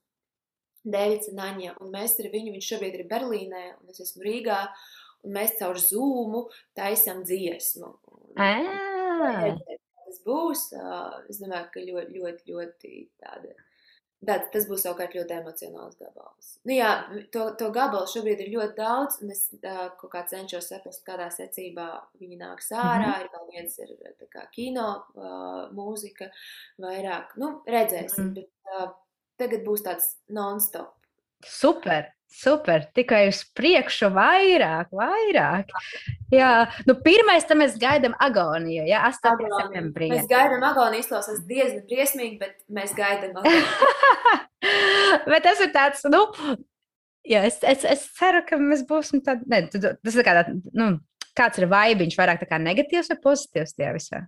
Dēvids 0.83 1.29
un 1.31 1.37
Aņa. 1.37 1.75
Un 1.79 1.91
mēs 1.93 2.19
ar 2.19 2.31
viņu, 2.33 2.53
viņš 2.55 2.67
šobrīd 2.73 2.95
ir 2.99 3.07
Berlīnē, 3.07 3.63
un 3.81 3.89
es 3.89 3.99
esmu 4.01 4.23
Rīgā, 4.25 4.67
un 5.23 5.31
mēs 5.33 5.57
caur 5.59 5.75
zūmu 5.75 6.49
taisam 6.75 7.23
dziesmu. 7.23 7.91
Tas 10.05 10.21
būs. 10.25 10.63
uh, 10.75 11.21
Es 11.29 11.39
domāju, 11.39 11.69
ka 11.73 11.79
ļoti, 11.79 12.17
ļoti, 12.17 12.43
ļoti 12.51 12.93
tāda 13.21 13.53
Bet 14.21 14.51
tas 14.53 14.67
būs 14.69 14.83
savukārt 14.85 15.15
ļoti 15.17 15.33
emocionāls 15.33 15.97
gabals. 15.97 16.51
Nu, 16.61 16.75
jā, 16.75 16.91
to, 17.33 17.47
to 17.57 17.71
gabalu 17.73 18.05
šobrīd 18.05 18.43
ir 18.43 18.51
ļoti 18.53 18.77
daudz, 18.77 19.17
un 19.25 19.33
es 19.33 19.47
uh, 19.57 19.87
kaut 19.97 20.11
kā 20.13 20.21
cenšos 20.29 20.69
saprast, 20.69 21.01
kādā 21.07 21.25
secībā 21.33 21.87
viņi 22.21 22.37
nāks 22.37 22.69
ārā. 22.69 23.07
Mm 23.07 23.13
-hmm. 23.15 23.25
Ir 23.25 23.31
vēl 23.33 23.47
viens 23.55 23.79
ir 23.79 24.29
kā, 24.29 24.45
kino 24.53 24.87
uh, 25.15 25.73
mūzika, 25.73 26.29
vairāk. 26.77 27.33
Nu, 27.41 27.63
redzēsim, 27.65 28.23
mm 28.23 28.29
-hmm. 28.29 28.33
bet 28.33 28.49
uh, 28.77 28.93
tagad 29.37 29.65
būs 29.65 29.81
tāds 29.89 30.15
non-stop. 30.29 30.93
Super! 31.45 32.13
Super, 32.31 32.85
tikai 32.95 33.25
uz 33.27 33.41
priekšu, 33.57 34.07
vairāk, 34.15 34.93
vairāk. 34.95 35.73
Jā, 36.31 36.51
nu, 36.87 36.95
tam 37.03 37.59
mēs 37.59 37.75
gaidām 37.81 38.15
agoniju. 38.23 38.85
Jā, 38.87 39.01
8. 39.09 39.49
septembrī. 39.51 40.07
Mēs 40.13 40.29
gaidām 40.31 40.63
agoniju, 40.63 41.03
izklausās 41.03 41.41
diezgan 41.49 41.83
briesmīgi, 41.89 42.39
bet 42.39 42.55
mēs 42.71 42.95
gaidām 42.95 43.35
bet 45.31 45.43
tas 45.43 45.59
ir 45.59 45.73
tāds, 45.75 46.05
nu, 46.07 46.23
jā, 47.27 47.43
es, 47.49 47.59
es, 47.67 47.83
es 47.97 48.07
ceru, 48.15 48.45
ka 48.47 48.59
mēs 48.61 48.85
būsim 48.87 49.23
tādi, 49.25 49.45
ne, 49.51 49.65
tas 49.67 50.15
ir 50.15 50.25
kā 50.25 50.37
tā, 50.39 50.45
nu, 50.71 50.93
kāds 51.37 51.59
ir 51.59 51.67
vaibiņš, 51.71 52.17
vairāk 52.19 52.41
tā 52.45 52.47
kā 52.47 52.61
negatīvs 52.63 53.11
vai 53.11 53.19
pozitīvs 53.27 53.75
tajā 53.75 53.91
visā? 53.99 54.23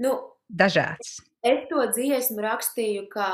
Nu, 0.00 0.16
Dažāds. 0.46 1.18
Es 1.46 1.64
to 1.70 1.82
dziesmu 1.90 2.42
rakstīju 2.42 3.06
kā 3.10 3.30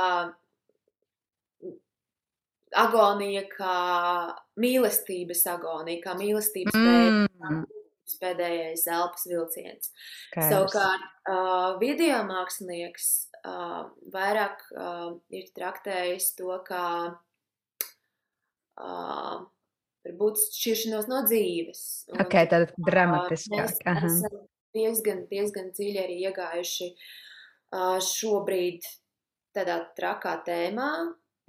agonija 2.78 3.42
kā 3.50 3.76
mīlestības 4.60 5.44
agonija, 5.52 6.00
kā 6.04 6.14
mīlestības 6.18 6.76
mm. 6.76 7.64
pēdējais 8.22 8.86
elpas 8.92 9.26
vilciens. 9.28 9.92
Kārs. 10.34 10.50
Savukārt, 10.52 11.08
uh, 11.30 11.78
video 11.80 12.22
mākslinieks 12.28 13.08
uh, 13.42 13.88
vairāk 14.14 14.64
uh, 14.76 15.08
ir 15.34 15.48
traktējis 15.56 16.32
to 16.38 16.54
kā 16.66 16.86
uh, 18.80 19.36
varbūt 20.06 20.40
šķiršanos 20.58 21.10
no 21.10 21.22
dzīves. 21.28 21.82
Un, 22.12 22.24
ok, 22.24 22.38
tad 22.52 22.74
dramatiskāk. 22.78 23.76
Uh, 23.84 24.00
mēs 24.02 24.18
esam 24.20 24.40
diezgan, 24.76 25.24
diezgan 25.30 25.70
dziļi 25.76 26.02
arī 26.02 26.16
iegājuši 26.28 26.88
uh, 26.92 27.98
šobrīd 28.02 28.86
tādā 29.56 29.82
trakā 29.96 30.38
tēmā, 30.46 30.90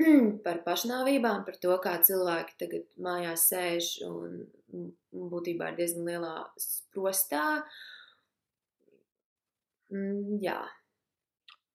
par 0.45 0.61
pašnāvībām, 0.65 1.43
par 1.47 1.57
to, 1.61 1.73
kā 1.83 1.97
cilvēki 2.05 2.57
tagad 2.61 2.85
mājās 3.03 3.47
sēž 3.51 3.89
un, 4.07 4.37
būtībā 5.13 5.71
ir 5.71 5.79
diezgan 5.79 6.07
lielā 6.09 6.37
sprostā. 6.59 7.63
Mm, 9.93 10.39
jā. 10.43 10.61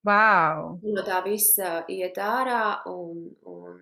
Wow. 0.06 0.78
No 0.82 1.04
tā 1.06 1.20
visa 1.26 1.82
iet 1.90 2.18
ārā 2.22 2.80
un, 2.90 3.28
un 3.50 3.78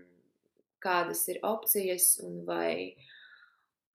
kādas 0.82 1.22
ir 1.32 1.40
opcijas 1.46 2.16
un 2.24 2.40
vai 2.48 2.92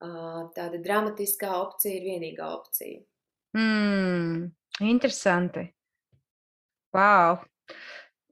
uh, 0.02 0.48
tāda 0.56 0.80
dramatiskā 0.82 1.50
opcija 1.60 1.98
ir 1.98 2.06
vienīgā 2.08 2.48
opcija. 2.56 3.02
Mm, 3.58 4.48
interesanti. 4.86 5.66
Wow. 6.96 7.42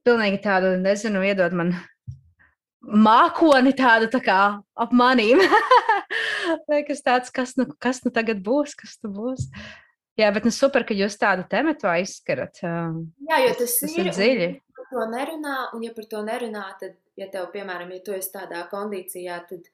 Pilnīgi 0.05 0.41
tādu, 0.41 0.73
nezinu, 0.81 1.21
iedod 1.25 1.53
man 1.57 1.75
mākoni 2.81 3.73
tādu 3.77 4.09
tā 4.11 4.21
kā 4.25 4.41
ap 4.59 4.95
manīm. 4.95 5.41
Liekas 6.71 7.03
tāds, 7.05 7.31
kas 7.33 7.55
nu, 7.59 7.67
kas 7.81 8.01
nu 8.05 8.11
tagad 8.13 8.41
būs, 8.45 8.75
kas 8.77 8.97
tu 8.99 9.11
būs. 9.13 9.47
Jā, 10.19 10.29
bet 10.35 10.45
nu 10.45 10.51
super, 10.53 10.83
ka 10.85 10.95
jūs 10.97 11.15
tādu 11.21 11.45
tematu 11.49 11.87
aizskarat. 11.89 12.59
Jā, 12.61 13.39
jo 13.45 13.55
tas, 13.61 13.77
tas 13.79 13.95
ir, 13.95 14.09
ir 14.09 14.11
dziļi. 14.11 14.49
Par 14.75 14.89
to 14.91 15.07
nerunā, 15.13 15.57
un 15.77 15.85
ja 15.85 15.93
par 15.95 16.07
to 16.11 16.21
nerunā, 16.25 16.65
tad, 16.81 16.97
ja 17.19 17.29
tev, 17.31 17.47
piemēram, 17.53 17.93
ja 17.95 18.03
tu 18.05 18.15
esi 18.17 18.33
tādā 18.33 18.65
kondīcijā, 18.69 19.39
tad 19.49 19.69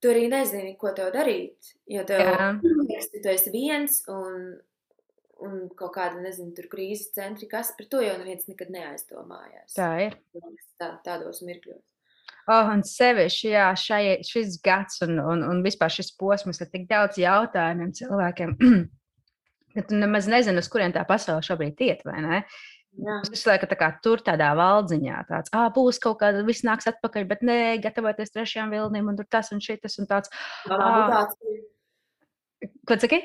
tu 0.00 0.12
arī 0.12 0.28
nezini, 0.32 0.74
ko 0.80 0.94
tev 0.96 1.12
darīt. 1.14 1.74
Jo 1.90 2.06
tev 2.08 2.24
liekas, 2.64 3.10
ka 3.12 3.24
tu 3.26 3.32
esi 3.34 3.52
viens 3.54 4.00
un, 4.12 4.54
un 5.44 5.64
kaut 5.76 5.94
kāda, 5.98 6.22
nezinu, 6.24 6.54
tur 6.56 6.70
krīzes 6.72 7.12
centri, 7.16 7.50
kas 7.50 7.74
par 7.76 7.90
to 7.92 8.00
jau 8.04 8.16
neviens 8.22 8.48
nekad 8.48 8.72
neaizdomājās. 8.72 9.76
Tā 9.76 9.90
ir. 10.06 10.16
Tā, 10.80 10.94
tādos 11.04 11.44
mirkļos. 11.44 11.84
Oh, 12.44 12.68
un 12.74 12.82
sevišķi, 12.84 13.48
jā, 13.54 13.70
šai, 13.80 14.02
šis 14.28 14.58
gads 14.64 15.00
un, 15.06 15.16
un, 15.22 15.44
un 15.48 15.62
vispār 15.64 15.92
šis 15.92 16.12
posms 16.20 16.60
ir 16.60 16.68
tik 16.72 16.84
daudz 16.90 17.16
jautājumiem 17.20 17.94
cilvēkiem, 17.96 18.54
ka 19.74 19.84
tu 19.88 20.00
nemaz 20.00 20.28
nezini, 20.28 20.60
uz 20.60 20.68
kurien 20.72 20.92
tā 20.92 21.06
pasaule 21.08 21.44
šobrīd 21.46 21.80
iet? 21.86 22.04
Es 23.24 23.30
visu 23.32 23.48
laiku 23.48 23.66
tā 23.66 23.78
kā 23.80 23.88
tur 24.04 24.20
tādā 24.22 24.52
valdziņā, 24.54 25.22
tāds, 25.30 25.50
ah, 25.56 25.66
būs 25.74 25.98
kaut 26.02 26.20
kāda, 26.20 26.44
viss 26.46 26.66
nāks 26.66 26.86
atpakaļ, 26.92 27.24
bet 27.32 27.40
nē, 27.42 27.58
gatavoties 27.82 28.30
trešajām 28.36 28.76
vilnīm, 28.76 29.08
un 29.10 29.16
tur 29.18 29.26
tas 29.30 29.50
un 29.54 29.64
šitas 29.64 29.98
un 29.98 30.10
tāds. 30.10 30.30
Ah, 30.70 31.24
Ko 32.88 32.96
saki? 33.00 33.18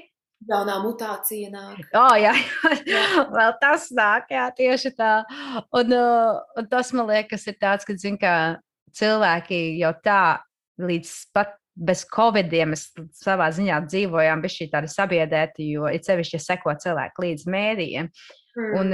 Jaunā 0.49 0.77
mutācija 0.79 1.49
nāk. 1.51 1.83
Oh, 1.99 2.15
jā, 2.15 2.31
jā. 2.87 3.03
vēl 3.35 3.53
tas 3.59 3.89
nāk, 3.91 4.31
jā, 4.31 4.45
tieši 4.55 4.93
tā. 4.95 5.11
Un, 5.75 5.91
uh, 5.91 6.39
un 6.55 6.69
tas 6.71 6.93
man 6.95 7.09
liekas, 7.11 7.43
ir 7.51 7.57
tāds, 7.59 7.87
ka, 7.87 7.95
zin, 7.99 8.15
kā 8.19 8.33
cilvēki 8.95 9.59
jau 9.79 9.93
tā 10.03 10.21
līdz 10.79 11.15
pat 11.35 11.55
bez 11.79 12.03
covidiem 12.11 12.73
mēs 12.73 12.89
savā 13.21 13.47
ziņā 13.55 13.79
dzīvojām, 13.87 14.43
bija 14.43 14.55
šī 14.55 14.67
tāda 14.73 14.91
sabiedrēta, 14.91 15.63
jo 15.63 15.87
ir 15.91 16.03
sevišķi, 16.03 16.35
ja 16.35 16.43
seko 16.43 16.75
cilvēki 16.83 17.25
līdz 17.25 17.47
mēdījiem. 17.55 18.09
Mm. 18.59 18.71
Un, 18.79 18.93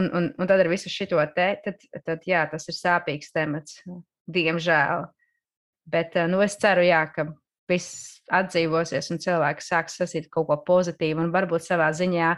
un, 0.00 0.08
un, 0.16 0.28
un 0.40 0.48
tad 0.48 0.62
ar 0.62 0.70
visu 0.72 0.92
šo 0.92 1.20
te, 1.36 1.48
tad, 1.64 1.86
tad 2.06 2.24
jā, 2.28 2.44
tas 2.50 2.68
ir 2.70 2.78
sāpīgs 2.78 3.32
temats, 3.34 3.82
diemžēl. 4.30 5.08
Bet 5.90 6.16
nu, 6.30 6.40
es 6.40 6.56
ceru, 6.60 6.86
jā, 6.86 7.02
ka 7.12 7.26
viss 7.68 8.22
atdzīvosies 8.32 9.10
un 9.12 9.20
cilvēki 9.20 9.64
sāks 9.64 9.98
sasīt 10.00 10.30
kaut 10.32 10.48
ko 10.48 10.56
pozitīvu. 10.64 11.20
Un 11.26 11.34
varbūt 11.34 11.66
savā 11.66 11.90
ziņā, 11.96 12.30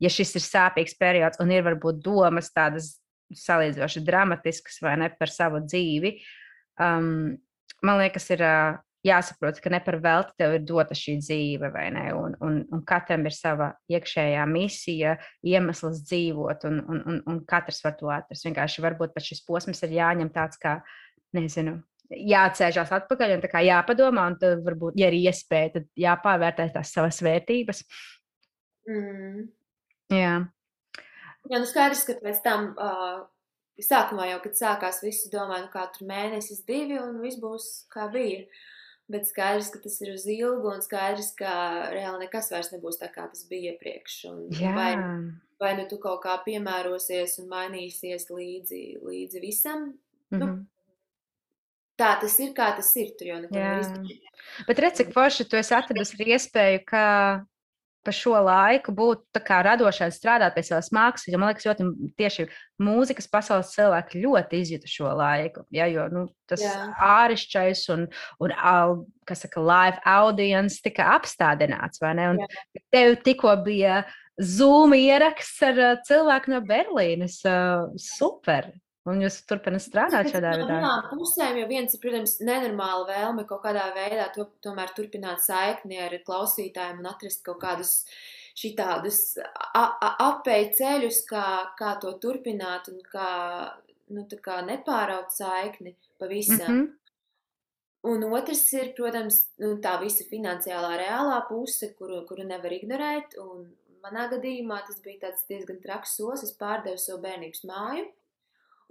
ja 0.00 0.12
šis 0.12 0.38
ir 0.38 0.44
sāpīgs 0.46 0.96
periods 1.00 1.40
un 1.44 1.52
ir 1.52 1.66
varbūt 1.66 2.00
domas 2.04 2.48
tādas 2.54 2.94
salīdzinoši 3.34 4.04
dramatiskas 4.04 4.80
vai 4.84 4.94
ne 5.00 5.10
par 5.18 5.32
savu 5.32 5.60
dzīvi, 5.64 6.14
uh, 6.14 6.43
um, 6.80 7.36
man 7.84 8.00
liekas, 8.00 8.28
ir 8.34 8.42
uh, 8.44 8.80
jāsaprot, 9.04 9.60
ka 9.60 9.72
ne 9.72 9.80
par 9.84 9.98
velti 10.02 10.34
tev 10.40 10.56
ir 10.56 10.66
dota 10.66 10.96
šī 10.96 11.16
dzīve, 11.20 11.70
vai 11.74 11.86
ne? 11.94 12.04
Un, 12.16 12.36
un, 12.44 12.60
un 12.72 12.84
katram 12.88 13.26
ir 13.28 13.36
sava 13.36 13.72
iekšējā 13.92 14.44
misija, 14.50 15.16
iemesls 15.44 16.02
dzīvot, 16.08 16.64
un, 16.70 16.80
un, 16.88 17.02
un, 17.12 17.18
un 17.30 17.40
katrs 17.48 17.82
var 17.84 17.98
to 18.00 18.12
atrast. 18.12 18.46
Vienkārši 18.48 18.84
varbūt 18.84 19.14
pat 19.16 19.26
šis 19.26 19.44
posms 19.46 19.84
ir 19.84 19.98
jāņem 19.98 20.32
tāds 20.34 20.60
kā, 20.60 20.78
nezinu. 21.36 21.78
Jāatcerās 22.14 22.92
atpakaļ 22.94 23.38
un 23.38 23.44
jāpadomā, 23.64 24.26
un 24.30 24.38
tad 24.40 24.64
varbūt, 24.64 24.96
ja 25.00 25.08
ir 25.10 25.18
iespēja, 25.24 25.78
tad 25.78 25.86
jāpārvērtē 25.98 26.68
tās 26.74 26.92
savas 26.94 27.20
vērtības. 27.24 27.84
Mm. 28.88 29.46
Jā. 30.12 30.34
Jā, 31.44 31.60
nu 31.60 31.68
skaidrs, 31.68 32.04
ka 32.08 32.16
pēc 32.24 32.40
tam 32.44 32.70
uh, 32.80 33.24
Sākumā 33.82 34.28
jau, 34.28 34.38
kad 34.44 34.54
sākās, 34.54 35.00
visi 35.02 35.30
domāja, 35.32 35.64
nu 35.64 35.70
kā 35.72 35.82
tur 35.94 36.06
mēnesis, 36.06 36.62
divi, 36.66 36.98
un 37.00 37.18
viss 37.22 37.40
būs 37.42 37.64
kā 37.90 38.06
bija. 38.12 38.44
Bet 39.10 39.26
skaidrs, 39.28 39.68
ka 39.74 39.80
tas 39.84 39.98
ir 40.00 40.14
uz 40.14 40.22
ilgu, 40.30 40.70
un 40.70 40.84
skaidrs, 40.84 41.32
ka 41.36 41.54
reāli 41.92 42.24
nekas 42.24 42.52
vairs 42.54 42.70
nebūs 42.72 43.00
tā, 43.02 43.10
kā 43.12 43.26
tas 43.28 43.42
bija 43.50 43.74
iepriekš. 43.74 44.14
Vai, 44.76 44.92
vai 45.60 45.72
nu 45.76 45.88
tu 45.90 45.98
kaut 46.00 46.22
kā 46.22 46.38
piemērosies 46.46 47.36
un 47.42 47.50
mainīsies 47.50 48.30
līdzi, 48.30 48.84
līdzi 49.04 49.42
visam? 49.42 49.82
Mm 49.84 50.38
-hmm. 50.38 50.38
nu, 50.38 50.46
mhm. 50.46 50.62
tā 52.00 52.14
tas 52.20 52.38
ir, 52.40 52.54
kā 52.54 52.70
tas 52.76 52.96
ir. 52.96 53.10
Tur 53.18 53.26
jau 53.26 53.40
neko 53.40 53.54
nevar 53.54 53.80
izdarīt. 53.80 54.30
Bet 54.68 54.78
redz, 54.78 54.96
cik 54.96 55.12
forši 55.12 55.48
tu 55.48 55.56
esi 55.56 55.74
atradusi 55.74 56.16
iespēju, 56.24 56.84
ka 56.86 57.04
pa 58.04 58.12
šo 58.14 58.36
laiku 58.44 58.92
būt 58.94 59.40
radošai, 59.66 60.10
strādāt 60.14 60.54
pie 60.56 60.64
savas 60.66 60.90
mākslas. 60.94 61.32
Jo 61.32 61.40
man 61.40 61.50
liekas, 61.50 61.66
ļoti 61.68 62.12
tieši 62.20 62.46
mūzikas 62.84 63.30
pasaules 63.32 63.72
cilvēki 63.74 64.22
ļoti 64.24 64.60
izjūta 64.64 64.90
šo 64.90 65.14
laiku. 65.18 65.64
Ja, 65.74 65.88
jo 65.90 66.06
nu, 66.12 66.26
tas 66.50 66.64
āršķais 66.64 67.86
un, 67.94 68.06
un 68.44 68.54
kas 69.28 69.44
saka, 69.46 69.62
live 69.64 70.02
audience 70.04 70.82
tika 70.84 71.08
apstādināts. 71.16 72.02
Tev 72.94 73.16
tikko 73.24 73.56
bija 73.64 74.04
Zoom 74.42 74.96
ieraksts 74.98 75.62
ar 75.62 75.82
cilvēku 76.06 76.54
no 76.54 76.64
Berlīnes. 76.66 77.40
Super! 78.02 78.72
Un 79.04 79.20
jūs 79.20 79.42
turpināt 79.44 79.82
strādāt 79.84 80.30
šādā 80.32 80.54
veidā? 80.56 80.78
Jā, 80.80 80.92
pusēm 81.10 81.58
jau 81.60 81.66
viens 81.68 81.92
ir, 81.92 82.00
protams, 82.00 82.38
nenormāla 82.40 83.04
vēlme 83.10 83.42
kaut 83.50 83.60
kādā 83.66 83.90
veidā 83.92 84.30
to, 84.32 84.46
tomēr 84.64 84.94
turpināt 84.96 85.44
saikni 85.44 85.98
ar 86.00 86.14
klausītājiem 86.24 87.02
un 87.02 87.10
atrast 87.10 87.44
kaut 87.44 87.60
kādus 87.60 87.92
šitādus 88.56 89.18
apēju 89.74 90.72
ceļus, 90.80 91.20
kā, 91.28 91.44
kā 91.76 91.92
to 92.00 92.14
turpināt 92.22 92.88
un 92.94 93.04
kā, 93.10 93.28
nu, 94.16 94.24
kā 94.48 94.58
nepāraut 94.64 95.36
saikni 95.36 95.96
pavisam. 96.18 96.64
Mm 96.64 96.80
-hmm. 96.80 96.92
Un 98.04 98.24
otrs 98.36 98.72
ir, 98.72 98.92
protams, 98.96 99.36
nu, 99.58 99.76
tā 99.84 100.00
visa 100.00 100.24
finansiālā 100.30 100.96
reālā 101.00 101.38
puse, 101.48 101.94
kuru, 101.98 102.24
kuru 102.28 102.44
nevar 102.44 102.72
ignorēt. 102.72 103.36
Un 103.40 103.68
manā 104.02 104.28
gadījumā 104.32 104.84
tas 104.86 105.00
bija 105.04 105.32
diezgan 105.48 105.80
traks 105.80 106.16
solis. 106.16 106.42
Es 106.42 106.56
pārdevu 106.56 106.98
savu 106.98 107.22
bērnības 107.22 107.64
māju 107.64 108.04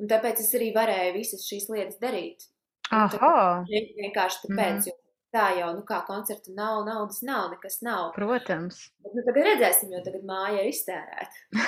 Un 0.01 0.09
tāpēc 0.09 0.41
es 0.41 0.51
arī 0.57 0.71
varēju 0.75 1.13
visas 1.17 1.45
šīs 1.47 1.69
lietas 1.71 2.01
darīt. 2.01 2.49
Aha. 2.93 3.63
Vienkārši 3.69 4.45
tāpēc, 4.47 4.57
mm 4.57 4.79
-hmm. 4.79 4.87
jo 4.89 4.97
tā 5.33 5.47
jau, 5.57 5.71
nu 5.73 5.81
kā 5.87 5.99
koncerta 6.05 6.53
nav, 6.53 6.83
naudas 6.85 7.21
nav, 7.25 7.49
nekas 7.53 7.79
nav. 7.85 8.11
Protams. 8.15 8.91
Bet, 9.01 9.15
nu, 9.15 9.23
tagad 9.25 9.47
redzēsim, 9.49 9.93
jo 9.95 10.01
tagad 10.05 10.25
māja 10.29 10.61
ir 10.61 10.69
iztērēta. 10.69 11.63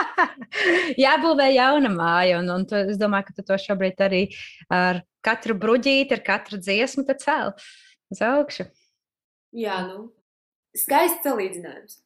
Jābūvē 1.04 1.50
jauna 1.52 1.92
māja, 1.92 2.38
un, 2.40 2.48
un 2.54 2.66
tu, 2.68 2.80
es 2.92 3.00
domāju, 3.00 3.28
ka 3.28 3.36
tu 3.36 3.46
to 3.50 3.58
šobrīd 3.60 4.00
arī 4.06 4.22
ar 4.72 5.02
katru 5.26 5.56
bruģīti, 5.60 6.16
ar 6.16 6.24
katru 6.24 6.60
dziesmu 6.60 7.04
cēl 7.10 7.52
uz 8.10 8.22
augšu. 8.24 8.70
Jā, 9.52 9.82
nu, 9.88 10.08
skaists 10.76 11.26
salīdzinājums. 11.26 12.00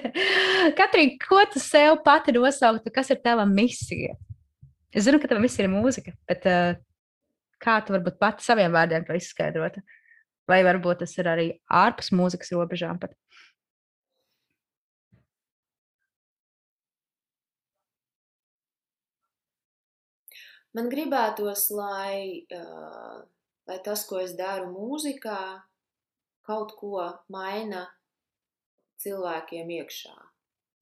Katrīna, 0.78 1.16
ko 1.24 1.40
tu 1.52 1.60
sev 1.62 2.00
pati 2.04 2.32
nosauktu, 2.36 2.92
kas 2.94 3.12
ir 3.12 3.20
tava 3.24 3.46
misija? 3.48 4.16
Es 4.90 5.04
zinu, 5.06 5.20
ka 5.22 5.28
tava 5.30 5.42
misija 5.42 5.66
ir 5.66 5.70
mūzika, 5.70 6.12
bet 6.26 6.46
uh, 6.50 6.74
kā 7.62 7.76
tu 7.86 7.94
varbūt 7.94 8.18
pati 8.18 8.42
saviem 8.42 8.72
vārdiem 8.74 9.04
to 9.06 9.14
izskaidrotu? 9.14 9.82
Vai 10.50 10.64
varbūt 10.66 11.04
tas 11.04 11.12
ir 11.18 11.28
arī 11.30 11.46
ārpus 11.70 12.10
mūzikas 12.16 12.50
robežām? 12.56 12.98
Pat? 12.98 13.14
Man 20.74 20.90
gribētos, 20.90 21.68
lai, 21.74 22.46
uh, 22.54 23.22
lai 23.70 23.78
tas, 23.86 24.02
ko 24.06 24.18
es 24.22 24.34
daru 24.38 24.70
mūzikā, 24.70 25.38
kaut 26.46 26.74
ko 26.78 27.06
maina 27.30 27.86
cilvēkiem 29.02 29.70
iekšā. 29.78 30.16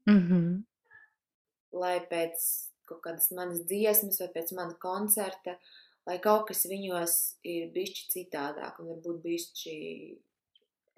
Mm 0.09 0.21
-hmm. 0.29 0.49
Lai 1.73 2.01
pēc 2.11 2.68
kaut 2.89 3.03
kādas 3.05 3.31
manas 3.37 3.63
dziesmas 3.69 4.21
vai 4.23 4.31
pēc 4.35 4.55
mana 4.57 4.77
koncerta, 4.83 5.59
lai 6.09 6.19
kaut 6.25 6.49
kas 6.51 6.65
viņos 6.71 7.17
ir 7.49 7.69
bišķi 7.75 8.09
citādāk 8.15 8.81
un 8.81 8.93
varbūt 8.95 9.21
bišķi, 9.25 9.77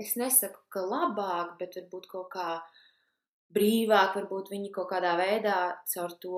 es 0.00 0.14
nesaku, 0.20 0.62
ka 0.72 0.84
labāk, 0.86 1.56
bet 1.60 1.78
varbūt 1.80 2.08
kaut 2.12 2.30
kā 2.34 2.48
brīvāk, 3.54 4.14
varbūt 4.16 4.52
viņi 4.54 4.72
kaut 4.74 4.90
kādā 4.92 5.16
veidā 5.18 5.60
caur 5.92 6.14
to 6.22 6.36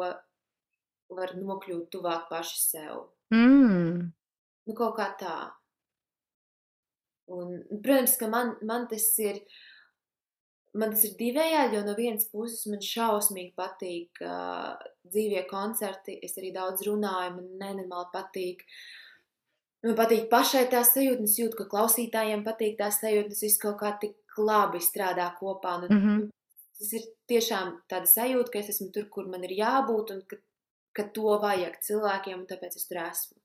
var 1.12 1.35
nokļūt 1.37 1.91
tuvāk 1.93 2.29
paši 2.31 2.61
sev. 2.61 3.03
Mm. 3.35 4.12
Nu, 4.66 4.77
kaut 4.79 4.97
kā 4.97 5.11
tā. 5.20 5.37
Un, 7.33 7.61
protams, 7.85 8.16
ka 8.20 8.29
man, 8.33 8.57
man 8.66 8.89
tas 8.91 9.07
ir 9.23 9.41
man 10.78 10.93
tas 10.94 11.05
ir 11.07 11.15
divējādi, 11.19 11.77
jo 11.77 11.85
no 11.86 11.94
vienas 11.99 12.28
puses 12.32 12.65
man 12.70 12.82
šausmīgi 12.85 13.53
patīk 13.59 14.23
uh, 14.24 14.74
dzīvie 15.09 15.44
koncerti. 15.51 16.16
Es 16.24 16.36
arī 16.40 16.53
daudz 16.55 16.86
runāju, 16.89 17.36
man 17.36 17.49
nenormāli 17.61 18.11
patīk. 18.15 18.65
Man 19.82 19.97
patīk 19.99 20.28
pašai 20.31 20.69
tā 20.73 20.85
sajūta, 20.86 21.27
es 21.27 21.39
jūtu, 21.40 21.59
ka 21.59 21.69
klausītājiem 21.73 22.44
patīk 22.47 22.78
tā 22.78 22.93
sajūta, 22.94 23.32
tas 23.32 23.43
viss 23.44 23.61
kaut 23.62 23.81
kā 23.81 23.97
tik 24.03 24.39
labi 24.39 24.81
strādā 24.81 25.27
kopā. 25.40 25.81
Un, 25.81 25.90
mm 25.90 26.05
-hmm. 26.05 26.31
Tas 26.78 26.93
ir 26.99 27.03
tiešām 27.31 27.77
tāda 27.89 28.07
sajūta, 28.07 28.51
ka 28.53 28.59
es 28.59 28.69
esmu 28.69 28.90
tur, 28.93 29.05
kur 29.09 29.28
man 29.28 29.44
ir 29.44 29.51
jābūt, 29.51 30.11
un 30.15 30.23
ka, 30.27 30.36
ka 30.93 31.03
to 31.15 31.39
vajag 31.43 31.77
cilvēkiem, 31.82 32.40
un 32.40 32.47
tāpēc 32.47 32.77
es 32.77 32.89
tur 32.89 32.99
esmu. 32.99 33.36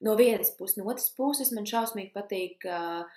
No 0.00 0.14
vienas 0.16 0.50
puses, 0.58 0.76
no 0.76 0.84
otras 0.84 1.10
puses 1.16 1.50
man 1.52 1.64
šausmīgi 1.64 2.12
patīk. 2.12 2.64
Uh, 2.64 3.08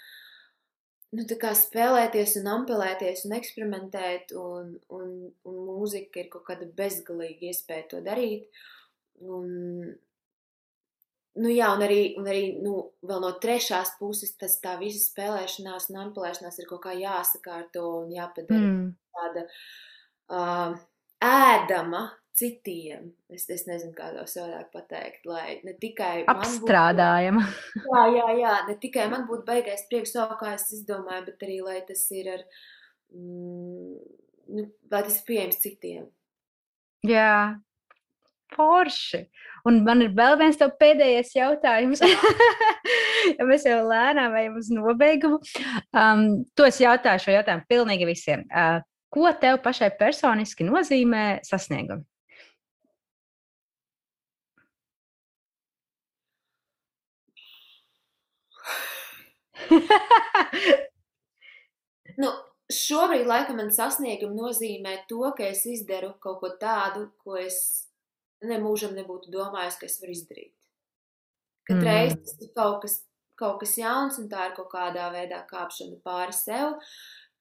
nu, 1.16 1.26
spēlēties 1.68 2.36
un 2.42 2.50
ampelēties 2.56 3.24
un 3.28 3.38
eksperimentēt, 3.38 4.34
un, 4.38 4.74
un, 4.94 5.14
un 5.48 5.62
mūzika 5.70 6.24
ir 6.24 6.28
kaut 6.34 6.48
kāda 6.50 6.68
bezgalīga 6.78 7.52
iespēja 7.52 7.88
to 7.94 8.02
darīt. 8.06 8.50
Un, 9.24 9.48
nu, 11.38 11.54
jā, 11.54 11.72
un 11.74 11.86
arī, 11.88 12.02
un 12.20 12.28
arī 12.28 12.44
nu, 12.64 12.76
no 13.08 13.32
trešās 13.42 13.96
puses 14.02 14.36
tas 14.38 14.60
tā 14.64 14.76
visa 14.82 15.02
spēlēšanās 15.06 15.90
un 15.92 16.04
ampelēšanās 16.08 16.60
ir 16.60 16.70
kaut 16.70 16.84
kā 16.86 16.94
jāsakārto 16.98 17.88
un 18.04 18.14
jāpadara 18.14 18.62
mm. 18.68 18.88
tāda 19.18 19.48
uh, 19.48 20.78
ēdama 21.24 22.08
citiem. 22.38 23.12
Es, 23.34 23.48
es 23.50 23.66
nezinu, 23.68 23.94
kā 23.98 24.12
to 24.14 24.24
savādāk 24.30 24.70
pateikt, 24.74 25.26
lai 25.30 25.60
ne 25.66 25.74
tikai 25.82 26.22
apstrādājam. 26.30 27.42
Būtu, 27.42 27.86
jā, 27.94 28.04
jā, 28.14 28.28
jā, 28.42 28.56
ne 28.70 28.78
tikai 28.82 29.08
man 29.14 29.28
būtu 29.30 29.48
beigais 29.48 29.86
prieks 29.90 30.14
to, 30.16 30.26
kā 30.40 30.54
es 30.56 30.68
izdomāju, 30.78 31.28
bet 31.32 31.48
arī, 31.48 31.60
lai 31.66 31.80
tas 31.88 32.04
ir 32.16 32.30
ar, 32.36 32.44
mm, 33.16 33.96
nu, 34.54 34.68
lai 34.94 35.06
tas 35.08 35.18
ir 35.18 35.24
pieejams 35.30 35.62
citiem. 35.64 36.10
Jā, 37.08 37.58
forši. 38.54 39.24
Un 39.68 39.82
man 39.86 40.04
ir 40.06 40.14
vēl 40.16 40.38
viens 40.40 40.60
tev 40.60 40.76
pēdējais 40.80 41.34
jautājums. 41.36 42.04
ja 43.38 43.48
mēs 43.48 43.66
jau 43.68 43.80
lēnām 43.90 44.36
ejam 44.40 44.60
uz 44.62 44.70
nobeigumu. 44.74 45.42
Um, 45.92 46.28
to 46.56 46.68
es 46.70 46.80
jautāju 46.84 47.26
šo 47.26 47.36
jautājumu 47.36 47.68
pilnīgi 47.72 48.08
visiem. 48.10 48.46
Uh, 48.48 48.80
ko 49.14 49.32
tev 49.42 49.60
pašai 49.66 49.90
personiski 50.00 50.68
nozīmē 50.68 51.26
sasniegumi? 51.48 52.06
nu, 62.22 62.30
šobrīd, 62.74 63.26
laikam, 63.28 63.60
man 63.62 63.74
sasniegumi 63.74 64.38
nozīmē 64.38 64.96
to, 65.10 65.24
ka 65.38 65.50
es 65.52 65.66
izdaru 65.70 66.14
kaut 66.24 66.42
ko 66.44 66.54
tādu, 66.62 67.08
ko 67.24 67.38
es 67.40 67.60
nemūžam 68.46 68.96
nebūtu 68.98 69.32
domājis, 69.34 69.80
ka 69.80 69.90
es 69.90 70.00
varu 70.02 70.16
izdarīt. 70.16 70.56
Katreiz 71.68 72.14
mm. 72.14 72.24
tas 72.24 72.42
ir 72.44 72.52
kaut 72.56 72.82
kas, 72.84 72.98
kaut 73.40 73.62
kas 73.64 73.78
jauns, 73.80 74.20
un 74.22 74.30
tā 74.32 74.50
ir 74.50 74.58
kaut 74.58 74.70
kādā 74.72 75.10
veidā 75.14 75.42
kāpšana 75.50 76.00
pāri 76.06 76.36
sev, 76.36 76.78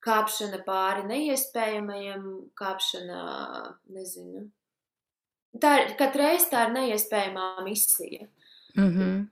kāpšana 0.07 0.62
pāri 0.66 1.07
neiespējamajam, 1.11 2.27
kāpšana, 2.59 3.20
nezinu. 3.94 4.48
Tā 5.62 5.73
ir, 5.82 5.94
katreiz 5.98 6.51
tā 6.51 6.66
ir 6.66 6.74
neiespējamā 6.74 7.47
misija. 7.65 8.27
Mm 8.77 8.93
-hmm 8.93 9.24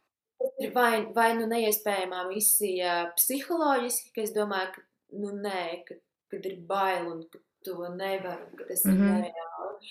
ir 0.58 0.72
vai, 0.74 1.04
vai 1.16 1.30
nu 1.38 1.46
neiespējamā 1.50 2.24
misija 2.28 2.96
psiholoģiski, 3.18 4.12
ka 4.14 4.24
es 4.24 4.34
domāju, 4.36 4.74
ka 4.76 5.18
nu, 5.22 5.32
nē, 5.44 5.64
ka, 5.88 5.98
kad 6.32 6.46
ir 6.50 6.60
bail 6.68 7.10
un 7.12 7.24
ka 7.30 7.40
to 7.64 7.88
nevar, 7.96 8.44
un 8.46 8.56
ka 8.58 8.68
tas 8.68 8.84
mm 8.84 8.90
-hmm. 8.90 8.94
ir 8.94 9.10
mhm. 9.10 9.20
nereāli. 9.22 9.90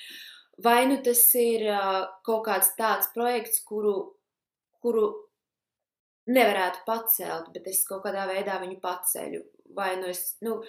Vai 0.63 0.85
nu 0.85 0.97
tas 1.03 1.21
ir 1.35 1.61
uh, 1.73 2.01
kaut 2.25 2.45
kāds 2.47 2.75
tāds 2.77 3.09
projekts, 3.13 3.63
kuru, 3.65 3.95
kuru 4.81 5.05
nevarētu 6.27 6.83
pacelt, 6.85 7.51
bet 7.53 7.67
es 7.67 7.83
kaut 7.87 8.03
kādā 8.05 8.27
veidā 8.29 8.59
viņu 8.61 8.79
paceļu. 8.81 9.41
Vai 9.75 9.95
nu 9.99 10.05
es, 10.07 10.37
nu, 10.41 10.61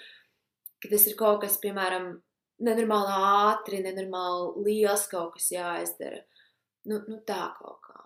ka 0.83 0.89
tas 0.89 1.07
ir 1.07 1.17
kaut 1.17 1.41
kas, 1.41 1.59
piemēram, 1.61 2.23
nenormāli 2.65 3.19
ātri, 3.51 3.83
nenormāli 3.83 4.65
liels 4.65 5.07
kaut 5.11 5.35
kas 5.35 5.51
jāizdara. 5.53 6.23
Nu, 6.85 7.01
nu 7.09 7.21
tā 7.27 7.55
kaut 7.59 7.81
kā. 7.85 8.04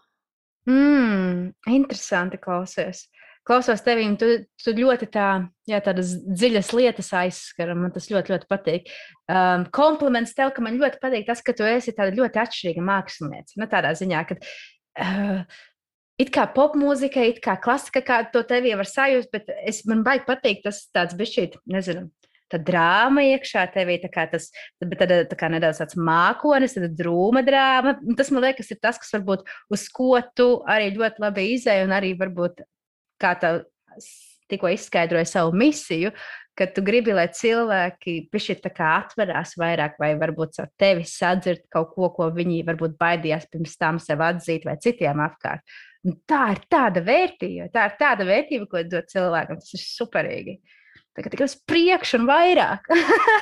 Mm, 0.68 1.54
interesanti 1.72 2.40
klausies. 2.40 3.06
Klausos 3.48 3.80
tevī, 3.80 4.04
tu, 4.20 4.26
tu 4.60 4.74
ļoti 4.76 5.06
tā, 5.08 5.28
jā, 5.70 5.78
tādas 5.80 6.10
dziļas 6.20 6.72
lietas 6.76 7.08
aizskar, 7.16 7.72
man 7.78 7.94
tas 7.94 8.10
ļoti, 8.12 8.34
ļoti 8.34 8.48
patīk. 8.50 8.90
Um, 9.32 9.64
kompliments 9.72 10.34
tev, 10.36 10.52
ka 10.52 10.64
man 10.64 10.76
ļoti 10.76 11.00
patīk 11.00 11.24
tas, 11.30 11.40
ka 11.44 11.54
tu 11.56 11.64
esi 11.64 11.96
tāda 11.96 12.12
ļoti 12.18 12.42
atšķirīga 12.42 12.84
mākslinieca. 12.84 13.56
Nu, 13.56 13.70
tādā 13.72 13.94
ziņā, 13.96 14.20
ka 14.28 14.36
uh, 14.36 15.40
it 16.20 16.34
kā 16.34 16.44
popmūzika, 16.52 17.24
it 17.30 17.40
kā 17.44 17.56
klasika, 17.62 18.04
kā 18.04 18.20
to 18.34 18.44
tev 18.44 18.68
jau 18.68 18.76
var 18.82 18.90
sajust, 18.90 19.32
bet 19.32 19.48
es, 19.62 19.80
man 19.88 20.04
baigi 20.04 20.26
patīk 20.28 20.60
tas 20.66 20.84
tāds 20.92 21.16
bišķīt, 21.16 21.56
nezinu, 21.72 22.10
tā 22.52 22.60
drāma 22.70 23.24
iekšā 23.34 23.66
tevī, 23.74 23.98
tā 24.02 24.10
kā 24.12 24.26
tas, 24.30 24.48
bet 24.82 24.98
tad 25.02 25.14
tā 25.30 25.38
kā 25.38 25.50
nedaudz 25.52 25.82
tāds 25.82 25.98
mākonis, 25.98 26.76
tad 26.78 26.96
drūma 26.98 27.44
drāma. 27.46 27.96
Tas, 28.18 28.32
man 28.34 28.46
liekas, 28.48 28.72
ir 28.72 28.80
tas, 28.82 29.00
kas 29.00 29.14
varbūt 29.16 29.46
uz 29.74 29.88
ko 29.94 30.16
tu 30.38 30.50
arī 30.68 30.92
ļoti 30.96 31.24
labi 31.24 31.50
izēji 31.56 31.86
un 31.88 31.94
arī 31.96 32.14
varbūt 32.18 32.64
kā 33.22 33.34
tā 33.40 33.58
tikko 34.48 34.70
izskaidroja 34.72 35.28
savu 35.28 35.52
misiju, 35.56 36.12
ka 36.58 36.66
tu 36.74 36.82
gribi, 36.82 37.12
lai 37.14 37.28
cilvēki 37.30 38.14
pišķi 38.32 38.56
tā 38.64 38.72
kā 38.74 38.88
atverās 39.02 39.54
vairāk 39.60 39.98
vai 40.00 40.14
varbūt 40.18 40.58
ar 40.64 40.70
tevi 40.80 41.04
sadzird 41.06 41.62
kaut 41.72 41.92
ko, 41.94 42.08
ko 42.16 42.30
viņi 42.34 42.64
varbūt 42.66 42.96
baidījās 42.98 43.46
pirms 43.52 43.76
tam 43.78 44.00
sev 44.02 44.24
atzīt 44.26 44.66
vai 44.66 44.74
citiem 44.82 45.22
apkārt. 45.22 45.62
Un 46.06 46.16
tā 46.30 46.42
ir 46.54 46.64
tāda 46.70 47.02
vērtība, 47.04 47.68
tā 47.74 47.86
ir 47.90 47.94
tāda 48.00 48.26
vērtība, 48.26 48.66
ko 48.70 48.82
dod 48.86 49.08
cilvēkam. 49.10 49.60
Tas 49.62 49.74
ir 49.74 49.84
superīgi. 49.84 50.58
Uh, 51.18 51.24
Tagad 51.24 51.34
tikai 51.34 51.48
uz 51.50 51.56
priekšu 51.66 52.20
un 52.20 52.28
vairāk. 52.28 52.84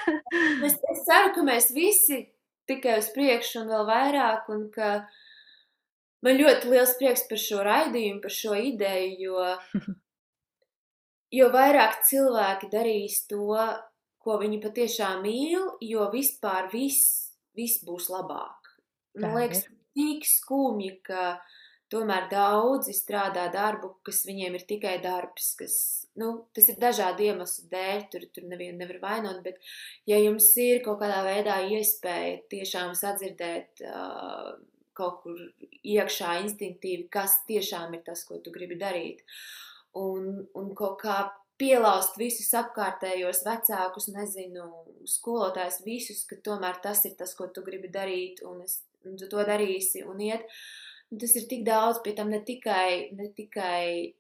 es, 0.65 0.79
es 0.81 1.01
ceru, 1.05 1.33
ka 1.35 1.43
mēs 1.45 1.69
visi 1.77 2.23
tikai 2.69 2.95
uz 3.03 3.11
priekšu 3.13 3.61
un 3.63 3.73
vēl 3.75 3.85
vairāk, 3.85 4.47
un 4.55 4.63
ka 4.73 4.93
man 6.25 6.41
ļoti 6.41 6.71
liels 6.73 6.95
prieks 6.97 7.27
par 7.29 7.43
šo 7.43 7.61
raidījumu, 7.67 8.23
par 8.25 8.33
šo 8.33 8.57
ideju, 8.57 9.19
jo, 9.27 9.83
jo 11.37 11.51
vairāk 11.53 12.01
cilvēki 12.09 12.73
darīs 12.73 13.21
to, 13.29 13.61
ko 14.25 14.39
viņi 14.41 14.63
patiešām 14.65 15.21
mīl, 15.27 15.69
jo 15.85 16.09
vispār 16.15 16.73
viss, 16.73 17.35
viss 17.53 17.85
būs 17.85 18.09
labāk. 18.15 18.73
Man 19.21 19.37
liekas, 19.37 19.67
tik 19.93 20.25
skumji, 20.25 20.95
ka 21.05 21.37
tomēr 21.93 22.29
daudzi 22.31 22.95
strādā 22.97 23.47
darbu, 23.55 23.93
kas 24.07 24.25
viņiem 24.27 24.57
ir 24.59 24.65
tikai 24.69 24.97
darbs, 25.05 25.53
kas, 25.59 25.77
nu, 26.19 26.33
tas 26.57 26.71
ir 26.73 26.81
dažādu 26.83 27.27
iemeslu 27.29 27.69
dēļ, 27.73 28.07
tur, 28.13 28.27
tur 28.35 28.49
nevienu 28.51 28.81
nevar 28.83 28.99
vainot, 29.03 29.43
bet 29.45 29.61
ja 30.11 30.19
jums 30.23 30.49
ir 30.63 30.83
kaut 30.87 31.01
kādā 31.03 31.23
veidā 31.27 31.61
iespēja 31.71 32.41
tiešām 32.53 32.95
sadzirdēt 32.99 33.85
uh, 33.87 34.57
kaut 34.97 35.23
kur 35.23 35.41
iekšā 35.85 36.39
instinktīvi, 36.45 37.09
kas 37.13 37.41
tiešām 37.49 37.95
ir 37.99 38.05
tas, 38.07 38.25
ko 38.27 38.41
tu 38.43 38.53
gribi 38.55 38.79
darīt, 38.81 39.23
un, 39.99 40.47
un 40.57 40.73
kaut 40.79 40.99
kā 41.05 41.21
pielaust 41.61 42.19
visus 42.21 42.51
apkārtējos 42.57 43.43
vecākus, 43.47 44.11
nezinu, 44.13 44.67
skolotājus, 45.09 45.81
visus, 45.87 46.25
ka 46.29 46.39
tomēr 46.45 46.81
tas 46.85 47.05
ir 47.09 47.17
tas, 47.19 47.33
ko 47.37 47.49
tu 47.53 47.65
gribi 47.67 47.93
darīt, 47.93 48.43
un, 48.49 48.63
es, 48.65 48.81
un 49.07 49.17
tu 49.21 49.29
to 49.33 49.45
darīsi, 49.49 50.05
un 50.09 50.21
iet. 50.25 50.45
Un 51.13 51.19
tas 51.23 51.37
ir 51.39 51.47
tik 51.51 51.65
daudz, 51.67 52.01
pie 52.03 52.15
tam 52.19 52.31
ne 52.35 52.41
tikai, 52.43 53.13
ne 53.15 53.29
tikai 53.37 54.15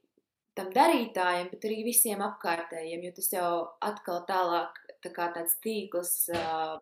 tam 0.56 0.70
darītājiem, 0.72 1.48
bet 1.52 1.64
arī 1.68 1.82
visiem 1.84 2.22
apkārtējiem, 2.24 3.02
jo 3.04 3.14
tas 3.16 3.32
jau 3.34 3.50
atkal 3.84 4.22
tālāk 4.28 4.78
tā 5.04 5.12
kā 5.14 5.26
tāds 5.34 5.56
tīkls 5.62 6.12
uh, 6.32 6.78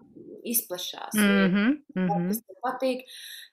izplašās. 0.46 1.16
Mm 1.18 1.54
-hmm, 1.54 1.70
mm 1.94 2.08
-hmm. 2.08 2.28
Tas 2.28 2.40
tev 2.46 2.56
patīk, 2.66 3.04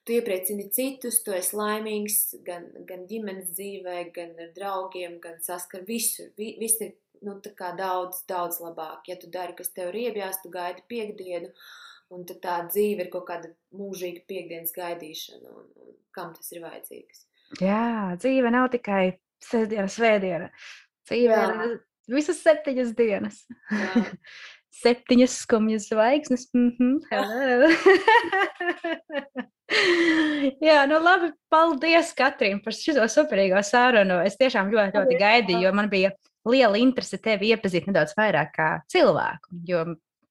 tu 0.06 0.14
iepriecini 0.14 0.70
citus, 0.70 1.24
tu 1.24 1.32
esi 1.32 1.56
laimīgs 1.56 2.18
gan, 2.46 2.68
gan 2.90 3.08
ģimenes 3.08 3.52
dzīvē, 3.58 3.98
gan 4.18 4.30
ar 4.40 4.52
draugiem, 4.56 5.20
gan 5.20 5.42
saskar 5.42 5.82
visur. 5.88 6.30
Vi, 6.38 6.56
viss 6.60 6.82
ir 6.82 6.94
nu, 7.22 7.42
daudz, 7.78 8.26
daudz 8.28 8.60
labāk. 8.60 9.08
Ja 9.08 9.16
tu 9.16 9.28
dari, 9.28 9.54
kas 9.54 9.70
tev 9.70 9.92
riebjās, 9.92 10.42
tu 10.44 10.50
gaidi 10.50 10.82
piekdienu, 10.88 11.50
un 12.12 12.26
tā 12.28 12.58
dzīve 12.68 13.06
ir 13.06 13.12
kaut 13.14 13.28
kāda 13.30 13.52
mūžīga 13.76 14.26
piekdienas 14.30 14.76
gaidīšana, 14.76 15.52
un, 15.52 15.68
un 15.82 15.96
kam 16.16 16.34
tas 16.36 16.52
ir 16.54 16.64
vajadzīgs. 16.66 17.26
Jā, 17.60 18.16
dzīve 18.20 18.52
nav 18.54 18.70
tikai 18.72 19.04
sestdiena, 19.44 19.90
svētdiena. 19.92 20.50
Dzīve 21.10 21.36
Jā. 21.36 21.46
ir 21.66 21.78
visas 22.12 22.42
septiņas 22.46 22.96
dienas. 22.98 23.44
Septiņas 24.82 25.34
skumjas 25.44 25.90
zvaigznes. 25.92 26.48
Mm 26.56 26.72
-hmm. 26.78 26.96
Jā, 30.68 30.86
nu 30.90 31.02
labi. 31.04 31.32
Paldies, 31.52 32.14
Katrīna, 32.18 32.64
par 32.64 32.74
šo 32.74 33.08
superīgo 33.12 33.62
sarunu. 33.64 34.22
Es 34.26 34.40
tiešām 34.40 34.72
ļoti, 34.72 34.96
ļoti 34.98 35.20
gaidīju, 35.20 35.66
jo 35.68 35.74
man 35.76 35.90
bija 35.92 36.12
liela 36.48 36.78
interese 36.80 37.18
tevi 37.22 37.52
iepazīt 37.52 37.88
nedaudz 37.88 38.16
vairāk 38.18 38.56
kā 38.56 38.70
cilvēku. 38.90 39.60
Jo 39.68 39.86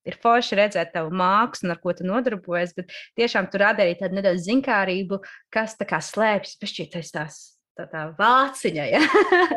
ir 0.09 0.19
forši 0.23 0.59
redzēt 0.61 0.93
tavu 0.97 1.15
mākslu, 1.17 1.71
ar 1.75 1.81
ko 1.83 1.95
tu 1.97 2.09
nodarbojies, 2.09 2.75
bet 2.77 2.93
tiešām 3.21 3.51
tu 3.53 3.63
radi 3.63 3.87
arī 3.87 3.97
tādu 4.01 4.21
nedaudz 4.21 4.47
zinkārību, 4.49 5.23
kas 5.53 5.79
tā 5.81 5.89
kā 5.89 6.03
slēpjas 6.05 6.61
pešķītais 6.61 7.17
tās. 7.17 7.41
Tā, 7.79 7.87
tā 7.89 8.01
vāciņa. 8.19 8.85
Ja? 8.91 9.01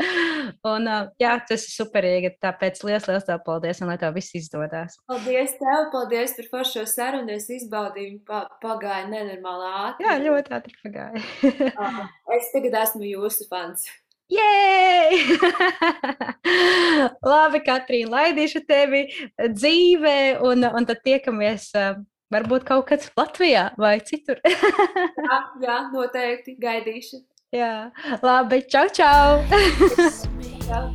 un, 0.71 0.87
jā, 1.19 1.33
tas 1.49 1.65
ir 1.65 1.73
superīgi. 1.73 2.29
Tāpēc 2.43 2.79
liels, 2.87 3.07
liels 3.09 3.25
tev 3.27 3.41
paldies, 3.43 3.81
un 3.83 3.89
lai 3.91 3.97
tev 3.99 4.13
viss 4.15 4.35
izdodas. 4.37 4.95
Paldies 5.09 5.55
tev, 5.59 5.89
paldies 5.91 6.35
par 6.37 6.49
foršo 6.53 6.85
sarunu. 6.87 7.33
Es 7.35 7.49
izbaudīju, 7.51 8.21
pa, 8.27 8.45
pagāja 8.63 9.09
nenormāli 9.09 9.71
ātri. 9.81 10.07
Jā, 10.07 10.15
ļoti 10.23 10.55
ātri 10.59 10.79
pagāja. 10.85 11.25
Es 12.37 12.47
tagad 12.53 12.79
esmu 12.79 13.03
jūsu 13.05 13.45
fans. 13.49 13.83
Jē! 14.33 15.37
Labi, 17.33 17.61
Katrīna, 17.65 18.09
laidīšu 18.15 18.63
tevi 18.69 19.05
dzīvē, 19.37 20.17
un, 20.47 20.65
un 20.65 20.87
tad 20.89 21.03
tiekamies 21.05 21.69
uh, 21.77 21.99
varbūt 22.33 22.65
kaut 22.67 22.87
kad 22.89 23.05
Latvijā 23.19 23.67
vai 23.79 23.97
citur. 24.05 24.41
Jā, 25.27 25.39
jā 25.63 25.77
noteikti 25.93 26.57
gaidīšu. 26.61 27.21
Jā, 27.53 27.91
labi, 28.25 28.63
čau, 28.65 28.87
čau! 28.89 29.43
Čau. 30.63 30.87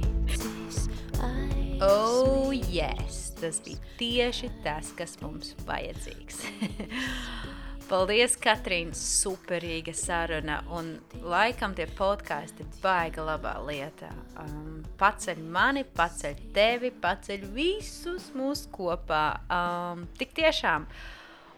oh, 1.85 2.51
yes! 2.51 3.29
Tas 3.39 3.61
bija 3.63 3.79
tieši 4.01 4.49
tas, 4.65 4.89
kas 4.99 5.15
mums 5.23 5.53
vajadzīgs. 5.69 6.41
Paldies, 7.89 8.35
Katrīna, 8.37 8.93
superīga 8.93 9.95
saruna. 9.97 10.59
Un 10.77 10.91
laikam 11.25 11.73
tie 11.73 11.87
podkāsti 11.97 12.67
baiga 12.83 13.23
labā 13.25 13.55
lietā. 13.65 14.11
Um, 14.43 14.83
paceļ 15.01 15.41
mani, 15.55 15.87
paceļ 15.97 16.43
tevi, 16.53 16.91
paceļ 16.93 17.47
visus 17.55 18.27
mūs 18.37 18.67
kopā. 18.75 19.23
Um, 19.49 20.05
tik 20.21 20.37
tiešām. 20.37 20.85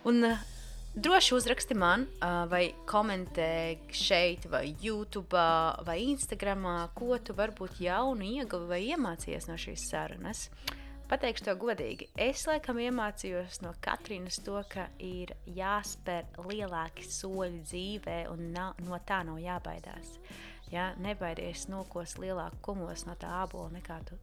Un 0.07 0.29
uh, 0.29 0.45
droši 0.95 1.35
uzraksti 1.35 1.75
man, 1.75 2.07
uh, 2.21 2.45
vai 2.53 2.63
komentē 2.87 3.81
šeit, 3.91 4.47
vai 4.53 4.69
YouTube, 4.71 5.47
vai 5.83 5.99
Instagram, 6.13 6.69
ko 6.95 7.19
tu 7.19 7.35
varbūt 7.35 7.83
jaunu 7.83 8.37
ieguvi 8.37 8.71
vai 8.71 8.85
iemācījies 8.93 9.51
no 9.51 9.59
šīs 9.59 9.91
sarunas. 9.91 10.47
Pateikšu 11.11 11.49
to 11.49 11.57
godīgi. 11.59 12.07
Es 12.23 12.45
laikam 12.47 12.79
iemācījos 12.79 13.61
no 13.65 13.73
Katrīnas 13.83 14.37
to, 14.47 14.61
ka 14.71 14.85
ir 15.03 15.33
jāspēr 15.57 16.29
lielāki 16.47 17.03
soļi 17.03 17.65
dzīvē, 17.67 18.19
un 18.31 18.53
nav, 18.55 18.79
no 18.87 19.01
tā 19.09 19.25
nav 19.27 19.41
jābaidās. 19.43 20.13
Ja? 20.71 20.93
Nebaidies 21.03 21.67
nokos 21.73 22.15
lielāku 22.23 22.63
kumos 22.69 23.03
no 23.09 23.19
tā 23.19 23.33
ābola 23.41 23.73
nekā 23.75 23.99
tu 24.07 24.21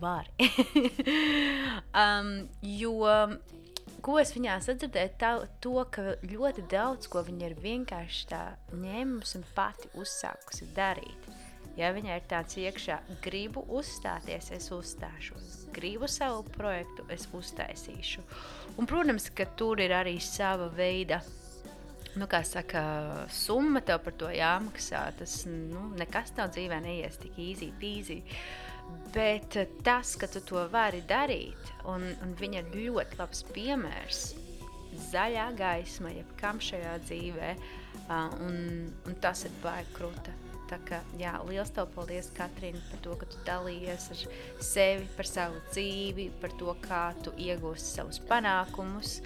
vari. 0.00 0.50
um, 2.02 2.34
jo 2.66 3.06
ko 4.02 4.18
es 4.18 4.34
viņā 4.34 4.58
sadzirdēju, 4.66 5.14
tā, 5.20 5.32
to, 5.62 5.76
ka 5.94 6.18
ļoti 6.26 6.66
daudz 6.70 7.06
ko 7.12 7.22
viņa 7.26 7.52
ir 7.52 7.58
vienkārši 7.62 8.28
tā 8.30 8.42
ņēmusi 8.74 9.38
un 9.40 9.46
pati 9.54 9.90
uzsākusi 9.98 10.72
darīt. 10.74 11.27
Ja 11.78 11.92
viņai 11.94 12.16
ir 12.18 12.24
tāds 12.26 12.56
iekšā, 12.58 12.96
gribu 13.22 13.62
uzstāties, 13.78 14.50
es 14.56 14.64
uzstāšos, 14.74 15.68
gribu 15.74 16.08
savu 16.10 16.42
projektu, 16.56 17.04
es 17.14 17.28
uztaisīšu. 17.30 18.24
Un, 18.74 18.88
protams, 18.90 19.28
ka 19.30 19.46
tur 19.58 19.78
ir 19.84 19.94
arī 19.94 20.16
sava 20.22 20.66
veida, 20.74 21.20
nu, 22.18 22.26
kā 22.26 22.40
saka, 22.42 22.82
summa 23.30 23.82
tev 23.86 24.02
par 24.02 24.16
to 24.18 24.32
jāmaksā. 24.34 25.04
Tas 25.20 25.44
nu, 25.46 25.84
nekas 25.98 26.34
tev 26.34 26.50
dzīvē 26.56 26.80
neies 26.82 27.20
tik 27.22 27.38
easy 27.46 27.70
peasy. 27.78 28.18
Bet 29.14 29.54
tas, 29.86 30.16
ka 30.18 30.26
tu 30.32 30.42
to 30.48 30.64
vari 30.72 31.04
darīt, 31.06 31.72
un, 31.86 32.08
un 32.24 32.34
viņa 32.40 32.64
ir 32.64 32.74
ļoti 32.88 33.20
labs 33.20 33.44
piemērs, 33.52 34.24
zaļā 35.12 35.46
gaisma, 35.58 36.10
jebkam 36.16 36.58
šajā 36.64 36.98
dzīvē, 37.06 37.54
un, 38.48 38.60
un 39.06 39.18
tas 39.22 39.46
ir 39.46 39.54
baigi 39.62 39.94
krūta. 40.00 40.47
Tā 40.68 40.76
kā, 40.84 40.98
jā, 41.16 41.32
liels 41.48 41.70
tev 41.72 41.88
paldies, 41.94 42.28
Katrīna, 42.36 42.80
par 42.90 43.00
to, 43.04 43.14
ka 43.16 43.28
tu 43.32 43.38
dalījies 43.46 44.08
ar 44.12 44.24
sevi, 44.60 45.06
par 45.16 45.28
savu 45.28 45.62
dzīvi, 45.70 46.26
par 46.42 46.52
to, 46.60 46.74
kā 46.82 47.04
tu 47.24 47.32
iegūsi 47.40 47.94
savus 47.94 48.20
panākumus. 48.28 49.18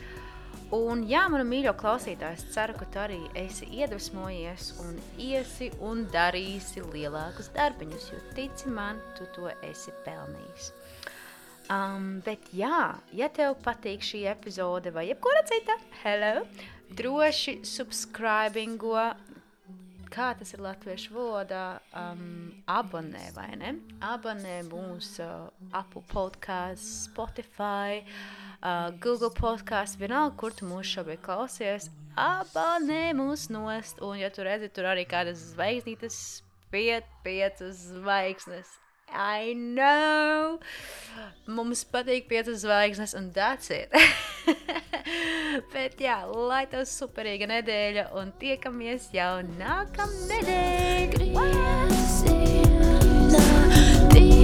Un, 0.73 1.02
jā, 1.09 1.24
manu 1.32 1.44
mīļo 1.48 1.74
klausītāju, 1.81 2.39
es 2.39 2.55
ceru, 2.55 2.77
ka 2.78 2.86
tu 2.94 3.01
arī 3.02 3.19
esi 3.36 3.66
iedvesmojies 3.74 4.70
un 4.85 4.94
iesi 5.20 5.69
un 5.85 6.06
darīsi 6.14 6.85
lielākus 6.94 7.51
darbiņus, 7.56 8.06
jo 8.14 8.20
tici 8.36 8.70
man, 8.73 9.02
tu 9.19 9.27
to 9.35 9.51
esi 9.69 9.93
pelnījis. 10.06 10.70
Um, 11.73 12.23
bet, 12.24 12.48
jā, 12.56 12.94
ja 13.16 13.28
tev 13.35 13.59
patīk 13.64 14.05
šī 14.06 14.24
epizode 14.31 14.94
vai 14.94 15.09
jebkura 15.10 15.43
cita, 15.48 15.77
hello, 16.05 16.47
droši 16.97 17.59
subscribingo 17.66 19.10
kā 20.12 20.32
tas 20.36 20.52
ir 20.55 20.60
latviešu 20.62 21.14
valodā, 21.14 21.80
um, 21.97 22.52
abonē 22.70 23.30
vai 23.36 23.48
ne? 23.59 23.72
Abonē 24.05 24.60
mūsu 24.68 25.24
uh, 25.24 25.48
Apple 25.76 26.05
podkāstu, 26.10 27.09
Spotify, 27.09 28.02
uh, 28.60 28.90
Google 29.02 29.32
podkāstu, 29.36 30.02
vienalga, 30.05 30.36
kur 30.40 30.56
tu 30.56 30.68
mūs 30.68 30.90
šobrīd 30.93 31.22
klausies. 31.24 31.89
Abonē 32.20 33.14
mūs 33.16 33.48
nost, 33.52 34.02
un 34.05 34.18
ja 34.20 34.28
tu 34.32 34.44
redzi, 34.44 34.68
tur 34.74 34.90
arī 34.93 35.06
kādas 35.09 35.40
zvaigznītes, 35.55 36.18
piet, 36.72 37.09
piecas 37.24 37.86
zvaigznes. 37.97 38.76
I 39.12 39.52
know! 39.55 40.59
Mums 41.47 41.84
patīk 41.84 42.28
piecas 42.30 42.62
zvaigznes, 42.64 43.14
un 43.18 43.30
that's 43.34 43.70
it! 43.70 43.93
Bet 45.74 46.01
jā, 46.01 46.22
lai 46.32 46.64
tev 46.72 46.86
superīga 46.89 47.47
nedēļa, 47.51 48.06
un 48.16 48.32
tiekamies 48.40 49.10
jau 49.12 49.43
nākamnedēļ! 49.60 50.72
Deep 54.12 54.43